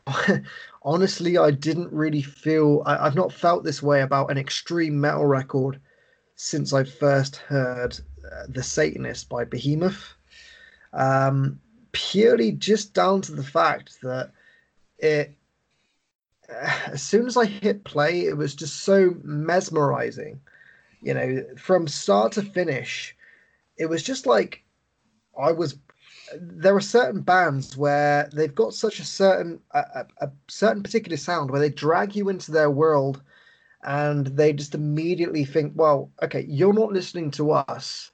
honestly, 0.82 1.38
I 1.38 1.50
didn't 1.50 1.92
really 1.92 2.22
feel, 2.22 2.82
I, 2.86 3.06
I've 3.06 3.14
not 3.14 3.32
felt 3.32 3.64
this 3.64 3.82
way 3.82 4.02
about 4.02 4.30
an 4.30 4.38
extreme 4.38 5.00
metal 5.00 5.26
record 5.26 5.80
since 6.36 6.72
I 6.72 6.84
first 6.84 7.36
heard 7.36 7.98
uh, 8.24 8.46
The 8.48 8.62
Satanist 8.62 9.28
by 9.28 9.44
Behemoth. 9.44 10.14
Um, 10.92 11.60
purely 11.92 12.52
just 12.52 12.94
down 12.94 13.20
to 13.22 13.32
the 13.32 13.44
fact 13.44 14.00
that 14.02 14.32
it, 14.98 15.34
as 16.48 17.02
soon 17.02 17.26
as 17.26 17.36
I 17.36 17.46
hit 17.46 17.84
play, 17.84 18.26
it 18.26 18.36
was 18.36 18.54
just 18.54 18.80
so 18.82 19.14
mesmerizing. 19.22 20.40
You 21.02 21.14
know, 21.14 21.44
from 21.56 21.88
start 21.88 22.32
to 22.32 22.42
finish, 22.42 23.16
it 23.76 23.86
was 23.86 24.02
just 24.02 24.26
like 24.26 24.62
I 25.38 25.52
was. 25.52 25.78
There 26.38 26.74
are 26.74 26.80
certain 26.80 27.20
bands 27.20 27.76
where 27.76 28.30
they've 28.32 28.54
got 28.54 28.74
such 28.74 29.00
a 29.00 29.04
certain 29.04 29.60
a, 29.72 30.06
a 30.20 30.30
certain 30.48 30.82
particular 30.82 31.16
sound 31.16 31.50
where 31.50 31.60
they 31.60 31.68
drag 31.68 32.16
you 32.16 32.28
into 32.28 32.52
their 32.52 32.70
world 32.70 33.22
and 33.84 34.28
they 34.28 34.52
just 34.52 34.74
immediately 34.74 35.44
think, 35.44 35.72
well, 35.74 36.10
okay, 36.22 36.46
you're 36.48 36.72
not 36.72 36.92
listening 36.92 37.30
to 37.32 37.52
us. 37.52 38.12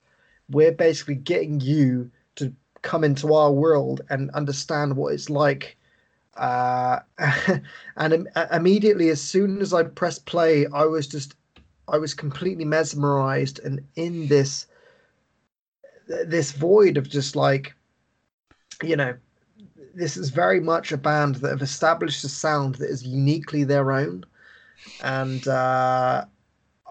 We're 0.48 0.72
basically 0.72 1.16
getting 1.16 1.60
you 1.60 2.10
to 2.36 2.52
come 2.82 3.04
into 3.04 3.34
our 3.34 3.52
world 3.52 4.00
and 4.08 4.30
understand 4.30 4.96
what 4.96 5.12
it's 5.12 5.28
like. 5.28 5.76
Uh, 6.36 7.00
and 7.96 8.12
Im- 8.12 8.28
immediately, 8.52 9.10
as 9.10 9.20
soon 9.20 9.60
as 9.60 9.74
I 9.74 9.82
pressed 9.82 10.24
play, 10.24 10.66
I 10.72 10.84
was 10.84 11.06
just, 11.06 11.34
I 11.86 11.98
was 11.98 12.14
completely 12.14 12.64
mesmerized 12.64 13.60
and 13.60 13.80
in 13.96 14.28
this, 14.28 14.66
this 16.08 16.52
void 16.52 16.96
of 16.96 17.08
just 17.08 17.36
like, 17.36 17.74
you 18.82 18.96
know, 18.96 19.14
this 19.94 20.16
is 20.16 20.30
very 20.30 20.60
much 20.60 20.92
a 20.92 20.96
band 20.96 21.36
that 21.36 21.50
have 21.50 21.62
established 21.62 22.24
a 22.24 22.28
sound 22.28 22.76
that 22.76 22.90
is 22.90 23.04
uniquely 23.04 23.64
their 23.64 23.92
own 23.92 24.24
and 25.00 25.46
uh, 25.48 26.24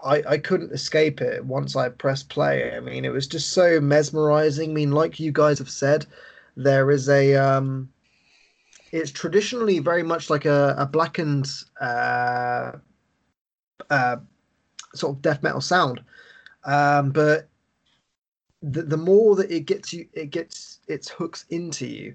I 0.04 0.22
I 0.26 0.38
couldn't 0.38 0.72
escape 0.72 1.20
it 1.20 1.44
once 1.44 1.76
I 1.76 1.88
pressed 1.88 2.28
play. 2.28 2.74
I 2.76 2.80
mean, 2.80 3.04
it 3.04 3.12
was 3.12 3.26
just 3.26 3.50
so 3.50 3.80
mesmerizing. 3.80 4.70
I 4.70 4.74
mean, 4.74 4.92
like 4.92 5.20
you 5.20 5.32
guys 5.32 5.58
have 5.58 5.70
said, 5.70 6.06
there 6.56 6.90
is 6.90 7.08
a 7.08 7.34
um, 7.36 7.88
it's 8.92 9.10
traditionally 9.10 9.78
very 9.78 10.02
much 10.02 10.30
like 10.30 10.44
a, 10.44 10.74
a 10.78 10.86
blackened 10.86 11.50
uh, 11.80 12.72
uh, 13.90 14.16
sort 14.94 15.16
of 15.16 15.22
death 15.22 15.42
metal 15.42 15.60
sound, 15.60 16.00
um, 16.64 17.10
but 17.10 17.48
the, 18.62 18.82
the 18.82 18.96
more 18.96 19.36
that 19.36 19.50
it 19.50 19.60
gets 19.66 19.92
you, 19.92 20.06
it 20.12 20.30
gets 20.30 20.80
its 20.88 21.08
hooks 21.08 21.44
into 21.50 21.86
you 21.86 22.14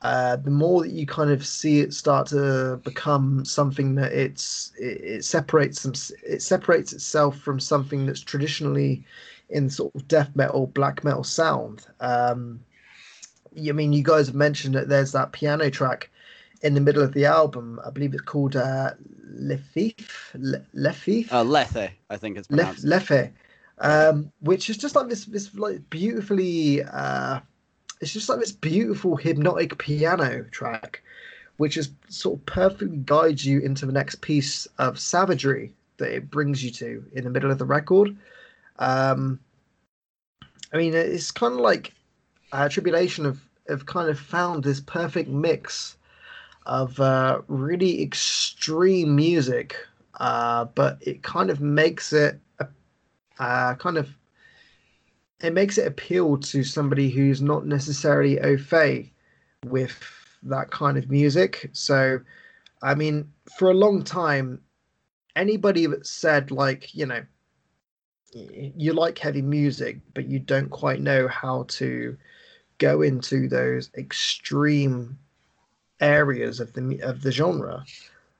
uh, 0.00 0.36
the 0.36 0.50
more 0.50 0.82
that 0.82 0.90
you 0.90 1.06
kind 1.06 1.30
of 1.30 1.46
see 1.46 1.80
it 1.80 1.92
start 1.92 2.26
to 2.28 2.80
become 2.84 3.44
something 3.44 3.94
that 3.96 4.12
it's 4.12 4.72
it, 4.78 5.00
it 5.02 5.24
separates 5.24 5.82
them 5.82 5.92
it 6.24 6.42
separates 6.42 6.92
itself 6.92 7.38
from 7.38 7.60
something 7.60 8.06
that's 8.06 8.20
traditionally 8.20 9.04
in 9.50 9.68
sort 9.68 9.94
of 9.94 10.08
death 10.08 10.30
metal 10.34 10.68
black 10.68 11.04
metal 11.04 11.24
sound. 11.24 11.86
Um 12.00 12.60
i 13.56 13.72
mean 13.72 13.92
you 13.92 14.02
guys 14.02 14.26
have 14.26 14.34
mentioned 14.34 14.74
that 14.74 14.88
there's 14.88 15.12
that 15.12 15.32
piano 15.32 15.68
track 15.68 16.08
in 16.62 16.74
the 16.74 16.80
middle 16.80 17.02
of 17.02 17.12
the 17.12 17.26
album. 17.26 17.78
I 17.84 17.90
believe 17.90 18.14
it's 18.14 18.22
called 18.22 18.56
uh 18.56 18.92
lefif 19.38 19.94
Le- 20.34 20.64
lefif 20.74 21.30
uh, 21.30 21.44
lethe 21.44 21.90
i 22.08 22.16
think 22.16 22.38
it's 22.38 22.48
pronounced. 22.48 22.84
Le- 22.84 22.98
lefe 22.98 23.30
um 23.78 24.30
which 24.40 24.68
is 24.70 24.76
just 24.76 24.94
like 24.94 25.08
this 25.08 25.24
this 25.24 25.54
like 25.54 25.78
beautifully 25.90 26.82
uh 26.82 27.40
it's 28.02 28.12
just 28.12 28.28
like 28.28 28.40
this 28.40 28.52
beautiful 28.52 29.16
hypnotic 29.16 29.78
piano 29.78 30.44
track, 30.50 31.02
which 31.56 31.76
is 31.76 31.90
sort 32.08 32.40
of 32.40 32.46
perfectly 32.46 32.96
guides 32.96 33.46
you 33.46 33.60
into 33.60 33.86
the 33.86 33.92
next 33.92 34.20
piece 34.20 34.66
of 34.78 34.98
savagery 34.98 35.72
that 35.98 36.12
it 36.12 36.28
brings 36.28 36.64
you 36.64 36.72
to 36.72 37.04
in 37.12 37.22
the 37.22 37.30
middle 37.30 37.52
of 37.52 37.58
the 37.58 37.64
record. 37.64 38.16
Um, 38.80 39.38
I 40.72 40.78
mean, 40.78 40.94
it's 40.94 41.30
kind 41.30 41.54
of 41.54 41.60
like 41.60 41.94
uh, 42.50 42.68
Tribulation 42.68 43.24
have, 43.24 43.40
have 43.68 43.86
kind 43.86 44.10
of 44.10 44.18
found 44.18 44.64
this 44.64 44.80
perfect 44.80 45.28
mix 45.28 45.96
of 46.66 46.98
uh, 46.98 47.42
really 47.46 48.02
extreme 48.02 49.14
music, 49.14 49.76
uh, 50.18 50.64
but 50.64 50.98
it 51.00 51.22
kind 51.22 51.50
of 51.50 51.60
makes 51.60 52.12
it 52.12 52.40
a, 52.58 52.66
uh, 53.38 53.74
kind 53.74 53.98
of 53.98 54.08
it 55.42 55.52
makes 55.52 55.76
it 55.76 55.86
appeal 55.86 56.38
to 56.38 56.62
somebody 56.62 57.10
who's 57.10 57.42
not 57.42 57.66
necessarily 57.66 58.40
au 58.40 58.56
fait 58.56 59.10
with 59.66 60.00
that 60.44 60.70
kind 60.70 60.96
of 60.96 61.10
music. 61.10 61.68
So, 61.72 62.20
I 62.82 62.94
mean, 62.94 63.30
for 63.58 63.70
a 63.70 63.74
long 63.74 64.02
time, 64.02 64.60
anybody 65.36 65.86
that 65.86 66.06
said 66.06 66.50
like, 66.50 66.94
you 66.94 67.06
know, 67.06 67.22
you 68.34 68.92
like 68.92 69.18
heavy 69.18 69.42
music, 69.42 69.98
but 70.14 70.26
you 70.26 70.38
don't 70.38 70.70
quite 70.70 71.00
know 71.00 71.28
how 71.28 71.64
to 71.68 72.16
go 72.78 73.02
into 73.02 73.48
those 73.48 73.90
extreme 73.96 75.18
areas 76.00 76.58
of 76.58 76.72
the 76.72 77.00
of 77.02 77.22
the 77.22 77.30
genre. 77.30 77.84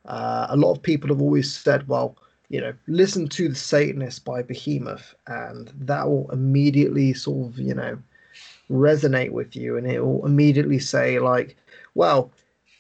Uh, 0.07 0.47
a 0.49 0.57
lot 0.57 0.73
of 0.73 0.83
people 0.83 1.09
have 1.11 1.21
always 1.21 1.53
said, 1.53 1.87
well, 1.87 2.17
you 2.53 2.61
know, 2.61 2.75
listen 2.87 3.27
to 3.29 3.49
The 3.49 3.55
Satanist 3.55 4.27
by 4.27 4.43
Behemoth, 4.43 5.15
and 5.27 5.73
that 5.75 6.07
will 6.07 6.31
immediately 6.31 7.15
sort 7.15 7.49
of, 7.49 7.59
you 7.59 7.73
know, 7.73 7.99
resonate 8.71 9.31
with 9.31 9.57
you, 9.57 9.79
and 9.79 9.91
it 9.91 10.05
will 10.05 10.25
immediately 10.27 10.79
say, 10.79 11.19
like, 11.19 11.57
well, 11.95 12.31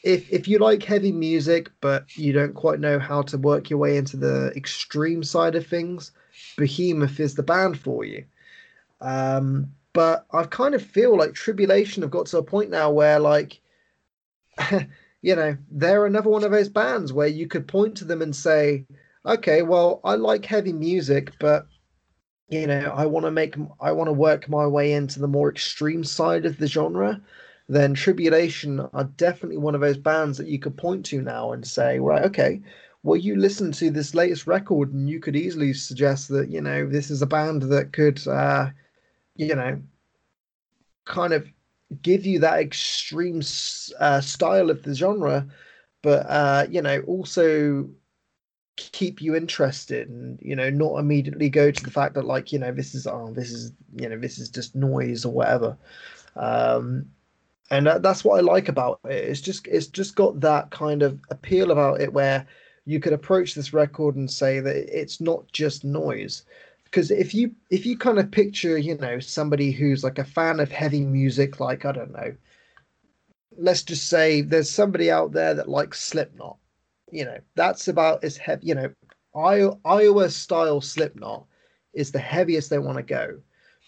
if 0.05 0.31
if 0.31 0.47
you 0.47 0.59
like 0.59 0.83
heavy 0.83 1.11
music, 1.11 1.71
but 1.81 2.05
you 2.19 2.35
don't 2.35 2.53
quite 2.53 2.81
know 2.81 2.99
how 2.99 3.23
to 3.23 3.39
work 3.39 3.71
your 3.71 3.79
way 3.79 3.97
into 3.97 4.19
the 4.19 4.53
extreme 4.55 5.25
side 5.25 5.55
of 5.55 5.67
things, 5.67 6.13
Behemoth 6.59 7.19
is 7.19 7.35
the 7.35 7.43
band 7.43 7.81
for 7.81 8.05
you. 8.05 8.25
Um, 9.01 9.73
but 9.95 10.27
I 10.33 10.45
kind 10.45 10.75
of 10.75 10.83
feel 10.83 11.17
like 11.17 11.33
Tribulation 11.33 12.03
have 12.03 12.11
got 12.11 12.27
to 12.27 12.39
a 12.39 12.43
point 12.43 12.69
now 12.69 12.91
where, 12.91 13.19
like, 13.19 13.59
you 15.23 15.35
know, 15.35 15.57
they're 15.71 16.05
another 16.05 16.29
one 16.29 16.45
of 16.45 16.51
those 16.51 16.69
bands 16.69 17.11
where 17.11 17.27
you 17.27 17.47
could 17.47 17.67
point 17.67 17.97
to 17.97 18.05
them 18.05 18.21
and 18.21 18.37
say, 18.37 18.85
okay, 19.27 19.63
well, 19.63 20.01
I 20.05 20.15
like 20.17 20.45
heavy 20.45 20.73
music, 20.73 21.33
but 21.39 21.67
you 22.49 22.67
know, 22.67 22.93
I 22.97 23.07
want 23.07 23.27
to 23.27 23.31
make, 23.33 23.57
I 23.81 23.93
want 23.93 24.09
to 24.09 24.13
work 24.13 24.49
my 24.49 24.67
way 24.67 24.93
into 24.93 25.21
the 25.21 25.29
more 25.29 25.51
extreme 25.51 26.05
side 26.05 26.47
of 26.47 26.59
the 26.59 26.67
genre. 26.69 27.21
Then 27.69 27.95
Tribulation 27.95 28.81
are 28.81 29.05
definitely 29.05 29.59
one 29.59 29.75
of 29.75 29.81
those 29.81 29.99
bands 29.99 30.39
that 30.39 30.49
you 30.49 30.59
could 30.59 30.77
point 30.77 31.07
to 31.07 31.23
now 31.23 31.53
and 31.53 31.67
say, 31.67 31.99
right, 32.01 32.25
okay, 32.25 32.63
well, 33.05 33.17
you 33.19 33.37
listen 33.37 33.73
to 33.73 33.91
this 33.91 34.15
latest 34.15 34.47
record 34.47 34.93
and 34.93 35.09
you 35.11 35.21
could 35.21 35.37
easily 35.37 35.73
suggest 35.75 36.29
that 36.31 36.51
you 36.51 36.61
know 36.61 36.87
this 36.89 37.11
is 37.11 37.23
a 37.23 37.27
band 37.27 37.63
that 37.65 37.93
could, 37.93 38.27
uh, 38.29 38.71
you 39.37 39.55
know, 39.55 39.81
kind 41.05 41.33
of 41.33 41.49
give 42.03 42.25
you 42.27 42.39
that 42.41 42.61
extreme 42.61 43.43
uh, 44.01 44.21
style 44.21 44.71
of 44.71 44.83
the 44.83 44.95
genre, 44.95 45.47
but 46.03 46.27
uh, 46.29 46.67
you 46.71 46.83
know 46.83 47.01
also 47.03 47.89
keep 48.77 49.21
you 49.21 49.35
interested 49.37 50.09
and 50.09 50.39
you 50.41 50.57
know 50.57 50.71
not 50.71 50.99
immediately 50.99 51.51
go 51.51 51.71
to 51.71 51.85
the 51.85 51.91
fact 51.91 52.15
that 52.15 52.25
like 52.25 52.53
you 52.53 52.59
know 52.59 52.73
this 52.73 52.95
is 52.95 53.07
oh 53.07 53.31
this 53.35 53.51
is 53.51 53.73
you 53.97 54.09
know 54.09 54.19
this 54.19 54.39
is 54.39 54.49
just 54.49 54.75
noise 54.75 55.25
or 55.25 55.33
whatever. 55.33 55.77
Um 56.37 57.07
and 57.71 57.87
that, 57.87 58.03
that's 58.03 58.25
what 58.25 58.39
i 58.39 58.41
like 58.41 58.69
about 58.69 59.01
it. 59.05 59.13
It's 59.13 59.41
just 59.41 59.67
it's 59.67 59.87
just 59.87 60.17
got 60.17 60.41
that 60.41 60.71
kind 60.71 61.03
of 61.03 61.21
appeal 61.31 61.71
about 61.71 62.01
it 62.01 62.13
where 62.13 62.47
you 62.87 62.99
could 62.99 63.13
approach 63.13 63.55
this 63.55 63.73
record 63.73 64.17
and 64.17 64.31
say 64.31 64.61
that 64.61 64.77
it's 65.01 65.21
not 65.21 65.51
just 65.53 65.85
noise. 65.85 66.45
Because 66.85 67.11
if 67.11 67.35
you 67.35 67.55
if 67.71 67.87
you 67.87 67.97
kind 67.97 68.19
of 68.19 68.31
picture 68.31 68.79
you 68.79 68.97
know 68.99 69.19
somebody 69.21 69.71
who's 69.71 70.03
like 70.03 70.19
a 70.19 70.25
fan 70.25 70.61
of 70.61 70.71
heavy 70.71 71.05
music 71.05 71.61
like 71.61 71.85
i 71.85 71.93
don't 71.93 72.13
know 72.13 72.35
let's 73.59 73.83
just 73.83 74.09
say 74.09 74.41
there's 74.41 74.71
somebody 74.71 75.11
out 75.11 75.33
there 75.33 75.55
that 75.55 75.69
likes 75.69 76.01
slipknot 76.03 76.57
you 77.13 77.25
know 77.25 77.39
that's 77.55 77.89
about 77.89 78.25
as 78.25 78.37
heavy 78.37 78.67
you 78.69 78.75
know 78.75 78.91
iowa 79.85 80.29
style 80.29 80.81
slipknot 80.81 81.47
is 81.95 82.11
the 82.11 82.19
heaviest 82.19 82.71
they 82.71 82.79
want 82.79 82.97
to 82.97 83.03
go. 83.03 83.39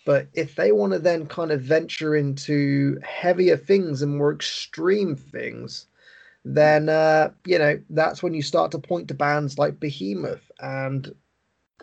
But 0.06 0.28
if 0.34 0.54
they 0.54 0.72
want 0.72 0.92
to 0.92 0.98
then 0.98 1.26
kind 1.26 1.50
of 1.50 1.62
venture 1.62 2.14
into 2.14 2.98
heavier 3.02 3.56
things 3.56 4.02
and 4.02 4.16
more 4.16 4.32
extreme 4.32 5.16
things 5.16 5.86
then 6.46 6.90
uh 6.90 7.30
you 7.46 7.58
know 7.58 7.80
that's 7.88 8.22
when 8.22 8.34
you 8.34 8.42
start 8.42 8.70
to 8.70 8.78
point 8.78 9.08
to 9.08 9.14
bands 9.14 9.56
like 9.56 9.80
behemoth 9.80 10.50
and 10.60 11.14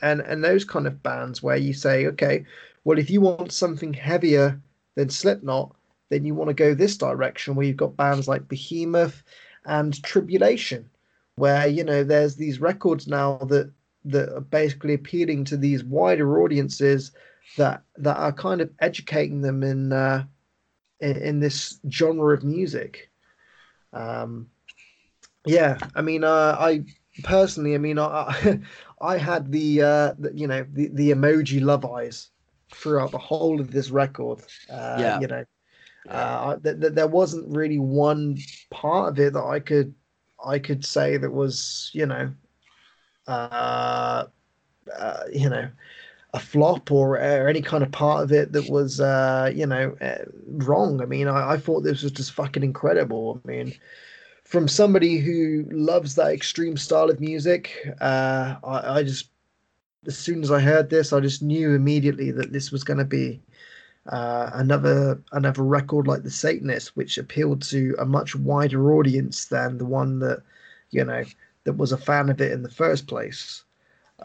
and 0.04 0.22
and 0.22 0.44
those 0.44 0.64
kind 0.64 0.86
of 0.86 1.02
bands 1.02 1.42
where 1.42 1.58
you 1.58 1.74
say 1.74 2.06
okay 2.06 2.46
well 2.84 3.00
if 3.00 3.10
you 3.10 3.22
want 3.22 3.52
something 3.52 3.92
heavier 3.92 4.62
than 4.96 5.10
slipknot 5.10 5.76
then 6.10 6.26
you 6.26 6.36
want 6.36 6.48
to 6.48 6.54
go 6.54 6.76
this 6.76 6.96
direction 6.96 7.56
where 7.56 7.66
you've 7.66 7.76
got 7.76 7.98
bands 7.98 8.28
like 8.28 8.48
behemoth 8.48 9.24
and 9.66 10.04
tribulation 10.04 10.88
where 11.36 11.68
you 11.68 11.84
know 11.84 12.04
there's 12.04 12.36
these 12.36 12.60
records 12.60 13.08
now 13.08 13.38
that 13.38 13.72
that 14.06 14.34
are 14.36 14.42
basically 14.42 14.94
appealing 14.94 15.44
to 15.46 15.58
these 15.58 15.84
wider 15.84 16.42
audiences 16.42 17.12
that 17.58 17.84
that 17.98 18.18
are 18.18 18.32
kind 18.32 18.62
of 18.62 18.70
educating 18.80 19.42
them 19.42 19.64
in 19.64 19.92
uh, 19.94 20.24
in, 21.00 21.18
in 21.18 21.40
this 21.40 21.80
genre 21.90 22.34
of 22.36 22.44
music. 22.44 23.10
Um, 23.94 24.48
yeah, 25.46 25.78
I 25.96 26.02
mean, 26.02 26.24
uh, 26.24 26.56
I 26.60 26.84
personally, 27.24 27.76
I 27.76 27.78
mean, 27.80 28.00
I 28.00 28.60
I 29.02 29.18
had 29.18 29.52
the, 29.52 29.82
uh, 29.82 30.14
the 30.20 30.32
you 30.34 30.48
know 30.48 30.66
the, 30.72 30.90
the 30.94 31.12
emoji 31.12 31.62
love 31.62 31.86
eyes 31.86 32.30
throughout 32.74 33.12
the 33.12 33.18
whole 33.18 33.60
of 33.60 33.72
this 33.72 33.90
record. 33.90 34.42
Uh, 34.70 34.96
Yeah. 35.00 35.20
You 35.20 35.28
know, 35.28 35.46
uh, 36.10 36.58
th- 36.58 36.80
th- 36.80 36.94
there 36.94 37.08
wasn't 37.08 37.56
really 37.56 37.80
one 37.80 38.38
part 38.70 39.10
of 39.10 39.20
it 39.20 39.34
that 39.34 39.44
I 39.44 39.60
could 39.60 39.94
I 40.46 40.60
could 40.60 40.86
say 40.86 41.18
that 41.18 41.32
was 41.32 41.90
you 41.94 42.06
know, 42.06 42.32
uh, 43.28 44.26
uh, 44.98 45.24
you 45.32 45.50
know, 45.50 45.70
a 46.34 46.40
flop 46.40 46.92
or, 46.92 47.16
or 47.16 47.48
any 47.48 47.62
kind 47.62 47.84
of 47.84 47.92
part 47.92 48.24
of 48.24 48.32
it 48.32 48.52
that 48.54 48.70
was 48.70 49.00
uh, 49.00 49.52
you 49.54 49.66
know 49.66 49.96
uh, 50.02 50.26
wrong. 50.48 51.02
I 51.02 51.06
mean, 51.06 51.28
I, 51.28 51.54
I 51.54 51.58
thought 51.58 51.82
this 51.82 52.04
was 52.04 52.12
just 52.12 52.34
fucking 52.34 52.64
incredible. 52.64 53.42
I 53.44 53.48
mean. 53.48 53.74
From 54.44 54.68
somebody 54.68 55.18
who 55.18 55.66
loves 55.72 56.16
that 56.16 56.34
extreme 56.34 56.76
style 56.76 57.10
of 57.10 57.22
music, 57.22 57.88
uh, 58.02 58.56
I, 58.66 58.98
I 58.98 59.04
just 59.04 59.30
as 60.08 60.18
soon 60.18 60.42
as 60.44 60.52
I 60.52 60.60
heard 60.60 60.90
this, 60.90 61.14
I 61.14 61.20
just 61.20 61.42
knew 61.42 61.74
immediately 61.74 62.32
that 62.32 62.52
this 62.52 62.72
was 62.72 62.84
going 62.84 62.98
to 62.98 63.06
be 63.06 63.42
uh, 64.08 64.50
another 64.54 65.22
another 65.32 65.64
record 65.64 66.08
like 66.08 66.24
the 66.24 66.32
Satanist, 66.32 66.96
which 66.96 67.18
appealed 67.18 67.62
to 67.64 67.96
a 68.00 68.06
much 68.06 68.36
wider 68.36 68.94
audience 68.94 69.46
than 69.46 69.78
the 69.78 69.86
one 69.86 70.20
that 70.20 70.42
you 70.90 71.04
know 71.04 71.24
that 71.64 71.74
was 71.74 71.92
a 71.92 71.98
fan 71.98 72.30
of 72.30 72.42
it 72.42 72.52
in 72.52 72.64
the 72.64 72.70
first 72.70 73.08
place. 73.08 73.64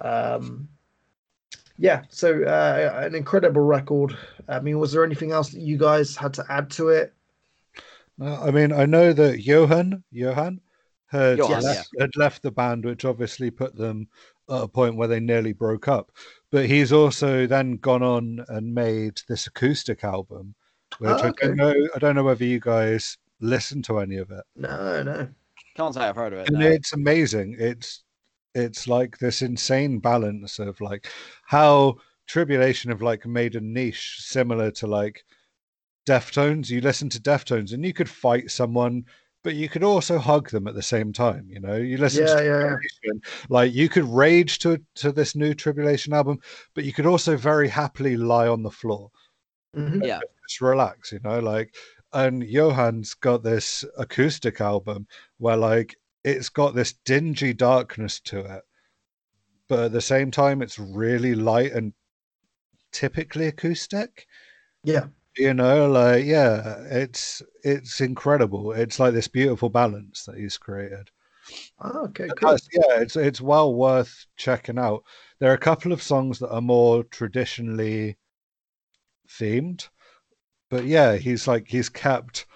Um, 0.00 0.68
yeah, 1.78 2.04
so 2.08 2.42
uh, 2.44 3.02
an 3.04 3.14
incredible 3.14 3.62
record. 3.62 4.16
I 4.48 4.60
mean, 4.60 4.78
was 4.78 4.92
there 4.92 5.04
anything 5.04 5.32
else 5.32 5.50
that 5.50 5.60
you 5.60 5.76
guys 5.76 6.16
had 6.16 6.32
to 6.34 6.44
add 6.48 6.70
to 6.70 6.88
it? 6.88 7.12
Uh, 8.20 8.42
I 8.42 8.50
mean, 8.50 8.72
I 8.72 8.86
know 8.86 9.12
that 9.12 9.42
Johan 9.42 10.02
Johan 10.10 10.60
had 11.08 11.38
Johan, 11.38 11.62
left, 11.62 11.90
had 12.00 12.16
left 12.16 12.42
the 12.42 12.50
band, 12.50 12.84
which 12.84 13.04
obviously 13.04 13.50
put 13.50 13.76
them 13.76 14.08
at 14.50 14.62
a 14.62 14.68
point 14.68 14.96
where 14.96 15.08
they 15.08 15.20
nearly 15.20 15.52
broke 15.52 15.88
up. 15.88 16.10
But 16.50 16.66
he's 16.66 16.92
also 16.92 17.46
then 17.46 17.76
gone 17.76 18.02
on 18.02 18.44
and 18.48 18.74
made 18.74 19.20
this 19.28 19.46
acoustic 19.46 20.04
album, 20.04 20.54
which 20.98 21.10
Oh, 21.10 21.14
I 21.14 21.28
ah, 21.28 21.32
don't 21.40 21.56
know. 21.56 21.74
I 21.94 21.98
don't 21.98 22.14
know 22.14 22.24
whether 22.24 22.44
you 22.44 22.60
guys 22.60 23.18
listen 23.40 23.82
to 23.82 23.98
any 23.98 24.16
of 24.16 24.30
it. 24.30 24.44
No, 24.54 25.02
no. 25.02 25.28
Can't 25.76 25.94
say 25.94 26.00
I've 26.00 26.16
heard 26.16 26.32
of 26.32 26.40
it. 26.40 26.48
and 26.48 26.58
no. 26.58 26.66
it's 26.66 26.94
amazing 26.94 27.54
it's 27.58 28.02
it's 28.54 28.88
like 28.88 29.18
this 29.18 29.42
insane 29.42 29.98
balance 29.98 30.58
of 30.58 30.80
like 30.80 31.06
how 31.44 31.96
tribulation 32.26 32.90
have 32.90 33.02
like 33.02 33.26
made 33.26 33.54
a 33.54 33.60
niche 33.60 34.16
similar 34.20 34.70
to 34.70 34.86
like 34.86 35.22
deftones 36.08 36.70
you 36.70 36.80
listen 36.80 37.10
to 37.10 37.20
deftones 37.20 37.74
and 37.74 37.84
you 37.84 37.92
could 37.92 38.08
fight 38.08 38.50
someone 38.50 39.04
but 39.46 39.54
you 39.54 39.68
could 39.68 39.84
also 39.84 40.18
hug 40.18 40.50
them 40.50 40.66
at 40.66 40.74
the 40.74 40.82
same 40.82 41.12
time 41.12 41.46
you 41.48 41.60
know 41.60 41.76
you 41.76 41.96
listen 41.98 42.26
Yeah, 42.26 42.36
to 42.40 42.80
yeah. 43.04 43.12
Like 43.48 43.72
you 43.72 43.88
could 43.88 44.02
rage 44.02 44.58
to 44.58 44.80
to 44.96 45.12
this 45.12 45.36
new 45.36 45.54
tribulation 45.54 46.12
album 46.12 46.40
but 46.74 46.82
you 46.82 46.92
could 46.92 47.06
also 47.06 47.36
very 47.36 47.68
happily 47.68 48.16
lie 48.16 48.48
on 48.48 48.64
the 48.64 48.72
floor 48.72 49.08
Mhm. 49.76 50.04
Yeah. 50.04 50.18
just 50.48 50.60
relax, 50.60 51.12
you 51.12 51.20
know, 51.22 51.38
like 51.38 51.74
and 52.12 52.44
Johan's 52.44 53.14
got 53.14 53.44
this 53.44 53.84
acoustic 53.96 54.60
album 54.60 55.06
where 55.38 55.56
like 55.56 55.94
it's 56.24 56.48
got 56.48 56.74
this 56.74 56.94
dingy 57.04 57.52
darkness 57.52 58.18
to 58.20 58.40
it, 58.40 58.62
but 59.68 59.78
at 59.86 59.92
the 59.92 60.00
same 60.00 60.32
time 60.32 60.60
it's 60.60 60.76
really 60.78 61.36
light 61.36 61.70
and 61.70 61.92
typically 62.90 63.46
acoustic. 63.46 64.26
Yeah. 64.82 65.06
You 65.36 65.52
know, 65.52 65.90
like 65.90 66.24
yeah, 66.24 66.76
it's 66.90 67.42
it's 67.62 68.00
incredible. 68.00 68.72
It's 68.72 68.98
like 68.98 69.12
this 69.12 69.28
beautiful 69.28 69.68
balance 69.68 70.24
that 70.24 70.38
he's 70.38 70.56
created. 70.56 71.10
Oh, 71.80 72.04
okay, 72.06 72.28
cool. 72.36 72.56
yeah, 72.72 73.00
it's 73.00 73.16
it's 73.16 73.40
well 73.40 73.74
worth 73.74 74.26
checking 74.36 74.78
out. 74.78 75.04
There 75.38 75.50
are 75.50 75.54
a 75.54 75.58
couple 75.58 75.92
of 75.92 76.02
songs 76.02 76.38
that 76.38 76.50
are 76.50 76.62
more 76.62 77.04
traditionally 77.04 78.16
themed, 79.28 79.88
but 80.70 80.84
yeah, 80.86 81.16
he's 81.16 81.46
like 81.46 81.68
he's 81.68 81.90
kept 81.90 82.46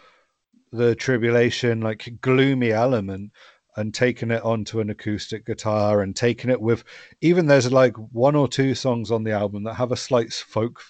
the 0.72 0.94
tribulation 0.94 1.80
like 1.80 2.18
gloomy 2.20 2.72
element 2.72 3.32
and 3.76 3.92
taken 3.92 4.30
it 4.30 4.42
onto 4.42 4.80
an 4.80 4.90
acoustic 4.90 5.44
guitar 5.46 6.02
and 6.02 6.16
taken 6.16 6.50
it 6.50 6.60
with 6.60 6.84
even 7.20 7.46
there's 7.46 7.70
like 7.72 7.96
one 7.96 8.36
or 8.36 8.48
two 8.48 8.74
songs 8.74 9.10
on 9.10 9.24
the 9.24 9.32
album 9.32 9.64
that 9.64 9.74
have 9.74 9.92
a 9.92 9.96
slight 9.96 10.32
folk 10.32 10.80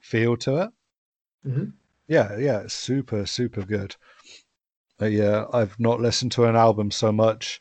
feel 0.00 0.36
to 0.36 0.56
it. 0.58 0.70
Mhm. 1.44 1.72
Yeah, 2.08 2.36
yeah, 2.38 2.66
super 2.68 3.26
super 3.26 3.62
good. 3.64 3.96
Uh, 5.00 5.06
yeah, 5.06 5.46
I've 5.52 5.78
not 5.80 6.00
listened 6.00 6.32
to 6.32 6.44
an 6.44 6.56
album 6.56 6.90
so 6.90 7.10
much 7.10 7.58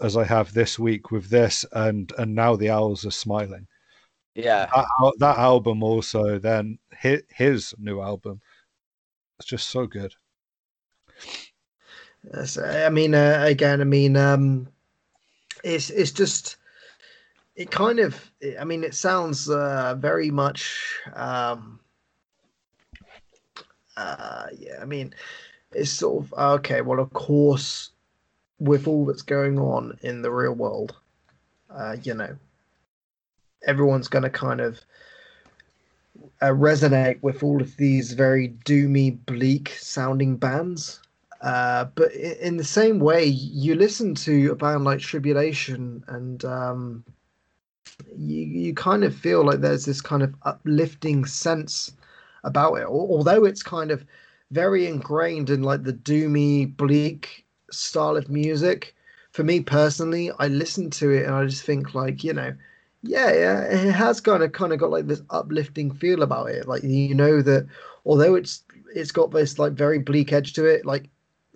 as 0.00 0.16
I 0.16 0.24
have 0.24 0.52
this 0.52 0.78
week 0.78 1.10
with 1.10 1.30
this, 1.30 1.64
and 1.72 2.12
and 2.18 2.34
now 2.34 2.56
the 2.56 2.70
owls 2.70 3.06
are 3.06 3.10
smiling. 3.10 3.66
Yeah. 4.34 4.66
That, 4.74 5.14
that 5.18 5.38
album 5.38 5.82
also, 5.82 6.38
then 6.38 6.78
his, 6.98 7.22
his 7.30 7.74
new 7.78 8.00
album, 8.00 8.40
it's 9.38 9.48
just 9.48 9.68
so 9.68 9.86
good. 9.86 10.14
Yes, 12.34 12.58
I 12.58 12.88
mean, 12.88 13.14
uh, 13.14 13.42
again, 13.46 13.80
I 13.80 13.84
mean, 13.84 14.16
um, 14.16 14.68
it's 15.62 15.90
it's 15.90 16.12
just 16.12 16.56
it 17.56 17.70
kind 17.70 18.00
of. 18.00 18.32
I 18.58 18.64
mean, 18.64 18.84
it 18.84 18.94
sounds 18.94 19.48
uh, 19.48 19.94
very 19.98 20.30
much. 20.30 21.00
Um, 21.14 21.80
uh, 23.96 24.46
yeah, 24.58 24.78
I 24.80 24.84
mean, 24.84 25.14
it's 25.72 25.90
sort 25.90 26.24
of 26.24 26.32
okay. 26.58 26.80
Well, 26.80 27.00
of 27.00 27.12
course, 27.12 27.90
with 28.58 28.86
all 28.86 29.04
that's 29.04 29.22
going 29.22 29.58
on 29.58 29.98
in 30.02 30.22
the 30.22 30.30
real 30.30 30.54
world, 30.54 30.96
uh, 31.70 31.96
you 32.02 32.14
know, 32.14 32.36
everyone's 33.66 34.08
going 34.08 34.22
to 34.24 34.30
kind 34.30 34.60
of 34.60 34.80
uh, 36.40 36.48
resonate 36.48 37.22
with 37.22 37.42
all 37.42 37.60
of 37.60 37.76
these 37.76 38.12
very 38.12 38.50
doomy, 38.64 39.18
bleak 39.26 39.70
sounding 39.78 40.36
bands. 40.36 41.00
Uh, 41.40 41.84
but 41.94 42.12
in 42.12 42.56
the 42.56 42.64
same 42.64 43.00
way, 43.00 43.24
you 43.24 43.74
listen 43.74 44.14
to 44.14 44.52
a 44.52 44.54
band 44.54 44.84
like 44.84 45.00
Tribulation, 45.00 46.02
and 46.08 46.44
um, 46.44 47.04
you 48.16 48.40
you 48.40 48.74
kind 48.74 49.04
of 49.04 49.14
feel 49.14 49.44
like 49.44 49.60
there's 49.60 49.84
this 49.84 50.00
kind 50.00 50.22
of 50.22 50.34
uplifting 50.42 51.26
sense 51.26 51.92
about 52.44 52.74
it, 52.76 52.86
although 52.86 53.44
it's 53.44 53.62
kind 53.62 53.90
of 53.90 54.04
very 54.50 54.86
ingrained 54.86 55.50
in 55.50 55.62
like 55.62 55.82
the 55.84 55.92
doomy, 55.92 56.76
bleak 56.76 57.46
style 57.70 58.16
of 58.16 58.28
music. 58.28 58.94
For 59.32 59.42
me 59.44 59.60
personally, 59.60 60.30
I 60.38 60.48
listen 60.48 60.90
to 60.90 61.10
it 61.10 61.26
and 61.26 61.34
I 61.34 61.44
just 61.46 61.64
think 61.64 61.94
like 61.94 62.22
you 62.24 62.32
know, 62.34 62.54
yeah, 63.02 63.32
yeah, 63.32 63.60
it 63.64 63.92
has 63.92 64.20
kind 64.20 64.42
of 64.42 64.52
kind 64.52 64.72
of 64.72 64.78
got 64.78 64.90
like 64.90 65.06
this 65.06 65.22
uplifting 65.30 65.92
feel 65.92 66.22
about 66.22 66.50
it. 66.50 66.66
Like 66.68 66.82
you 66.82 67.14
know 67.14 67.42
that 67.42 67.66
although 68.06 68.34
it's 68.34 68.64
it's 68.94 69.12
got 69.12 69.30
this 69.30 69.58
like 69.58 69.72
very 69.74 69.98
bleak 69.98 70.32
edge 70.32 70.52
to 70.54 70.64
it, 70.66 70.86
like 70.86 71.10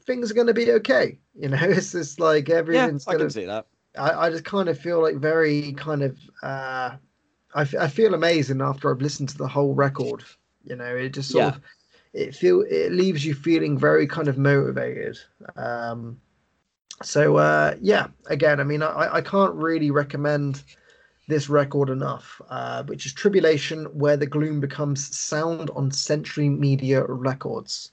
things 0.04 0.30
are 0.30 0.34
going 0.34 0.46
to 0.48 0.54
be 0.54 0.72
okay. 0.72 1.18
You 1.34 1.48
know, 1.50 1.58
it's 1.62 1.92
just 1.92 2.20
like 2.20 2.50
Yeah, 2.70 2.88
everything's 2.88 3.06
I 3.06 3.14
going 3.14 3.20
can 3.20 3.30
to. 3.30 3.30
see 3.30 3.44
that. 3.46 3.66
I, 3.98 4.26
I 4.26 4.30
just 4.30 4.44
kind 4.44 4.68
of 4.68 4.78
feel 4.78 5.02
like 5.02 5.16
very 5.16 5.72
kind 5.74 6.02
of. 6.02 6.18
uh 6.42 6.96
I, 7.54 7.62
f- 7.62 7.74
I 7.76 7.88
feel 7.88 8.14
amazing 8.14 8.62
after 8.62 8.90
I've 8.92 9.02
listened 9.02 9.30
to 9.30 9.38
the 9.38 9.48
whole 9.48 9.74
record. 9.74 10.24
You 10.68 10.76
know, 10.76 10.96
it 10.96 11.10
just 11.10 11.30
sort 11.30 11.44
Yeah. 11.44 11.56
of 11.56 11.62
it 12.14 12.34
feel 12.34 12.64
it 12.68 12.92
leaves 12.92 13.24
you 13.24 13.34
feeling 13.34 13.78
very 13.78 14.06
kind 14.06 14.28
of 14.28 14.38
motivated. 14.38 15.18
Um, 15.56 16.20
so 17.02 17.36
uh, 17.36 17.74
yeah, 17.80 18.08
again, 18.28 18.60
I 18.60 18.64
mean, 18.64 18.82
I, 18.82 19.16
I 19.16 19.20
can't 19.20 19.54
really 19.54 19.90
recommend 19.90 20.62
this 21.28 21.48
record 21.48 21.90
enough, 21.90 22.40
uh, 22.48 22.82
which 22.84 23.06
is 23.06 23.12
Tribulation, 23.12 23.84
where 23.86 24.16
the 24.16 24.26
gloom 24.26 24.60
becomes 24.60 25.16
sound 25.16 25.70
on 25.70 25.90
Century 25.90 26.48
Media 26.48 27.04
Records. 27.04 27.92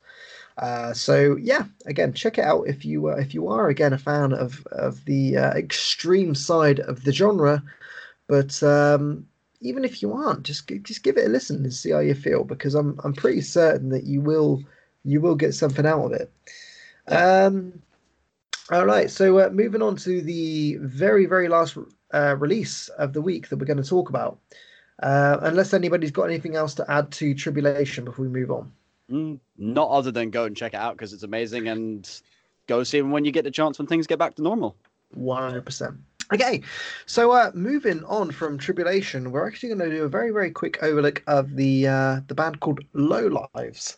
Uh, 0.57 0.93
so 0.93 1.35
yeah, 1.38 1.65
again, 1.85 2.14
check 2.14 2.38
it 2.38 2.45
out 2.45 2.64
if 2.68 2.85
you 2.85 3.10
uh, 3.10 3.15
if 3.15 3.34
you 3.34 3.47
are 3.49 3.68
again 3.69 3.93
a 3.93 3.97
fan 3.97 4.34
of 4.34 4.65
of 4.72 5.03
the 5.06 5.38
uh, 5.38 5.52
extreme 5.52 6.34
side 6.34 6.80
of 6.81 7.03
the 7.03 7.11
genre, 7.11 7.61
but 8.27 8.61
um, 8.64 9.27
even 9.65 9.83
if 9.83 10.01
you 10.01 10.13
aren't, 10.13 10.43
just 10.43 10.67
just 10.83 11.03
give 11.03 11.17
it 11.17 11.25
a 11.25 11.29
listen 11.29 11.57
and 11.57 11.73
see 11.73 11.91
how 11.91 11.99
you 11.99 12.13
feel 12.13 12.43
because 12.43 12.75
I'm 12.75 12.99
I'm 13.03 13.13
pretty 13.13 13.41
certain 13.41 13.89
that 13.89 14.03
you 14.03 14.21
will 14.21 14.63
you 15.03 15.19
will 15.21 15.35
get 15.35 15.53
something 15.53 15.85
out 15.85 16.05
of 16.05 16.11
it. 16.13 16.31
Um, 17.07 17.81
all 18.71 18.85
right, 18.85 19.09
so 19.09 19.39
uh, 19.39 19.49
moving 19.49 19.81
on 19.81 19.95
to 19.97 20.21
the 20.21 20.77
very 20.81 21.25
very 21.25 21.47
last 21.47 21.77
uh, 22.13 22.35
release 22.37 22.89
of 22.89 23.13
the 23.13 23.21
week 23.21 23.49
that 23.49 23.57
we're 23.57 23.65
going 23.65 23.81
to 23.81 23.89
talk 23.89 24.09
about. 24.09 24.39
Uh, 25.03 25.37
unless 25.41 25.73
anybody's 25.73 26.11
got 26.11 26.23
anything 26.23 26.55
else 26.55 26.73
to 26.75 26.89
add 26.89 27.11
to 27.11 27.33
Tribulation 27.33 28.05
before 28.05 28.23
we 28.23 28.31
move 28.31 28.49
on. 28.49 28.71
Mm, 29.11 29.39
not 29.57 29.89
other 29.89 30.11
than 30.11 30.29
go 30.29 30.45
and 30.45 30.55
check 30.55 30.73
it 30.73 30.79
out 30.79 30.95
because 30.95 31.11
it's 31.11 31.23
amazing 31.23 31.67
and 31.67 32.09
go 32.67 32.83
see 32.83 32.99
them 32.99 33.11
when 33.11 33.25
you 33.25 33.31
get 33.31 33.43
the 33.43 33.51
chance 33.51 33.77
when 33.77 33.87
things 33.87 34.07
get 34.07 34.19
back 34.19 34.35
to 34.35 34.41
normal. 34.41 34.75
One 35.13 35.41
hundred 35.41 35.65
percent. 35.65 35.97
Okay, 36.34 36.64
so 37.06 37.31
uh, 37.31 37.52
moving 37.53 38.03
on 38.06 38.31
from 38.31 38.57
Tribulation, 38.57 39.31
we're 39.31 39.47
actually 39.47 39.69
going 39.69 39.89
to 39.89 39.95
do 39.95 40.06
a 40.06 40.10
very, 40.10 40.31
very 40.31 40.49
quick 40.49 40.81
overlook 40.81 41.22
of 41.27 41.56
the 41.56 41.88
uh, 41.88 42.22
the 42.27 42.34
band 42.34 42.61
called 42.61 42.80
Low 42.93 43.47
Lives, 43.53 43.97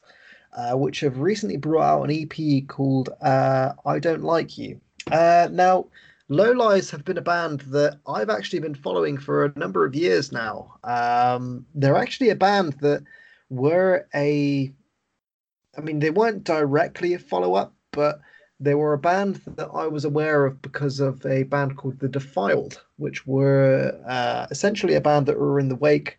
uh, 0.52 0.76
which 0.76 1.00
have 1.00 1.20
recently 1.20 1.56
brought 1.56 1.84
out 1.84 2.10
an 2.10 2.12
EP 2.12 2.68
called 2.68 3.10
uh, 3.22 3.72
"I 3.86 4.00
Don't 4.00 4.24
Like 4.24 4.58
You." 4.58 4.82
Uh, 5.10 5.48
now, 5.54 5.86
Low 6.28 6.52
Lives 6.52 6.92
have 6.92 7.06
been 7.06 7.18
a 7.18 7.22
band 7.22 7.62
that 7.62 8.00
I've 8.06 8.30
actually 8.30 8.60
been 8.60 8.76
following 8.76 9.18
for 9.18 9.46
a 9.46 9.54
number 9.58 9.86
of 9.86 9.96
years 9.96 10.34
now. 10.34 10.76
Um, 10.84 11.66
they're 11.76 11.96
actually 11.96 12.30
a 12.32 12.36
band 12.36 12.74
that 12.82 13.04
were 13.50 14.06
a, 14.14 14.74
I 15.78 15.82
mean, 15.82 16.00
they 16.00 16.10
weren't 16.10 16.44
directly 16.44 17.14
a 17.14 17.20
follow 17.20 17.54
up, 17.54 17.74
but 17.92 18.20
they 18.60 18.76
were 18.76 18.94
a 18.94 18.98
band 18.98 19.42
that 19.46 19.70
I 19.74 19.88
was 19.88 20.06
aware 20.06 20.46
of 20.46 20.62
because 20.62 21.00
of 21.00 21.26
a 21.26 21.44
band 21.44 21.78
called 21.78 22.00
The 22.00 22.08
Defiled, 22.10 22.84
which 22.98 23.26
were 23.28 24.00
uh, 24.08 24.48
essentially 24.52 24.96
a 24.96 25.02
band 25.02 25.26
that 25.28 25.40
were 25.40 25.60
in 25.60 25.70
the 25.70 25.76
wake 25.76 26.18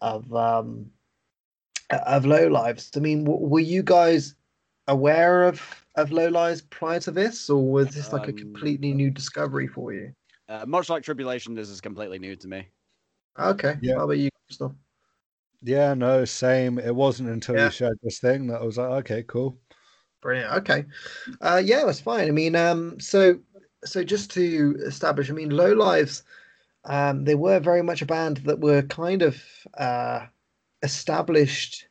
of 0.00 0.32
um, 0.34 0.90
of 2.06 2.24
Low 2.24 2.48
Lives. 2.48 2.90
I 2.96 3.00
mean, 3.00 3.24
w- 3.24 3.46
were 3.46 3.60
you 3.60 3.82
guys 3.82 4.34
aware 4.88 5.44
of 5.44 5.84
of 5.96 6.10
Low 6.12 6.28
Lives 6.28 6.62
prior 6.62 7.00
to 7.00 7.10
this, 7.10 7.50
or 7.50 7.62
was 7.70 7.94
this 7.94 8.12
like 8.12 8.28
a 8.28 8.32
Um, 8.32 8.38
completely 8.38 8.92
new 8.94 9.10
discovery 9.10 9.66
for 9.66 9.92
you? 9.92 10.12
Uh, 10.48 10.64
much 10.66 10.88
like 10.88 11.02
Tribulation, 11.02 11.54
this 11.54 11.68
is 11.68 11.80
completely 11.80 12.18
new 12.18 12.36
to 12.36 12.48
me. 12.48 12.68
Okay, 13.38 13.76
Yeah. 13.82 13.96
how 13.96 14.04
about 14.04 14.18
you, 14.18 14.30
Crystal? 14.48 14.74
Yeah, 15.62 15.94
no, 15.94 16.24
same. 16.24 16.78
It 16.78 16.94
wasn't 16.94 17.28
until 17.30 17.56
Yeah. 17.56 17.66
you 17.66 17.70
shared 17.70 17.98
this 18.02 18.18
thing 18.18 18.46
that 18.48 18.60
I 18.60 18.64
was 18.64 18.78
like, 18.78 18.90
okay, 19.04 19.22
cool. 19.22 19.58
Brilliant. 20.22 20.52
Okay. 20.54 20.84
Uh, 21.40 21.60
yeah, 21.62 21.84
that's 21.84 22.00
fine. 22.00 22.28
I 22.28 22.30
mean, 22.30 22.56
um, 22.56 22.98
so 23.00 23.38
so 23.84 24.04
just 24.04 24.30
to 24.30 24.76
establish, 24.86 25.28
I 25.28 25.32
mean, 25.32 25.50
Low 25.50 25.72
Lives, 25.72 26.22
um, 26.84 27.24
they 27.24 27.34
were 27.34 27.58
very 27.58 27.82
much 27.82 28.00
a 28.00 28.06
band 28.06 28.38
that 28.38 28.60
were 28.60 28.82
kind 28.82 29.22
of 29.22 29.42
uh, 29.76 30.26
established 30.82 31.88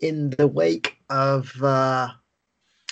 in 0.00 0.30
the 0.30 0.46
wake 0.46 0.96
of 1.10 1.52
uh, 1.62 2.08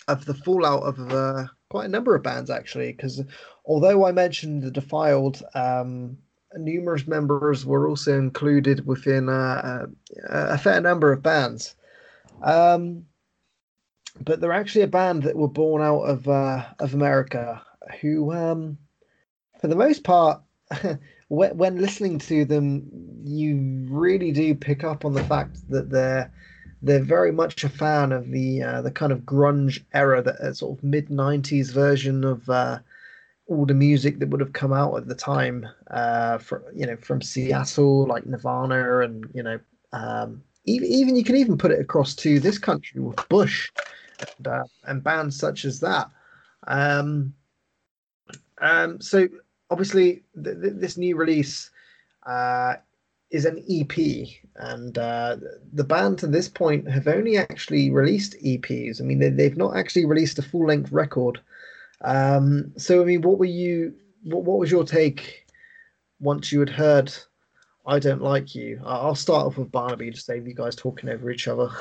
of 0.08 0.24
the 0.24 0.34
fallout 0.34 0.82
of 0.82 1.12
uh, 1.12 1.44
quite 1.70 1.86
a 1.86 1.88
number 1.88 2.16
of 2.16 2.24
bands, 2.24 2.50
actually. 2.50 2.92
Because 2.92 3.22
although 3.64 4.04
I 4.04 4.10
mentioned 4.10 4.62
the 4.62 4.72
Defiled, 4.72 5.42
um, 5.54 6.18
numerous 6.56 7.06
members 7.06 7.64
were 7.64 7.88
also 7.88 8.18
included 8.18 8.84
within 8.84 9.28
uh, 9.28 9.86
a, 10.28 10.54
a 10.54 10.58
fair 10.58 10.80
number 10.80 11.12
of 11.12 11.22
bands. 11.22 11.76
Um, 12.42 13.06
but 14.24 14.40
they're 14.40 14.52
actually 14.52 14.82
a 14.82 14.88
band 14.88 15.22
that 15.24 15.36
were 15.36 15.48
born 15.48 15.82
out 15.82 16.02
of 16.02 16.28
uh, 16.28 16.64
of 16.78 16.94
America, 16.94 17.62
who, 18.00 18.32
um, 18.32 18.78
for 19.60 19.68
the 19.68 19.76
most 19.76 20.04
part, 20.04 20.40
when, 21.28 21.56
when 21.56 21.80
listening 21.80 22.18
to 22.18 22.44
them, 22.44 22.88
you 23.24 23.86
really 23.88 24.32
do 24.32 24.54
pick 24.54 24.84
up 24.84 25.04
on 25.04 25.12
the 25.12 25.24
fact 25.24 25.58
that 25.68 25.90
they're 25.90 26.32
they're 26.82 27.02
very 27.02 27.32
much 27.32 27.64
a 27.64 27.68
fan 27.68 28.12
of 28.12 28.30
the 28.30 28.62
uh, 28.62 28.82
the 28.82 28.90
kind 28.90 29.12
of 29.12 29.20
grunge 29.20 29.82
era, 29.94 30.22
that 30.22 30.36
uh, 30.36 30.52
sort 30.52 30.78
of 30.78 30.84
mid 30.84 31.08
'90s 31.08 31.72
version 31.72 32.24
of 32.24 32.48
uh, 32.48 32.78
all 33.48 33.66
the 33.66 33.74
music 33.74 34.18
that 34.18 34.28
would 34.28 34.40
have 34.40 34.52
come 34.52 34.72
out 34.72 34.96
at 34.96 35.08
the 35.08 35.14
time, 35.14 35.66
uh, 35.90 36.38
from 36.38 36.62
you 36.74 36.86
know 36.86 36.96
from 36.96 37.20
Seattle, 37.20 38.06
like 38.06 38.26
Nirvana, 38.26 39.00
and 39.00 39.28
you 39.34 39.42
know 39.42 39.58
um, 39.92 40.42
even 40.64 40.88
even 40.88 41.16
you 41.16 41.24
can 41.24 41.36
even 41.36 41.58
put 41.58 41.70
it 41.70 41.80
across 41.80 42.14
to 42.16 42.40
this 42.40 42.58
country 42.58 43.00
with 43.00 43.28
Bush 43.28 43.70
and, 44.20 44.48
uh, 44.48 44.64
and 44.84 45.04
bands 45.04 45.38
such 45.38 45.64
as 45.64 45.80
that. 45.80 46.10
Um, 46.66 47.34
um, 48.60 49.00
so 49.00 49.28
obviously, 49.70 50.22
th- 50.42 50.60
th- 50.60 50.74
this 50.76 50.96
new 50.96 51.16
release 51.16 51.70
uh, 52.26 52.74
is 53.30 53.44
an 53.44 53.64
EP, 53.68 53.96
and 54.56 54.96
uh, 54.98 55.36
the 55.72 55.84
band 55.84 56.18
to 56.18 56.26
this 56.26 56.48
point 56.48 56.88
have 56.88 57.08
only 57.08 57.36
actually 57.36 57.90
released 57.90 58.36
EPs. 58.42 59.00
I 59.00 59.04
mean, 59.04 59.18
they, 59.18 59.30
they've 59.30 59.56
not 59.56 59.76
actually 59.76 60.06
released 60.06 60.38
a 60.38 60.42
full 60.42 60.66
length 60.66 60.92
record. 60.92 61.40
Um, 62.02 62.72
so, 62.76 63.02
I 63.02 63.04
mean, 63.04 63.22
what 63.22 63.38
were 63.38 63.44
you? 63.44 63.94
What, 64.24 64.44
what 64.44 64.58
was 64.58 64.70
your 64.70 64.84
take 64.84 65.46
once 66.20 66.52
you 66.52 66.60
had 66.60 66.70
heard? 66.70 67.12
I 67.86 68.00
don't 68.00 68.20
like 68.20 68.54
you. 68.54 68.80
I'll 68.84 69.14
start 69.14 69.46
off 69.46 69.58
with 69.58 69.70
Barnaby 69.70 70.10
to 70.10 70.20
save 70.20 70.46
you 70.46 70.54
guys 70.54 70.74
talking 70.74 71.08
over 71.08 71.30
each 71.30 71.46
other. 71.48 71.70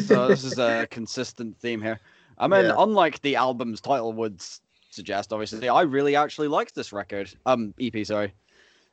So 0.00 0.28
this 0.28 0.44
is 0.44 0.58
a 0.58 0.86
consistent 0.90 1.56
theme 1.58 1.80
here. 1.80 2.00
I 2.36 2.48
mean, 2.48 2.64
Yeah. 2.64 2.74
unlike 2.76 3.22
the 3.22 3.36
album's 3.36 3.80
title 3.80 4.12
would 4.14 4.42
suggest, 4.90 5.32
obviously, 5.32 5.68
I 5.68 5.82
really 5.82 6.16
actually 6.16 6.48
liked 6.48 6.74
this 6.74 6.92
record. 6.92 7.32
Um, 7.46 7.72
EP, 7.80 8.04
sorry. 8.04 8.34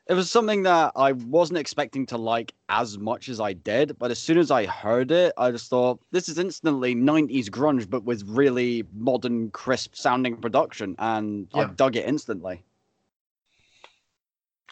It 0.08 0.14
was 0.14 0.30
something 0.30 0.64
that 0.64 0.92
I 0.96 1.14
wasn't 1.14 1.60
expecting 1.60 2.06
to 2.08 2.18
like 2.18 2.54
as 2.70 2.98
much 2.98 3.30
as 3.30 3.40
I 3.40 3.54
did, 3.54 3.98
but 3.98 4.12
as 4.12 4.20
soon 4.20 4.38
as 4.38 4.52
I 4.52 4.66
heard 4.66 5.12
it, 5.12 5.34
I 5.38 5.52
just 5.52 5.70
thought 5.70 6.00
this 6.12 6.30
is 6.30 6.38
instantly 6.38 6.96
90s 6.96 7.50
grunge, 7.50 7.90
but 7.90 8.04
with 8.04 8.24
really 8.28 8.84
modern, 8.94 9.50
crisp 9.52 9.96
sounding 9.96 10.38
production, 10.38 10.96
and 11.00 11.48
I 11.54 11.66
dug 11.66 11.96
it 11.96 12.06
instantly. 12.06 12.64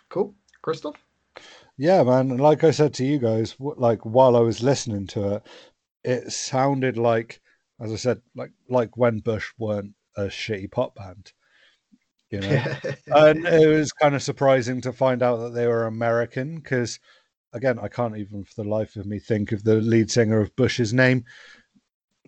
cool, 0.09 0.35
Christoph. 0.61 0.95
Yeah, 1.79 2.03
man. 2.03 2.29
And 2.29 2.41
like 2.41 2.65
I 2.65 2.71
said 2.71 2.93
to 2.95 3.05
you 3.05 3.19
guys, 3.19 3.55
like 3.57 4.05
while 4.05 4.35
I 4.35 4.41
was 4.41 4.61
listening 4.61 5.07
to 5.07 5.35
it, 5.35 5.47
it 6.03 6.31
sounded 6.33 6.97
like, 6.97 7.39
as 7.79 7.93
I 7.93 7.95
said, 7.95 8.21
like 8.35 8.51
like 8.69 8.97
when 8.97 9.19
Bush 9.19 9.47
weren't 9.57 9.93
a 10.17 10.23
shitty 10.23 10.69
pop 10.69 10.95
band, 10.95 11.31
you 12.31 12.41
know. 12.41 12.65
and 13.07 13.47
it 13.47 13.69
was 13.69 13.93
kind 13.93 14.13
of 14.13 14.21
surprising 14.21 14.81
to 14.81 14.91
find 14.91 15.23
out 15.23 15.37
that 15.37 15.53
they 15.53 15.67
were 15.67 15.87
American 15.87 16.57
because, 16.57 16.99
again, 17.53 17.79
I 17.79 17.87
can't 17.87 18.17
even 18.17 18.43
for 18.43 18.61
the 18.61 18.69
life 18.69 18.97
of 18.97 19.05
me 19.05 19.17
think 19.17 19.53
of 19.53 19.63
the 19.63 19.75
lead 19.75 20.11
singer 20.11 20.41
of 20.41 20.53
Bush's 20.57 20.93
name. 20.93 21.23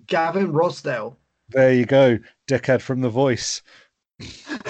Gavin 0.08 0.54
Rossdale. 0.54 1.18
There 1.50 1.74
you 1.74 1.86
go, 1.86 2.20
dickhead 2.48 2.80
from 2.80 3.02
The 3.02 3.10
Voice. 3.10 3.62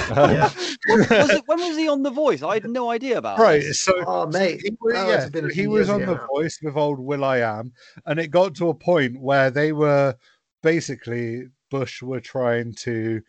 Yeah. 0.09 0.49
Was, 0.87 1.09
was 1.09 1.29
it, 1.29 1.43
when 1.45 1.59
was 1.59 1.77
he 1.77 1.87
on 1.87 2.03
The 2.03 2.09
Voice? 2.09 2.43
I 2.43 2.55
had 2.55 2.69
no 2.69 2.89
idea 2.89 3.17
about 3.17 3.39
it. 3.39 3.41
right. 3.41 3.61
this. 3.61 3.79
So 3.81 3.93
Oh, 4.05 4.27
mate. 4.27 4.61
he 4.63 4.75
was, 4.81 4.93
that 4.93 5.07
yeah, 5.07 5.29
been 5.29 5.49
he 5.49 5.67
was 5.67 5.89
on 5.89 6.01
ago 6.01 6.13
The 6.13 6.17
now. 6.21 6.27
Voice 6.27 6.59
with 6.61 6.75
old 6.75 6.99
Will 6.99 7.23
I 7.23 7.37
Am, 7.37 7.71
and 8.05 8.19
it 8.19 8.27
got 8.27 8.55
to 8.55 8.69
a 8.69 8.73
point 8.73 9.19
where 9.21 9.49
they 9.51 9.71
were 9.71 10.15
basically 10.63 11.43
Bush 11.69 12.01
were 12.01 12.19
trying 12.19 12.73
to 12.75 13.21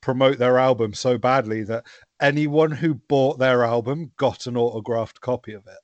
promote 0.00 0.38
their 0.38 0.58
album 0.58 0.94
so 0.94 1.16
badly 1.18 1.62
that 1.64 1.84
anyone 2.20 2.70
who 2.70 2.94
bought 2.94 3.38
their 3.38 3.62
album 3.64 4.10
got 4.16 4.46
an 4.46 4.56
autographed 4.56 5.20
copy 5.20 5.52
of 5.52 5.66
it. 5.66 5.78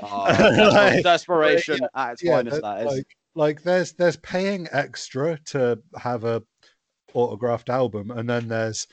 Oh, 0.02 0.24
Like- 0.72 1.02
desperation 1.02 1.80
at 1.94 2.12
its 2.14 2.22
Yeah, 2.22 2.36
finest, 2.36 2.60
that- 2.62 2.62
that 2.62 2.86
is. 2.86 2.92
like 2.96 3.06
like 3.34 3.62
there's 3.62 3.92
there's 3.92 4.16
paying 4.16 4.68
extra 4.72 5.38
to 5.46 5.78
have 5.96 6.24
a 6.24 6.42
autographed 7.14 7.68
album, 7.70 8.10
and 8.10 8.28
then 8.28 8.48
there's 8.48 8.86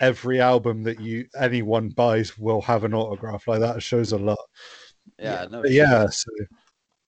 every 0.00 0.40
album 0.40 0.82
that 0.84 1.00
you 1.00 1.26
anyone 1.40 1.90
buys 1.90 2.38
will 2.38 2.62
have 2.62 2.84
an 2.84 2.94
autograph. 2.94 3.48
Like 3.48 3.60
that 3.60 3.82
shows 3.82 4.12
a 4.12 4.18
lot. 4.18 4.38
yeah, 5.18 5.46
no, 5.50 5.64
yeah, 5.64 6.06
so 6.08 6.30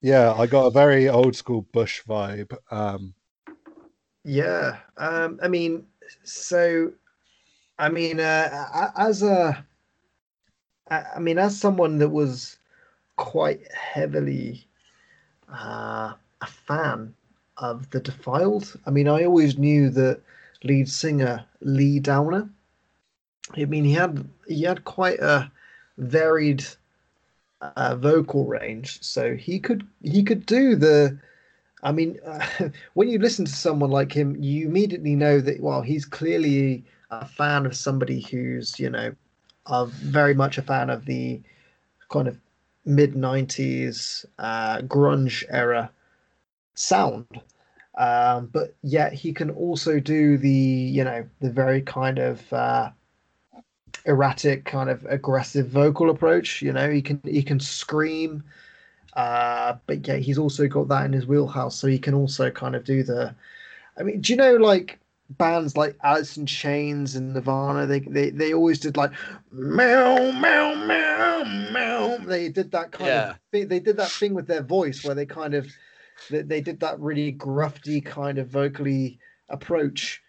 yeah, 0.02 0.32
I 0.34 0.46
got 0.46 0.66
a 0.66 0.70
very 0.70 1.08
old 1.08 1.36
school 1.36 1.62
Bush 1.72 2.02
vibe. 2.08 2.56
Um, 2.70 3.14
Yeah. 4.24 4.80
Um, 4.96 5.38
I 5.42 5.48
mean, 5.48 5.86
so, 6.24 6.92
I 7.78 7.88
mean, 7.90 8.20
uh, 8.20 8.68
a- 8.74 9.00
as 9.00 9.22
a, 9.22 9.66
I 10.90 11.18
mean, 11.18 11.38
as 11.38 11.58
someone 11.58 11.98
that 11.98 12.08
was 12.08 12.58
quite 13.16 13.72
heavily 13.72 14.68
uh, 15.48 16.14
a 16.42 16.46
fan 16.46 17.14
of 17.58 17.90
the 17.90 18.00
Defiled, 18.00 18.78
I 18.86 18.90
mean, 18.90 19.08
I 19.08 19.24
always 19.24 19.58
knew 19.58 19.90
that 19.90 20.20
lead 20.64 20.88
singer 20.88 21.44
Lee 21.60 22.00
Downer. 22.00 22.48
I 23.56 23.64
mean, 23.64 23.84
he 23.84 23.92
had 23.92 24.28
he 24.46 24.62
had 24.62 24.84
quite 24.84 25.20
a 25.20 25.50
varied 25.96 26.64
uh, 27.60 27.96
vocal 27.96 28.46
range, 28.46 29.02
so 29.02 29.34
he 29.34 29.58
could 29.58 29.86
he 30.02 30.22
could 30.22 30.46
do 30.46 30.76
the. 30.76 31.18
I 31.82 31.92
mean, 31.92 32.18
when 32.94 33.08
you 33.08 33.18
listen 33.18 33.44
to 33.44 33.52
someone 33.52 33.90
like 33.90 34.12
him, 34.12 34.36
you 34.36 34.66
immediately 34.66 35.14
know 35.14 35.40
that 35.40 35.60
well, 35.60 35.82
he's 35.82 36.04
clearly 36.04 36.84
a 37.10 37.26
fan 37.26 37.66
of 37.66 37.76
somebody 37.76 38.20
who's 38.20 38.78
you 38.78 38.90
know, 38.90 39.14
of 39.66 39.90
very 39.92 40.34
much 40.34 40.58
a 40.58 40.62
fan 40.62 40.90
of 40.90 41.06
the 41.06 41.40
kind 42.10 42.28
of 42.28 42.38
mid 42.84 43.14
'90s 43.14 44.26
uh, 44.38 44.78
grunge 44.82 45.44
era 45.48 45.90
sound. 46.78 47.26
Um, 47.96 48.46
but 48.52 48.74
yet 48.82 49.12
he 49.12 49.32
can 49.32 49.50
also 49.50 49.98
do 50.00 50.38
the 50.38 50.48
you 50.50 51.04
know 51.04 51.26
the 51.40 51.50
very 51.50 51.82
kind 51.82 52.18
of 52.18 52.52
uh, 52.52 52.90
erratic 54.06 54.64
kind 54.64 54.90
of 54.90 55.04
aggressive 55.06 55.68
vocal 55.68 56.10
approach. 56.10 56.62
You 56.62 56.72
know 56.72 56.90
he 56.90 57.02
can 57.02 57.20
he 57.24 57.42
can 57.42 57.60
scream 57.60 58.44
uh, 59.14 59.76
but 59.86 60.06
yeah, 60.06 60.16
he's 60.16 60.38
also 60.38 60.68
got 60.68 60.88
that 60.88 61.04
in 61.06 61.12
his 61.12 61.26
wheelhouse, 61.26 61.76
so 61.76 61.88
he 61.88 61.98
can 61.98 62.14
also 62.14 62.50
kind 62.50 62.76
of 62.76 62.84
do 62.84 63.02
the. 63.02 63.34
I 63.98 64.04
mean, 64.04 64.20
do 64.20 64.32
you 64.32 64.36
know 64.36 64.56
like 64.56 65.00
bands 65.30 65.76
like 65.76 65.96
Alice 66.04 66.36
in 66.36 66.46
Chains 66.46 67.16
and 67.16 67.34
Nirvana? 67.34 67.86
They 67.86 68.00
they 68.00 68.30
they 68.30 68.54
always 68.54 68.78
did 68.78 68.96
like 68.96 69.12
meow 69.52 70.32
meow 70.32 70.74
meow 70.74 71.44
meow. 71.72 72.18
They 72.26 72.48
did 72.48 72.70
that 72.72 72.92
kind 72.92 73.08
Yeah. 73.08 73.30
of 73.30 73.36
thing. 73.52 73.68
They 73.68 73.80
did 73.80 73.96
that 73.96 74.12
thing 74.12 74.34
with 74.34 74.46
their 74.46 74.62
voice 74.62 75.04
where 75.04 75.14
they 75.16 75.26
kind 75.26 75.54
of 75.54 75.66
they, 76.30 76.42
they 76.42 76.60
did 76.60 76.80
that 76.80 76.98
really 77.00 77.32
grufty 77.32 78.04
kind 78.04 78.38
of 78.38 78.48
vocally 78.48 79.18
approach. 79.48 80.22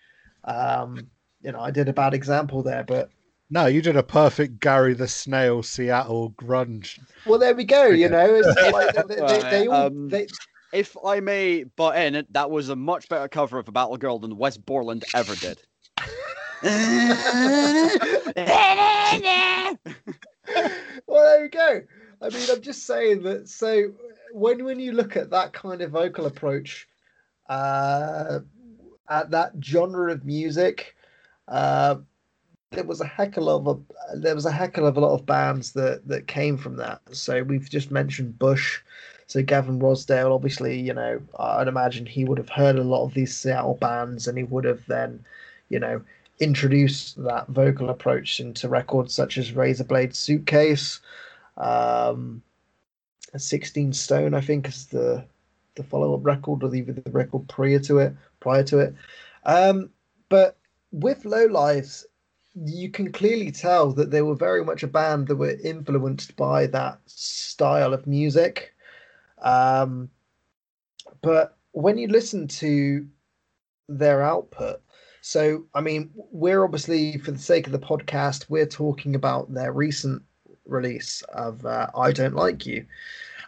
Um, 0.44 1.08
you 1.42 1.52
know, 1.52 1.60
I 1.60 1.72
did 1.72 1.90
a 1.90 1.94
bad 1.94 2.14
example 2.14 2.64
there, 2.64 2.84
but 2.84 3.10
No, 3.50 3.66
you 3.66 3.82
did 3.82 3.96
a 3.96 4.04
perfect 4.04 4.60
Gary 4.60 4.94
the 4.94 5.08
Snail 5.08 5.64
Seattle 5.64 6.32
grunge. 6.32 7.00
well, 7.26 7.40
there 7.40 7.56
we 7.56 7.64
go. 7.64 7.88
You 7.88 8.10
know, 8.10 8.36
it's 8.36 8.74
like 8.74 8.94
they, 9.08 9.16
they, 9.16 9.50
they 9.50 9.68
all 9.68 9.88
Um, 9.88 10.10
they, 10.10 10.28
If 10.74 10.96
I 11.04 11.20
may 11.20 11.64
butt 11.64 11.98
in, 11.98 12.26
that 12.32 12.52
was 12.52 12.70
a 12.70 12.76
much 12.76 13.10
better 13.10 13.28
cover 13.28 13.60
of 13.60 13.68
a 13.68 13.72
Battle 13.72 13.98
Girl 13.98 14.20
than 14.20 14.38
Wes 14.38 14.58
Borland 14.58 15.06
ever 15.16 15.36
did. 15.36 15.62
well, 21.08 21.24
there 21.24 21.42
we 21.42 21.50
go. 21.50 21.82
I 22.22 22.30
mean, 22.30 22.50
I'm 22.52 22.62
just 22.62 22.86
saying 22.86 23.24
that. 23.24 23.48
So 23.48 23.94
when 24.34 24.64
when 24.64 24.80
you 24.80 24.92
look 24.92 25.16
at 25.16 25.30
that 25.32 25.54
kind 25.54 25.82
of 25.82 25.92
vocal 25.92 26.26
approach, 26.26 26.88
uh, 27.50 28.40
at 29.10 29.32
that 29.32 29.54
genre 29.62 30.12
of 30.12 30.26
music, 30.26 30.96
uh, 31.48 31.96
there 32.72 32.84
was 32.84 33.02
a 33.02 33.06
heck 33.06 33.38
of 33.38 33.68
a 33.68 34.18
there 34.18 34.36
was 34.36 34.46
a 34.46 34.52
heck 34.52 34.78
of 34.78 34.96
a 34.96 35.00
lot 35.00 35.14
of 35.14 35.26
bands 35.26 35.74
that 35.74 36.08
that 36.08 36.28
came 36.28 36.58
from 36.58 36.76
that. 36.78 37.02
So 37.12 37.44
we've 37.44 37.70
just 37.70 37.92
mentioned 37.92 38.40
Bush. 38.40 38.80
So 39.28 39.44
Gavin 39.44 39.80
Rossdale, 39.80 40.34
obviously, 40.34 40.80
you 40.80 40.94
know, 40.94 41.22
I'd 41.38 41.68
imagine 41.68 42.08
he 42.08 42.26
would 42.26 42.40
have 42.40 42.50
heard 42.50 42.78
a 42.78 42.84
lot 42.84 43.06
of 43.06 43.14
these 43.14 43.36
Seattle 43.36 43.76
bands, 43.76 44.28
and 44.28 44.38
he 44.38 44.44
would 44.44 44.66
have 44.66 44.84
then, 44.88 45.24
you 45.70 45.80
know, 45.80 46.02
introduced 46.40 47.22
that 47.24 47.48
vocal 47.48 47.90
approach 47.90 48.40
into 48.40 48.68
records 48.68 49.14
such 49.14 49.38
as 49.38 49.52
Razorblade 49.52 50.16
Suitcase, 50.16 51.00
um, 51.58 52.42
16 53.36 53.94
Stone, 53.94 54.34
I 54.34 54.42
think, 54.42 54.68
is 54.68 54.88
the 54.88 55.26
the 55.76 55.84
follow 55.84 56.14
up 56.14 56.26
record, 56.26 56.64
or 56.64 56.76
even 56.76 57.02
the 57.06 57.12
record 57.12 57.48
prior 57.48 57.80
to 57.80 58.00
it. 58.00 58.14
Prior 58.40 58.64
to 58.64 58.80
it, 58.80 58.96
um, 59.44 59.90
but 60.30 60.58
with 60.92 61.26
Low 61.26 61.46
Lives, 61.46 62.06
you 62.56 62.90
can 62.90 63.12
clearly 63.12 63.52
tell 63.52 63.92
that 63.94 64.12
they 64.12 64.22
were 64.22 64.36
very 64.36 64.64
much 64.64 64.84
a 64.84 64.88
band 64.88 65.28
that 65.28 65.36
were 65.36 65.58
influenced 65.64 66.36
by 66.36 66.68
that 66.68 67.00
style 67.06 67.94
of 67.94 68.08
music. 68.08 68.74
Um, 69.42 70.10
but 71.22 71.58
when 71.72 71.98
you 71.98 72.08
listen 72.08 72.48
to 72.48 73.08
their 73.88 74.22
output, 74.24 74.82
so 75.22 75.66
I 75.74 75.82
mean, 75.82 76.12
we're 76.16 76.64
obviously 76.64 77.18
for 77.18 77.32
the 77.32 77.40
sake 77.40 77.68
of 77.68 77.74
the 77.74 77.80
podcast, 77.80 78.50
we're 78.50 78.66
talking 78.66 79.16
about 79.16 79.54
their 79.54 79.74
recent 79.74 80.24
release 80.70 81.22
of 81.34 81.66
uh, 81.66 81.88
"I 81.96 82.12
Don't 82.12 82.36
Like 82.36 82.66
You." 82.66 82.86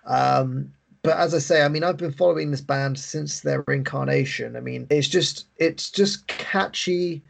Um, 0.06 0.74
but 1.04 1.18
as 1.18 1.34
I 1.34 1.40
say, 1.40 1.64
I 1.64 1.68
mean, 1.68 1.84
I've 1.84 1.98
been 1.98 2.12
following 2.12 2.52
this 2.52 2.62
band 2.62 3.00
since 3.00 3.40
their 3.40 3.64
incarnation. 3.68 4.56
I 4.56 4.60
mean, 4.60 4.88
it's 4.90 5.08
just 5.08 5.48
it's 5.58 5.90
just 5.90 6.28
catchy, 6.28 7.24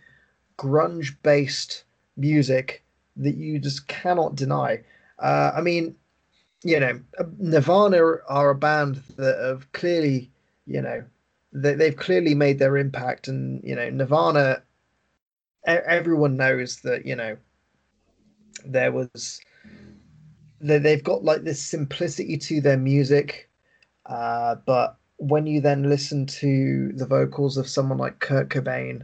grunge-based 0.58 1.84
music 2.18 2.84
that 3.18 3.36
you 3.36 3.60
just 3.60 3.88
cannot 3.88 4.36
deny. 4.36 4.82
Uh, 5.20 5.52
I 5.56 5.62
mean, 5.62 5.96
you 6.64 6.80
know, 6.80 7.00
Nirvana 7.38 8.18
are 8.28 8.50
a 8.50 8.56
band 8.56 8.96
that 9.18 9.40
have 9.40 9.72
clearly, 9.72 10.30
you 10.66 10.82
know, 10.82 11.04
they, 11.54 11.74
they've 11.74 11.96
clearly 11.96 12.36
made 12.36 12.60
their 12.60 12.78
impact, 12.78 13.28
and 13.28 13.64
you 13.64 13.76
know, 13.76 13.90
Nirvana. 13.90 14.64
Everyone 15.66 16.38
knows 16.38 16.82
that 16.82 17.06
you 17.06 17.16
know 17.16 17.38
there 18.66 18.92
was 18.92 19.40
they've 20.62 21.04
got 21.04 21.24
like 21.24 21.44
this 21.44 21.62
simplicity 21.62 22.38
to 22.38 22.62
their 22.62 22.78
music, 22.78 23.50
uh, 24.06 24.56
but 24.66 24.98
when 25.18 25.46
you 25.46 25.62
then 25.62 25.90
listen 25.90 26.26
to 26.26 26.92
the 26.94 27.06
vocals 27.06 27.58
of 27.58 27.68
someone 27.68 27.98
like 27.98 28.20
Kurt 28.20 28.50
Cobain, 28.50 29.04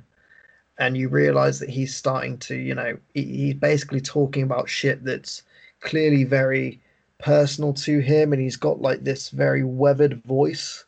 and 0.80 0.96
you 0.96 1.10
realize 1.10 1.60
that 1.60 1.70
he's 1.70 1.96
starting 1.96 2.38
to, 2.40 2.56
you 2.56 2.76
know, 2.76 2.98
he, 3.14 3.24
he's 3.24 3.54
basically 3.56 4.02
talking 4.02 4.44
about 4.44 4.70
shit 4.70 5.04
that's 5.04 5.42
clearly 5.80 6.24
very 6.24 6.80
personal 7.20 7.74
to 7.74 8.00
him, 8.00 8.34
and 8.34 8.42
he's 8.42 8.58
got 8.58 8.82
like 8.82 9.04
this 9.04 9.30
very 9.30 9.64
weathered 9.64 10.24
voice. 10.24 10.86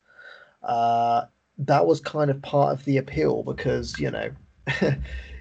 Uh, 0.63 1.25
that 1.59 1.85
was 1.85 1.99
kind 1.99 2.31
of 2.31 2.41
part 2.41 2.73
of 2.73 2.85
the 2.85 2.97
appeal 2.97 3.43
because 3.43 3.99
you 3.99 4.09
know 4.11 4.29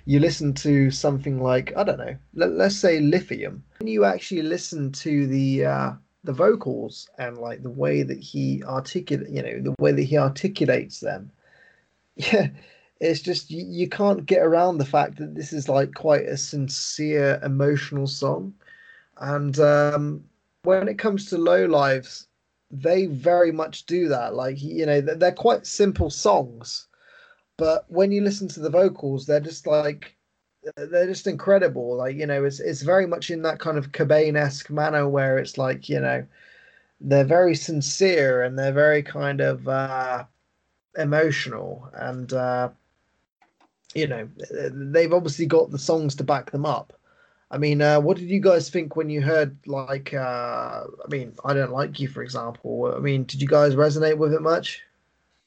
you 0.09 0.19
listen 0.19 0.55
to 0.55 0.91
something 0.91 1.39
like 1.39 1.71
I 1.77 1.85
don't 1.85 1.99
know, 1.99 2.17
let, 2.33 2.53
let's 2.53 2.77
say 2.77 2.99
Lithium, 2.99 3.63
when 3.79 3.89
you 3.89 4.07
actually 4.07 4.41
listen 4.41 4.91
to 4.93 5.27
the 5.27 5.67
uh, 5.67 5.93
the 6.25 6.33
vocals 6.33 7.11
and 7.19 7.37
like 7.37 7.63
the 7.63 7.69
way 7.69 8.03
that 8.03 8.19
he 8.19 8.63
articulate, 8.65 9.29
you 9.29 9.43
know, 9.43 9.61
the 9.61 9.75
way 9.79 9.93
that 9.93 10.05
he 10.05 10.17
articulates 10.17 11.01
them, 11.01 11.31
yeah, 12.17 12.49
it's 13.03 13.21
just 13.21 13.51
you, 13.51 13.67
you 13.69 13.87
can't 13.87 14.25
get 14.25 14.39
around 14.39 14.79
the 14.79 14.87
fact 14.87 15.19
that 15.19 15.35
this 15.35 15.53
is 15.53 15.69
like 15.69 15.93
quite 15.93 16.25
a 16.25 16.39
sincere, 16.39 17.39
emotional 17.45 18.07
song, 18.07 18.55
and 19.19 19.61
um, 19.61 20.25
when 20.63 20.89
it 20.89 20.97
comes 20.97 21.27
to 21.27 21.37
Low 21.37 21.67
Lives, 21.67 22.29
they 22.71 23.05
very 23.05 23.53
much 23.53 23.85
do 23.85 24.09
that. 24.09 24.35
Like 24.35 24.63
you 24.63 24.87
know, 24.87 25.03
they're 25.03 25.33
quite 25.33 25.67
simple 25.67 26.09
songs, 26.09 26.88
but 27.59 27.85
when 27.89 28.11
you 28.11 28.23
listen 28.23 28.49
to 28.49 28.61
the 28.61 28.71
vocals, 28.71 29.27
they're 29.27 29.41
just 29.41 29.67
like 29.67 30.17
they're 30.77 31.07
just 31.07 31.27
incredible. 31.27 31.97
Like 31.97 32.17
you 32.17 32.27
know, 32.27 32.45
it's 32.45 32.61
it's 32.61 32.83
very 32.83 33.07
much 33.07 33.31
in 33.31 33.43
that 33.43 33.59
kind 33.59 33.77
of 33.77 33.93
Cobain 33.93 34.37
esque 34.37 34.71
manner 34.71 35.07
where 35.07 35.37
it's 35.37 35.59
like 35.59 35.89
you 35.89 36.01
know, 36.01 36.25
they're 37.01 37.25
very 37.25 37.55
sincere 37.55 38.43
and 38.43 38.59
they're 38.59 38.73
very 38.73 39.03
kind 39.03 39.41
of 39.41 39.69
uh, 39.69 40.25
emotional 40.97 41.91
and 41.95 42.33
uh, 42.33 42.71
you 43.95 44.07
know 44.07 44.29
they've 44.71 45.13
obviously 45.13 45.47
got 45.47 45.71
the 45.71 45.79
songs 45.79 46.15
to 46.17 46.25
back 46.25 46.51
them 46.53 46.65
up. 46.65 46.93
I 47.51 47.57
mean, 47.59 47.81
uh, 47.81 47.99
what 47.99 48.19
did 48.19 48.29
you 48.29 48.41
guys 48.41 48.69
think 48.69 48.95
when 48.95 49.11
you 49.11 49.21
heard 49.23 49.57
like? 49.67 50.15
Uh, 50.15 50.85
I 50.85 51.09
mean, 51.09 51.35
I 51.45 51.55
don't 51.55 51.73
like 51.73 51.99
you, 51.99 52.07
for 52.07 52.23
example. 52.23 52.95
I 52.95 53.01
mean, 53.01 53.25
did 53.25 53.41
you 53.41 53.49
guys 53.49 53.75
resonate 53.75 54.19
with 54.19 54.33
it 54.33 54.43
much? 54.43 54.83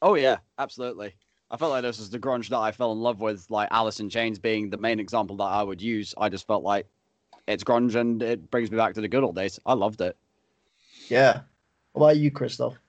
Oh 0.01 0.15
yeah, 0.15 0.37
absolutely. 0.57 1.15
I 1.51 1.57
felt 1.57 1.71
like 1.71 1.81
this 1.81 1.99
was 1.99 2.09
the 2.09 2.17
grunge 2.17 2.47
that 2.49 2.59
I 2.59 2.71
fell 2.71 2.93
in 2.93 2.99
love 2.99 3.19
with, 3.19 3.45
like 3.49 3.67
Alice 3.71 3.99
in 3.99 4.09
Chains 4.09 4.39
being 4.39 4.69
the 4.69 4.77
main 4.77 5.01
example 5.01 5.35
that 5.35 5.43
I 5.43 5.61
would 5.61 5.81
use. 5.81 6.13
I 6.17 6.29
just 6.29 6.47
felt 6.47 6.63
like 6.63 6.87
it's 7.45 7.65
grunge 7.65 7.95
and 7.95 8.23
it 8.23 8.49
brings 8.49 8.71
me 8.71 8.77
back 8.77 8.93
to 8.93 9.01
the 9.01 9.09
good 9.09 9.23
old 9.23 9.35
days. 9.35 9.59
I 9.65 9.73
loved 9.73 9.99
it. 9.99 10.15
Yeah. 11.09 11.41
What 11.91 12.05
about 12.05 12.17
you, 12.17 12.31
Christoph? 12.31 12.79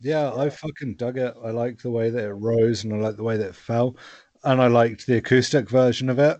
Yeah, 0.00 0.34
I 0.34 0.48
fucking 0.48 0.94
dug 0.96 1.18
it. 1.18 1.34
I 1.44 1.50
liked 1.50 1.82
the 1.82 1.90
way 1.90 2.08
that 2.08 2.24
it 2.24 2.32
rose 2.32 2.84
and 2.84 2.94
I 2.94 2.96
liked 2.96 3.18
the 3.18 3.22
way 3.22 3.36
that 3.36 3.48
it 3.48 3.54
fell. 3.54 3.96
And 4.44 4.62
I 4.62 4.68
liked 4.68 5.06
the 5.06 5.18
acoustic 5.18 5.68
version 5.68 6.08
of 6.08 6.18
it. 6.18 6.38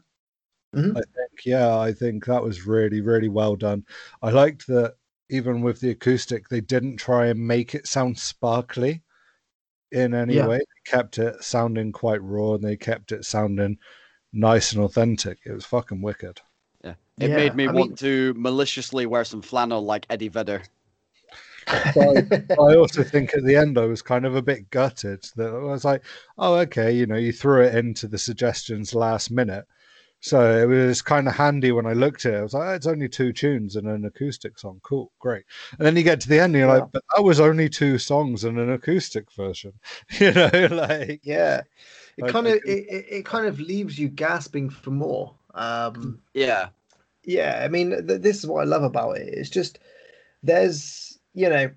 Mhm. 0.74 0.92
I 0.92 1.02
think, 1.02 1.44
yeah, 1.44 1.78
I 1.78 1.92
think 1.92 2.24
that 2.24 2.42
was 2.42 2.66
really, 2.66 3.02
really 3.02 3.28
well 3.28 3.54
done. 3.54 3.84
I 4.22 4.30
liked 4.30 4.66
that 4.68 4.94
even 5.28 5.60
with 5.60 5.80
the 5.80 5.90
acoustic, 5.90 6.48
they 6.48 6.62
didn't 6.62 6.96
try 6.96 7.26
and 7.26 7.46
make 7.46 7.74
it 7.74 7.86
sound 7.86 8.18
sparkly 8.18 9.02
in 9.92 10.14
any 10.14 10.34
Yeah. 10.34 10.46
way. 10.48 10.58
They 10.58 10.90
kept 10.90 11.18
it 11.18 11.42
sounding 11.42 11.92
quite 11.92 12.22
raw 12.22 12.54
and 12.54 12.64
they 12.64 12.76
kept 12.76 13.12
it 13.12 13.24
sounding 13.24 13.78
nice 14.32 14.72
and 14.72 14.82
authentic. 14.82 15.38
It 15.46 15.52
was 15.52 15.64
fucking 15.64 16.02
wicked. 16.02 16.40
Yeah. 16.84 16.94
It 17.18 17.30
Yeah, 17.30 17.36
made 17.36 17.54
me 17.54 17.66
I 17.68 17.72
want 17.72 17.90
mean- 17.90 17.96
to 17.96 18.34
maliciously 18.36 19.06
wear 19.06 19.24
some 19.24 19.42
flannel 19.42 19.82
like 19.84 20.06
Eddie 20.10 20.28
Vedder. 20.28 20.62
I 21.68 22.76
also 22.76 23.02
think 23.02 23.34
at 23.34 23.42
the 23.44 23.56
end 23.56 23.76
I 23.76 23.86
was 23.86 24.00
kind 24.00 24.24
of 24.24 24.36
a 24.36 24.42
bit 24.42 24.70
gutted 24.70 25.24
that 25.36 25.48
I 25.50 25.58
was 25.58 25.84
like, 25.84 26.04
oh, 26.38 26.54
okay, 26.56 26.92
you 26.92 27.06
know, 27.06 27.16
you 27.16 27.32
threw 27.32 27.64
it 27.64 27.74
into 27.74 28.06
the 28.06 28.18
suggestions 28.18 28.94
last 28.94 29.30
minute. 29.32 29.64
So 30.20 30.58
it 30.62 30.66
was 30.66 31.02
kind 31.02 31.28
of 31.28 31.34
handy 31.36 31.70
when 31.72 31.86
I 31.86 31.92
looked 31.92 32.26
at 32.26 32.34
it. 32.34 32.38
I 32.38 32.42
was 32.42 32.54
like, 32.54 32.68
oh, 32.68 32.74
it's 32.74 32.86
only 32.86 33.08
two 33.08 33.32
tunes 33.32 33.76
and 33.76 33.86
an 33.86 34.04
acoustic 34.04 34.58
song. 34.58 34.80
Cool, 34.82 35.12
great. 35.20 35.44
And 35.78 35.86
then 35.86 35.96
you 35.96 36.02
get 36.02 36.20
to 36.22 36.28
the 36.28 36.40
end 36.40 36.54
and 36.54 36.60
you're 36.60 36.68
Yeah. 36.68 36.74
like, 36.80 36.90
but 36.92 37.04
that 37.14 37.22
was 37.22 37.38
only 37.38 37.68
two 37.68 37.98
songs 37.98 38.42
and 38.44 38.58
an 38.58 38.72
acoustic 38.72 39.30
version. 39.32 39.72
You 40.20 40.32
know, 40.32 40.50
like, 40.72 41.20
yeah. 41.22 41.62
It 42.16 42.26
I- 42.26 42.32
kind 42.32 42.46
of 42.46 42.54
it, 42.54 42.62
it, 42.66 43.06
it 43.10 43.24
kind 43.26 43.46
of 43.46 43.60
leaves 43.60 43.98
you 43.98 44.08
gasping 44.08 44.70
for 44.70 44.90
more. 44.90 45.34
Um, 45.54 46.22
Yeah. 46.34 46.68
yeah, 47.24 47.60
I 47.64 47.68
mean, 47.68 47.90
th- 48.06 48.22
this 48.22 48.38
is 48.38 48.46
what 48.46 48.62
I 48.62 48.64
love 48.64 48.82
about 48.82 49.18
it. 49.18 49.28
It's 49.28 49.50
just 49.50 49.78
there's, 50.42 51.18
you 51.34 51.48
know, 51.48 51.70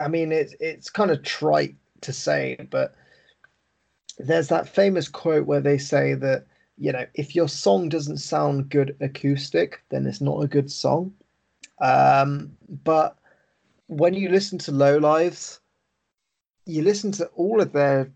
I 0.00 0.08
mean, 0.08 0.32
it's 0.32 0.54
it's 0.60 0.90
kind 0.90 1.10
of 1.10 1.22
trite 1.22 1.76
to 2.02 2.12
say, 2.12 2.56
but 2.70 2.94
there's 4.18 4.48
that 4.48 4.68
famous 4.68 5.08
quote 5.08 5.46
where 5.46 5.60
they 5.60 5.78
say 5.78 6.14
that 6.14 6.46
you 6.78 6.92
know 6.92 7.06
if 7.14 7.34
your 7.34 7.48
song 7.48 7.88
doesn't 7.88 8.18
sound 8.18 8.68
good 8.70 8.96
acoustic, 9.00 9.82
then 9.90 10.06
it's 10.06 10.20
not 10.20 10.42
a 10.42 10.48
good 10.48 10.70
song. 10.70 11.12
Um, 11.80 12.56
but 12.84 13.18
when 13.88 14.14
you 14.14 14.28
listen 14.28 14.58
to 14.58 14.72
Low 14.72 14.98
Lives, 14.98 15.60
you 16.64 16.82
listen 16.82 17.12
to 17.12 17.26
all 17.36 17.60
of 17.60 17.72
their 17.72 18.10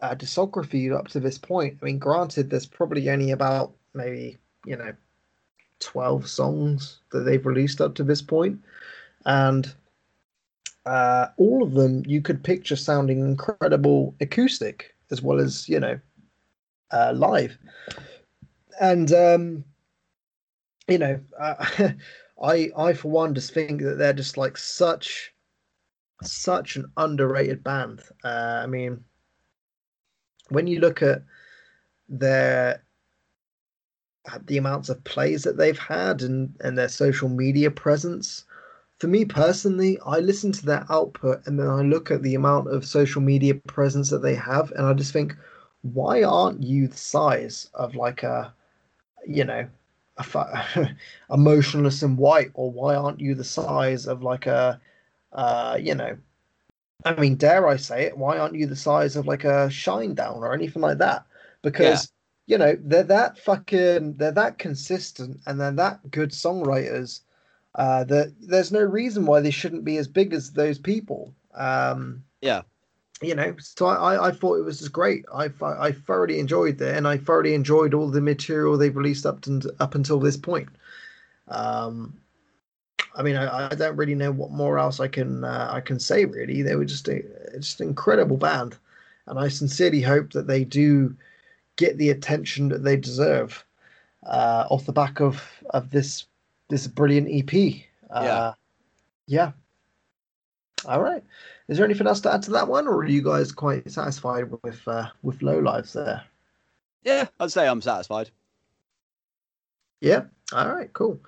uh, 0.00 0.14
discography 0.14 0.94
up 0.94 1.08
to 1.08 1.20
this 1.20 1.38
point. 1.38 1.78
I 1.80 1.84
mean, 1.84 1.98
granted, 1.98 2.50
there's 2.50 2.66
probably 2.66 3.08
only 3.08 3.30
about 3.30 3.72
maybe 3.94 4.38
you 4.66 4.76
know 4.76 4.92
12 5.80 6.28
songs 6.28 7.00
that 7.12 7.20
they've 7.20 7.44
released 7.44 7.80
up 7.80 7.94
to 7.94 8.04
this 8.04 8.22
point 8.22 8.58
and 9.26 9.74
uh, 10.86 11.28
all 11.36 11.62
of 11.62 11.72
them 11.72 12.02
you 12.06 12.20
could 12.20 12.42
picture 12.42 12.76
sounding 12.76 13.20
incredible 13.20 14.14
acoustic 14.20 14.94
as 15.10 15.22
well 15.22 15.38
as 15.38 15.68
you 15.68 15.80
know 15.80 15.98
uh, 16.94 17.12
live 17.14 17.58
and 18.80 19.12
um, 19.12 19.64
you 20.88 20.98
know, 20.98 21.20
uh, 21.38 21.90
I 22.42 22.70
I 22.76 22.92
for 22.92 23.10
one 23.10 23.34
just 23.34 23.54
think 23.54 23.82
that 23.82 23.96
they're 23.98 24.12
just 24.12 24.36
like 24.36 24.56
such 24.56 25.32
such 26.22 26.76
an 26.76 26.86
underrated 26.96 27.62
band. 27.64 28.02
Uh, 28.22 28.60
I 28.62 28.66
mean, 28.66 29.04
when 30.48 30.66
you 30.66 30.80
look 30.80 31.02
at 31.02 31.22
their 32.08 32.82
the 34.46 34.56
amounts 34.56 34.88
of 34.88 35.04
plays 35.04 35.42
that 35.42 35.56
they've 35.58 35.78
had 35.78 36.22
and 36.22 36.54
and 36.60 36.78
their 36.78 36.88
social 36.88 37.28
media 37.28 37.70
presence 37.70 38.44
for 38.98 39.06
me 39.06 39.22
personally 39.22 39.98
i 40.06 40.18
listen 40.18 40.50
to 40.50 40.64
their 40.64 40.86
output 40.88 41.46
and 41.46 41.60
then 41.60 41.68
i 41.68 41.82
look 41.82 42.10
at 42.10 42.22
the 42.22 42.34
amount 42.34 42.66
of 42.68 42.86
social 42.86 43.20
media 43.20 43.54
presence 43.66 44.08
that 44.08 44.22
they 44.22 44.34
have 44.34 44.70
and 44.72 44.86
i 44.86 44.94
just 44.94 45.12
think 45.12 45.36
why 45.84 46.22
aren't 46.22 46.62
you 46.62 46.88
the 46.88 46.96
size 46.96 47.68
of 47.74 47.94
like 47.94 48.22
a 48.22 48.54
you 49.26 49.44
know 49.44 49.68
a, 50.16 50.88
a 51.30 51.36
motionless 51.36 52.02
in 52.02 52.16
white? 52.16 52.50
Or 52.54 52.72
why 52.72 52.94
aren't 52.94 53.20
you 53.20 53.34
the 53.34 53.44
size 53.44 54.06
of 54.06 54.22
like 54.22 54.46
a 54.46 54.80
uh 55.32 55.76
you 55.80 55.94
know 55.94 56.16
i 57.04 57.12
mean 57.16 57.34
dare 57.34 57.66
i 57.66 57.76
say 57.76 58.04
it 58.04 58.16
why 58.16 58.38
aren't 58.38 58.54
you 58.54 58.66
the 58.66 58.76
size 58.76 59.16
of 59.16 59.26
like 59.26 59.42
a 59.42 59.68
Shinedown 59.68 60.36
or 60.36 60.54
anything 60.54 60.80
like 60.80 60.98
that? 60.98 61.26
Because 61.62 62.10
you 62.46 62.56
know 62.56 62.76
they're 62.80 63.02
that 63.02 63.38
fucking 63.38 64.14
they're 64.14 64.32
that 64.32 64.58
consistent 64.58 65.40
and 65.46 65.60
they're 65.60 65.72
that 65.72 66.10
good 66.10 66.30
songwriters 66.30 67.20
uh 67.74 68.04
that 68.04 68.32
there's 68.40 68.72
no 68.72 68.80
reason 68.82 69.26
why 69.26 69.40
they 69.40 69.50
shouldn't 69.50 69.84
be 69.84 69.98
as 69.98 70.08
big 70.08 70.32
as 70.32 70.52
those 70.52 70.78
people. 70.78 71.34
Um 71.54 72.24
Yeah. 72.40 72.62
You 73.22 73.34
know 73.34 73.54
so 73.58 73.86
i 73.86 74.28
i 74.28 74.30
thought 74.30 74.56
it 74.56 74.64
was 74.64 74.80
just 74.80 74.92
great 74.92 75.24
i 75.32 75.48
i 75.62 75.92
thoroughly 75.92 76.38
enjoyed 76.38 76.80
it 76.80 76.96
and 76.96 77.06
i 77.06 77.16
thoroughly 77.16 77.54
enjoyed 77.54 77.94
all 77.94 78.08
the 78.08 78.20
material 78.20 78.76
they've 78.76 78.96
released 78.96 79.24
up 79.24 79.40
to 79.40 79.74
up 79.80 79.94
until 79.94 80.18
this 80.18 80.36
point 80.36 80.68
um 81.48 82.12
I 83.16 83.22
mean, 83.22 83.36
I, 83.36 83.66
I 83.70 83.74
don't 83.74 83.96
really 83.96 84.14
know 84.14 84.32
what 84.32 84.50
more 84.50 84.78
else 84.78 85.00
I 85.00 85.08
can 85.08 85.44
uh, 85.44 85.68
I 85.70 85.80
can 85.80 85.98
say. 86.00 86.24
Really, 86.24 86.62
they 86.62 86.74
were 86.74 86.84
just 86.84 87.08
a 87.08 87.22
just 87.58 87.80
an 87.80 87.88
incredible 87.88 88.36
band, 88.36 88.76
and 89.26 89.38
I 89.38 89.48
sincerely 89.48 90.00
hope 90.00 90.32
that 90.32 90.46
they 90.46 90.64
do 90.64 91.16
get 91.76 91.96
the 91.98 92.10
attention 92.10 92.68
that 92.68 92.82
they 92.82 92.96
deserve 92.96 93.64
uh, 94.26 94.66
off 94.68 94.86
the 94.86 94.92
back 94.92 95.20
of 95.20 95.42
of 95.70 95.90
this 95.90 96.26
this 96.70 96.86
brilliant 96.86 97.28
EP. 97.30 97.82
Uh, 98.10 98.24
Yeah. 98.24 98.54
yeah. 99.26 99.52
All 100.86 101.00
right. 101.00 101.22
Is 101.68 101.78
there 101.78 101.86
anything 101.86 102.06
else 102.06 102.20
to 102.22 102.32
add 102.32 102.42
to 102.42 102.50
that 102.52 102.68
one, 102.68 102.86
or 102.86 102.96
are 102.98 103.06
you 103.06 103.22
guys 103.22 103.50
quite 103.52 103.90
satisfied 103.90 104.44
with 104.62 104.86
uh, 104.86 105.08
with 105.22 105.42
low 105.42 105.58
lives 105.58 105.92
there? 105.94 106.22
Yeah, 107.02 107.26
I'd 107.40 107.52
say 107.52 107.66
I'm 107.66 107.80
satisfied. 107.82 108.30
Yeah. 110.00 110.24
All 110.52 110.70
right. 110.70 110.92
Cool. 110.92 111.18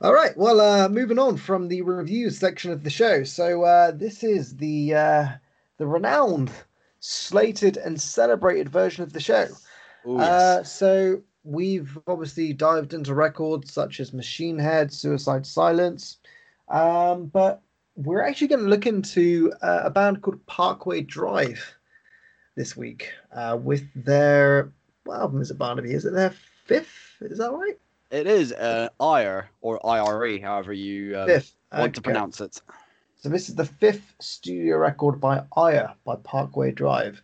All 0.00 0.14
right. 0.14 0.36
Well, 0.36 0.60
uh, 0.60 0.88
moving 0.88 1.18
on 1.18 1.36
from 1.36 1.68
the 1.68 1.82
reviews 1.82 2.38
section 2.38 2.72
of 2.72 2.82
the 2.82 2.90
show. 2.90 3.22
So 3.24 3.62
uh, 3.64 3.90
this 3.90 4.24
is 4.24 4.56
the 4.56 4.94
uh, 4.94 5.28
the 5.76 5.86
renowned, 5.86 6.50
slated, 7.00 7.76
and 7.76 8.00
celebrated 8.00 8.70
version 8.70 9.02
of 9.02 9.12
the 9.12 9.20
show. 9.20 9.48
Ooh, 10.08 10.18
Uh, 10.18 10.62
so 10.62 11.22
we've 11.44 11.98
obviously 12.06 12.54
dived 12.54 12.94
into 12.94 13.14
records 13.14 13.72
such 13.72 14.00
as 14.00 14.14
Machine 14.14 14.58
Head, 14.58 14.90
Suicide 14.92 15.44
Silence, 15.46 16.16
um, 16.68 17.26
but 17.26 17.60
we're 17.96 18.22
actually 18.22 18.48
going 18.48 18.64
to 18.64 18.68
look 18.68 18.86
into 18.86 19.52
uh, 19.62 19.82
a 19.84 19.90
band 19.90 20.22
called 20.22 20.44
Parkway 20.46 21.02
Drive 21.02 21.76
this 22.56 22.76
week 22.76 23.12
uh, 23.32 23.58
with 23.60 23.84
their 23.94 24.72
what 25.04 25.20
album 25.20 25.42
is 25.42 25.50
it, 25.50 25.58
Barnaby? 25.58 25.92
Is 25.92 26.04
it 26.04 26.14
their 26.14 26.34
fifth? 26.64 27.16
Is 27.20 27.38
that 27.38 27.52
right? 27.52 27.78
It 28.10 28.26
is 28.26 28.52
uh, 28.52 28.88
IRE 29.00 29.48
or 29.60 29.84
IRE, 29.86 30.40
however 30.40 30.72
you 30.72 31.16
uh, 31.16 31.26
Fifth. 31.26 31.54
want 31.72 31.94
to 31.96 32.00
pronounce 32.00 32.40
it. 32.40 32.60
So 33.16 33.28
this 33.28 33.48
is 33.48 33.54
the 33.54 33.64
fifth 33.64 34.14
studio 34.20 34.76
record 34.76 35.20
by 35.20 35.42
IRE 35.56 35.94
by 36.04 36.16
Parkway 36.16 36.72
Drive. 36.72 37.22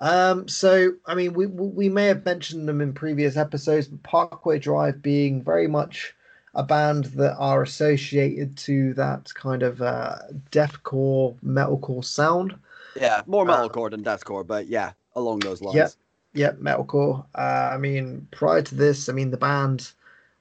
Um, 0.00 0.48
so 0.48 0.92
I 1.06 1.14
mean, 1.14 1.32
we 1.34 1.46
we 1.46 1.88
may 1.88 2.06
have 2.06 2.24
mentioned 2.24 2.68
them 2.68 2.80
in 2.80 2.92
previous 2.92 3.36
episodes, 3.36 3.88
but 3.88 4.02
Parkway 4.02 4.58
Drive 4.58 5.02
being 5.02 5.42
very 5.42 5.68
much 5.68 6.14
a 6.54 6.62
band 6.62 7.06
that 7.06 7.34
are 7.36 7.62
associated 7.62 8.56
to 8.58 8.94
that 8.94 9.32
kind 9.34 9.62
of 9.62 9.80
uh, 9.80 10.16
deathcore, 10.50 11.36
metalcore 11.44 12.04
sound. 12.04 12.54
Yeah, 12.94 13.22
more 13.26 13.48
Uh, 13.48 13.68
metalcore 13.68 13.90
than 13.90 14.04
deathcore, 14.04 14.46
but 14.46 14.66
yeah, 14.66 14.92
along 15.16 15.40
those 15.40 15.62
lines. 15.62 15.76
Yep. 15.76 15.90
Yep, 16.34 16.58
metalcore. 16.58 17.24
Uh, 17.34 17.70
I 17.72 17.76
mean, 17.78 18.26
prior 18.30 18.62
to 18.62 18.74
this, 18.74 19.08
I 19.08 19.12
mean, 19.12 19.30
the 19.30 19.36
band 19.36 19.92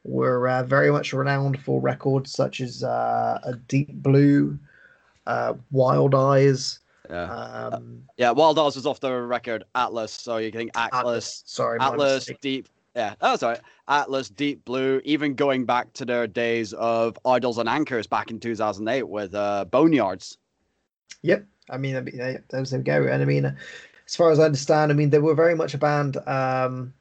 were 0.03 0.47
uh, 0.47 0.63
very 0.63 0.89
much 0.91 1.13
renowned 1.13 1.61
for 1.61 1.81
records 1.81 2.31
such 2.31 2.61
as 2.61 2.83
uh, 2.83 3.39
a 3.43 3.55
Deep 3.67 3.93
Blue, 4.01 4.57
uh, 5.27 5.53
Wild 5.71 6.15
Eyes. 6.15 6.79
Yeah. 7.09 7.23
Um, 7.23 8.03
Yeah, 8.17 8.31
Wild 8.31 8.57
Eyes 8.57 8.75
was 8.77 8.85
off 8.85 9.01
the 9.01 9.11
record 9.21 9.65
Atlas, 9.75 10.13
so 10.13 10.37
you 10.37 10.49
think 10.49 10.71
Atlas, 10.75 10.99
Atlas. 10.99 11.43
Sorry, 11.45 11.79
Atlas. 11.79 12.29
Deep. 12.41 12.69
Yeah, 12.95 13.15
oh 13.21 13.37
sorry, 13.37 13.57
Atlas, 13.87 14.29
Deep 14.29 14.65
Blue, 14.65 15.01
even 15.05 15.33
going 15.33 15.65
back 15.65 15.93
to 15.93 16.05
their 16.05 16.27
days 16.27 16.73
of 16.73 17.17
Idols 17.25 17.57
and 17.57 17.69
Anchors 17.69 18.05
back 18.05 18.29
in 18.31 18.39
2008 18.39 19.03
with 19.03 19.33
uh, 19.33 19.65
Boneyards. 19.69 20.37
Yep. 21.21 21.45
I 21.69 21.77
mean, 21.77 21.95
I 21.95 22.01
mean, 22.01 22.43
those 22.49 22.71
they 22.71 22.79
go. 22.79 23.07
And 23.07 23.21
I 23.21 23.25
mean, 23.25 23.45
as 23.45 24.15
far 24.15 24.31
as 24.31 24.39
I 24.39 24.43
understand, 24.43 24.91
I 24.91 24.95
mean, 24.95 25.09
they 25.09 25.19
were 25.19 25.35
very 25.35 25.55
much 25.55 25.73
a 25.73 25.77
band 25.77 26.17
um, 26.27 26.93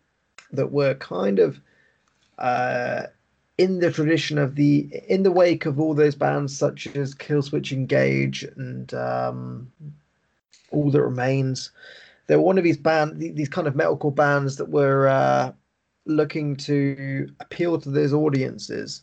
that 0.52 0.70
were 0.70 0.94
kind 0.94 1.40
of 1.40 1.60
uh, 2.38 3.02
in 3.58 3.80
the 3.80 3.90
tradition 3.90 4.38
of 4.38 4.54
the 4.54 4.88
in 5.08 5.24
the 5.24 5.32
wake 5.32 5.66
of 5.66 5.80
all 5.80 5.94
those 5.94 6.14
bands 6.14 6.56
such 6.56 6.86
as 6.94 7.14
Killswitch 7.14 7.72
Engage 7.72 8.44
and 8.56 8.94
um, 8.94 9.72
All 10.70 10.90
That 10.90 11.02
Remains. 11.02 11.72
They 12.28 12.36
were 12.36 12.42
one 12.42 12.58
of 12.58 12.64
these 12.64 12.76
band, 12.76 13.20
these 13.20 13.48
kind 13.48 13.66
of 13.66 13.74
metalcore 13.74 14.14
bands 14.14 14.54
that 14.56 14.68
were 14.68 15.08
uh, 15.08 15.52
looking 16.10 16.56
to 16.56 17.30
appeal 17.40 17.78
to 17.78 17.90
those 17.90 18.12
audiences, 18.12 19.02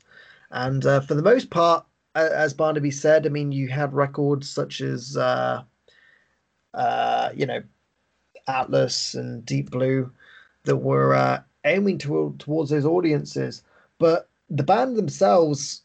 and 0.52 0.86
uh, 0.86 1.02
for 1.02 1.16
the 1.16 1.22
most 1.22 1.50
part, 1.50 1.86
as 2.16 2.54
Barnaby 2.54 2.92
said, 2.92 3.26
I 3.26 3.30
mean, 3.30 3.52
you 3.52 3.68
had 3.68 3.94
records 3.94 4.50
such 4.50 4.82
as, 4.82 5.18
uh, 5.18 5.64
uh, 6.74 7.30
you 7.36 7.46
know, 7.46 7.62
Atlas 8.48 9.14
and 9.14 9.46
Deep 9.46 9.70
Blue 9.72 10.12
that 10.64 10.78
were 10.78 11.14
uh, 11.14 11.42
aiming 11.66 11.98
to, 12.00 12.36
towards 12.40 12.72
those 12.72 12.86
audiences. 12.86 13.62
But 14.00 14.30
the 14.50 14.64
band 14.64 14.96
themselves 14.96 15.84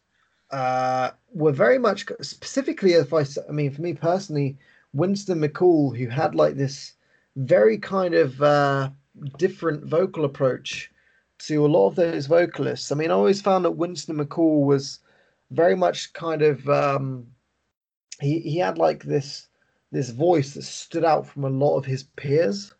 uh, 0.51 1.11
were 1.35 1.53
very 1.53 1.79
much, 1.79 2.07
specifically, 2.21 2.93
if 2.93 3.13
I, 3.13 3.25
I 3.49 3.53
mean, 3.53 3.71
for 3.71 3.83
me 3.83 3.95
personally, 3.95 4.57
Winston 4.95 5.41
McCall, 5.41 5.97
who 5.97 6.09
had 6.09 6.35
like 6.35 6.55
this 6.55 6.95
very 7.37 7.79
kind 7.79 8.15
of 8.15 8.41
uh, 8.43 8.91
different 9.39 9.85
vocal 9.85 10.25
approach 10.25 10.92
to 11.47 11.65
a 11.65 11.69
lot 11.69 11.89
of 11.89 11.97
those 11.97 12.27
vocalists. 12.27 12.93
I 12.93 12.95
mean, 12.95 13.11
I 13.11 13.15
always 13.15 13.41
found 13.41 13.65
that 13.65 13.73
Winston 13.73 14.17
McCall 14.19 14.65
was 14.65 15.01
very 15.53 15.77
much 15.77 16.13
kind 16.15 16.43
of 16.43 16.69
um 16.69 17.27
he 18.21 18.41
he 18.41 18.59
had 18.59 18.79
like 18.79 19.05
this 19.05 19.49
this 19.91 20.11
voice 20.11 20.55
that 20.55 20.63
stood 20.63 21.05
out 21.05 21.27
from 21.27 21.45
a 21.45 21.51
lot 21.51 21.77
of 21.77 21.85
his 21.85 22.05
peers 22.17 22.75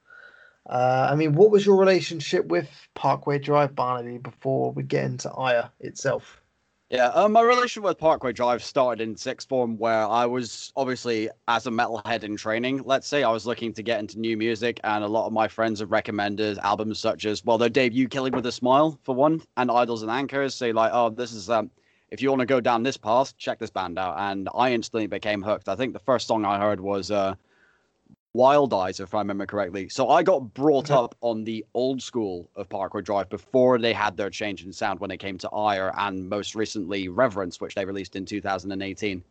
uh 0.71 1.09
i 1.11 1.15
mean 1.15 1.35
what 1.35 1.51
was 1.51 1.67
your 1.67 1.77
relationship 1.77 2.47
with 2.47 2.69
parkway 2.95 3.39
drive 3.39 3.75
barnaby 3.75 4.19
before 4.19 4.73
we 4.73 4.83
get 4.83 5.05
into 5.05 5.31
Ire 5.33 5.71
itself 5.81 6.42
Yeah, 6.93 7.07
um, 7.07 7.33
my 7.33 7.41
relationship 7.41 7.85
with 7.85 7.97
Parkway 7.97 8.33
Drive 8.35 8.63
started 8.63 9.03
in 9.03 9.17
sixth 9.17 9.49
form, 9.49 9.79
where 9.79 10.07
I 10.07 10.27
was 10.27 10.75
obviously 10.77 11.31
as 11.49 11.67
a 11.67 11.71
metalhead 11.71 12.23
in 12.23 12.37
training. 12.37 12.83
Let's 12.85 13.07
say 13.07 13.23
I 13.23 13.31
was 13.31 13.47
looking 13.47 13.73
to 13.73 13.83
get 13.83 13.99
into 13.99 14.21
new 14.21 14.37
music, 14.37 14.79
and 14.85 15.03
a 15.03 15.09
lot 15.09 15.27
of 15.27 15.33
my 15.33 15.49
friends 15.49 15.81
have 15.81 15.91
recommended 15.91 16.59
albums 16.59 16.99
such 16.99 17.25
as, 17.25 17.43
well, 17.47 17.57
their 17.57 17.71
debut 17.71 18.09
"Killing 18.09 18.35
with 18.35 18.45
a 18.45 18.53
Smile" 18.53 18.99
for 19.05 19.15
one, 19.15 19.41
and 19.57 19.71
"Idols 19.71 20.03
and 20.03 20.11
Anchors." 20.11 20.55
Say 20.55 20.73
like, 20.73 20.91
oh, 20.93 21.09
this 21.09 21.33
is 21.33 21.49
um, 21.49 21.71
if 22.11 22.21
you 22.21 22.29
want 22.29 22.41
to 22.41 22.47
go 22.47 22.61
down 22.61 22.83
this 22.83 22.99
path, 22.99 23.39
check 23.39 23.59
this 23.59 23.71
band 23.71 23.99
out, 23.99 24.17
and 24.19 24.51
I 24.55 24.75
instantly 24.75 25.07
became 25.07 25.41
hooked. 25.41 25.71
I 25.71 25.77
think 25.77 25.95
the 25.95 25.99
first 25.99 26.27
song 26.27 26.45
I 26.45 26.59
heard 26.59 26.79
was 26.79 27.11
uh, 27.11 27.37
Wild 28.35 28.73
Eyes, 28.73 28.99
if 29.01 29.15
I 29.15 29.19
remember 29.19 29.47
correctly. 29.47 29.89
So 29.89 30.09
I 30.09 30.23
got 30.23 30.55
brought 30.55 30.91
Okay. 30.91 30.95
up 30.95 31.15
on 31.21 31.45
the 31.45 31.65
old 31.75 32.01
school 32.03 32.49
of 32.57 32.69
Parkway 32.69 33.03
Drive 33.03 33.29
before 33.29 33.79
they 33.79 33.93
had 33.93 34.17
their 34.17 34.31
change 34.31 34.65
in 34.65 34.73
sound 34.73 35.01
when 35.01 35.11
they 35.11 35.19
came 35.19 35.37
to 35.39 35.51
Ire 35.51 35.93
and 35.99 36.29
most 36.29 36.55
recently 36.55 37.09
Reverence, 37.09 37.61
which 37.61 37.75
they 37.75 37.85
released 37.85 38.17
in 38.17 38.25
2018. 38.25 39.23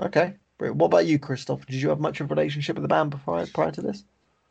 okay 0.00 0.34
what 0.58 0.86
about 0.86 1.04
you 1.06 1.18
christoph 1.18 1.66
did 1.66 1.76
you 1.82 1.90
have 1.90 2.00
much 2.00 2.20
of 2.20 2.30
a 2.30 2.34
relationship 2.34 2.76
with 2.76 2.82
the 2.82 2.88
band 2.88 3.10
before 3.10 3.44
prior 3.52 3.70
to 3.70 3.82
this 3.82 4.04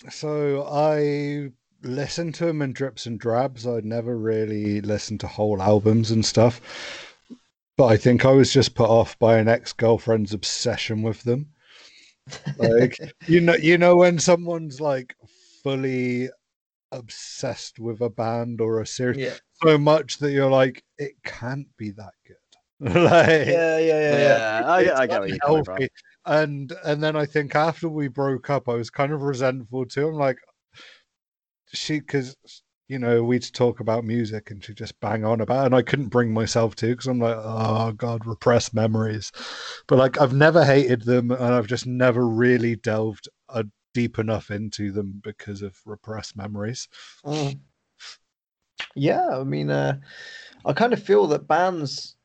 So 0.09 0.63
I 0.67 1.51
listened 1.83 2.33
to 2.35 2.45
them 2.45 2.61
in 2.63 2.73
drips 2.73 3.05
and 3.05 3.19
drabs. 3.19 3.67
I'd 3.67 3.85
never 3.85 4.17
really 4.17 4.81
listened 4.81 5.19
to 5.21 5.27
whole 5.27 5.61
albums 5.61 6.09
and 6.11 6.25
stuff. 6.25 6.59
But 7.77 7.85
I 7.85 7.97
think 7.97 8.25
I 8.25 8.31
was 8.31 8.51
just 8.51 8.75
put 8.75 8.89
off 8.89 9.17
by 9.19 9.37
an 9.37 9.47
ex 9.47 9.71
girlfriend's 9.73 10.33
obsession 10.33 11.01
with 11.01 11.23
them. 11.23 11.51
Like 12.57 12.97
you 13.27 13.41
know, 13.41 13.55
you 13.55 13.77
know 13.77 13.95
when 13.97 14.19
someone's 14.19 14.79
like 14.81 15.15
fully 15.63 16.29
obsessed 16.91 17.79
with 17.79 18.01
a 18.01 18.09
band 18.09 18.61
or 18.61 18.81
a 18.81 18.87
series 18.87 19.17
Yeah. 19.17 19.33
so 19.63 19.77
much 19.77 20.17
that 20.19 20.31
you're 20.31 20.49
like, 20.49 20.83
it 20.97 21.13
can't 21.23 21.67
be 21.77 21.91
that 21.91 22.13
good. 22.25 22.35
like, 22.79 23.47
Yeah, 23.47 23.77
yeah, 23.77 23.99
yeah, 23.99 24.37
yeah. 24.37 24.63
I, 24.65 24.81
it's 24.81 24.99
I 24.99 25.07
get 25.07 25.19
what 25.19 25.29
you're 25.29 25.39
coming 25.39 25.63
from. 25.63 25.87
And 26.25 26.73
and 26.83 27.03
then 27.03 27.15
I 27.15 27.25
think 27.25 27.55
after 27.55 27.87
we 27.87 28.07
broke 28.07 28.49
up, 28.49 28.67
I 28.67 28.73
was 28.73 28.89
kind 28.89 29.11
of 29.11 29.21
resentful 29.21 29.85
too. 29.85 30.07
I'm 30.07 30.15
like, 30.15 30.37
she 31.73 31.99
because 31.99 32.35
you 32.87 32.99
know 32.99 33.23
we'd 33.23 33.43
talk 33.53 33.79
about 33.79 34.03
music 34.03 34.51
and 34.51 34.63
she'd 34.63 34.77
just 34.77 34.99
bang 34.99 35.25
on 35.25 35.41
about, 35.41 35.63
it, 35.63 35.65
and 35.67 35.75
I 35.75 35.81
couldn't 35.81 36.09
bring 36.09 36.33
myself 36.33 36.75
to 36.77 36.87
because 36.87 37.07
I'm 37.07 37.19
like, 37.19 37.37
oh 37.37 37.91
god, 37.93 38.25
repressed 38.25 38.73
memories. 38.73 39.31
But 39.87 39.97
like 39.97 40.19
I've 40.19 40.33
never 40.33 40.63
hated 40.63 41.03
them, 41.03 41.31
and 41.31 41.53
I've 41.53 41.67
just 41.67 41.85
never 41.85 42.27
really 42.27 42.75
delved 42.75 43.29
uh, 43.49 43.63
deep 43.93 44.19
enough 44.19 44.51
into 44.51 44.91
them 44.91 45.21
because 45.23 45.61
of 45.61 45.79
repressed 45.85 46.35
memories. 46.35 46.87
Mm. 47.25 47.59
Yeah, 48.93 49.27
I 49.29 49.43
mean, 49.43 49.69
uh, 49.69 49.99
I 50.65 50.73
kind 50.73 50.93
of 50.93 51.01
feel 51.01 51.27
that 51.27 51.47
bands 51.47 52.15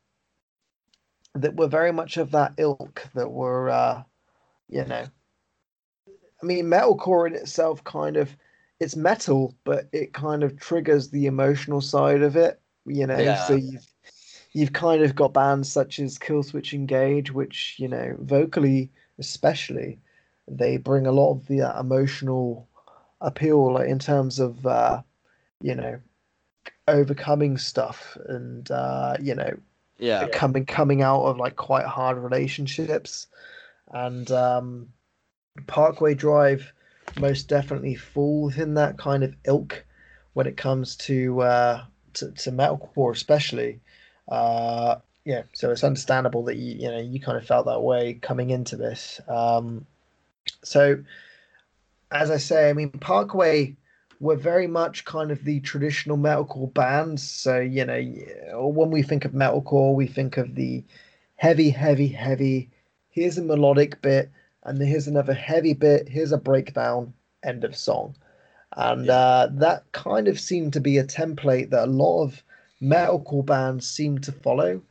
that 1.33 1.55
were 1.55 1.67
very 1.67 1.91
much 1.91 2.17
of 2.17 2.31
that 2.31 2.53
ilk, 2.57 3.07
that 3.15 3.31
were, 3.31 3.69
uh, 3.69 4.03
you 4.67 4.83
know, 4.85 5.05
I 6.07 6.45
mean, 6.45 6.65
metalcore 6.65 7.27
in 7.27 7.35
itself 7.35 7.83
kind 7.83 8.17
of, 8.17 8.35
it's 8.81 8.97
metal, 8.97 9.55
but 9.65 9.87
it 9.93 10.13
kind 10.13 10.43
of 10.43 10.59
triggers 10.59 11.09
the 11.11 11.27
emotional 11.27 11.81
side 11.81 12.23
of 12.23 12.35
it, 12.35 12.61
you 12.85 13.07
know. 13.07 13.19
Yeah. 13.23 13.35
So 13.35 13.53
you've 13.55 13.87
you've 14.53 14.73
kind 14.73 15.03
of 15.03 15.15
got 15.15 15.33
bands 15.33 15.71
such 15.71 15.99
as 15.99 16.19
Killswitch 16.19 16.73
Engage, 16.73 17.31
which 17.31 17.75
you 17.79 17.87
know, 17.87 18.17
vocally 18.21 18.91
especially, 19.19 19.99
they 20.47 20.77
bring 20.77 21.07
a 21.07 21.13
lot 21.13 21.31
of 21.33 21.47
the 21.47 21.61
uh, 21.61 21.79
emotional 21.79 22.67
appeal, 23.21 23.73
like 23.73 23.89
in 23.89 23.99
terms 23.99 24.39
of, 24.39 24.65
uh, 24.65 25.03
you 25.61 25.75
know, 25.75 25.99
overcoming 26.87 27.57
stuff 27.57 28.17
and 28.27 28.71
uh, 28.71 29.15
you 29.21 29.35
know 29.35 29.51
Yeah. 29.99 30.27
coming 30.31 30.65
coming 30.65 31.01
out 31.01 31.23
of 31.23 31.37
like 31.37 31.55
quite 31.55 31.85
hard 31.85 32.17
relationships 32.17 33.27
and 33.93 34.31
um 34.31 34.89
parkway 35.67 36.13
drive 36.13 36.73
most 37.19 37.47
definitely 37.47 37.95
falls 37.95 38.57
in 38.57 38.73
that 38.75 38.97
kind 38.97 39.23
of 39.23 39.35
ilk 39.45 39.85
when 40.33 40.47
it 40.47 40.57
comes 40.57 40.95
to 40.95 41.41
uh 41.41 41.83
to, 42.13 42.31
to 42.31 42.51
metalcore 42.51 43.11
especially 43.11 43.79
uh 44.29 44.95
yeah 45.25 45.43
so 45.53 45.71
it's 45.71 45.83
understandable 45.83 46.43
that 46.43 46.57
you 46.57 46.75
you 46.75 46.89
know 46.89 46.99
you 46.99 47.19
kind 47.19 47.37
of 47.37 47.45
felt 47.45 47.65
that 47.65 47.81
way 47.81 48.13
coming 48.15 48.49
into 48.49 48.75
this 48.75 49.19
um 49.27 49.85
so 50.63 50.97
as 52.11 52.31
i 52.31 52.37
say 52.37 52.69
i 52.69 52.73
mean 52.73 52.89
parkway 52.89 53.75
were 54.21 54.35
very 54.35 54.67
much 54.67 55.03
kind 55.03 55.31
of 55.31 55.43
the 55.43 55.59
traditional 55.61 56.15
metalcore 56.15 56.71
bands. 56.73 57.27
So, 57.27 57.59
you 57.59 57.83
know, 57.83 58.67
when 58.67 58.91
we 58.91 59.01
think 59.01 59.25
of 59.25 59.31
metalcore, 59.31 59.95
we 59.95 60.05
think 60.05 60.37
of 60.37 60.53
the 60.53 60.83
heavy, 61.37 61.71
heavy, 61.71 62.07
heavy. 62.07 62.69
Here's 63.09 63.39
a 63.39 63.43
melodic 63.43 63.99
bit, 64.03 64.29
and 64.63 64.81
here's 64.81 65.07
another 65.07 65.33
heavy 65.33 65.73
bit. 65.73 66.07
Here's 66.09 66.31
a 66.31 66.37
breakdown. 66.37 67.13
End 67.43 67.63
of 67.63 67.75
song. 67.75 68.15
And 68.75 69.05
Yeah. 69.07 69.13
uh, 69.13 69.47
that 69.53 69.91
kind 69.91 70.27
of 70.27 70.39
seemed 70.39 70.73
to 70.73 70.79
be 70.79 70.97
a 70.97 71.03
template 71.03 71.69
that 71.71 71.87
a 71.87 71.91
lot 71.91 72.23
of 72.23 72.43
metalcore 72.81 73.45
bands 73.45 73.87
seemed 73.87 74.23
to 74.23 74.31
follow. 74.31 74.81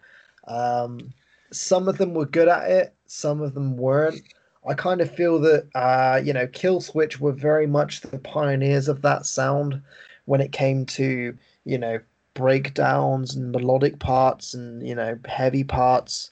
Um, 0.47 1.13
some 1.53 1.89
of 1.89 1.99
them 1.99 2.15
were 2.15 2.27
good 2.27 2.49
at 2.49 2.71
it, 2.71 2.95
some 3.07 3.41
of 3.41 3.55
them 3.55 3.77
weren't. 3.77 4.23
I 4.69 4.75
kind 4.75 5.01
of 5.01 5.11
feel 5.11 5.39
that 5.41 5.67
uh, 5.75 6.21
you 6.23 6.33
know, 6.33 6.47
Killswitch 6.47 7.19
were 7.19 7.33
very 7.33 7.67
much 7.67 8.03
the 8.03 8.19
pioneers 8.19 8.89
of 8.89 9.03
that 9.03 9.27
sound 9.27 9.81
when 10.27 10.41
it 10.41 10.53
came 10.53 10.85
to 10.87 11.37
you 11.65 11.79
know 11.79 11.99
breakdowns 12.35 13.35
and 13.35 13.53
melodic 13.53 13.99
parts 13.99 14.55
and 14.55 14.87
you 14.87 14.95
know 14.95 15.19
heavy 15.27 15.65
parts. 15.65 16.31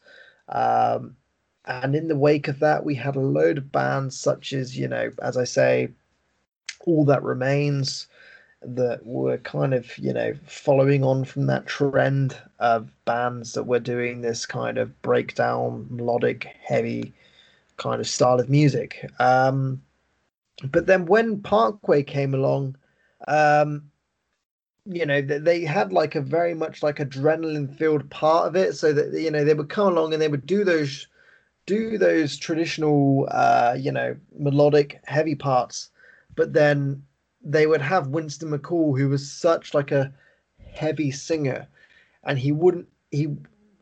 Um, 0.49 1.17
and 1.69 1.95
in 1.95 2.09
the 2.09 2.17
wake 2.17 2.49
of 2.49 2.61
that, 2.61 2.85
we 2.85 2.95
had 2.95 3.15
a 3.15 3.21
load 3.21 3.59
of 3.59 3.71
bands 3.71 4.19
such 4.19 4.53
as 4.55 4.77
you 4.77 4.89
know, 4.89 5.11
as 5.23 5.37
I 5.37 5.45
say, 5.45 5.91
All 6.87 7.05
That 7.05 7.23
Remains, 7.23 8.09
that 8.63 9.05
were 9.07 9.37
kind 9.39 9.75
of 9.75 9.97
you 9.99 10.13
know 10.13 10.35
following 10.47 11.05
on 11.05 11.25
from 11.25 11.47
that 11.47 11.67
trend 11.67 12.37
of 12.59 12.91
bands 13.05 13.53
that 13.53 13.65
were 13.65 13.79
doing 13.79 14.23
this 14.23 14.47
kind 14.47 14.79
of 14.79 15.01
breakdown, 15.03 15.87
melodic, 15.91 16.49
heavy 16.65 17.13
kind 17.77 18.01
of 18.01 18.09
style 18.09 18.41
of 18.41 18.49
music. 18.49 19.09
Um, 19.21 19.83
but 20.73 20.87
then 20.87 21.05
when 21.05 21.41
Parkway 21.43 22.03
came 22.03 22.35
along, 22.35 22.77
um, 23.29 23.91
you 24.87 25.05
know, 25.05 25.21
they, 25.21 25.65
had 25.65 25.93
like 25.93 26.15
a 26.15 26.21
very 26.23 26.55
much 26.55 26.83
like 26.83 26.97
adrenaline 26.97 27.77
filled 27.77 28.09
part 28.09 28.49
of 28.49 28.57
it, 28.57 28.75
so 28.75 28.95
that 28.95 29.13
you 29.13 29.31
know 29.31 29.45
they 29.45 29.53
would 29.53 29.69
come 29.69 29.89
along 29.89 30.15
and 30.15 30.23
they 30.23 30.29
would 30.29 30.47
do 30.47 30.65
those 30.65 31.07
do 31.69 31.99
those 31.99 32.39
traditional, 32.39 33.29
uh, 33.31 33.77
you 33.79 33.93
know, 33.93 34.17
melodic 34.39 35.01
heavy 35.05 35.35
parts, 35.35 35.91
but 36.35 36.55
then 36.55 37.03
they 37.45 37.67
would 37.67 37.83
have 37.83 38.09
Winston 38.09 38.51
McCall, 38.51 38.99
who 38.99 39.11
was 39.11 39.31
such 39.31 39.75
like 39.75 39.93
a 39.93 40.13
heavy 40.73 41.11
singer, 41.11 41.69
and 42.25 42.39
he 42.39 42.53
wouldn't 42.53 42.89
he 43.11 43.37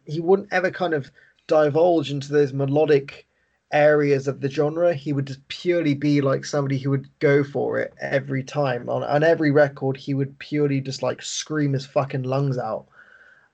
he 0.05 0.21
wouldn't 0.21 0.53
ever 0.53 0.71
kind 0.71 0.95
of 0.95 1.11
divulge 1.47 2.11
into 2.11 2.33
those 2.33 2.53
melodic 2.53 3.27
areas 3.73 4.27
of 4.27 4.41
the 4.41 4.51
genre. 4.51 4.93
He 4.93 5.13
would 5.13 5.29
just 5.29 5.47
purely 5.47 5.95
be 5.95 6.21
like 6.21 6.45
somebody 6.45 6.79
who 6.79 6.91
would 6.91 7.09
go 7.21 7.45
for 7.45 7.79
it 7.79 7.95
every 8.01 8.43
time. 8.43 8.89
On 8.89 9.05
on 9.05 9.23
every 9.23 9.53
record, 9.53 9.97
he 9.97 10.13
would 10.13 10.37
purely 10.41 10.81
just 10.81 11.05
like 11.05 11.23
scream 11.23 11.73
his 11.73 11.87
fucking 11.87 12.25
lungs 12.25 12.59
out. 12.59 12.87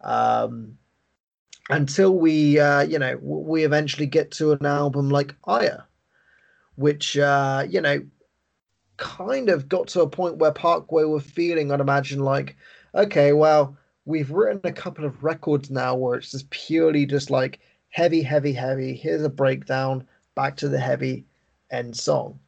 Um, 0.01 0.79
until 1.73 2.19
we, 2.19 2.61
uh, 2.61 2.83
you 2.83 2.99
know, 2.99 3.19
we 3.23 3.65
eventually 3.65 4.07
get 4.07 4.31
to 4.33 4.53
an 4.53 4.67
album 4.67 5.09
like 5.09 5.35
Ire, 5.47 5.85
which, 6.75 7.17
uh, 7.17 7.67
you 7.69 7.81
know, 7.81 8.03
kind 8.99 9.49
of 9.49 9.69
got 9.71 9.89
to 9.89 10.03
a 10.03 10.09
point 10.09 10.37
where 10.37 10.53
Parkway 10.53 11.05
were 11.05 11.19
feeling, 11.19 11.73
I'd 11.73 11.81
imagine, 11.81 12.21
like, 12.21 12.57
okay, 12.95 13.33
well, 13.33 13.75
we've 14.05 14.31
written 14.31 14.61
a 14.65 14.73
couple 14.73 15.07
of 15.07 15.25
records 15.25 15.71
now 15.71 15.95
where 15.95 16.17
it's 16.17 16.31
just 16.31 16.51
purely 16.51 17.07
just 17.07 17.31
like 17.31 17.61
heavy, 17.89 18.21
heavy, 18.21 18.53
heavy. 18.53 18.95
Here's 18.95 19.23
a 19.23 19.31
breakdown, 19.31 20.07
back 20.35 20.57
to 20.59 20.69
the 20.69 20.79
heavy 20.79 21.25
end 21.71 21.97
song. 21.97 22.39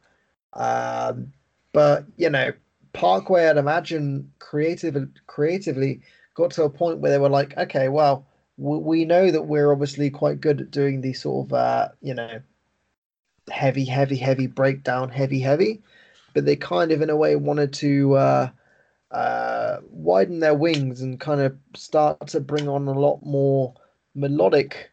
Um, 0.53 1.33
but 1.73 2.05
you 2.17 2.29
know, 2.29 2.53
Parkway, 2.93 3.47
I'd 3.47 3.57
imagine, 3.57 4.31
creative, 4.37 4.95
creatively 5.25 6.01
got 6.35 6.51
to 6.51 6.63
a 6.63 6.69
point 6.69 6.99
where 6.99 7.11
they 7.11 7.17
were 7.17 7.29
like, 7.29 7.57
okay, 7.57 7.89
well, 7.89 8.27
we, 8.57 9.05
know 9.05 9.31
that 9.31 9.43
we're 9.43 9.71
obviously 9.71 10.09
quite 10.09 10.41
good 10.41 10.61
at 10.61 10.71
doing 10.71 11.01
these 11.01 11.21
sort 11.21 11.47
of, 11.47 11.53
uh, 11.53 11.89
you 12.01 12.13
know, 12.13 12.41
heavy, 13.49 13.85
heavy, 13.85 14.15
heavy 14.15 14.47
breakdown, 14.47 15.09
heavy, 15.09 15.39
heavy. 15.39 15.81
But 16.33 16.45
they 16.45 16.55
kind 16.55 16.91
of, 16.91 17.01
in 17.01 17.09
a 17.09 17.15
way, 17.15 17.35
wanted 17.35 17.73
to 17.73 18.15
uh, 18.15 18.49
uh, 19.11 19.77
widen 19.89 20.39
their 20.39 20.53
wings 20.53 21.01
and 21.01 21.19
kind 21.19 21.41
of 21.41 21.55
start 21.75 22.27
to 22.27 22.39
bring 22.39 22.67
on 22.67 22.87
a 22.87 22.99
lot 22.99 23.25
more 23.25 23.73
melodic 24.13 24.91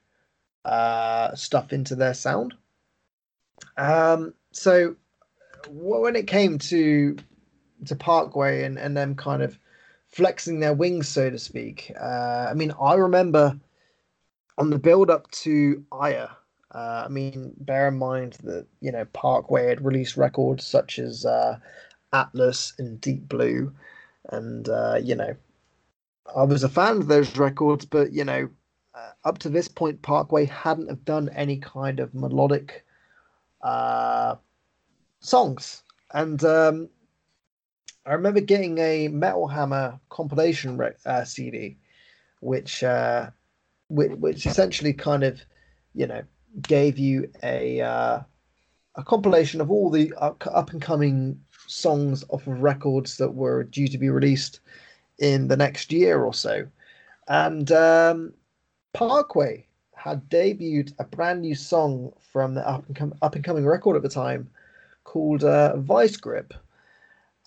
uh, 0.65 1.35
stuff 1.35 1.73
into 1.73 1.95
their 1.95 2.15
sound. 2.15 2.55
Um, 3.77 4.35
so 4.53 4.97
when 5.69 6.17
it 6.17 6.27
came 6.27 6.59
to 6.59 7.17
to 7.87 7.97
Parkway 7.97 8.63
and, 8.63 8.79
and 8.79 8.97
them 8.97 9.17
kind 9.17 9.43
of 9.43 9.59
flexing 10.13 10.61
their 10.61 10.75
wings, 10.75 11.09
so 11.09 11.31
to 11.31 11.39
speak, 11.39 11.91
uh, 12.01 12.47
I 12.51 12.55
mean, 12.55 12.73
I 12.81 12.95
remember 12.95 13.59
on 14.59 14.71
the 14.71 14.79
build 14.79 15.11
up 15.11 15.31
to 15.31 15.85
Ire. 15.91 16.31
Uh, 16.75 17.05
I 17.07 17.09
mean, 17.09 17.53
bear 17.59 17.89
in 17.89 17.99
mind 17.99 18.35
that 18.45 18.67
you 18.81 18.93
know 18.93 19.05
Parkway 19.13 19.69
had 19.69 19.85
released 19.85 20.17
records 20.17 20.67
such 20.67 20.99
as 20.99 21.27
uh, 21.27 21.59
Atlas 22.13 22.75
and 22.79 23.01
Deep 23.01 23.29
Blue, 23.29 23.73
and 24.31 24.69
uh, 24.69 24.99
you 25.03 25.15
know, 25.15 25.35
I 26.35 26.45
was 26.45 26.65
a 26.65 26.69
fan 26.69 26.99
of 26.99 27.09
those 27.09 27.37
records, 27.37 27.85
but 27.85 28.13
you 28.13 28.25
know, 28.25 28.49
uh, 28.95 29.11
up 29.25 29.39
to 29.39 29.51
this 29.51 29.69
point, 29.69 30.03
Parkway 30.03 30.47
hadn't 30.47 30.89
have 30.89 31.05
done 31.05 31.29
any 31.31 31.59
kind 31.59 32.01
of 32.01 32.15
melodic 32.15 32.85
uh, 33.63 34.37
songs, 35.21 35.83
and 36.15 36.43
um, 36.45 36.89
I 38.05 38.15
remember 38.15 38.41
getting 38.41 38.79
a 38.79 39.09
Metal 39.09 39.47
Hammer 39.47 39.99
compilation 40.09 40.81
uh, 41.07 41.25
CD, 41.25 41.77
which, 42.41 42.83
uh, 42.83 43.31
which 43.89 44.13
which 44.13 44.47
essentially 44.47 44.93
kind 44.93 45.23
of, 45.23 45.41
you 45.95 46.07
know, 46.07 46.23
gave 46.63 46.99
you 46.99 47.31
a 47.43 47.81
uh, 47.81 48.21
a 48.97 49.05
compilation 49.05 49.61
of 49.61 49.71
all 49.71 49.89
the 49.91 50.13
up, 50.17 50.73
and 50.73 50.83
coming 50.83 51.41
songs 51.67 52.25
off 52.29 52.47
of 52.47 52.61
records 52.61 53.17
that 53.19 53.31
were 53.31 53.63
due 53.65 53.89
to 53.89 53.99
be 53.99 54.11
released 54.11 54.61
in 55.19 55.49
the 55.49 55.57
next 55.57 55.93
year 55.93 56.25
or 56.25 56.35
so, 56.35 56.67
and 57.29 57.71
um, 57.71 58.35
Parkway 58.93 59.65
had 59.95 60.29
debuted 60.29 60.93
a 60.99 61.05
brand 61.05 61.43
new 61.43 61.55
song 61.55 62.13
from 62.21 62.55
the 62.55 62.69
up 62.69 62.85
and 62.89 63.15
up 63.23 63.37
and 63.37 63.45
coming 63.45 63.65
record 63.65 63.97
at 63.97 64.03
the 64.03 64.09
time 64.09 64.51
called 65.05 65.45
uh, 65.45 65.77
Vice 65.77 66.17
Grip. 66.17 66.53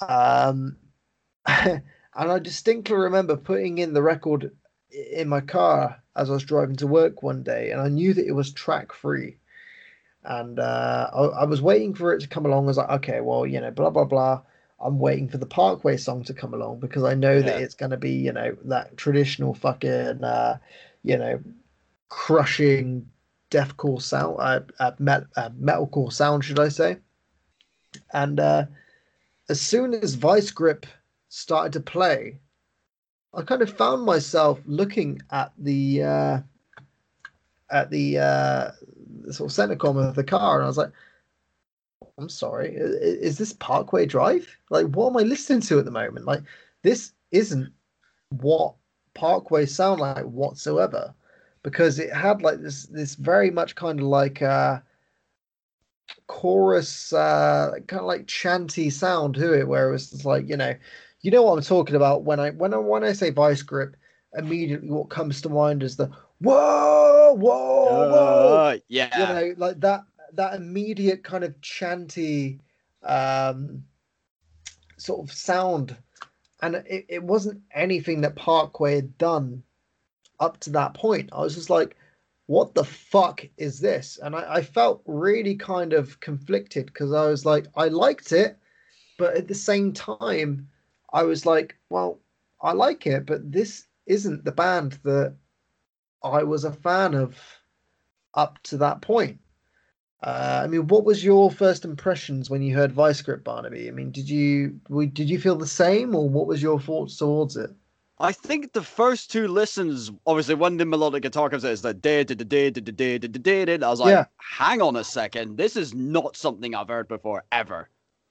Um, 0.02 0.78
and 1.48 1.82
I 2.16 2.40
distinctly 2.40 2.96
remember 2.96 3.38
putting 3.38 3.78
in 3.78 3.94
the 3.94 4.02
record 4.02 4.52
in 4.92 5.28
my 5.28 5.42
car 5.42 6.02
as 6.16 6.30
I 6.30 6.34
was 6.34 6.44
driving 6.44 6.78
to 6.78 6.88
work 6.88 7.22
one 7.22 7.44
day, 7.44 7.72
and 7.72 7.82
I 7.82 7.90
knew 7.90 8.14
that 8.14 8.26
it 8.26 8.32
was 8.32 8.52
track 8.52 8.94
free. 8.94 9.38
And 10.24 10.60
uh, 10.60 11.10
I, 11.14 11.22
I, 11.42 11.44
was 11.46 11.62
waiting 11.62 11.94
for 11.94 12.12
it 12.14 12.22
to 12.22 12.28
come 12.28 12.46
along. 12.46 12.64
I 12.64 12.68
was 12.68 12.78
like, 12.78 12.90
okay, 12.90 13.22
well, 13.22 13.46
you 13.46 13.62
know, 13.62 13.70
blah 13.70 13.92
blah 13.92 14.06
blah. 14.06 14.42
I'm 14.80 15.00
waiting 15.00 15.30
for 15.30 15.38
the 15.38 15.46
Parkway 15.46 15.98
song 15.98 16.24
to 16.26 16.34
come 16.34 16.54
along 16.54 16.80
because 16.80 17.04
I 17.04 17.14
know 17.14 17.36
yeah. 17.36 17.42
that 17.42 17.62
it's 17.62 17.76
going 17.76 17.92
to 17.92 17.98
be, 17.98 18.12
you 18.12 18.34
know, 18.34 18.56
that 18.66 18.98
traditional 18.98 19.54
fucking, 19.54 20.24
uh, 20.24 20.58
you 21.04 21.18
know, 21.18 21.40
crushing 22.10 23.08
deathcore 23.52 24.02
sound, 24.02 24.38
uh, 24.40 24.60
uh, 24.80 24.92
met, 25.00 25.24
uh, 25.38 25.50
metalcore 25.50 26.12
sound, 26.12 26.44
should 26.44 26.60
I 26.60 26.70
say? 26.70 26.98
And 28.14 28.40
uh, 28.40 28.66
as 29.50 29.62
soon 29.62 29.94
as 29.94 30.16
Vice 30.16 30.52
Grip 30.52 30.86
started 31.30 31.74
to 31.74 31.80
play, 31.80 32.40
I 33.34 33.42
kind 33.42 33.62
of 33.62 33.76
found 33.76 34.04
myself 34.06 34.60
looking 34.66 35.22
at 35.32 35.52
the 35.58 36.04
uh, 36.04 36.40
at 37.72 37.90
the, 37.90 38.18
uh, 38.18 38.72
the 39.22 39.34
sort 39.34 39.50
of 39.50 39.54
center 39.54 39.76
com 39.76 39.98
of 39.98 40.16
the 40.16 40.24
car, 40.24 40.56
and 40.56 40.64
I 40.64 40.68
was 40.68 40.78
like, 40.78 40.92
"I'm 42.18 42.30
sorry, 42.30 42.76
is, 42.76 42.96
is 42.96 43.38
this 43.38 43.54
Parkway 43.54 44.06
Drive? 44.06 44.48
Like, 44.70 44.88
what 44.88 45.10
am 45.10 45.18
I 45.18 45.24
listening 45.24 45.62
to 45.62 45.80
at 45.80 45.86
the 45.86 45.92
moment? 45.92 46.26
Like, 46.26 46.44
this 46.82 47.12
isn't 47.32 47.72
what 48.30 48.76
Parkway 49.14 49.66
sound 49.66 50.00
like 50.00 50.24
whatsoever." 50.26 51.14
Because 51.64 51.98
it 51.98 52.14
had 52.14 52.44
like 52.44 52.62
this 52.62 52.86
this 52.86 53.16
very 53.16 53.50
much 53.50 53.76
kind 53.76 54.00
of 54.00 54.06
like 54.06 54.42
uh 54.42 54.80
chorus 56.28 57.14
uh 57.14 57.72
kind 57.88 58.00
of 58.00 58.06
like 58.06 58.28
chanty 58.28 58.90
sound 58.90 59.36
to 59.36 59.54
it 59.60 59.68
where 59.68 59.90
it 59.90 59.92
was 59.92 60.10
just 60.10 60.26
like 60.26 60.48
you 60.48 60.58
know 60.58 60.74
you 61.26 61.32
know 61.32 61.42
what 61.42 61.58
I'm 61.58 61.64
talking 61.64 61.96
about 61.96 62.24
when 62.24 62.40
I 62.40 62.52
when 62.52 62.72
I 62.72 62.78
when 62.78 63.04
I 63.04 63.14
say 63.14 63.32
vice 63.32 63.64
grip, 63.64 63.96
immediately 64.38 64.92
what 64.92 65.10
comes 65.10 65.42
to 65.42 65.50
mind 65.50 65.82
is 65.82 65.98
the 65.98 66.06
whoa, 66.40 67.34
whoa, 67.34 68.10
whoa. 68.10 68.56
Uh, 68.56 68.78
yeah. 68.88 69.18
You 69.18 69.34
know, 69.34 69.56
like 69.58 69.80
that 69.80 70.04
that 70.34 70.54
immediate 70.54 71.24
kind 71.24 71.44
of 71.44 71.60
chanty 71.62 72.60
um 73.02 73.84
sort 74.98 75.28
of 75.28 75.36
sound. 75.36 75.98
And 76.62 76.76
it, 76.76 77.06
it 77.10 77.24
wasn't 77.24 77.64
anything 77.74 78.22
that 78.22 78.36
Parkway 78.36 78.96
had 78.96 79.18
done 79.18 79.64
up 80.40 80.60
to 80.62 80.70
that 80.72 80.94
point. 80.94 81.32
I 81.34 81.42
was 81.42 81.56
just 81.56 81.72
like, 81.72 81.98
what 82.48 82.76
the 82.76 82.84
fuck 82.84 83.46
is 83.58 83.80
this? 83.80 84.20
And 84.22 84.36
I, 84.36 84.56
I 84.56 84.62
felt 84.62 85.02
really 85.06 85.56
kind 85.56 85.94
of 85.94 86.20
conflicted 86.20 86.88
because 86.88 87.12
I 87.12 87.28
was 87.28 87.46
like, 87.46 87.68
I 87.76 87.88
liked 87.88 88.32
it, 88.32 88.58
but 89.18 89.36
at 89.36 89.48
the 89.48 89.56
same 89.56 89.94
time, 89.94 90.70
I 91.12 91.24
was 91.24 91.46
like, 91.46 91.76
well, 91.90 92.20
I 92.62 92.74
like 92.74 93.08
it, 93.08 93.26
but 93.26 93.52
this 93.52 93.88
isn't 94.06 94.46
the 94.46 94.52
band 94.52 95.00
that 95.04 95.36
I 96.24 96.44
was 96.44 96.66
a 96.66 96.72
fan 96.72 97.16
of 97.16 97.38
up 98.34 98.62
to 98.64 98.78
that 98.78 99.02
point. 99.02 99.40
Uh, 100.22 100.62
I 100.64 100.68
mean, 100.68 100.88
what 100.88 101.06
was 101.06 101.24
your 101.24 101.52
first 101.52 101.86
impressions 101.86 102.50
when 102.50 102.62
you 102.62 102.76
heard 102.76 102.92
Vice 102.92 103.22
Grip, 103.22 103.44
Barnaby? 103.44 103.88
I 103.88 103.92
mean, 103.92 104.12
did 104.12 104.30
you 104.30 104.80
did 105.14 105.30
you 105.30 105.40
feel 105.40 105.56
the 105.56 105.68
same, 105.68 106.16
or 106.16 106.28
what 106.28 106.48
was 106.48 106.62
your 106.64 106.80
thoughts 106.80 107.18
towards 107.18 107.58
it? 107.58 107.70
I 108.18 108.32
think 108.32 108.72
the 108.72 108.82
first 108.82 109.30
two 109.30 109.48
listens, 109.48 110.10
obviously, 110.26 110.56
when 110.56 110.78
the 110.78 110.86
melodic 110.86 111.24
guitar 111.24 111.50
comes 111.50 111.66
in, 111.66 111.72
it's 111.72 111.84
like 111.84 112.00
da 112.02 112.24
da 112.24 112.34
da 112.34 112.46
da 112.46 112.72
da 112.72 112.82
da 112.82 113.18
da 113.18 113.28
da 113.28 113.78
da. 113.78 113.86
I 113.86 113.90
was 113.90 114.00
like, 114.00 114.12
yeah. 114.12 114.26
hang 114.38 114.82
on 114.82 114.96
a 114.96 115.04
second, 115.04 115.58
this 115.58 115.76
is 115.76 115.94
not 115.94 116.38
something 116.38 116.74
I've 116.74 116.88
heard 116.88 117.10
before 117.10 117.44
ever. 117.52 117.90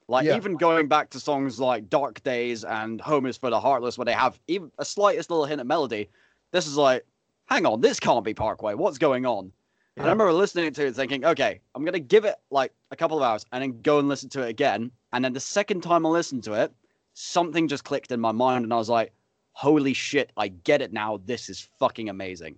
Like 0.09 0.27
yeah. 0.27 0.37
even 0.37 0.57
going 0.57 0.89
back 0.89 1.11
to 1.11 1.21
songs 1.21 1.61
like 1.61 1.89
Dark 1.91 2.23
Days 2.23 2.65
and 2.65 3.01
Home 3.01 3.27
is 3.27 3.37
for 3.37 3.51
the 3.51 3.61
Heartless, 3.61 3.99
where 3.99 4.05
they 4.07 4.13
have 4.13 4.39
even 4.49 4.71
a 4.79 4.85
slightest 4.85 5.31
little 5.31 5.45
hint 5.45 5.61
of 5.61 5.67
melody, 5.67 6.09
this 6.53 6.67
is 6.67 6.77
like, 6.77 7.05
hang 7.47 7.67
on, 7.67 7.81
this 7.81 8.01
can't 8.01 8.25
be 8.25 8.35
Parkway. 8.35 8.75
What's 8.75 8.99
going 8.99 9.27
on? 9.27 9.53
Yeah. 9.97 10.03
And 10.03 10.07
I 10.09 10.13
remember 10.13 10.33
listening 10.33 10.73
to 10.73 10.87
it 10.87 10.97
thinking, 10.97 11.25
okay, 11.27 11.61
I'm 11.75 11.85
gonna 11.85 11.99
give 11.99 12.25
it 12.25 12.37
like 12.51 12.73
a 12.91 12.97
couple 12.97 13.19
of 13.19 13.23
hours 13.23 13.45
and 13.53 13.63
then 13.63 13.81
go 13.83 13.99
and 13.99 14.09
listen 14.09 14.31
to 14.31 14.43
it 14.43 14.49
again. 14.49 14.91
And 15.13 15.25
then 15.25 15.35
the 15.35 15.41
second 15.41 15.83
time 15.83 16.07
I 16.07 16.09
listened 16.09 16.45
to 16.45 16.55
it, 16.55 16.73
something 17.13 17.69
just 17.69 17.85
clicked 17.85 18.13
in 18.13 18.21
my 18.21 18.33
mind, 18.33 18.65
and 18.65 18.73
I 18.73 18.77
was 18.77 18.89
like, 18.89 19.13
holy 19.55 19.95
shit, 19.95 20.31
I 20.37 20.49
get 20.49 20.83
it 20.83 20.93
now. 20.93 21.21
This 21.25 21.49
is 21.49 21.69
fucking 21.79 22.11
amazing. 22.11 22.57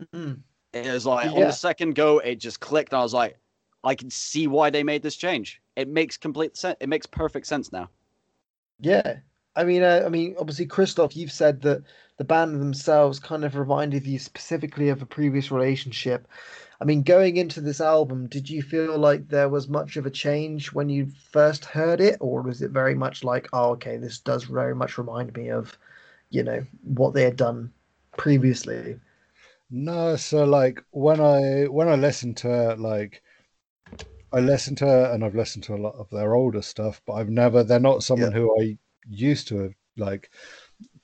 Mm-hmm. 0.00 0.34
It 0.72 0.92
was 0.92 1.04
like 1.04 1.26
yeah. 1.26 1.32
on 1.32 1.40
the 1.40 1.52
second 1.52 1.96
go, 1.96 2.20
it 2.20 2.36
just 2.36 2.60
clicked, 2.60 2.92
and 2.92 3.00
I 3.00 3.02
was 3.02 3.14
like, 3.14 3.36
I 3.82 3.94
can 3.94 4.10
see 4.10 4.46
why 4.46 4.70
they 4.70 4.82
made 4.82 5.02
this 5.02 5.16
change 5.16 5.60
it 5.78 5.86
makes 5.86 6.16
complete 6.16 6.56
sense. 6.56 6.76
It 6.80 6.88
makes 6.88 7.06
perfect 7.06 7.46
sense 7.46 7.70
now. 7.70 7.88
Yeah, 8.80 9.18
I 9.54 9.62
mean, 9.62 9.84
uh, 9.84 10.02
I 10.04 10.08
mean, 10.08 10.34
obviously, 10.36 10.66
Christoph, 10.66 11.16
you've 11.16 11.30
said 11.30 11.62
that 11.62 11.84
the 12.16 12.24
band 12.24 12.60
themselves 12.60 13.20
kind 13.20 13.44
of 13.44 13.54
reminded 13.54 14.04
you 14.04 14.18
specifically 14.18 14.88
of 14.88 15.02
a 15.02 15.06
previous 15.06 15.52
relationship. 15.52 16.26
I 16.80 16.84
mean, 16.84 17.02
going 17.02 17.36
into 17.36 17.60
this 17.60 17.80
album, 17.80 18.26
did 18.26 18.50
you 18.50 18.60
feel 18.60 18.98
like 18.98 19.28
there 19.28 19.48
was 19.48 19.68
much 19.68 19.96
of 19.96 20.04
a 20.04 20.10
change 20.10 20.72
when 20.72 20.88
you 20.88 21.12
first 21.30 21.64
heard 21.64 22.00
it, 22.00 22.16
or 22.20 22.42
was 22.42 22.60
it 22.60 22.72
very 22.72 22.96
much 22.96 23.22
like, 23.22 23.48
oh, 23.52 23.70
okay, 23.70 23.96
this 23.98 24.18
does 24.18 24.44
very 24.44 24.74
much 24.74 24.98
remind 24.98 25.32
me 25.36 25.48
of, 25.48 25.78
you 26.30 26.42
know, 26.42 26.64
what 26.82 27.14
they 27.14 27.22
had 27.22 27.36
done 27.36 27.72
previously? 28.16 28.98
No, 29.70 30.16
so 30.16 30.44
like 30.44 30.82
when 30.90 31.20
I 31.20 31.64
when 31.64 31.88
I 31.88 31.94
listened 31.94 32.36
to 32.38 32.70
it, 32.70 32.78
like 32.78 33.22
I 34.32 34.40
listen 34.40 34.74
to 34.76 34.86
her 34.86 35.12
and 35.12 35.24
I've 35.24 35.34
listened 35.34 35.64
to 35.64 35.74
a 35.74 35.76
lot 35.76 35.94
of 35.94 36.08
their 36.10 36.34
older 36.34 36.62
stuff, 36.62 37.00
but 37.06 37.14
I've 37.14 37.30
never. 37.30 37.62
They're 37.62 37.80
not 37.80 38.02
someone 38.02 38.32
yeah. 38.32 38.38
who 38.38 38.60
I 38.60 38.78
used 39.08 39.48
to 39.48 39.58
have 39.58 39.74
like 39.96 40.30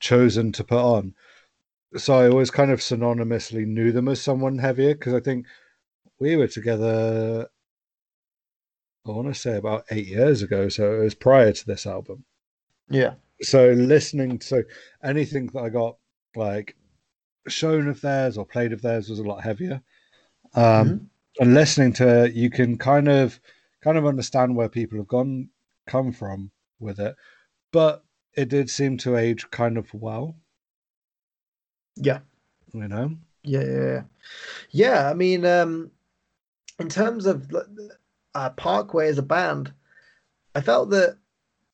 chosen 0.00 0.52
to 0.52 0.64
put 0.64 0.78
on. 0.78 1.14
So 1.96 2.14
I 2.14 2.28
always 2.28 2.50
kind 2.50 2.70
of 2.70 2.80
synonymously 2.80 3.66
knew 3.66 3.92
them 3.92 4.08
as 4.08 4.20
someone 4.20 4.58
heavier 4.58 4.94
because 4.94 5.14
I 5.14 5.20
think 5.20 5.46
we 6.18 6.36
were 6.36 6.48
together. 6.48 7.48
I 9.06 9.10
want 9.10 9.28
to 9.28 9.38
say 9.38 9.56
about 9.56 9.84
eight 9.90 10.06
years 10.06 10.40
ago, 10.42 10.70
so 10.70 10.94
it 10.94 11.04
was 11.04 11.14
prior 11.14 11.52
to 11.52 11.66
this 11.66 11.86
album. 11.86 12.24
Yeah. 12.88 13.14
So 13.42 13.70
listening 13.72 14.38
to 14.40 14.64
anything 15.02 15.46
that 15.48 15.60
I 15.60 15.68
got 15.68 15.96
like 16.36 16.76
shown 17.48 17.88
of 17.88 18.00
theirs 18.00 18.38
or 18.38 18.46
played 18.46 18.72
of 18.72 18.82
theirs 18.82 19.08
was 19.08 19.18
a 19.18 19.24
lot 19.24 19.42
heavier. 19.42 19.82
Um, 20.54 20.62
mm-hmm 20.62 21.04
and 21.38 21.54
listening 21.54 21.92
to 21.94 22.24
it, 22.24 22.34
you 22.34 22.50
can 22.50 22.78
kind 22.78 23.08
of 23.08 23.40
kind 23.82 23.98
of 23.98 24.06
understand 24.06 24.54
where 24.56 24.68
people 24.68 24.98
have 24.98 25.08
gone 25.08 25.48
come 25.86 26.12
from 26.12 26.50
with 26.78 26.98
it, 26.98 27.16
but 27.72 28.04
it 28.34 28.48
did 28.48 28.70
seem 28.70 28.96
to 28.98 29.16
age 29.16 29.50
kind 29.50 29.76
of 29.76 29.92
well. 29.94 30.36
Yeah, 31.96 32.20
you 32.72 32.88
know. 32.88 33.16
Yeah, 33.42 33.64
yeah, 33.64 34.02
yeah. 34.70 35.10
I 35.10 35.14
mean, 35.14 35.44
um, 35.44 35.90
in 36.78 36.88
terms 36.88 37.26
of 37.26 37.50
uh, 38.34 38.50
Parkway 38.50 39.08
as 39.08 39.18
a 39.18 39.22
band, 39.22 39.72
I 40.54 40.60
felt 40.60 40.90
that 40.90 41.18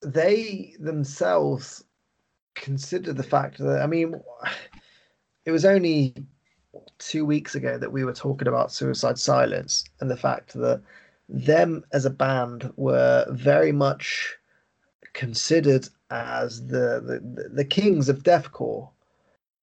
they 0.03 0.75
themselves 0.79 1.85
considered 2.55 3.17
the 3.17 3.23
fact 3.23 3.59
that 3.59 3.83
I 3.83 3.87
mean, 3.87 4.21
it 5.45 5.51
was 5.51 5.65
only 5.65 6.15
two 6.99 7.25
weeks 7.25 7.55
ago 7.55 7.79
that 7.79 7.93
we 7.93 8.05
were 8.05 8.13
talking 8.13 8.49
about 8.49 8.73
Suicide 8.73 9.19
Silence 9.19 9.85
and 10.01 10.11
the 10.11 10.17
fact 10.17 10.53
that 10.55 10.83
them 11.29 11.85
as 11.93 12.05
a 12.05 12.11
band 12.11 12.73
were 12.77 13.27
very 13.31 13.73
much 13.73 14.37
considered 15.13 15.89
as 16.11 16.67
the 16.67 17.01
the, 17.01 17.49
the 17.53 17.65
kings 17.65 18.09
of 18.09 18.23
deathcore, 18.23 18.89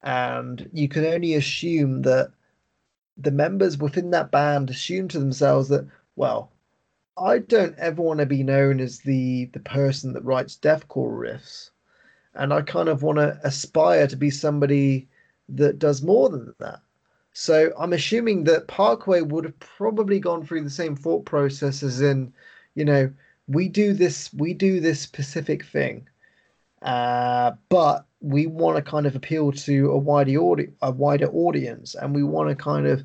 and 0.03 0.69
you 0.73 0.87
can 0.87 1.05
only 1.05 1.33
assume 1.33 2.03
that 2.03 2.31
the 3.17 3.31
members 3.31 3.77
within 3.77 4.11
that 4.11 4.31
band 4.31 4.69
assume 4.69 5.07
to 5.07 5.19
themselves 5.19 5.69
that 5.69 5.87
well 6.15 6.51
I 7.17 7.39
don't 7.39 7.75
ever 7.77 8.01
want 8.01 8.19
to 8.19 8.25
be 8.25 8.43
known 8.43 8.79
as 8.79 8.99
the 8.99 9.45
the 9.53 9.59
person 9.59 10.13
that 10.13 10.23
writes 10.23 10.57
deathcore 10.61 11.17
riffs, 11.17 11.71
and 12.33 12.53
I 12.53 12.61
kind 12.61 12.89
of 12.89 13.03
want 13.03 13.17
to 13.17 13.39
aspire 13.43 14.07
to 14.07 14.15
be 14.15 14.29
somebody 14.29 15.07
that 15.49 15.79
does 15.79 16.01
more 16.03 16.29
than 16.29 16.53
that. 16.59 16.79
So 17.33 17.71
I'm 17.79 17.93
assuming 17.93 18.45
that 18.45 18.67
Parkway 18.67 19.21
would 19.21 19.45
have 19.45 19.59
probably 19.59 20.19
gone 20.19 20.45
through 20.45 20.63
the 20.63 20.69
same 20.69 20.95
thought 20.95 21.25
process 21.25 21.83
as 21.83 22.01
in, 22.01 22.33
you 22.75 22.83
know, 22.85 23.11
we 23.47 23.69
do 23.69 23.93
this, 23.93 24.33
we 24.33 24.53
do 24.53 24.79
this 24.79 24.99
specific 24.99 25.63
thing, 25.63 26.07
uh, 26.81 27.51
but 27.69 28.05
we 28.21 28.47
want 28.47 28.75
to 28.77 28.81
kind 28.81 29.05
of 29.05 29.15
appeal 29.15 29.51
to 29.51 29.91
a 29.91 29.97
wider 29.97 30.31
audi- 30.37 30.73
a 30.81 30.91
wider 30.91 31.27
audience, 31.27 31.95
and 31.95 32.15
we 32.15 32.23
want 32.23 32.49
to 32.49 32.55
kind 32.55 32.87
of, 32.87 33.03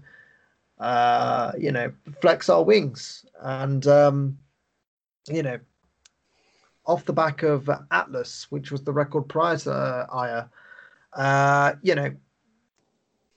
uh, 0.83 1.53
you 1.57 1.71
know, 1.71 1.93
flex 2.21 2.49
our 2.49 2.65
wings, 2.65 3.25
and 3.41 3.87
um, 3.87 4.37
you 5.29 5.43
know, 5.43 5.59
off 6.87 7.05
the 7.05 7.13
back 7.13 7.45
of 7.45 7.71
Atlas, 7.93 8.51
which 8.51 8.73
was 8.73 8.83
the 8.83 8.93
record 8.93 9.29
prior 9.29 9.57
to 9.59 9.73
uh, 9.73 10.07
Ire, 10.13 10.51
uh, 11.13 11.75
you 11.83 11.95
know, 11.95 12.13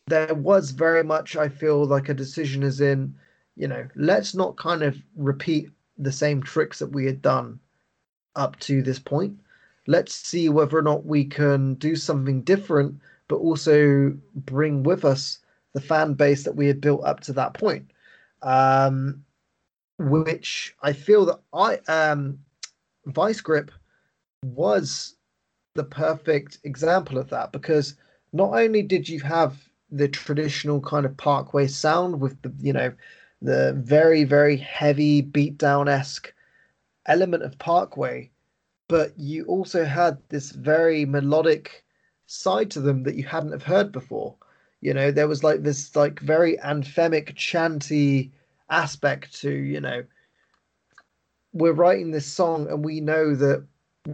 there 0.08 0.34
was 0.34 0.72
very 0.72 1.04
much, 1.04 1.36
I 1.36 1.48
feel 1.50 1.86
like 1.86 2.10
a 2.10 2.16
decision 2.16 2.64
is 2.64 2.82
in, 2.82 3.16
you 3.56 3.68
know, 3.68 3.88
let's 3.96 4.34
not 4.34 4.58
kind 4.58 4.82
of 4.82 4.98
repeat 5.16 5.70
the 6.00 6.12
same 6.12 6.42
tricks 6.42 6.80
that 6.80 6.92
we 6.92 7.06
had 7.06 7.22
done 7.22 7.60
up 8.36 8.60
to 8.62 8.82
this 8.82 9.00
point. 9.00 9.38
let's 9.88 10.16
see 10.16 10.50
whether 10.50 10.80
or 10.80 10.82
not 10.82 11.06
we 11.06 11.24
can 11.24 11.76
do 11.76 11.96
something 11.96 12.42
different, 12.42 13.00
but 13.28 13.36
also 13.36 14.18
bring 14.34 14.82
with 14.82 15.06
us 15.06 15.40
the 15.76 15.82
fan 15.82 16.14
base 16.14 16.44
that 16.44 16.56
we 16.56 16.66
had 16.66 16.82
built 16.82 17.04
up 17.04 17.20
to 17.20 17.34
that 17.34 17.54
point. 17.54 17.92
Um, 18.42 19.24
which 20.00 20.74
I 20.82 20.94
feel 20.94 21.26
that 21.26 21.40
I 21.54 21.78
um, 21.92 22.40
Vice 23.06 23.42
Grip 23.42 23.72
was 24.44 25.16
the 25.76 25.84
perfect 25.84 26.60
example 26.64 27.18
of 27.18 27.30
that 27.30 27.52
because 27.52 27.96
not 28.34 28.54
only 28.54 28.82
did 28.82 29.08
you 29.08 29.20
have 29.22 29.68
the 29.92 30.08
traditional 30.08 30.82
kind 30.82 31.06
of 31.06 31.16
Parkway 31.18 31.68
sound 31.68 32.20
with 32.20 32.42
the 32.42 32.54
you 32.60 32.74
know 32.74 32.94
the 33.42 33.74
very 33.78 34.24
very 34.24 34.58
heavy 34.58 35.22
beatdown 35.22 35.90
esque 35.90 36.34
element 37.06 37.44
of 37.44 37.60
Parkway, 37.60 38.32
but 38.88 39.18
you 39.20 39.46
also 39.46 39.84
had 39.84 40.18
this 40.30 40.52
very 40.52 41.06
melodic 41.06 41.84
side 42.28 42.72
to 42.72 42.82
them 42.82 43.04
that 43.04 43.16
you 43.16 43.24
hadn't 43.24 43.52
have 43.52 43.64
heard 43.64 43.92
before. 43.92 44.36
You 44.86 44.94
know, 44.94 45.10
there 45.10 45.28
was 45.28 45.44
like 45.44 45.64
this 45.64 45.96
like 45.96 46.20
very 46.20 46.58
anthemic, 46.58 47.36
chanty 47.36 48.32
aspect 48.70 49.34
to 49.42 49.50
you 49.52 49.82
know 49.82 50.04
we're 51.54 51.74
writing 51.74 52.12
this 52.12 52.26
song 52.28 52.68
and 52.70 52.86
we 52.86 53.00
know 53.00 53.34
that 53.34 53.66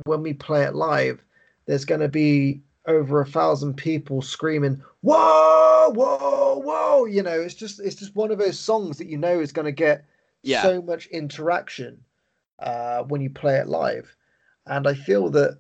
when 0.06 0.22
we 0.22 0.34
play 0.34 0.64
it 0.64 0.74
live, 0.76 1.24
there's 1.66 1.84
going 1.84 2.00
to 2.02 2.08
be 2.08 2.62
over 2.88 3.20
a 3.20 3.26
thousand 3.26 3.76
people 3.76 4.22
screaming 4.22 4.82
whoa 5.02 5.92
whoa 5.94 6.60
whoa 6.64 7.06
you 7.06 7.22
know 7.22 7.40
it's 7.40 7.54
just 7.54 7.80
it's 7.80 7.96
just 7.96 8.16
one 8.16 8.32
of 8.32 8.40
those 8.40 8.58
songs 8.58 8.98
that 8.98 9.08
you 9.08 9.18
know 9.18 9.40
is 9.40 9.52
going 9.52 9.66
to 9.66 9.72
get 9.72 10.06
Yeah. 10.42 10.64
so 10.64 10.82
much 10.82 11.06
interaction 11.08 12.04
uh, 12.60 13.04
when 13.04 13.22
you 13.22 13.30
play 13.30 13.58
it 13.58 13.68
live 13.68 14.16
and 14.66 14.88
i 14.88 14.96
feel 14.96 15.30
that 15.32 15.60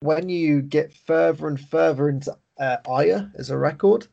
when 0.00 0.28
you 0.28 0.60
get 0.60 0.92
further 0.92 1.46
and 1.46 1.60
further 1.60 2.08
into 2.08 2.36
uh, 2.58 2.76
Ire 2.88 3.30
as 3.36 3.50
a 3.50 3.58
record 3.58 4.06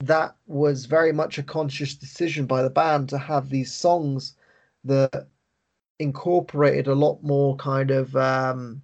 that 0.00 0.34
was 0.46 0.86
very 0.86 1.12
much 1.12 1.38
a 1.38 1.42
conscious 1.42 1.94
decision 1.94 2.44
by 2.44 2.62
the 2.62 2.70
band 2.70 3.08
to 3.08 3.18
have 3.18 3.48
these 3.48 3.72
songs 3.72 4.34
that 4.84 5.28
incorporated 6.00 6.88
a 6.88 6.94
lot 6.94 7.22
more 7.22 7.54
kind 7.56 7.92
of 7.92 8.14
um, 8.16 8.82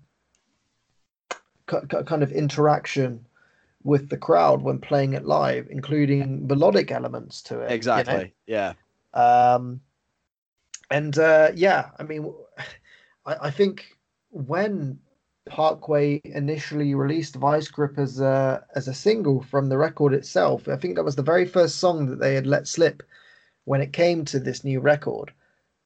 k- 1.69 1.79
k- 1.89 2.05
kind 2.05 2.23
of 2.23 2.31
interaction 2.31 3.27
with 3.83 4.09
the 4.09 4.17
crowd 4.17 4.63
when 4.63 4.79
playing 4.79 5.15
it 5.15 5.25
live, 5.25 5.67
including 5.71 6.47
melodic 6.47 6.93
elements 6.93 7.43
to 7.43 7.55
it. 7.55 7.63
you 7.63 7.69
know? 7.69 7.75
Exactly. 7.75 8.35
Yeah. 8.47 8.75
Um, 9.15 9.81
and 10.91 11.19
uh, 11.19 11.51
yeah, 11.55 11.91
I 11.99 12.05
mean, 12.05 12.33
I, 13.27 13.37
I 13.43 13.51
think 13.51 13.97
when 14.31 15.01
Parkway 15.49 16.21
initially 16.25 16.95
released 16.95 17.37
Vice 17.37 17.69
Grip 17.69 17.99
as 17.99 18.21
a 18.21 18.65
as 18.75 18.89
a 18.89 18.95
single 18.95 19.43
from 19.43 19.69
the 19.69 19.79
record 19.79 20.13
itself, 20.15 20.69
I 20.69 20.77
think 20.77 20.97
that 20.97 21.05
was 21.05 21.17
the 21.17 21.23
very 21.23 21.45
first 21.47 21.77
song 21.79 22.07
that 22.07 22.21
they 22.21 22.35
had 22.35 22.47
let 22.47 22.67
slip 22.69 23.03
when 23.65 23.81
it 23.81 23.93
came 23.93 24.25
to 24.27 24.39
this 24.39 24.65
new 24.65 24.81
record. 24.81 25.33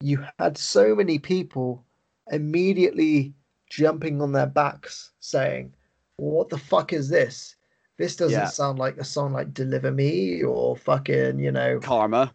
You 0.01 0.25
had 0.39 0.57
so 0.57 0.95
many 0.95 1.19
people 1.19 1.83
immediately 2.31 3.33
jumping 3.69 4.21
on 4.21 4.31
their 4.31 4.47
backs 4.47 5.11
saying, 5.19 5.73
"What 6.17 6.49
the 6.49 6.57
fuck 6.57 6.93
is 6.93 7.09
this? 7.09 7.55
This 7.97 8.15
doesn't 8.15 8.39
Yeah. 8.39 8.47
sound 8.47 8.79
like 8.79 8.97
a 8.97 9.03
song 9.03 9.33
like 9.33 9.53
Deliver 9.53 9.91
Me 9.91 10.43
or 10.43 10.75
fucking, 10.75 11.39
you 11.39 11.51
know, 11.51 11.79
Karma. 11.79 12.33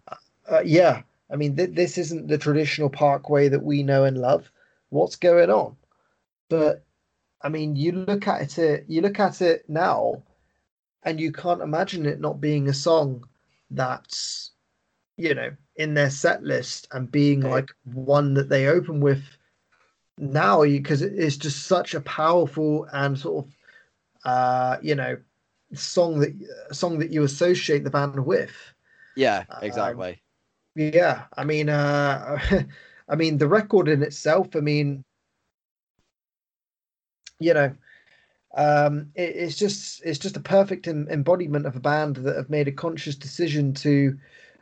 uh, 0.51 0.63
yeah, 0.65 1.03
I 1.31 1.37
mean, 1.37 1.57
th- 1.57 1.75
this 1.75 1.99
isn't 1.99 2.29
the 2.29 2.39
traditional 2.39 2.89
Parkway 2.89 3.49
that 3.49 3.63
we 3.63 3.83
know 3.83 4.05
and 4.05 4.19
love. 4.19 4.51
What's 4.91 5.17
going 5.17 5.51
on? 5.51 5.77
But 6.49 6.85
I 7.43 7.49
mean, 7.49 7.77
you 7.77 7.93
look 7.93 8.27
at 8.29 8.59
it, 8.59 8.85
you 8.89 9.01
look 9.01 9.21
at 9.21 9.41
it 9.43 9.69
now, 9.69 10.23
and 11.05 11.21
you 11.21 11.33
can't 11.33 11.63
imagine 11.63 12.07
it 12.07 12.21
not 12.21 12.41
being 12.41 12.69
a 12.69 12.75
song 12.75 13.25
that's, 13.71 14.53
you 15.17 15.35
know, 15.35 15.51
in 15.77 15.95
their 15.95 16.11
set 16.11 16.43
list 16.45 16.89
and 16.93 17.11
being 17.13 17.43
Okay. 17.45 17.51
like 17.51 17.71
one 17.85 18.35
that 18.35 18.49
they 18.49 18.67
open 18.69 19.01
with 19.01 19.23
now 20.19 20.63
because 20.65 21.03
it's 21.03 21.37
just 21.37 21.67
such 21.67 21.95
a 21.95 22.01
powerful 22.03 22.87
and 22.93 23.19
sort 23.19 23.47
of, 23.47 23.53
uh, 24.25 24.79
you 24.83 24.95
know, 24.95 25.17
song 25.75 26.21
that 26.21 26.35
song 26.73 26.99
that 26.99 27.13
you 27.13 27.25
associate 27.25 27.85
the 27.85 27.91
band 27.91 28.25
with. 28.25 28.53
Yeah. 29.17 29.45
Um, 29.49 29.61
Exactly. 29.63 30.23
Yeah, 30.77 31.27
I 31.37 31.45
mean, 31.45 31.69
uh, 31.69 32.39
I 33.09 33.17
mean, 33.17 33.39
the 33.39 33.49
record 33.49 33.89
in 33.89 34.03
itself. 34.03 34.55
I 34.57 34.61
mean, 34.61 35.05
you 37.39 37.55
know, 37.55 37.75
um, 38.57 39.11
it, 39.15 39.37
it's 39.37 39.57
just 39.57 40.03
it's 40.05 40.19
just 40.19 40.37
a 40.37 40.41
perfect 40.41 40.89
em- 40.89 41.09
embodiment 41.11 41.67
of 41.67 41.77
a 41.77 41.81
band 41.81 42.17
that 42.17 42.37
have 42.37 42.51
made 42.51 42.69
a 42.69 42.73
conscious 42.73 43.15
decision 43.15 43.75
to 43.75 44.19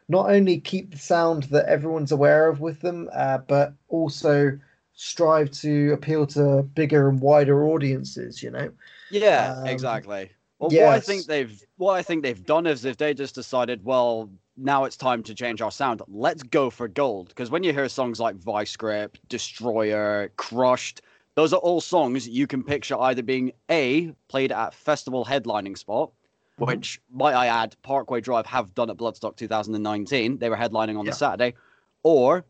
not 0.09 0.31
only 0.31 0.61
keep 0.61 0.91
the 0.93 0.99
sound 0.99 1.45
that 1.45 1.67
everyone's 1.67 2.13
aware 2.13 2.49
of 2.49 2.61
with 2.61 2.81
them, 2.81 3.09
uh, 3.13 3.39
but 3.39 3.73
also 3.89 4.59
strive 4.95 5.51
to 5.51 5.93
appeal 5.93 6.27
to 6.27 6.63
bigger 6.75 7.09
and 7.09 7.21
wider 7.21 7.65
audiences. 7.65 8.43
You 8.43 8.51
know, 8.51 8.73
Yeah, 9.11 9.55
Um, 9.57 9.69
exactly. 9.69 10.31
Well, 10.59 10.71
what 10.71 10.95
I 10.95 11.01
think 11.01 11.27
they've 11.27 11.63
what 11.77 11.93
I 11.95 12.03
think 12.03 12.23
they've 12.23 12.47
done 12.47 12.67
is 12.67 12.85
if 12.85 12.97
they 12.97 13.13
just 13.15 13.35
decided, 13.35 13.85
well, 13.85 14.31
now 14.57 14.85
it's 14.85 14.97
time 14.97 15.23
to 15.25 15.35
change 15.35 15.61
our 15.61 15.71
sound. 15.71 16.01
Let's 16.09 16.43
go 16.43 16.71
for 16.71 16.89
gold. 16.89 17.29
Because 17.29 17.51
when 17.51 17.63
you 17.63 17.73
hear 17.73 17.89
songs 17.89 18.19
like 18.19 18.37
Vice 18.37 18.77
Grip, 18.77 19.19
Destroyer, 19.29 20.31
Crushed, 20.37 21.03
those 21.37 21.53
are 21.53 21.61
all 21.61 21.81
songs 21.81 22.27
you 22.29 22.47
can 22.47 22.65
picture 22.65 22.99
either 22.99 23.23
being 23.23 23.53
a 23.71 24.13
played 24.29 24.51
at 24.51 24.75
festival 24.75 25.25
headlining 25.25 25.77
spot, 25.79 26.11
Mhm. 26.59 26.67
which 26.67 27.01
might 27.11 27.35
I 27.35 27.47
add, 27.47 27.77
Parkway 27.83 28.21
Drive 28.23 28.47
have 28.47 28.75
done 28.75 28.91
at 28.91 28.97
Bloodstock 28.97 29.37
2019. 29.37 30.39
They 30.39 30.49
were 30.49 30.57
headlining 30.57 30.99
on 30.99 31.05
Yeah. 31.05 31.11
the 31.13 31.17
Saturday, 31.17 31.55
or 32.03 32.45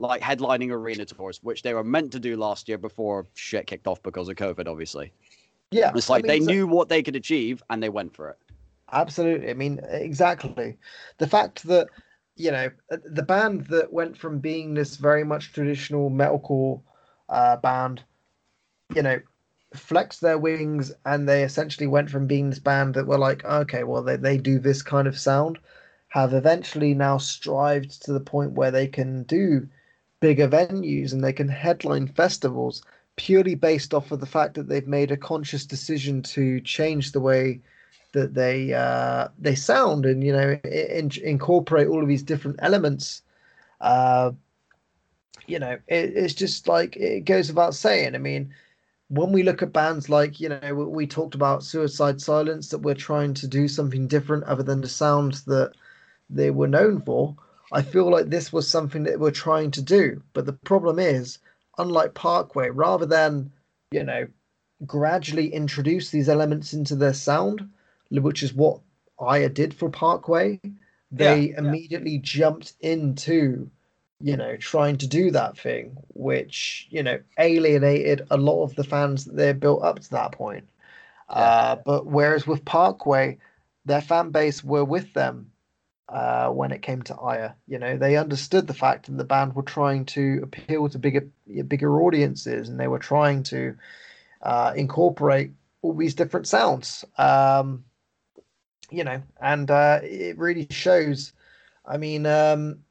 like 0.00 0.20
headlining 0.20 0.70
arena 0.72 1.04
tours, 1.04 1.38
which 1.44 1.62
they 1.62 1.72
were 1.72 1.84
meant 1.84 2.10
to 2.12 2.18
do 2.20 2.36
last 2.36 2.68
year 2.68 2.76
before 2.78 3.26
shit 3.34 3.68
kicked 3.68 3.86
off 3.86 4.02
because 4.02 4.28
of 4.28 4.34
COVID, 4.36 4.66
obviously. 4.68 5.12
yeah, 5.70 5.92
It's 5.94 6.10
I 6.10 6.14
like 6.14 6.24
they 6.26 6.38
mean, 6.40 6.46
so- 6.46 6.52
knew 6.52 6.66
what 6.66 6.88
they 6.88 7.02
could 7.02 7.16
achieve 7.16 7.62
and 7.70 7.82
they 7.82 7.88
went 7.88 8.14
for 8.14 8.28
it. 8.30 8.36
Absolutely. 8.92 9.50
I 9.50 9.54
mean, 9.54 9.80
exactly. 9.88 10.76
The 11.18 11.26
fact 11.26 11.62
that, 11.64 11.88
you 12.36 12.50
know, 12.50 12.70
uh, 12.92 12.98
the 13.04 13.22
band 13.22 13.66
that 13.66 13.92
went 13.92 14.16
from 14.16 14.38
being 14.40 14.74
this 14.74 14.96
very 14.96 15.24
much 15.24 15.52
traditional 15.52 16.10
metalcore 16.10 16.80
uh, 17.28 17.56
band, 17.56 18.02
you 18.94 19.02
know, 19.02 19.20
flexed 19.74 20.20
their 20.20 20.38
wings 20.38 20.92
and 21.04 21.28
they 21.28 21.42
essentially 21.42 21.86
went 21.86 22.10
from 22.10 22.26
being 22.26 22.50
this 22.50 22.58
band 22.58 22.94
that 22.94 23.06
were 23.06 23.18
like, 23.18 23.44
okay, 23.44 23.84
well, 23.84 24.02
they, 24.02 24.16
they 24.16 24.38
do 24.38 24.58
this 24.58 24.82
kind 24.82 25.08
of 25.08 25.18
sound, 25.18 25.58
have 26.08 26.32
eventually 26.32 26.94
now 26.94 27.18
strived 27.18 28.02
to 28.02 28.12
the 28.12 28.20
point 28.20 28.52
where 28.52 28.70
they 28.70 28.86
can 28.86 29.24
do 29.24 29.68
bigger 30.20 30.48
venues 30.48 31.12
and 31.12 31.22
they 31.22 31.32
can 31.32 31.48
headline 31.48 32.06
festivals 32.06 32.82
purely 33.16 33.54
based 33.54 33.94
off 33.94 34.10
of 34.10 34.20
the 34.20 34.26
fact 34.26 34.54
that 34.54 34.68
they've 34.68 34.86
made 34.86 35.10
a 35.10 35.16
conscious 35.16 35.66
decision 35.66 36.22
to 36.22 36.60
change 36.60 37.12
the 37.12 37.20
way 37.20 37.60
that 38.12 38.34
they 38.34 38.72
uh, 38.72 39.28
they 39.38 39.54
sound 39.54 40.06
and 40.06 40.22
you 40.22 40.32
know 40.32 40.52
in, 40.64 41.10
incorporate 41.22 41.88
all 41.88 42.02
of 42.02 42.08
these 42.08 42.22
different 42.22 42.58
elements. 42.62 43.22
Uh, 43.80 44.30
you 45.46 45.58
know, 45.58 45.72
it, 45.88 46.16
it's 46.16 46.34
just 46.34 46.68
like 46.68 46.96
it 46.96 47.24
goes 47.24 47.48
without 47.48 47.74
saying. 47.74 48.14
I 48.14 48.18
mean, 48.18 48.54
when 49.14 49.32
we 49.32 49.42
look 49.42 49.62
at 49.62 49.72
bands 49.72 50.08
like 50.08 50.40
you 50.40 50.48
know 50.48 50.60
we, 50.74 50.84
we 50.84 51.06
talked 51.06 51.34
about 51.34 51.62
Suicide 51.64 52.20
Silence 52.20 52.68
that 52.68 52.78
we're 52.78 52.94
trying 52.94 53.34
to 53.34 53.46
do 53.46 53.68
something 53.68 54.06
different 54.08 54.44
other 54.44 54.62
than 54.62 54.80
the 54.80 54.88
sound 54.88 55.34
that 55.46 55.72
they 56.28 56.50
were 56.50 56.68
known 56.68 57.00
for. 57.02 57.36
I 57.72 57.82
feel 57.82 58.10
like 58.10 58.26
this 58.30 58.52
was 58.52 58.68
something 58.68 59.04
that 59.04 59.20
we're 59.20 59.30
trying 59.30 59.70
to 59.72 59.82
do, 59.82 60.22
but 60.32 60.46
the 60.46 60.52
problem 60.52 60.98
is, 60.98 61.38
unlike 61.78 62.14
Parkway, 62.14 62.70
rather 62.70 63.06
than 63.06 63.52
you 63.92 64.04
know 64.04 64.26
gradually 64.86 65.52
introduce 65.52 66.10
these 66.10 66.28
elements 66.28 66.72
into 66.74 66.96
their 66.96 67.14
sound, 67.14 67.68
which 68.10 68.42
is 68.42 68.52
what 68.52 68.80
Ire 69.20 69.48
did 69.48 69.72
for 69.72 69.88
Parkway, 69.88 70.60
they 71.10 71.40
Yeah, 71.40 71.52
yeah. 71.52 71.58
immediately 71.58 72.18
jumped 72.18 72.74
into, 72.80 73.70
you 74.20 74.36
know, 74.36 74.56
trying 74.56 74.96
to 74.98 75.06
do 75.06 75.30
that 75.32 75.58
thing, 75.58 75.96
which, 76.14 76.86
you 76.90 77.02
know, 77.02 77.20
alienated 77.38 78.26
a 78.30 78.36
lot 78.36 78.64
of 78.64 78.74
the 78.74 78.84
fans 78.84 79.24
that 79.24 79.36
they 79.36 79.52
built 79.52 79.82
up 79.82 79.98
to 80.00 80.10
that 80.10 80.32
point. 80.32 80.68
Uh, 81.28 81.76
but 81.84 82.06
whereas 82.06 82.46
with 82.46 82.64
Parkway, 82.64 83.38
their 83.84 84.00
fan 84.00 84.30
base 84.30 84.62
were 84.62 84.84
with 84.84 85.12
them 85.14 85.50
uh, 86.08 86.48
when 86.50 86.70
it 86.70 86.82
came 86.82 87.02
to 87.02 87.16
Ire. 87.16 87.56
You 87.66 87.78
know, 87.78 87.96
they 87.96 88.16
understood 88.16 88.66
the 88.66 88.74
fact 88.74 89.06
that 89.06 89.16
the 89.16 89.24
band 89.24 89.54
were 89.54 89.62
trying 89.62 90.04
to 90.06 90.40
appeal 90.42 90.88
to 90.88 90.98
bigger 90.98 91.28
bigger 91.66 92.00
audiences, 92.02 92.68
and 92.68 92.78
they 92.78 92.88
were 92.88 92.98
trying 92.98 93.42
to 93.44 93.76
uh, 94.42 94.72
incorporate 94.76 95.52
all 95.82 95.94
these 95.94 96.14
different 96.14 96.46
sounds. 96.46 97.04
Um, 97.18 97.84
you 98.90 99.04
know, 99.04 99.22
and 99.40 99.70
uh, 99.70 100.00
it 100.02 100.38
really 100.38 100.66
shows. 100.70 101.32
I 101.86 101.96
mean, 101.96 102.26
um, 102.26 102.83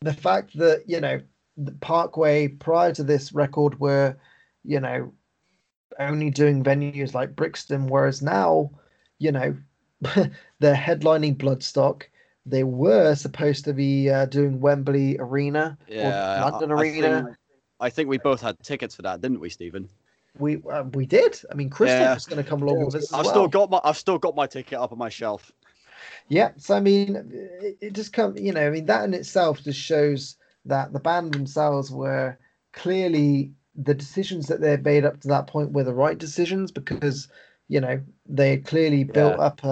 the 0.00 0.12
fact 0.12 0.56
that 0.58 0.84
you 0.86 1.00
know 1.00 1.20
the 1.56 1.72
Parkway 1.72 2.48
prior 2.48 2.92
to 2.92 3.02
this 3.02 3.32
record 3.32 3.78
were, 3.80 4.16
you 4.64 4.80
know, 4.80 5.12
only 5.98 6.30
doing 6.30 6.62
venues 6.62 7.14
like 7.14 7.34
Brixton, 7.34 7.86
whereas 7.86 8.20
now, 8.20 8.70
you 9.18 9.32
know, 9.32 9.56
they're 10.60 10.74
headlining 10.74 11.36
Bloodstock. 11.36 12.02
They 12.44 12.62
were 12.62 13.14
supposed 13.14 13.64
to 13.64 13.72
be 13.72 14.10
uh, 14.10 14.26
doing 14.26 14.60
Wembley 14.60 15.16
Arena 15.18 15.76
Yeah, 15.88 16.44
or 16.44 16.50
London 16.50 16.72
I- 16.72 16.74
I 16.74 16.80
Arena. 16.80 17.24
think- 17.24 17.36
I 17.78 17.90
think 17.90 18.08
we 18.08 18.16
both 18.16 18.40
had 18.40 18.56
tickets 18.62 18.94
for 18.94 19.02
that, 19.02 19.20
didn't 19.20 19.38
we, 19.38 19.50
Stephen? 19.50 19.86
We 20.38 20.62
uh, 20.70 20.84
we 20.94 21.04
did. 21.04 21.38
I 21.50 21.54
mean, 21.54 21.68
Christoph 21.68 22.00
Yeah. 22.00 22.14
was 22.14 22.24
going 22.24 22.42
to 22.42 22.48
come 22.48 22.62
along 22.62 22.86
with 22.86 22.94
us 22.94 23.12
I've 23.12 23.24
well. 23.26 23.34
still 23.34 23.48
got 23.48 23.68
my 23.70 23.80
I've 23.84 23.98
still 23.98 24.16
got 24.16 24.34
my 24.34 24.46
ticket 24.46 24.78
up 24.78 24.92
on 24.92 24.98
my 24.98 25.10
shelf. 25.10 25.52
Yeah, 26.28 26.52
so 26.56 26.76
I 26.76 26.80
mean, 26.80 27.16
it, 27.60 27.78
it 27.80 27.92
just 27.92 28.12
come, 28.12 28.36
you 28.36 28.52
know, 28.52 28.66
I 28.66 28.70
mean, 28.70 28.86
that 28.86 29.04
in 29.04 29.14
itself 29.14 29.62
just 29.62 29.78
shows 29.78 30.36
that 30.64 30.92
the 30.92 31.00
band 31.00 31.32
themselves 31.32 31.90
were 31.90 32.38
clearly 32.72 33.52
the 33.74 33.94
decisions 33.94 34.48
that 34.48 34.60
they 34.60 34.76
made 34.76 35.04
up 35.04 35.20
to 35.20 35.28
that 35.28 35.46
point 35.46 35.72
were 35.72 35.84
the 35.84 35.94
right 35.94 36.18
decisions 36.18 36.72
because, 36.72 37.28
you 37.68 37.80
know, 37.80 38.00
they 38.26 38.50
had 38.50 38.64
clearly 38.64 39.04
built 39.04 39.36
Yeah. 39.36 39.40
up 39.40 39.62
a, 39.64 39.68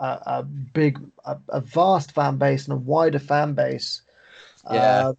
a, 0.00 0.22
a 0.38 0.42
big, 0.44 1.00
a, 1.24 1.38
a 1.48 1.60
vast 1.60 2.12
fan 2.12 2.38
base 2.38 2.64
and 2.66 2.74
a 2.74 2.76
wider 2.76 3.18
fan 3.18 3.54
base. 3.54 4.02
Yeah. 4.68 5.02
Uh, 5.02 5.12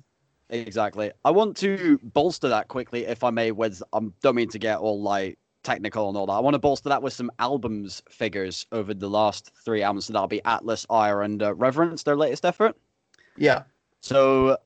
Exactly. 0.49 1.11
I 1.25 1.31
want 1.31 1.57
to 1.57 1.99
bolster 2.03 2.49
that 2.49 2.69
quickly, 2.69 3.05
if 3.05 3.23
I 3.23 3.31
may. 3.31 3.51
With 3.51 3.83
I 3.93 3.97
um, 3.97 4.13
don't 4.21 4.35
mean 4.35 4.49
to 4.49 4.59
get 4.59 4.79
all 4.79 5.01
like 5.01 5.39
technical 5.69 6.07
and 6.09 6.17
all 6.17 6.25
that. 6.25 6.33
I 6.33 6.39
want 6.39 6.55
to 6.55 6.59
bolster 6.59 6.89
that 6.89 7.03
with 7.03 7.13
some 7.13 7.31
albums 7.37 8.01
figures 8.09 8.65
over 8.71 8.93
the 8.93 9.09
last 9.09 9.51
three 9.63 9.83
albums. 9.83 10.05
So 10.05 10.13
that'll 10.13 10.27
be 10.27 10.43
Atlas, 10.45 10.85
Ire, 10.89 11.21
and 11.21 11.43
uh, 11.43 11.53
Reverence, 11.53 12.03
their 12.03 12.15
latest 12.15 12.43
effort. 12.43 12.75
yeah. 13.37 13.63
So 14.01 14.57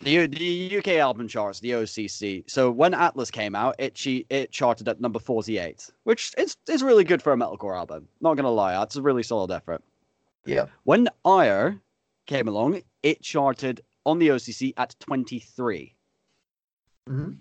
the 0.00 0.26
the 0.26 0.78
UK 0.78 0.88
album 0.98 1.28
charts, 1.28 1.60
the 1.60 1.70
OCC. 1.72 2.42
So 2.50 2.70
when 2.70 2.92
Atlas 2.94 3.30
came 3.30 3.54
out, 3.54 3.76
it 3.78 4.04
it 4.30 4.50
charted 4.50 4.88
at 4.88 5.00
number 5.00 5.18
forty 5.18 5.58
eight, 5.58 5.90
which 6.04 6.32
is 6.36 6.56
is 6.68 6.82
really 6.82 7.04
good 7.04 7.22
for 7.22 7.32
a 7.32 7.36
metalcore 7.36 7.76
album. 7.76 8.08
Not 8.20 8.34
gonna 8.34 8.50
lie, 8.50 8.72
that's 8.72 8.96
a 8.96 9.02
really 9.02 9.22
solid 9.22 9.50
effort. 9.50 9.82
Yeah. 10.44 10.66
When 10.84 11.08
Ire 11.24 11.80
came 12.26 12.48
along, 12.48 12.82
it 13.02 13.22
charted 13.22 13.80
on 14.04 14.18
the 14.18 14.28
OCC 14.28 14.72
at 14.76 14.94
23. 15.00 15.94
hmm 17.08 17.32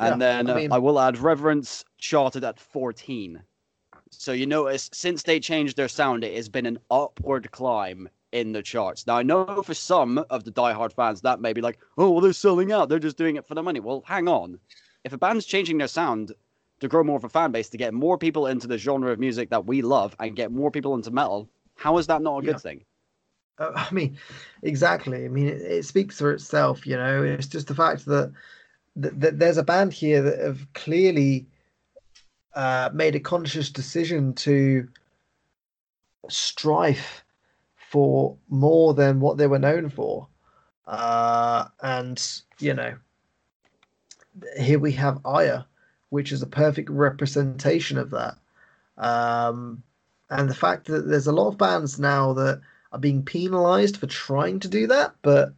And 0.00 0.20
Yeah, 0.20 0.42
then 0.42 0.48
I 0.48 0.52
uh, 0.52 0.56
mean- 0.56 0.72
I 0.72 0.78
will 0.78 0.98
add 0.98 1.18
Reverence 1.18 1.84
charted 1.98 2.44
at 2.44 2.58
14. 2.58 3.42
So 4.10 4.32
you 4.32 4.46
notice 4.46 4.90
since 4.92 5.22
they 5.22 5.38
changed 5.38 5.76
their 5.76 5.88
sound, 5.88 6.24
it 6.24 6.34
has 6.34 6.48
been 6.48 6.66
an 6.66 6.78
upward 6.90 7.50
climb 7.52 8.08
in 8.32 8.52
the 8.52 8.62
charts. 8.62 9.06
Now 9.06 9.16
I 9.16 9.22
know 9.22 9.62
for 9.62 9.74
some 9.74 10.18
of 10.30 10.44
the 10.44 10.50
diehard 10.52 10.92
fans 10.92 11.20
that 11.22 11.40
may 11.40 11.52
be 11.52 11.60
like, 11.60 11.78
oh, 11.98 12.10
well, 12.10 12.20
they're 12.20 12.32
selling 12.32 12.72
out. 12.72 12.88
They're 12.88 12.98
just 12.98 13.16
doing 13.16 13.36
it 13.36 13.46
for 13.46 13.54
the 13.54 13.62
money. 13.62 13.80
Well, 13.80 14.02
hang 14.06 14.26
on. 14.28 14.58
If 15.04 15.12
a 15.12 15.18
band's 15.18 15.46
changing 15.46 15.78
their 15.78 15.88
sound 15.88 16.32
to 16.80 16.88
grow 16.88 17.04
more 17.04 17.16
of 17.16 17.24
a 17.24 17.28
fan 17.28 17.52
base, 17.52 17.68
to 17.70 17.76
get 17.76 17.94
more 17.94 18.18
people 18.18 18.46
into 18.46 18.66
the 18.66 18.78
genre 18.78 19.12
of 19.12 19.18
music 19.18 19.50
that 19.50 19.66
we 19.66 19.82
love 19.82 20.14
and 20.18 20.34
get 20.36 20.50
more 20.52 20.70
people 20.70 20.94
into 20.94 21.10
metal, 21.10 21.48
how 21.76 21.98
is 21.98 22.06
that 22.08 22.22
not 22.22 22.38
a 22.38 22.42
good 22.42 22.50
Yeah. 22.52 22.58
thing? 22.58 22.84
Uh, 23.58 23.72
I 23.76 23.90
mean, 23.92 24.16
exactly. 24.62 25.24
I 25.24 25.28
mean, 25.28 25.46
it, 25.48 25.60
it 25.62 25.84
speaks 25.84 26.18
for 26.18 26.32
itself. 26.32 26.86
You 26.86 26.96
know, 26.96 27.22
it's 27.22 27.46
just 27.46 27.66
the 27.68 27.74
fact 27.74 28.06
that, 28.06 28.32
that, 29.02 29.20
that 29.20 29.38
there's 29.38 29.56
a 29.56 29.62
band 29.62 29.92
here 29.92 30.22
that 30.22 30.38
have 30.38 30.66
clearly 30.74 31.46
uh, 32.54 32.90
made 32.92 33.14
a 33.14 33.20
conscious 33.20 33.70
decision 33.70 34.34
to 34.34 34.88
strive 36.28 37.24
for 37.90 38.36
more 38.48 38.94
than 38.94 39.20
what 39.20 39.36
they 39.36 39.46
were 39.46 39.58
known 39.58 39.88
for. 39.88 40.26
Uh, 40.86 41.66
and, 41.82 42.42
you 42.58 42.74
know, 42.74 42.94
here 44.58 44.78
we 44.78 44.92
have 44.92 45.24
Ire, 45.24 45.64
which 46.10 46.32
is 46.32 46.42
a 46.42 46.46
perfect 46.46 46.90
representation 46.90 47.98
of 47.98 48.10
that. 48.10 48.36
Um, 48.98 49.82
and 50.28 50.48
the 50.48 50.54
fact 50.54 50.86
that 50.86 51.08
there's 51.08 51.26
a 51.26 51.32
lot 51.32 51.48
of 51.48 51.58
bands 51.58 51.98
now 51.98 52.32
that 52.34 52.60
are 52.92 52.98
being 52.98 53.22
penalized 53.22 53.96
for 53.96 54.06
trying 54.06 54.60
to 54.60 54.68
do 54.68 54.86
that, 54.88 55.14
but 55.22 55.52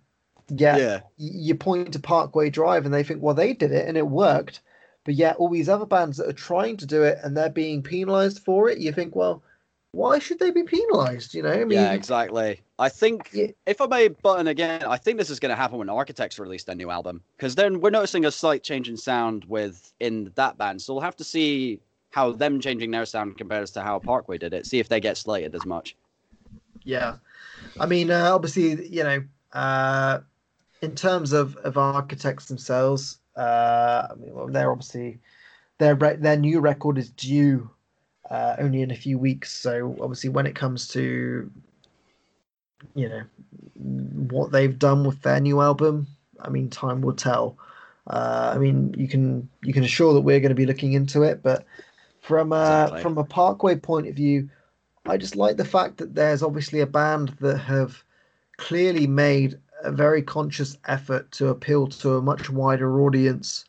yet 0.59 0.79
yeah. 0.79 1.01
you 1.17 1.55
point 1.55 1.93
to 1.93 1.99
Parkway 1.99 2.51
Drive 2.51 2.85
and 2.85 2.95
they 2.95 3.03
think, 3.03 3.23
well, 3.23 3.35
they 3.35 3.53
did 3.53 3.73
it 3.73 3.89
and 3.89 3.97
it 3.97 4.07
worked. 4.07 4.61
But 5.05 5.15
yet, 5.15 5.37
all 5.37 5.49
these 5.49 5.69
other 5.69 5.87
bands 5.87 6.17
that 6.19 6.29
are 6.29 6.33
trying 6.33 6.77
to 6.77 6.87
do 6.87 7.03
it 7.03 7.19
and 7.23 7.37
they're 7.37 7.51
being 7.51 7.83
penalized 7.83 8.39
for 8.39 8.69
it, 8.69 8.79
you 8.79 8.93
think, 8.93 9.17
well, 9.17 9.43
why 9.91 10.19
should 10.19 10.39
they 10.39 10.51
be 10.51 10.63
penalized? 10.63 11.35
You 11.35 11.43
know, 11.43 11.51
I 11.53 11.65
mean, 11.65 11.73
yeah, 11.79 11.93
exactly. 11.93 12.61
I 12.79 12.89
think 12.89 13.29
Yeah. 13.33 13.49
if 13.67 13.81
I 13.81 13.87
may 13.87 14.09
button 14.09 14.47
again, 14.47 14.85
I 14.85 14.97
think 14.97 15.19
this 15.19 15.29
is 15.29 15.41
going 15.41 15.51
to 15.51 15.57
happen 15.57 15.79
when 15.79 15.89
Architects 15.89 16.39
release 16.39 16.65
their 16.65 16.77
new 16.77 16.91
album 16.91 17.23
because 17.37 17.57
then 17.57 17.81
we're 17.81 17.91
noticing 17.91 18.25
a 18.25 18.31
slight 18.31 18.63
change 18.63 18.89
in 18.89 18.97
sound 18.97 19.45
with 19.47 19.93
in 20.01 20.33
that 20.37 20.57
band. 20.57 20.81
So 20.81 20.95
we'll 20.95 21.03
have 21.03 21.17
to 21.17 21.25
see 21.25 21.81
how 22.11 22.33
them 22.33 22.61
changing 22.61 22.91
their 22.91 23.05
sound 23.05 23.37
compares 23.39 23.71
to 23.73 23.83
how 23.83 23.99
Parkway 23.99 24.39
did 24.39 24.55
it. 24.55 24.67
See 24.67 24.79
if 24.79 24.89
they 24.89 25.01
get 25.01 25.17
slated 25.17 25.55
as 25.55 25.67
much. 25.67 25.97
Yeah, 26.85 27.17
I 27.79 27.87
mean, 27.87 28.11
uh, 28.11 28.35
obviously, 28.35 28.89
you 28.89 29.05
know, 29.05 29.23
uh, 29.53 30.21
in 30.83 30.95
terms 30.95 31.33
of 31.33 31.57
of 31.59 31.79
architects 31.79 32.47
themselves, 32.47 33.19
uh, 33.37 34.09
I 34.11 34.15
mean, 34.17 34.35
well, 34.35 34.49
they're 34.49 34.71
obviously 34.71 35.21
their 35.79 35.95
re- 35.95 36.17
their 36.17 36.37
new 36.37 36.61
record 36.61 36.99
is 36.99 37.11
due 37.11 37.71
uh, 38.29 38.57
only 38.59 38.83
in 38.83 38.91
a 38.91 38.97
few 38.97 39.19
weeks. 39.19 39.53
So 39.53 39.97
obviously, 40.01 40.29
when 40.31 40.47
it 40.47 40.55
comes 40.55 40.89
to 40.89 41.51
you 42.95 43.09
know 43.09 43.23
what 44.29 44.53
they've 44.53 44.79
done 44.79 45.05
with 45.05 45.23
their 45.23 45.41
new 45.41 45.61
album, 45.61 46.07
I 46.41 46.51
mean, 46.51 46.69
time 46.69 47.01
will 47.01 47.15
tell. 47.15 47.57
Uh, 48.09 48.53
I 48.55 48.59
mean, 48.59 48.95
you 48.99 49.07
can 49.07 49.49
you 49.63 49.73
can 49.73 49.85
assure 49.85 50.13
that 50.15 50.21
we're 50.23 50.41
going 50.41 50.51
to 50.51 50.57
be 50.57 50.67
looking 50.67 50.95
into 50.95 51.23
it, 51.23 51.43
but 51.43 51.65
from 52.21 52.53
a 52.53 52.85
Exactly. 52.85 53.03
from 53.03 53.19
a 53.19 53.25
Parkway 53.25 53.77
point 53.77 54.09
of 54.09 54.17
view, 54.17 54.51
I 55.07 55.17
just 55.17 55.37
like 55.37 55.57
the 55.57 55.65
fact 55.65 55.99
that 55.99 56.15
there's 56.15 56.43
obviously 56.43 56.81
a 56.81 56.87
band 56.87 57.37
that 57.41 57.59
have 57.59 58.03
clearly 58.57 59.07
made 59.07 59.59
a 59.83 59.93
very 59.93 60.23
conscious 60.23 60.77
effort 60.87 61.31
to 61.33 61.49
appeal 61.49 61.87
to 61.89 62.17
a 62.17 62.23
much 62.23 62.51
wider 62.51 63.01
audience, 63.03 63.65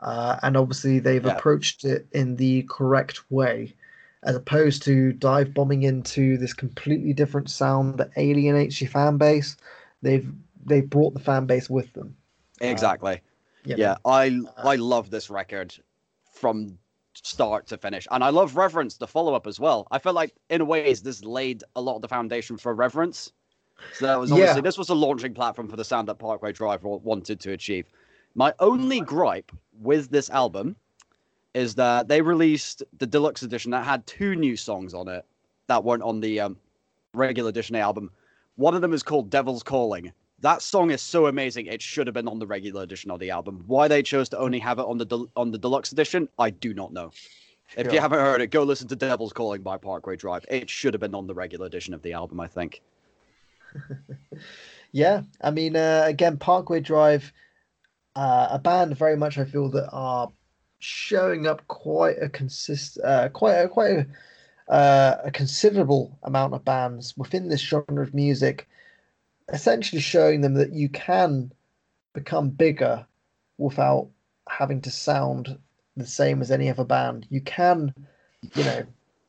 uh, 0.00 0.36
and 0.42 0.56
obviously 0.56 0.98
they've 0.98 1.24
Yeah. 1.24 1.36
approached 1.36 1.84
it 1.84 2.06
in 2.12 2.36
the 2.36 2.62
correct 2.64 3.30
way, 3.30 3.74
as 4.22 4.36
opposed 4.36 4.82
to 4.84 5.12
dive 5.12 5.54
bombing 5.54 5.82
into 5.82 6.36
this 6.38 6.52
completely 6.54 7.12
different 7.12 7.50
sound 7.50 7.98
that 7.98 8.10
alienates 8.16 8.80
your 8.80 8.90
fan 8.90 9.16
base. 9.18 9.56
They've 10.02 10.30
they've 10.64 10.88
brought 10.88 11.14
the 11.14 11.20
fan 11.20 11.46
base 11.46 11.70
with 11.70 11.92
them. 11.94 12.16
Exactly. 12.60 13.20
you 13.64 13.76
know? 13.76 13.82
yeah, 13.82 13.96
I 14.04 14.40
I 14.58 14.76
love 14.76 15.10
this 15.10 15.30
record 15.30 15.74
from 16.32 16.78
start 17.14 17.66
to 17.66 17.76
finish, 17.76 18.06
and 18.10 18.22
I 18.24 18.30
love 18.30 18.56
Reverence, 18.56 18.96
the 18.96 19.06
follow 19.06 19.34
up 19.34 19.46
as 19.46 19.58
well. 19.60 19.86
I 19.90 19.98
felt 19.98 20.14
like 20.14 20.34
in 20.48 20.60
a 20.60 20.64
ways 20.64 21.02
this 21.02 21.24
laid 21.24 21.64
a 21.76 21.80
lot 21.80 21.96
of 21.96 22.02
the 22.02 22.08
foundation 22.08 22.56
for 22.56 22.74
Reverence. 22.74 23.32
So 23.94 24.06
that 24.06 24.18
was 24.18 24.30
obviously 24.32 24.56
Yeah. 24.56 24.60
this 24.62 24.78
was 24.78 24.88
a 24.88 24.94
launching 24.94 25.34
platform 25.34 25.68
for 25.68 25.76
the 25.76 25.84
sound 25.84 26.08
that 26.08 26.18
Parkway 26.18 26.52
Drive 26.52 26.82
wanted 26.84 27.40
to 27.40 27.52
achieve. 27.52 27.86
My 28.34 28.54
only 28.60 29.00
gripe 29.00 29.50
with 29.80 30.10
this 30.10 30.30
album 30.30 30.76
is 31.54 31.74
that 31.74 32.08
they 32.08 32.22
released 32.22 32.82
the 32.98 33.06
deluxe 33.06 33.42
edition 33.42 33.72
that 33.72 33.84
had 33.84 34.06
two 34.06 34.36
new 34.36 34.56
songs 34.56 34.94
on 34.94 35.08
it 35.08 35.24
that 35.66 35.82
weren't 35.84 36.02
on 36.02 36.20
the 36.20 36.40
um, 36.40 36.56
regular 37.14 37.50
edition 37.50 37.74
album. 37.76 38.10
One 38.56 38.74
of 38.74 38.82
them 38.82 38.92
is 38.92 39.02
called 39.02 39.30
Devil's 39.30 39.62
Calling. 39.62 40.12
That 40.40 40.62
song 40.62 40.90
is 40.90 41.02
so 41.02 41.26
amazing; 41.26 41.66
it 41.66 41.82
should 41.82 42.06
have 42.06 42.14
been 42.14 42.28
on 42.28 42.38
the 42.38 42.46
regular 42.46 42.82
edition 42.82 43.10
of 43.10 43.18
the 43.20 43.30
album. 43.30 43.64
Why 43.66 43.88
they 43.88 44.02
chose 44.02 44.28
to 44.30 44.38
only 44.38 44.58
have 44.58 44.78
it 44.78 44.86
on 44.86 44.96
the 44.96 45.04
del- 45.04 45.30
on 45.36 45.50
the 45.50 45.58
deluxe 45.58 45.92
edition, 45.92 46.28
I 46.38 46.50
do 46.50 46.72
not 46.72 46.92
know. 46.92 47.10
If 47.76 47.92
you 47.92 48.00
haven't 48.00 48.18
heard 48.18 48.40
it, 48.40 48.48
go 48.48 48.62
listen 48.64 48.88
to 48.88 48.96
Devil's 48.96 49.32
Calling 49.32 49.62
by 49.62 49.76
Parkway 49.76 50.16
Drive. 50.16 50.44
It 50.48 50.68
should 50.68 50.92
have 50.94 51.00
been 51.00 51.14
on 51.14 51.26
the 51.26 51.34
regular 51.34 51.66
edition 51.66 51.94
of 51.94 52.02
the 52.02 52.12
album, 52.14 52.40
I 52.40 52.48
think. 52.48 52.80
Yeah, 54.92 55.22
I 55.40 55.50
mean, 55.50 55.76
uh, 55.76 56.02
again, 56.06 56.36
Parkway 56.36 56.80
Drive, 56.80 57.32
uh, 58.16 58.48
a 58.50 58.58
band 58.58 58.96
very 58.96 59.16
much 59.16 59.38
I 59.38 59.44
feel 59.44 59.70
that 59.70 59.88
are 59.92 60.32
showing 60.80 61.46
up 61.46 61.66
quite 61.68 62.20
a 62.20 62.28
consist, 62.28 62.98
uh, 63.04 63.28
quite 63.28 63.54
a, 63.54 63.68
quite 63.68 64.06
a, 64.68 64.72
uh, 64.72 65.20
a 65.26 65.30
considerable 65.30 66.18
amount 66.24 66.54
of 66.54 66.64
bands 66.64 67.16
within 67.16 67.48
this 67.48 67.60
genre 67.60 68.02
of 68.02 68.14
music, 68.14 68.68
essentially 69.52 70.00
showing 70.00 70.40
them 70.40 70.54
that 70.54 70.72
you 70.72 70.88
can 70.88 71.52
become 72.12 72.50
bigger 72.50 73.06
without 73.58 74.08
having 74.48 74.80
to 74.80 74.90
sound 74.90 75.56
the 75.96 76.06
same 76.06 76.40
as 76.40 76.50
any 76.50 76.68
other 76.68 76.84
band. 76.84 77.26
You 77.30 77.42
can, 77.42 77.94
you 78.54 78.64
know, 78.64 78.82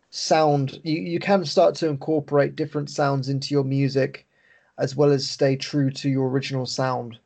sound. 0.09 0.79
You 0.83 0.99
you 1.01 1.19
can 1.19 1.45
start 1.45 1.75
to 1.75 1.87
incorporate 1.87 2.55
different 2.55 2.89
sounds 2.89 3.29
into 3.29 3.53
your 3.53 3.63
music 3.63 4.25
as 4.81 4.95
well 4.95 5.11
as 5.11 5.29
stay 5.29 5.55
true 5.55 5.91
to 5.91 6.09
your 6.09 6.27
original 6.29 6.65
sound 6.65 7.19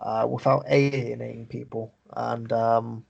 uh, 0.00 0.26
without 0.28 0.64
alienating 0.68 1.46
people. 1.46 1.94
And 2.16 2.52
um, 2.52 3.04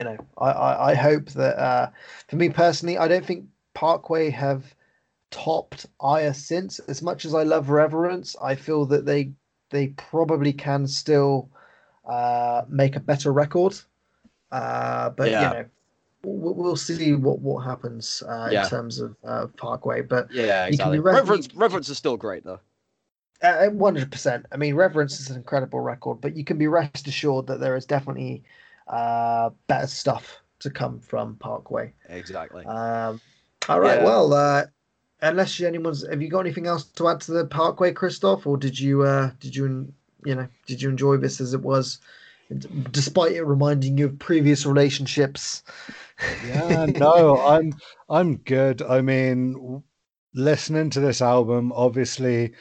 you 0.00 0.06
know, 0.06 0.16
I, 0.38 0.50
I, 0.50 0.90
I 0.90 0.94
hope 0.94 1.26
that 1.30 1.58
uh, 1.58 1.90
for 2.28 2.36
me 2.36 2.48
personally, 2.48 2.96
I 2.98 3.08
don't 3.08 3.24
think 3.26 3.44
Parkway 3.74 4.30
have 4.30 4.74
topped 5.30 5.86
Ire 6.00 6.32
since. 6.34 6.78
As 6.88 7.02
much 7.02 7.24
as 7.24 7.34
I 7.34 7.42
love 7.42 7.70
Reverence, 7.70 8.36
I 8.42 8.54
feel 8.54 8.86
that 8.86 9.04
they 9.04 9.32
they 9.70 9.88
probably 9.88 10.52
can 10.52 10.86
still 10.86 11.48
uh, 12.08 12.62
make 12.68 12.96
a 12.96 13.00
better 13.00 13.32
record. 13.32 13.74
Uh, 14.50 15.10
but 15.10 15.30
Yeah. 15.30 15.42
you 15.42 15.56
know, 15.56 15.64
we'll, 16.24 16.54
we'll 16.54 16.76
see 16.76 17.14
what 17.14 17.38
what 17.40 17.64
happens 17.64 18.22
uh, 18.28 18.48
Yeah. 18.52 18.64
in 18.64 18.68
terms 18.68 19.00
of 19.00 19.16
uh, 19.24 19.46
Parkway. 19.56 20.02
But 20.02 20.30
Yeah, 20.30 20.66
You 20.68 20.76
can 20.78 20.92
be 20.92 20.98
exactly. 20.98 20.98
re- 20.98 21.14
Reverence, 21.14 21.48
you- 21.52 21.58
Reverence 21.58 21.88
is 21.88 21.98
still 21.98 22.16
great 22.16 22.44
though. 22.44 22.60
Uh, 23.42 23.68
one 23.68 23.94
hundred 23.94 24.10
percent. 24.12 24.46
I 24.52 24.56
mean, 24.56 24.74
Reverence 24.74 25.20
is 25.20 25.30
an 25.30 25.36
incredible 25.36 25.80
record, 25.80 26.20
but 26.20 26.36
you 26.36 26.44
can 26.44 26.58
be 26.58 26.66
rest 26.66 27.06
assured 27.08 27.46
that 27.48 27.60
there 27.60 27.76
is 27.76 27.86
definitely 27.86 28.42
uh, 28.88 29.50
better 29.66 29.86
stuff 29.86 30.40
to 30.60 30.70
come 30.70 31.00
from 31.00 31.36
Parkway. 31.36 31.92
Exactly. 32.08 32.64
Um, 32.64 33.20
all 33.68 33.80
right. 33.80 33.98
Yeah. 33.98 34.04
Well, 34.04 34.32
uh, 34.32 34.64
unless 35.20 35.58
you- 35.58 35.66
anyone's, 35.66 36.06
have 36.08 36.22
you 36.22 36.28
got 36.28 36.40
anything 36.40 36.66
else 36.66 36.84
to 36.84 37.08
add 37.08 37.20
to 37.22 37.32
the 37.32 37.46
Parkway, 37.46 37.92
Christoph, 37.92 38.46
or 38.46 38.56
did 38.56 38.78
you, 38.78 39.02
uh, 39.02 39.30
did 39.40 39.54
you, 39.56 39.92
you 40.24 40.34
know, 40.34 40.48
did 40.66 40.82
you 40.82 40.88
enjoy 40.88 41.16
this 41.16 41.40
as 41.40 41.54
it 41.54 41.62
was, 41.62 41.98
despite 42.90 43.32
it 43.32 43.42
reminding 43.44 43.98
you 43.98 44.06
of 44.06 44.18
previous 44.18 44.66
relationships? 44.66 45.62
yeah 46.44 46.86
no 46.86 47.40
i'm 47.46 47.72
i'm 48.08 48.36
good 48.38 48.82
i 48.82 49.00
mean 49.00 49.82
listening 50.34 50.90
to 50.90 51.00
this 51.00 51.20
album 51.20 51.72
obviously 51.72 52.52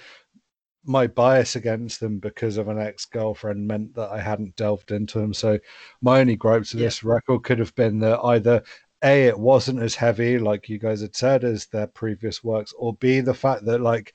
my 0.85 1.05
bias 1.07 1.55
against 1.55 1.99
them 1.99 2.17
because 2.17 2.57
of 2.57 2.67
an 2.67 2.79
ex-girlfriend 2.79 3.67
meant 3.67 3.93
that 3.93 4.09
i 4.11 4.19
hadn't 4.19 4.55
delved 4.55 4.91
into 4.91 5.19
them 5.19 5.33
so 5.33 5.59
my 6.01 6.19
only 6.21 6.35
gripes 6.35 6.73
with 6.73 6.81
Yeah. 6.81 6.87
this 6.87 7.03
record 7.03 7.43
could 7.43 7.59
have 7.59 7.75
been 7.75 7.99
that 7.99 8.19
either 8.23 8.63
a 9.03 9.25
it 9.27 9.37
wasn't 9.39 9.81
as 9.81 9.95
heavy 9.95 10.39
like 10.39 10.69
you 10.69 10.79
guys 10.79 11.01
had 11.01 11.15
said 11.15 11.43
as 11.43 11.67
their 11.67 11.87
previous 11.87 12.43
works 12.43 12.73
or 12.77 12.93
b 12.95 13.19
the 13.19 13.33
fact 13.33 13.65
that 13.65 13.81
like 13.81 14.13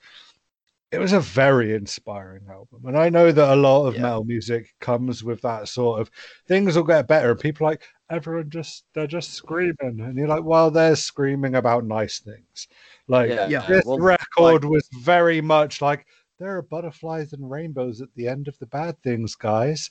it 0.91 0.99
was 0.99 1.11
a 1.11 1.19
very 1.19 1.73
inspiring 1.73 2.43
album 2.49 2.85
and 2.85 2.97
i 2.97 3.09
know 3.09 3.31
that 3.31 3.53
a 3.53 3.55
lot 3.55 3.85
of 3.87 3.95
Yeah. 3.95 4.03
metal 4.03 4.23
music 4.23 4.73
comes 4.79 5.23
with 5.23 5.41
that 5.41 5.67
sort 5.67 6.01
of 6.01 6.09
things 6.47 6.75
will 6.75 6.83
get 6.83 7.07
better 7.07 7.31
and 7.31 7.39
people 7.39 7.67
like 7.67 7.81
everyone 8.09 8.49
just 8.49 8.85
they're 8.93 9.07
just 9.07 9.33
screaming 9.33 9.75
and 10.01 10.17
you're 10.17 10.27
like 10.29 10.43
well 10.43 10.71
they're 10.71 10.95
screaming 10.95 11.55
about 11.55 11.83
nice 11.85 12.19
things 12.19 12.67
like 13.07 13.29
yeah. 13.29 13.47
yeah. 13.47 13.65
this 13.67 13.85
Well, 13.85 13.99
record 13.99 14.63
was 14.63 14.87
very 15.01 15.41
much 15.41 15.81
like 15.81 16.05
there 16.39 16.55
are 16.57 16.61
butterflies 16.61 17.33
and 17.33 17.49
rainbows 17.49 18.01
at 18.01 18.09
the 18.15 18.27
end 18.27 18.47
of 18.47 18.57
the 18.59 18.65
bad 18.67 19.01
things 19.03 19.35
guys 19.35 19.89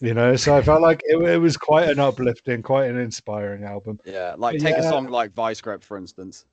you 0.00 0.12
know 0.14 0.34
so 0.36 0.56
i 0.56 0.60
felt 0.62 0.82
like 0.82 1.00
it, 1.04 1.16
it 1.22 1.38
was 1.38 1.56
quite 1.56 1.88
an 1.88 1.98
uplifting 2.00 2.62
quite 2.62 2.90
an 2.90 2.98
inspiring 2.98 3.64
album 3.64 3.98
yeah, 4.04 4.34
like 4.36 4.58
But 4.58 4.62
take 4.62 4.76
a 4.76 4.82
song 4.82 5.06
like 5.06 5.32
Vice 5.32 5.60
Grip, 5.60 5.82
for 5.82 5.96
instance. 5.96 6.44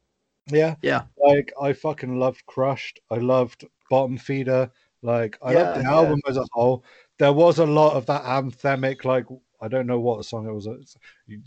yeah 0.51 0.75
Yeah. 0.81 1.03
like 1.17 1.51
i 1.61 1.73
fucking 1.73 2.19
loved 2.19 2.45
crushed 2.45 2.99
i 3.09 3.15
loved 3.17 3.65
bottom 3.89 4.17
feeder 4.17 4.69
like 5.01 5.37
i 5.41 5.53
loved 5.53 5.79
the 5.79 5.83
Yeah, 5.83 5.91
album 5.93 6.19
as 6.27 6.37
a 6.37 6.45
whole 6.51 6.83
there 7.19 7.33
was 7.33 7.59
a 7.59 7.65
lot 7.65 7.93
of 7.95 8.05
that 8.05 8.23
anthemic 8.23 9.03
like 9.03 9.25
i 9.61 9.67
don't 9.67 9.87
know 9.87 9.99
what 9.99 10.23
song 10.25 10.47
it 10.47 10.53
was 10.53 10.67
it's 10.67 10.95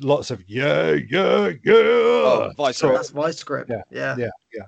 lots 0.01 0.31
of 0.31 0.43
yeah 0.49 0.97
yeah 1.09 1.51
yeah 1.65 1.73
Oh, 2.29 2.51
Vice 2.57 2.79
So- 2.79 2.89
Grip. 2.89 2.99
That's 2.99 3.11
Vice 3.11 3.43
Grip. 3.45 3.69
Yeah. 3.71 3.83
Yeah. 3.91 4.17
yeah 4.19 4.31
yeah 4.53 4.63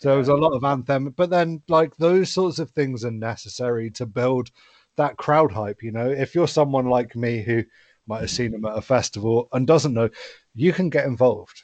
so 0.00 0.08
there 0.08 0.18
was 0.18 0.28
a 0.28 0.34
lot 0.34 0.52
of 0.52 0.64
anthem 0.64 1.10
but 1.16 1.30
then 1.30 1.60
like 1.68 1.94
those 1.96 2.30
sorts 2.30 2.58
of 2.58 2.70
things 2.70 3.04
are 3.04 3.10
necessary 3.10 3.90
to 3.90 4.06
build 4.06 4.50
that 4.96 5.16
crowd 5.16 5.52
hype 5.52 5.82
you 5.82 5.92
know 5.92 6.08
if 6.10 6.34
you're 6.34 6.48
someone 6.48 6.86
like 6.86 7.14
me 7.14 7.42
who 7.42 7.62
might 8.06 8.20
have 8.22 8.30
seen 8.30 8.50
them 8.50 8.64
at 8.64 8.76
a 8.78 8.82
festival 8.82 9.48
and 9.52 9.66
doesn't 9.66 9.94
know 9.94 10.08
you 10.54 10.72
can 10.72 10.90
get 10.90 11.04
involved 11.06 11.62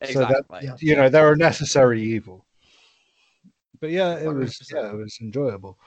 Exactly. 0.00 0.24
so 0.24 0.28
that- 0.32 0.64
Yeah. 0.64 0.76
you 0.80 0.96
know 0.96 1.08
they're 1.08 1.32
a 1.32 1.36
necessary 1.36 2.02
evil 2.02 2.44
but 3.80 3.90
yeah 3.90 4.16
it 4.18 4.26
was 4.32 4.58
100%. 4.58 4.72
yeah 4.74 4.90
it 4.90 4.96
was 4.96 5.18
enjoyable 5.20 5.78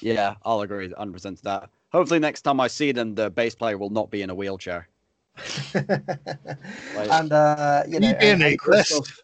Yeah, 0.00 0.34
I'll 0.44 0.60
agree 0.62 0.88
100% 0.88 1.36
to 1.38 1.42
that. 1.44 1.68
Hopefully, 1.92 2.18
next 2.20 2.42
time 2.42 2.60
I 2.60 2.68
see 2.68 2.92
them, 2.92 3.14
the 3.14 3.28
bass 3.30 3.54
player 3.54 3.76
will 3.76 3.90
not 3.90 4.10
be 4.10 4.22
in 4.22 4.30
a 4.30 4.34
wheelchair. 4.34 4.88
and 5.74 7.32
uh, 7.32 7.82
you 7.88 8.00
know, 8.00 8.08
You 8.08 8.14
being 8.16 8.32
and, 8.32 8.42
a 8.42 8.46
and 8.48 8.58
Christoph, 8.58 9.20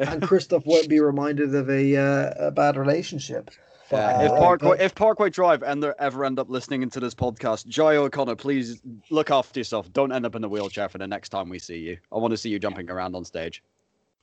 and 0.00 0.22
Christoph 0.22 0.64
won't 0.66 0.88
be 0.88 1.00
reminded 1.00 1.54
of 1.54 1.68
a 1.70 1.96
uh, 1.96 2.48
a 2.48 2.50
bad 2.50 2.76
relationship. 2.76 3.50
Yeah, 3.92 4.22
if 4.22 4.30
Uh, 4.30 4.38
Parkway 4.38 4.68
but- 4.68 4.80
if 4.80 4.94
Parkway 4.94 5.30
Drive 5.30 5.62
and 5.64 5.82
they 5.82 5.92
ever 5.98 6.24
end 6.24 6.38
up 6.38 6.48
listening 6.48 6.82
into 6.82 7.00
this 7.00 7.14
podcast, 7.14 7.66
Jia 7.66 7.96
O'Connor, 7.96 8.36
please 8.36 8.80
look 9.10 9.30
after 9.30 9.58
yourself. 9.58 9.92
Don't 9.92 10.12
end 10.12 10.24
up 10.24 10.34
in 10.36 10.44
a 10.44 10.48
wheelchair 10.48 10.88
for 10.88 10.98
the 10.98 11.06
next 11.08 11.30
time 11.30 11.48
we 11.48 11.58
see 11.58 11.78
you. 11.78 11.98
I 12.12 12.18
want 12.18 12.30
to 12.30 12.36
see 12.36 12.50
you 12.50 12.58
jumping 12.60 12.88
around 12.88 13.16
on 13.16 13.24
stage. 13.24 13.62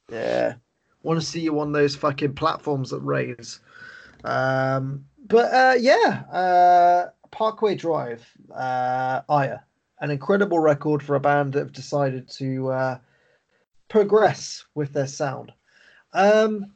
Yeah. 0.10 0.54
Want 1.04 1.20
to 1.20 1.26
see 1.26 1.42
you 1.42 1.60
on 1.60 1.74
those 1.74 1.96
fucking 1.96 2.34
platforms 2.36 2.90
that 2.92 3.00
raise. 3.02 3.60
Um, 4.24 5.06
but 5.28 5.54
uh, 5.54 5.76
yeah, 5.78 6.24
uh, 6.32 7.10
Parkway 7.32 7.76
Drive, 7.76 8.26
uh, 8.56 9.22
Ire, 9.30 9.64
an 10.00 10.12
incredible 10.12 10.60
record 10.60 11.04
for 11.04 11.16
a 11.16 11.20
band 11.20 11.54
that 11.54 11.60
have 11.60 11.72
decided 11.74 12.30
to 12.38 12.70
uh, 12.70 12.98
progress 13.90 14.64
with 14.76 14.94
their 14.94 15.08
sound. 15.08 15.52
Um, 16.18 16.74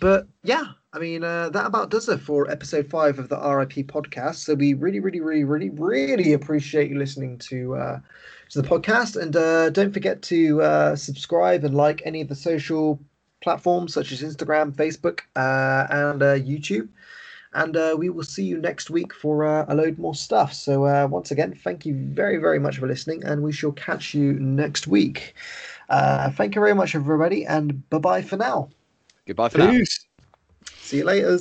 but 0.00 0.28
yeah, 0.44 0.64
I 0.92 0.98
mean, 0.98 1.24
uh, 1.24 1.50
that 1.50 1.66
about 1.66 1.90
does 1.90 2.08
it 2.08 2.20
for 2.20 2.50
episode 2.50 2.88
five 2.88 3.18
of 3.18 3.28
the 3.28 3.36
RIP 3.36 3.88
podcast. 3.88 4.36
So 4.36 4.54
we 4.54 4.74
really, 4.74 5.00
really, 5.00 5.20
really, 5.20 5.44
really, 5.44 5.70
really 5.70 6.32
appreciate 6.32 6.90
you 6.90 6.98
listening 6.98 7.38
to 7.38 7.74
uh, 7.74 8.00
to 8.50 8.62
the 8.62 8.68
podcast, 8.68 9.20
and 9.20 9.34
uh, 9.34 9.70
don't 9.70 9.92
forget 9.92 10.22
to 10.22 10.62
uh, 10.62 10.96
subscribe 10.96 11.64
and 11.64 11.74
like 11.74 12.02
any 12.04 12.20
of 12.20 12.28
the 12.28 12.34
social 12.36 13.00
platforms 13.42 13.94
such 13.94 14.12
as 14.12 14.22
Instagram, 14.22 14.72
Facebook, 14.72 15.20
uh, 15.36 15.86
and 15.90 16.22
uh, 16.22 16.34
YouTube. 16.36 16.88
And 17.54 17.76
uh, 17.76 17.96
we 17.98 18.10
will 18.10 18.24
see 18.24 18.44
you 18.44 18.58
next 18.58 18.90
week 18.90 19.12
for 19.14 19.44
uh, 19.44 19.64
a 19.68 19.74
load 19.74 19.98
more 19.98 20.14
stuff. 20.14 20.52
So 20.52 20.84
uh, 20.84 21.08
once 21.10 21.30
again, 21.30 21.54
thank 21.54 21.86
you 21.86 21.94
very, 21.94 22.36
very 22.36 22.58
much 22.58 22.78
for 22.78 22.86
listening, 22.86 23.24
and 23.24 23.42
we 23.42 23.52
shall 23.52 23.72
catch 23.72 24.14
you 24.14 24.34
next 24.34 24.86
week. 24.86 25.34
Uh, 25.88 26.30
thank 26.30 26.54
you 26.54 26.60
very 26.60 26.74
much, 26.74 26.94
everybody, 26.94 27.46
and 27.46 27.88
bye 27.90 27.98
bye 27.98 28.22
for 28.22 28.36
now. 28.36 28.68
Goodbye 29.26 29.48
for 29.48 29.58
now. 29.58 29.72
See 30.80 30.98
you 30.98 31.04
later. 31.04 31.38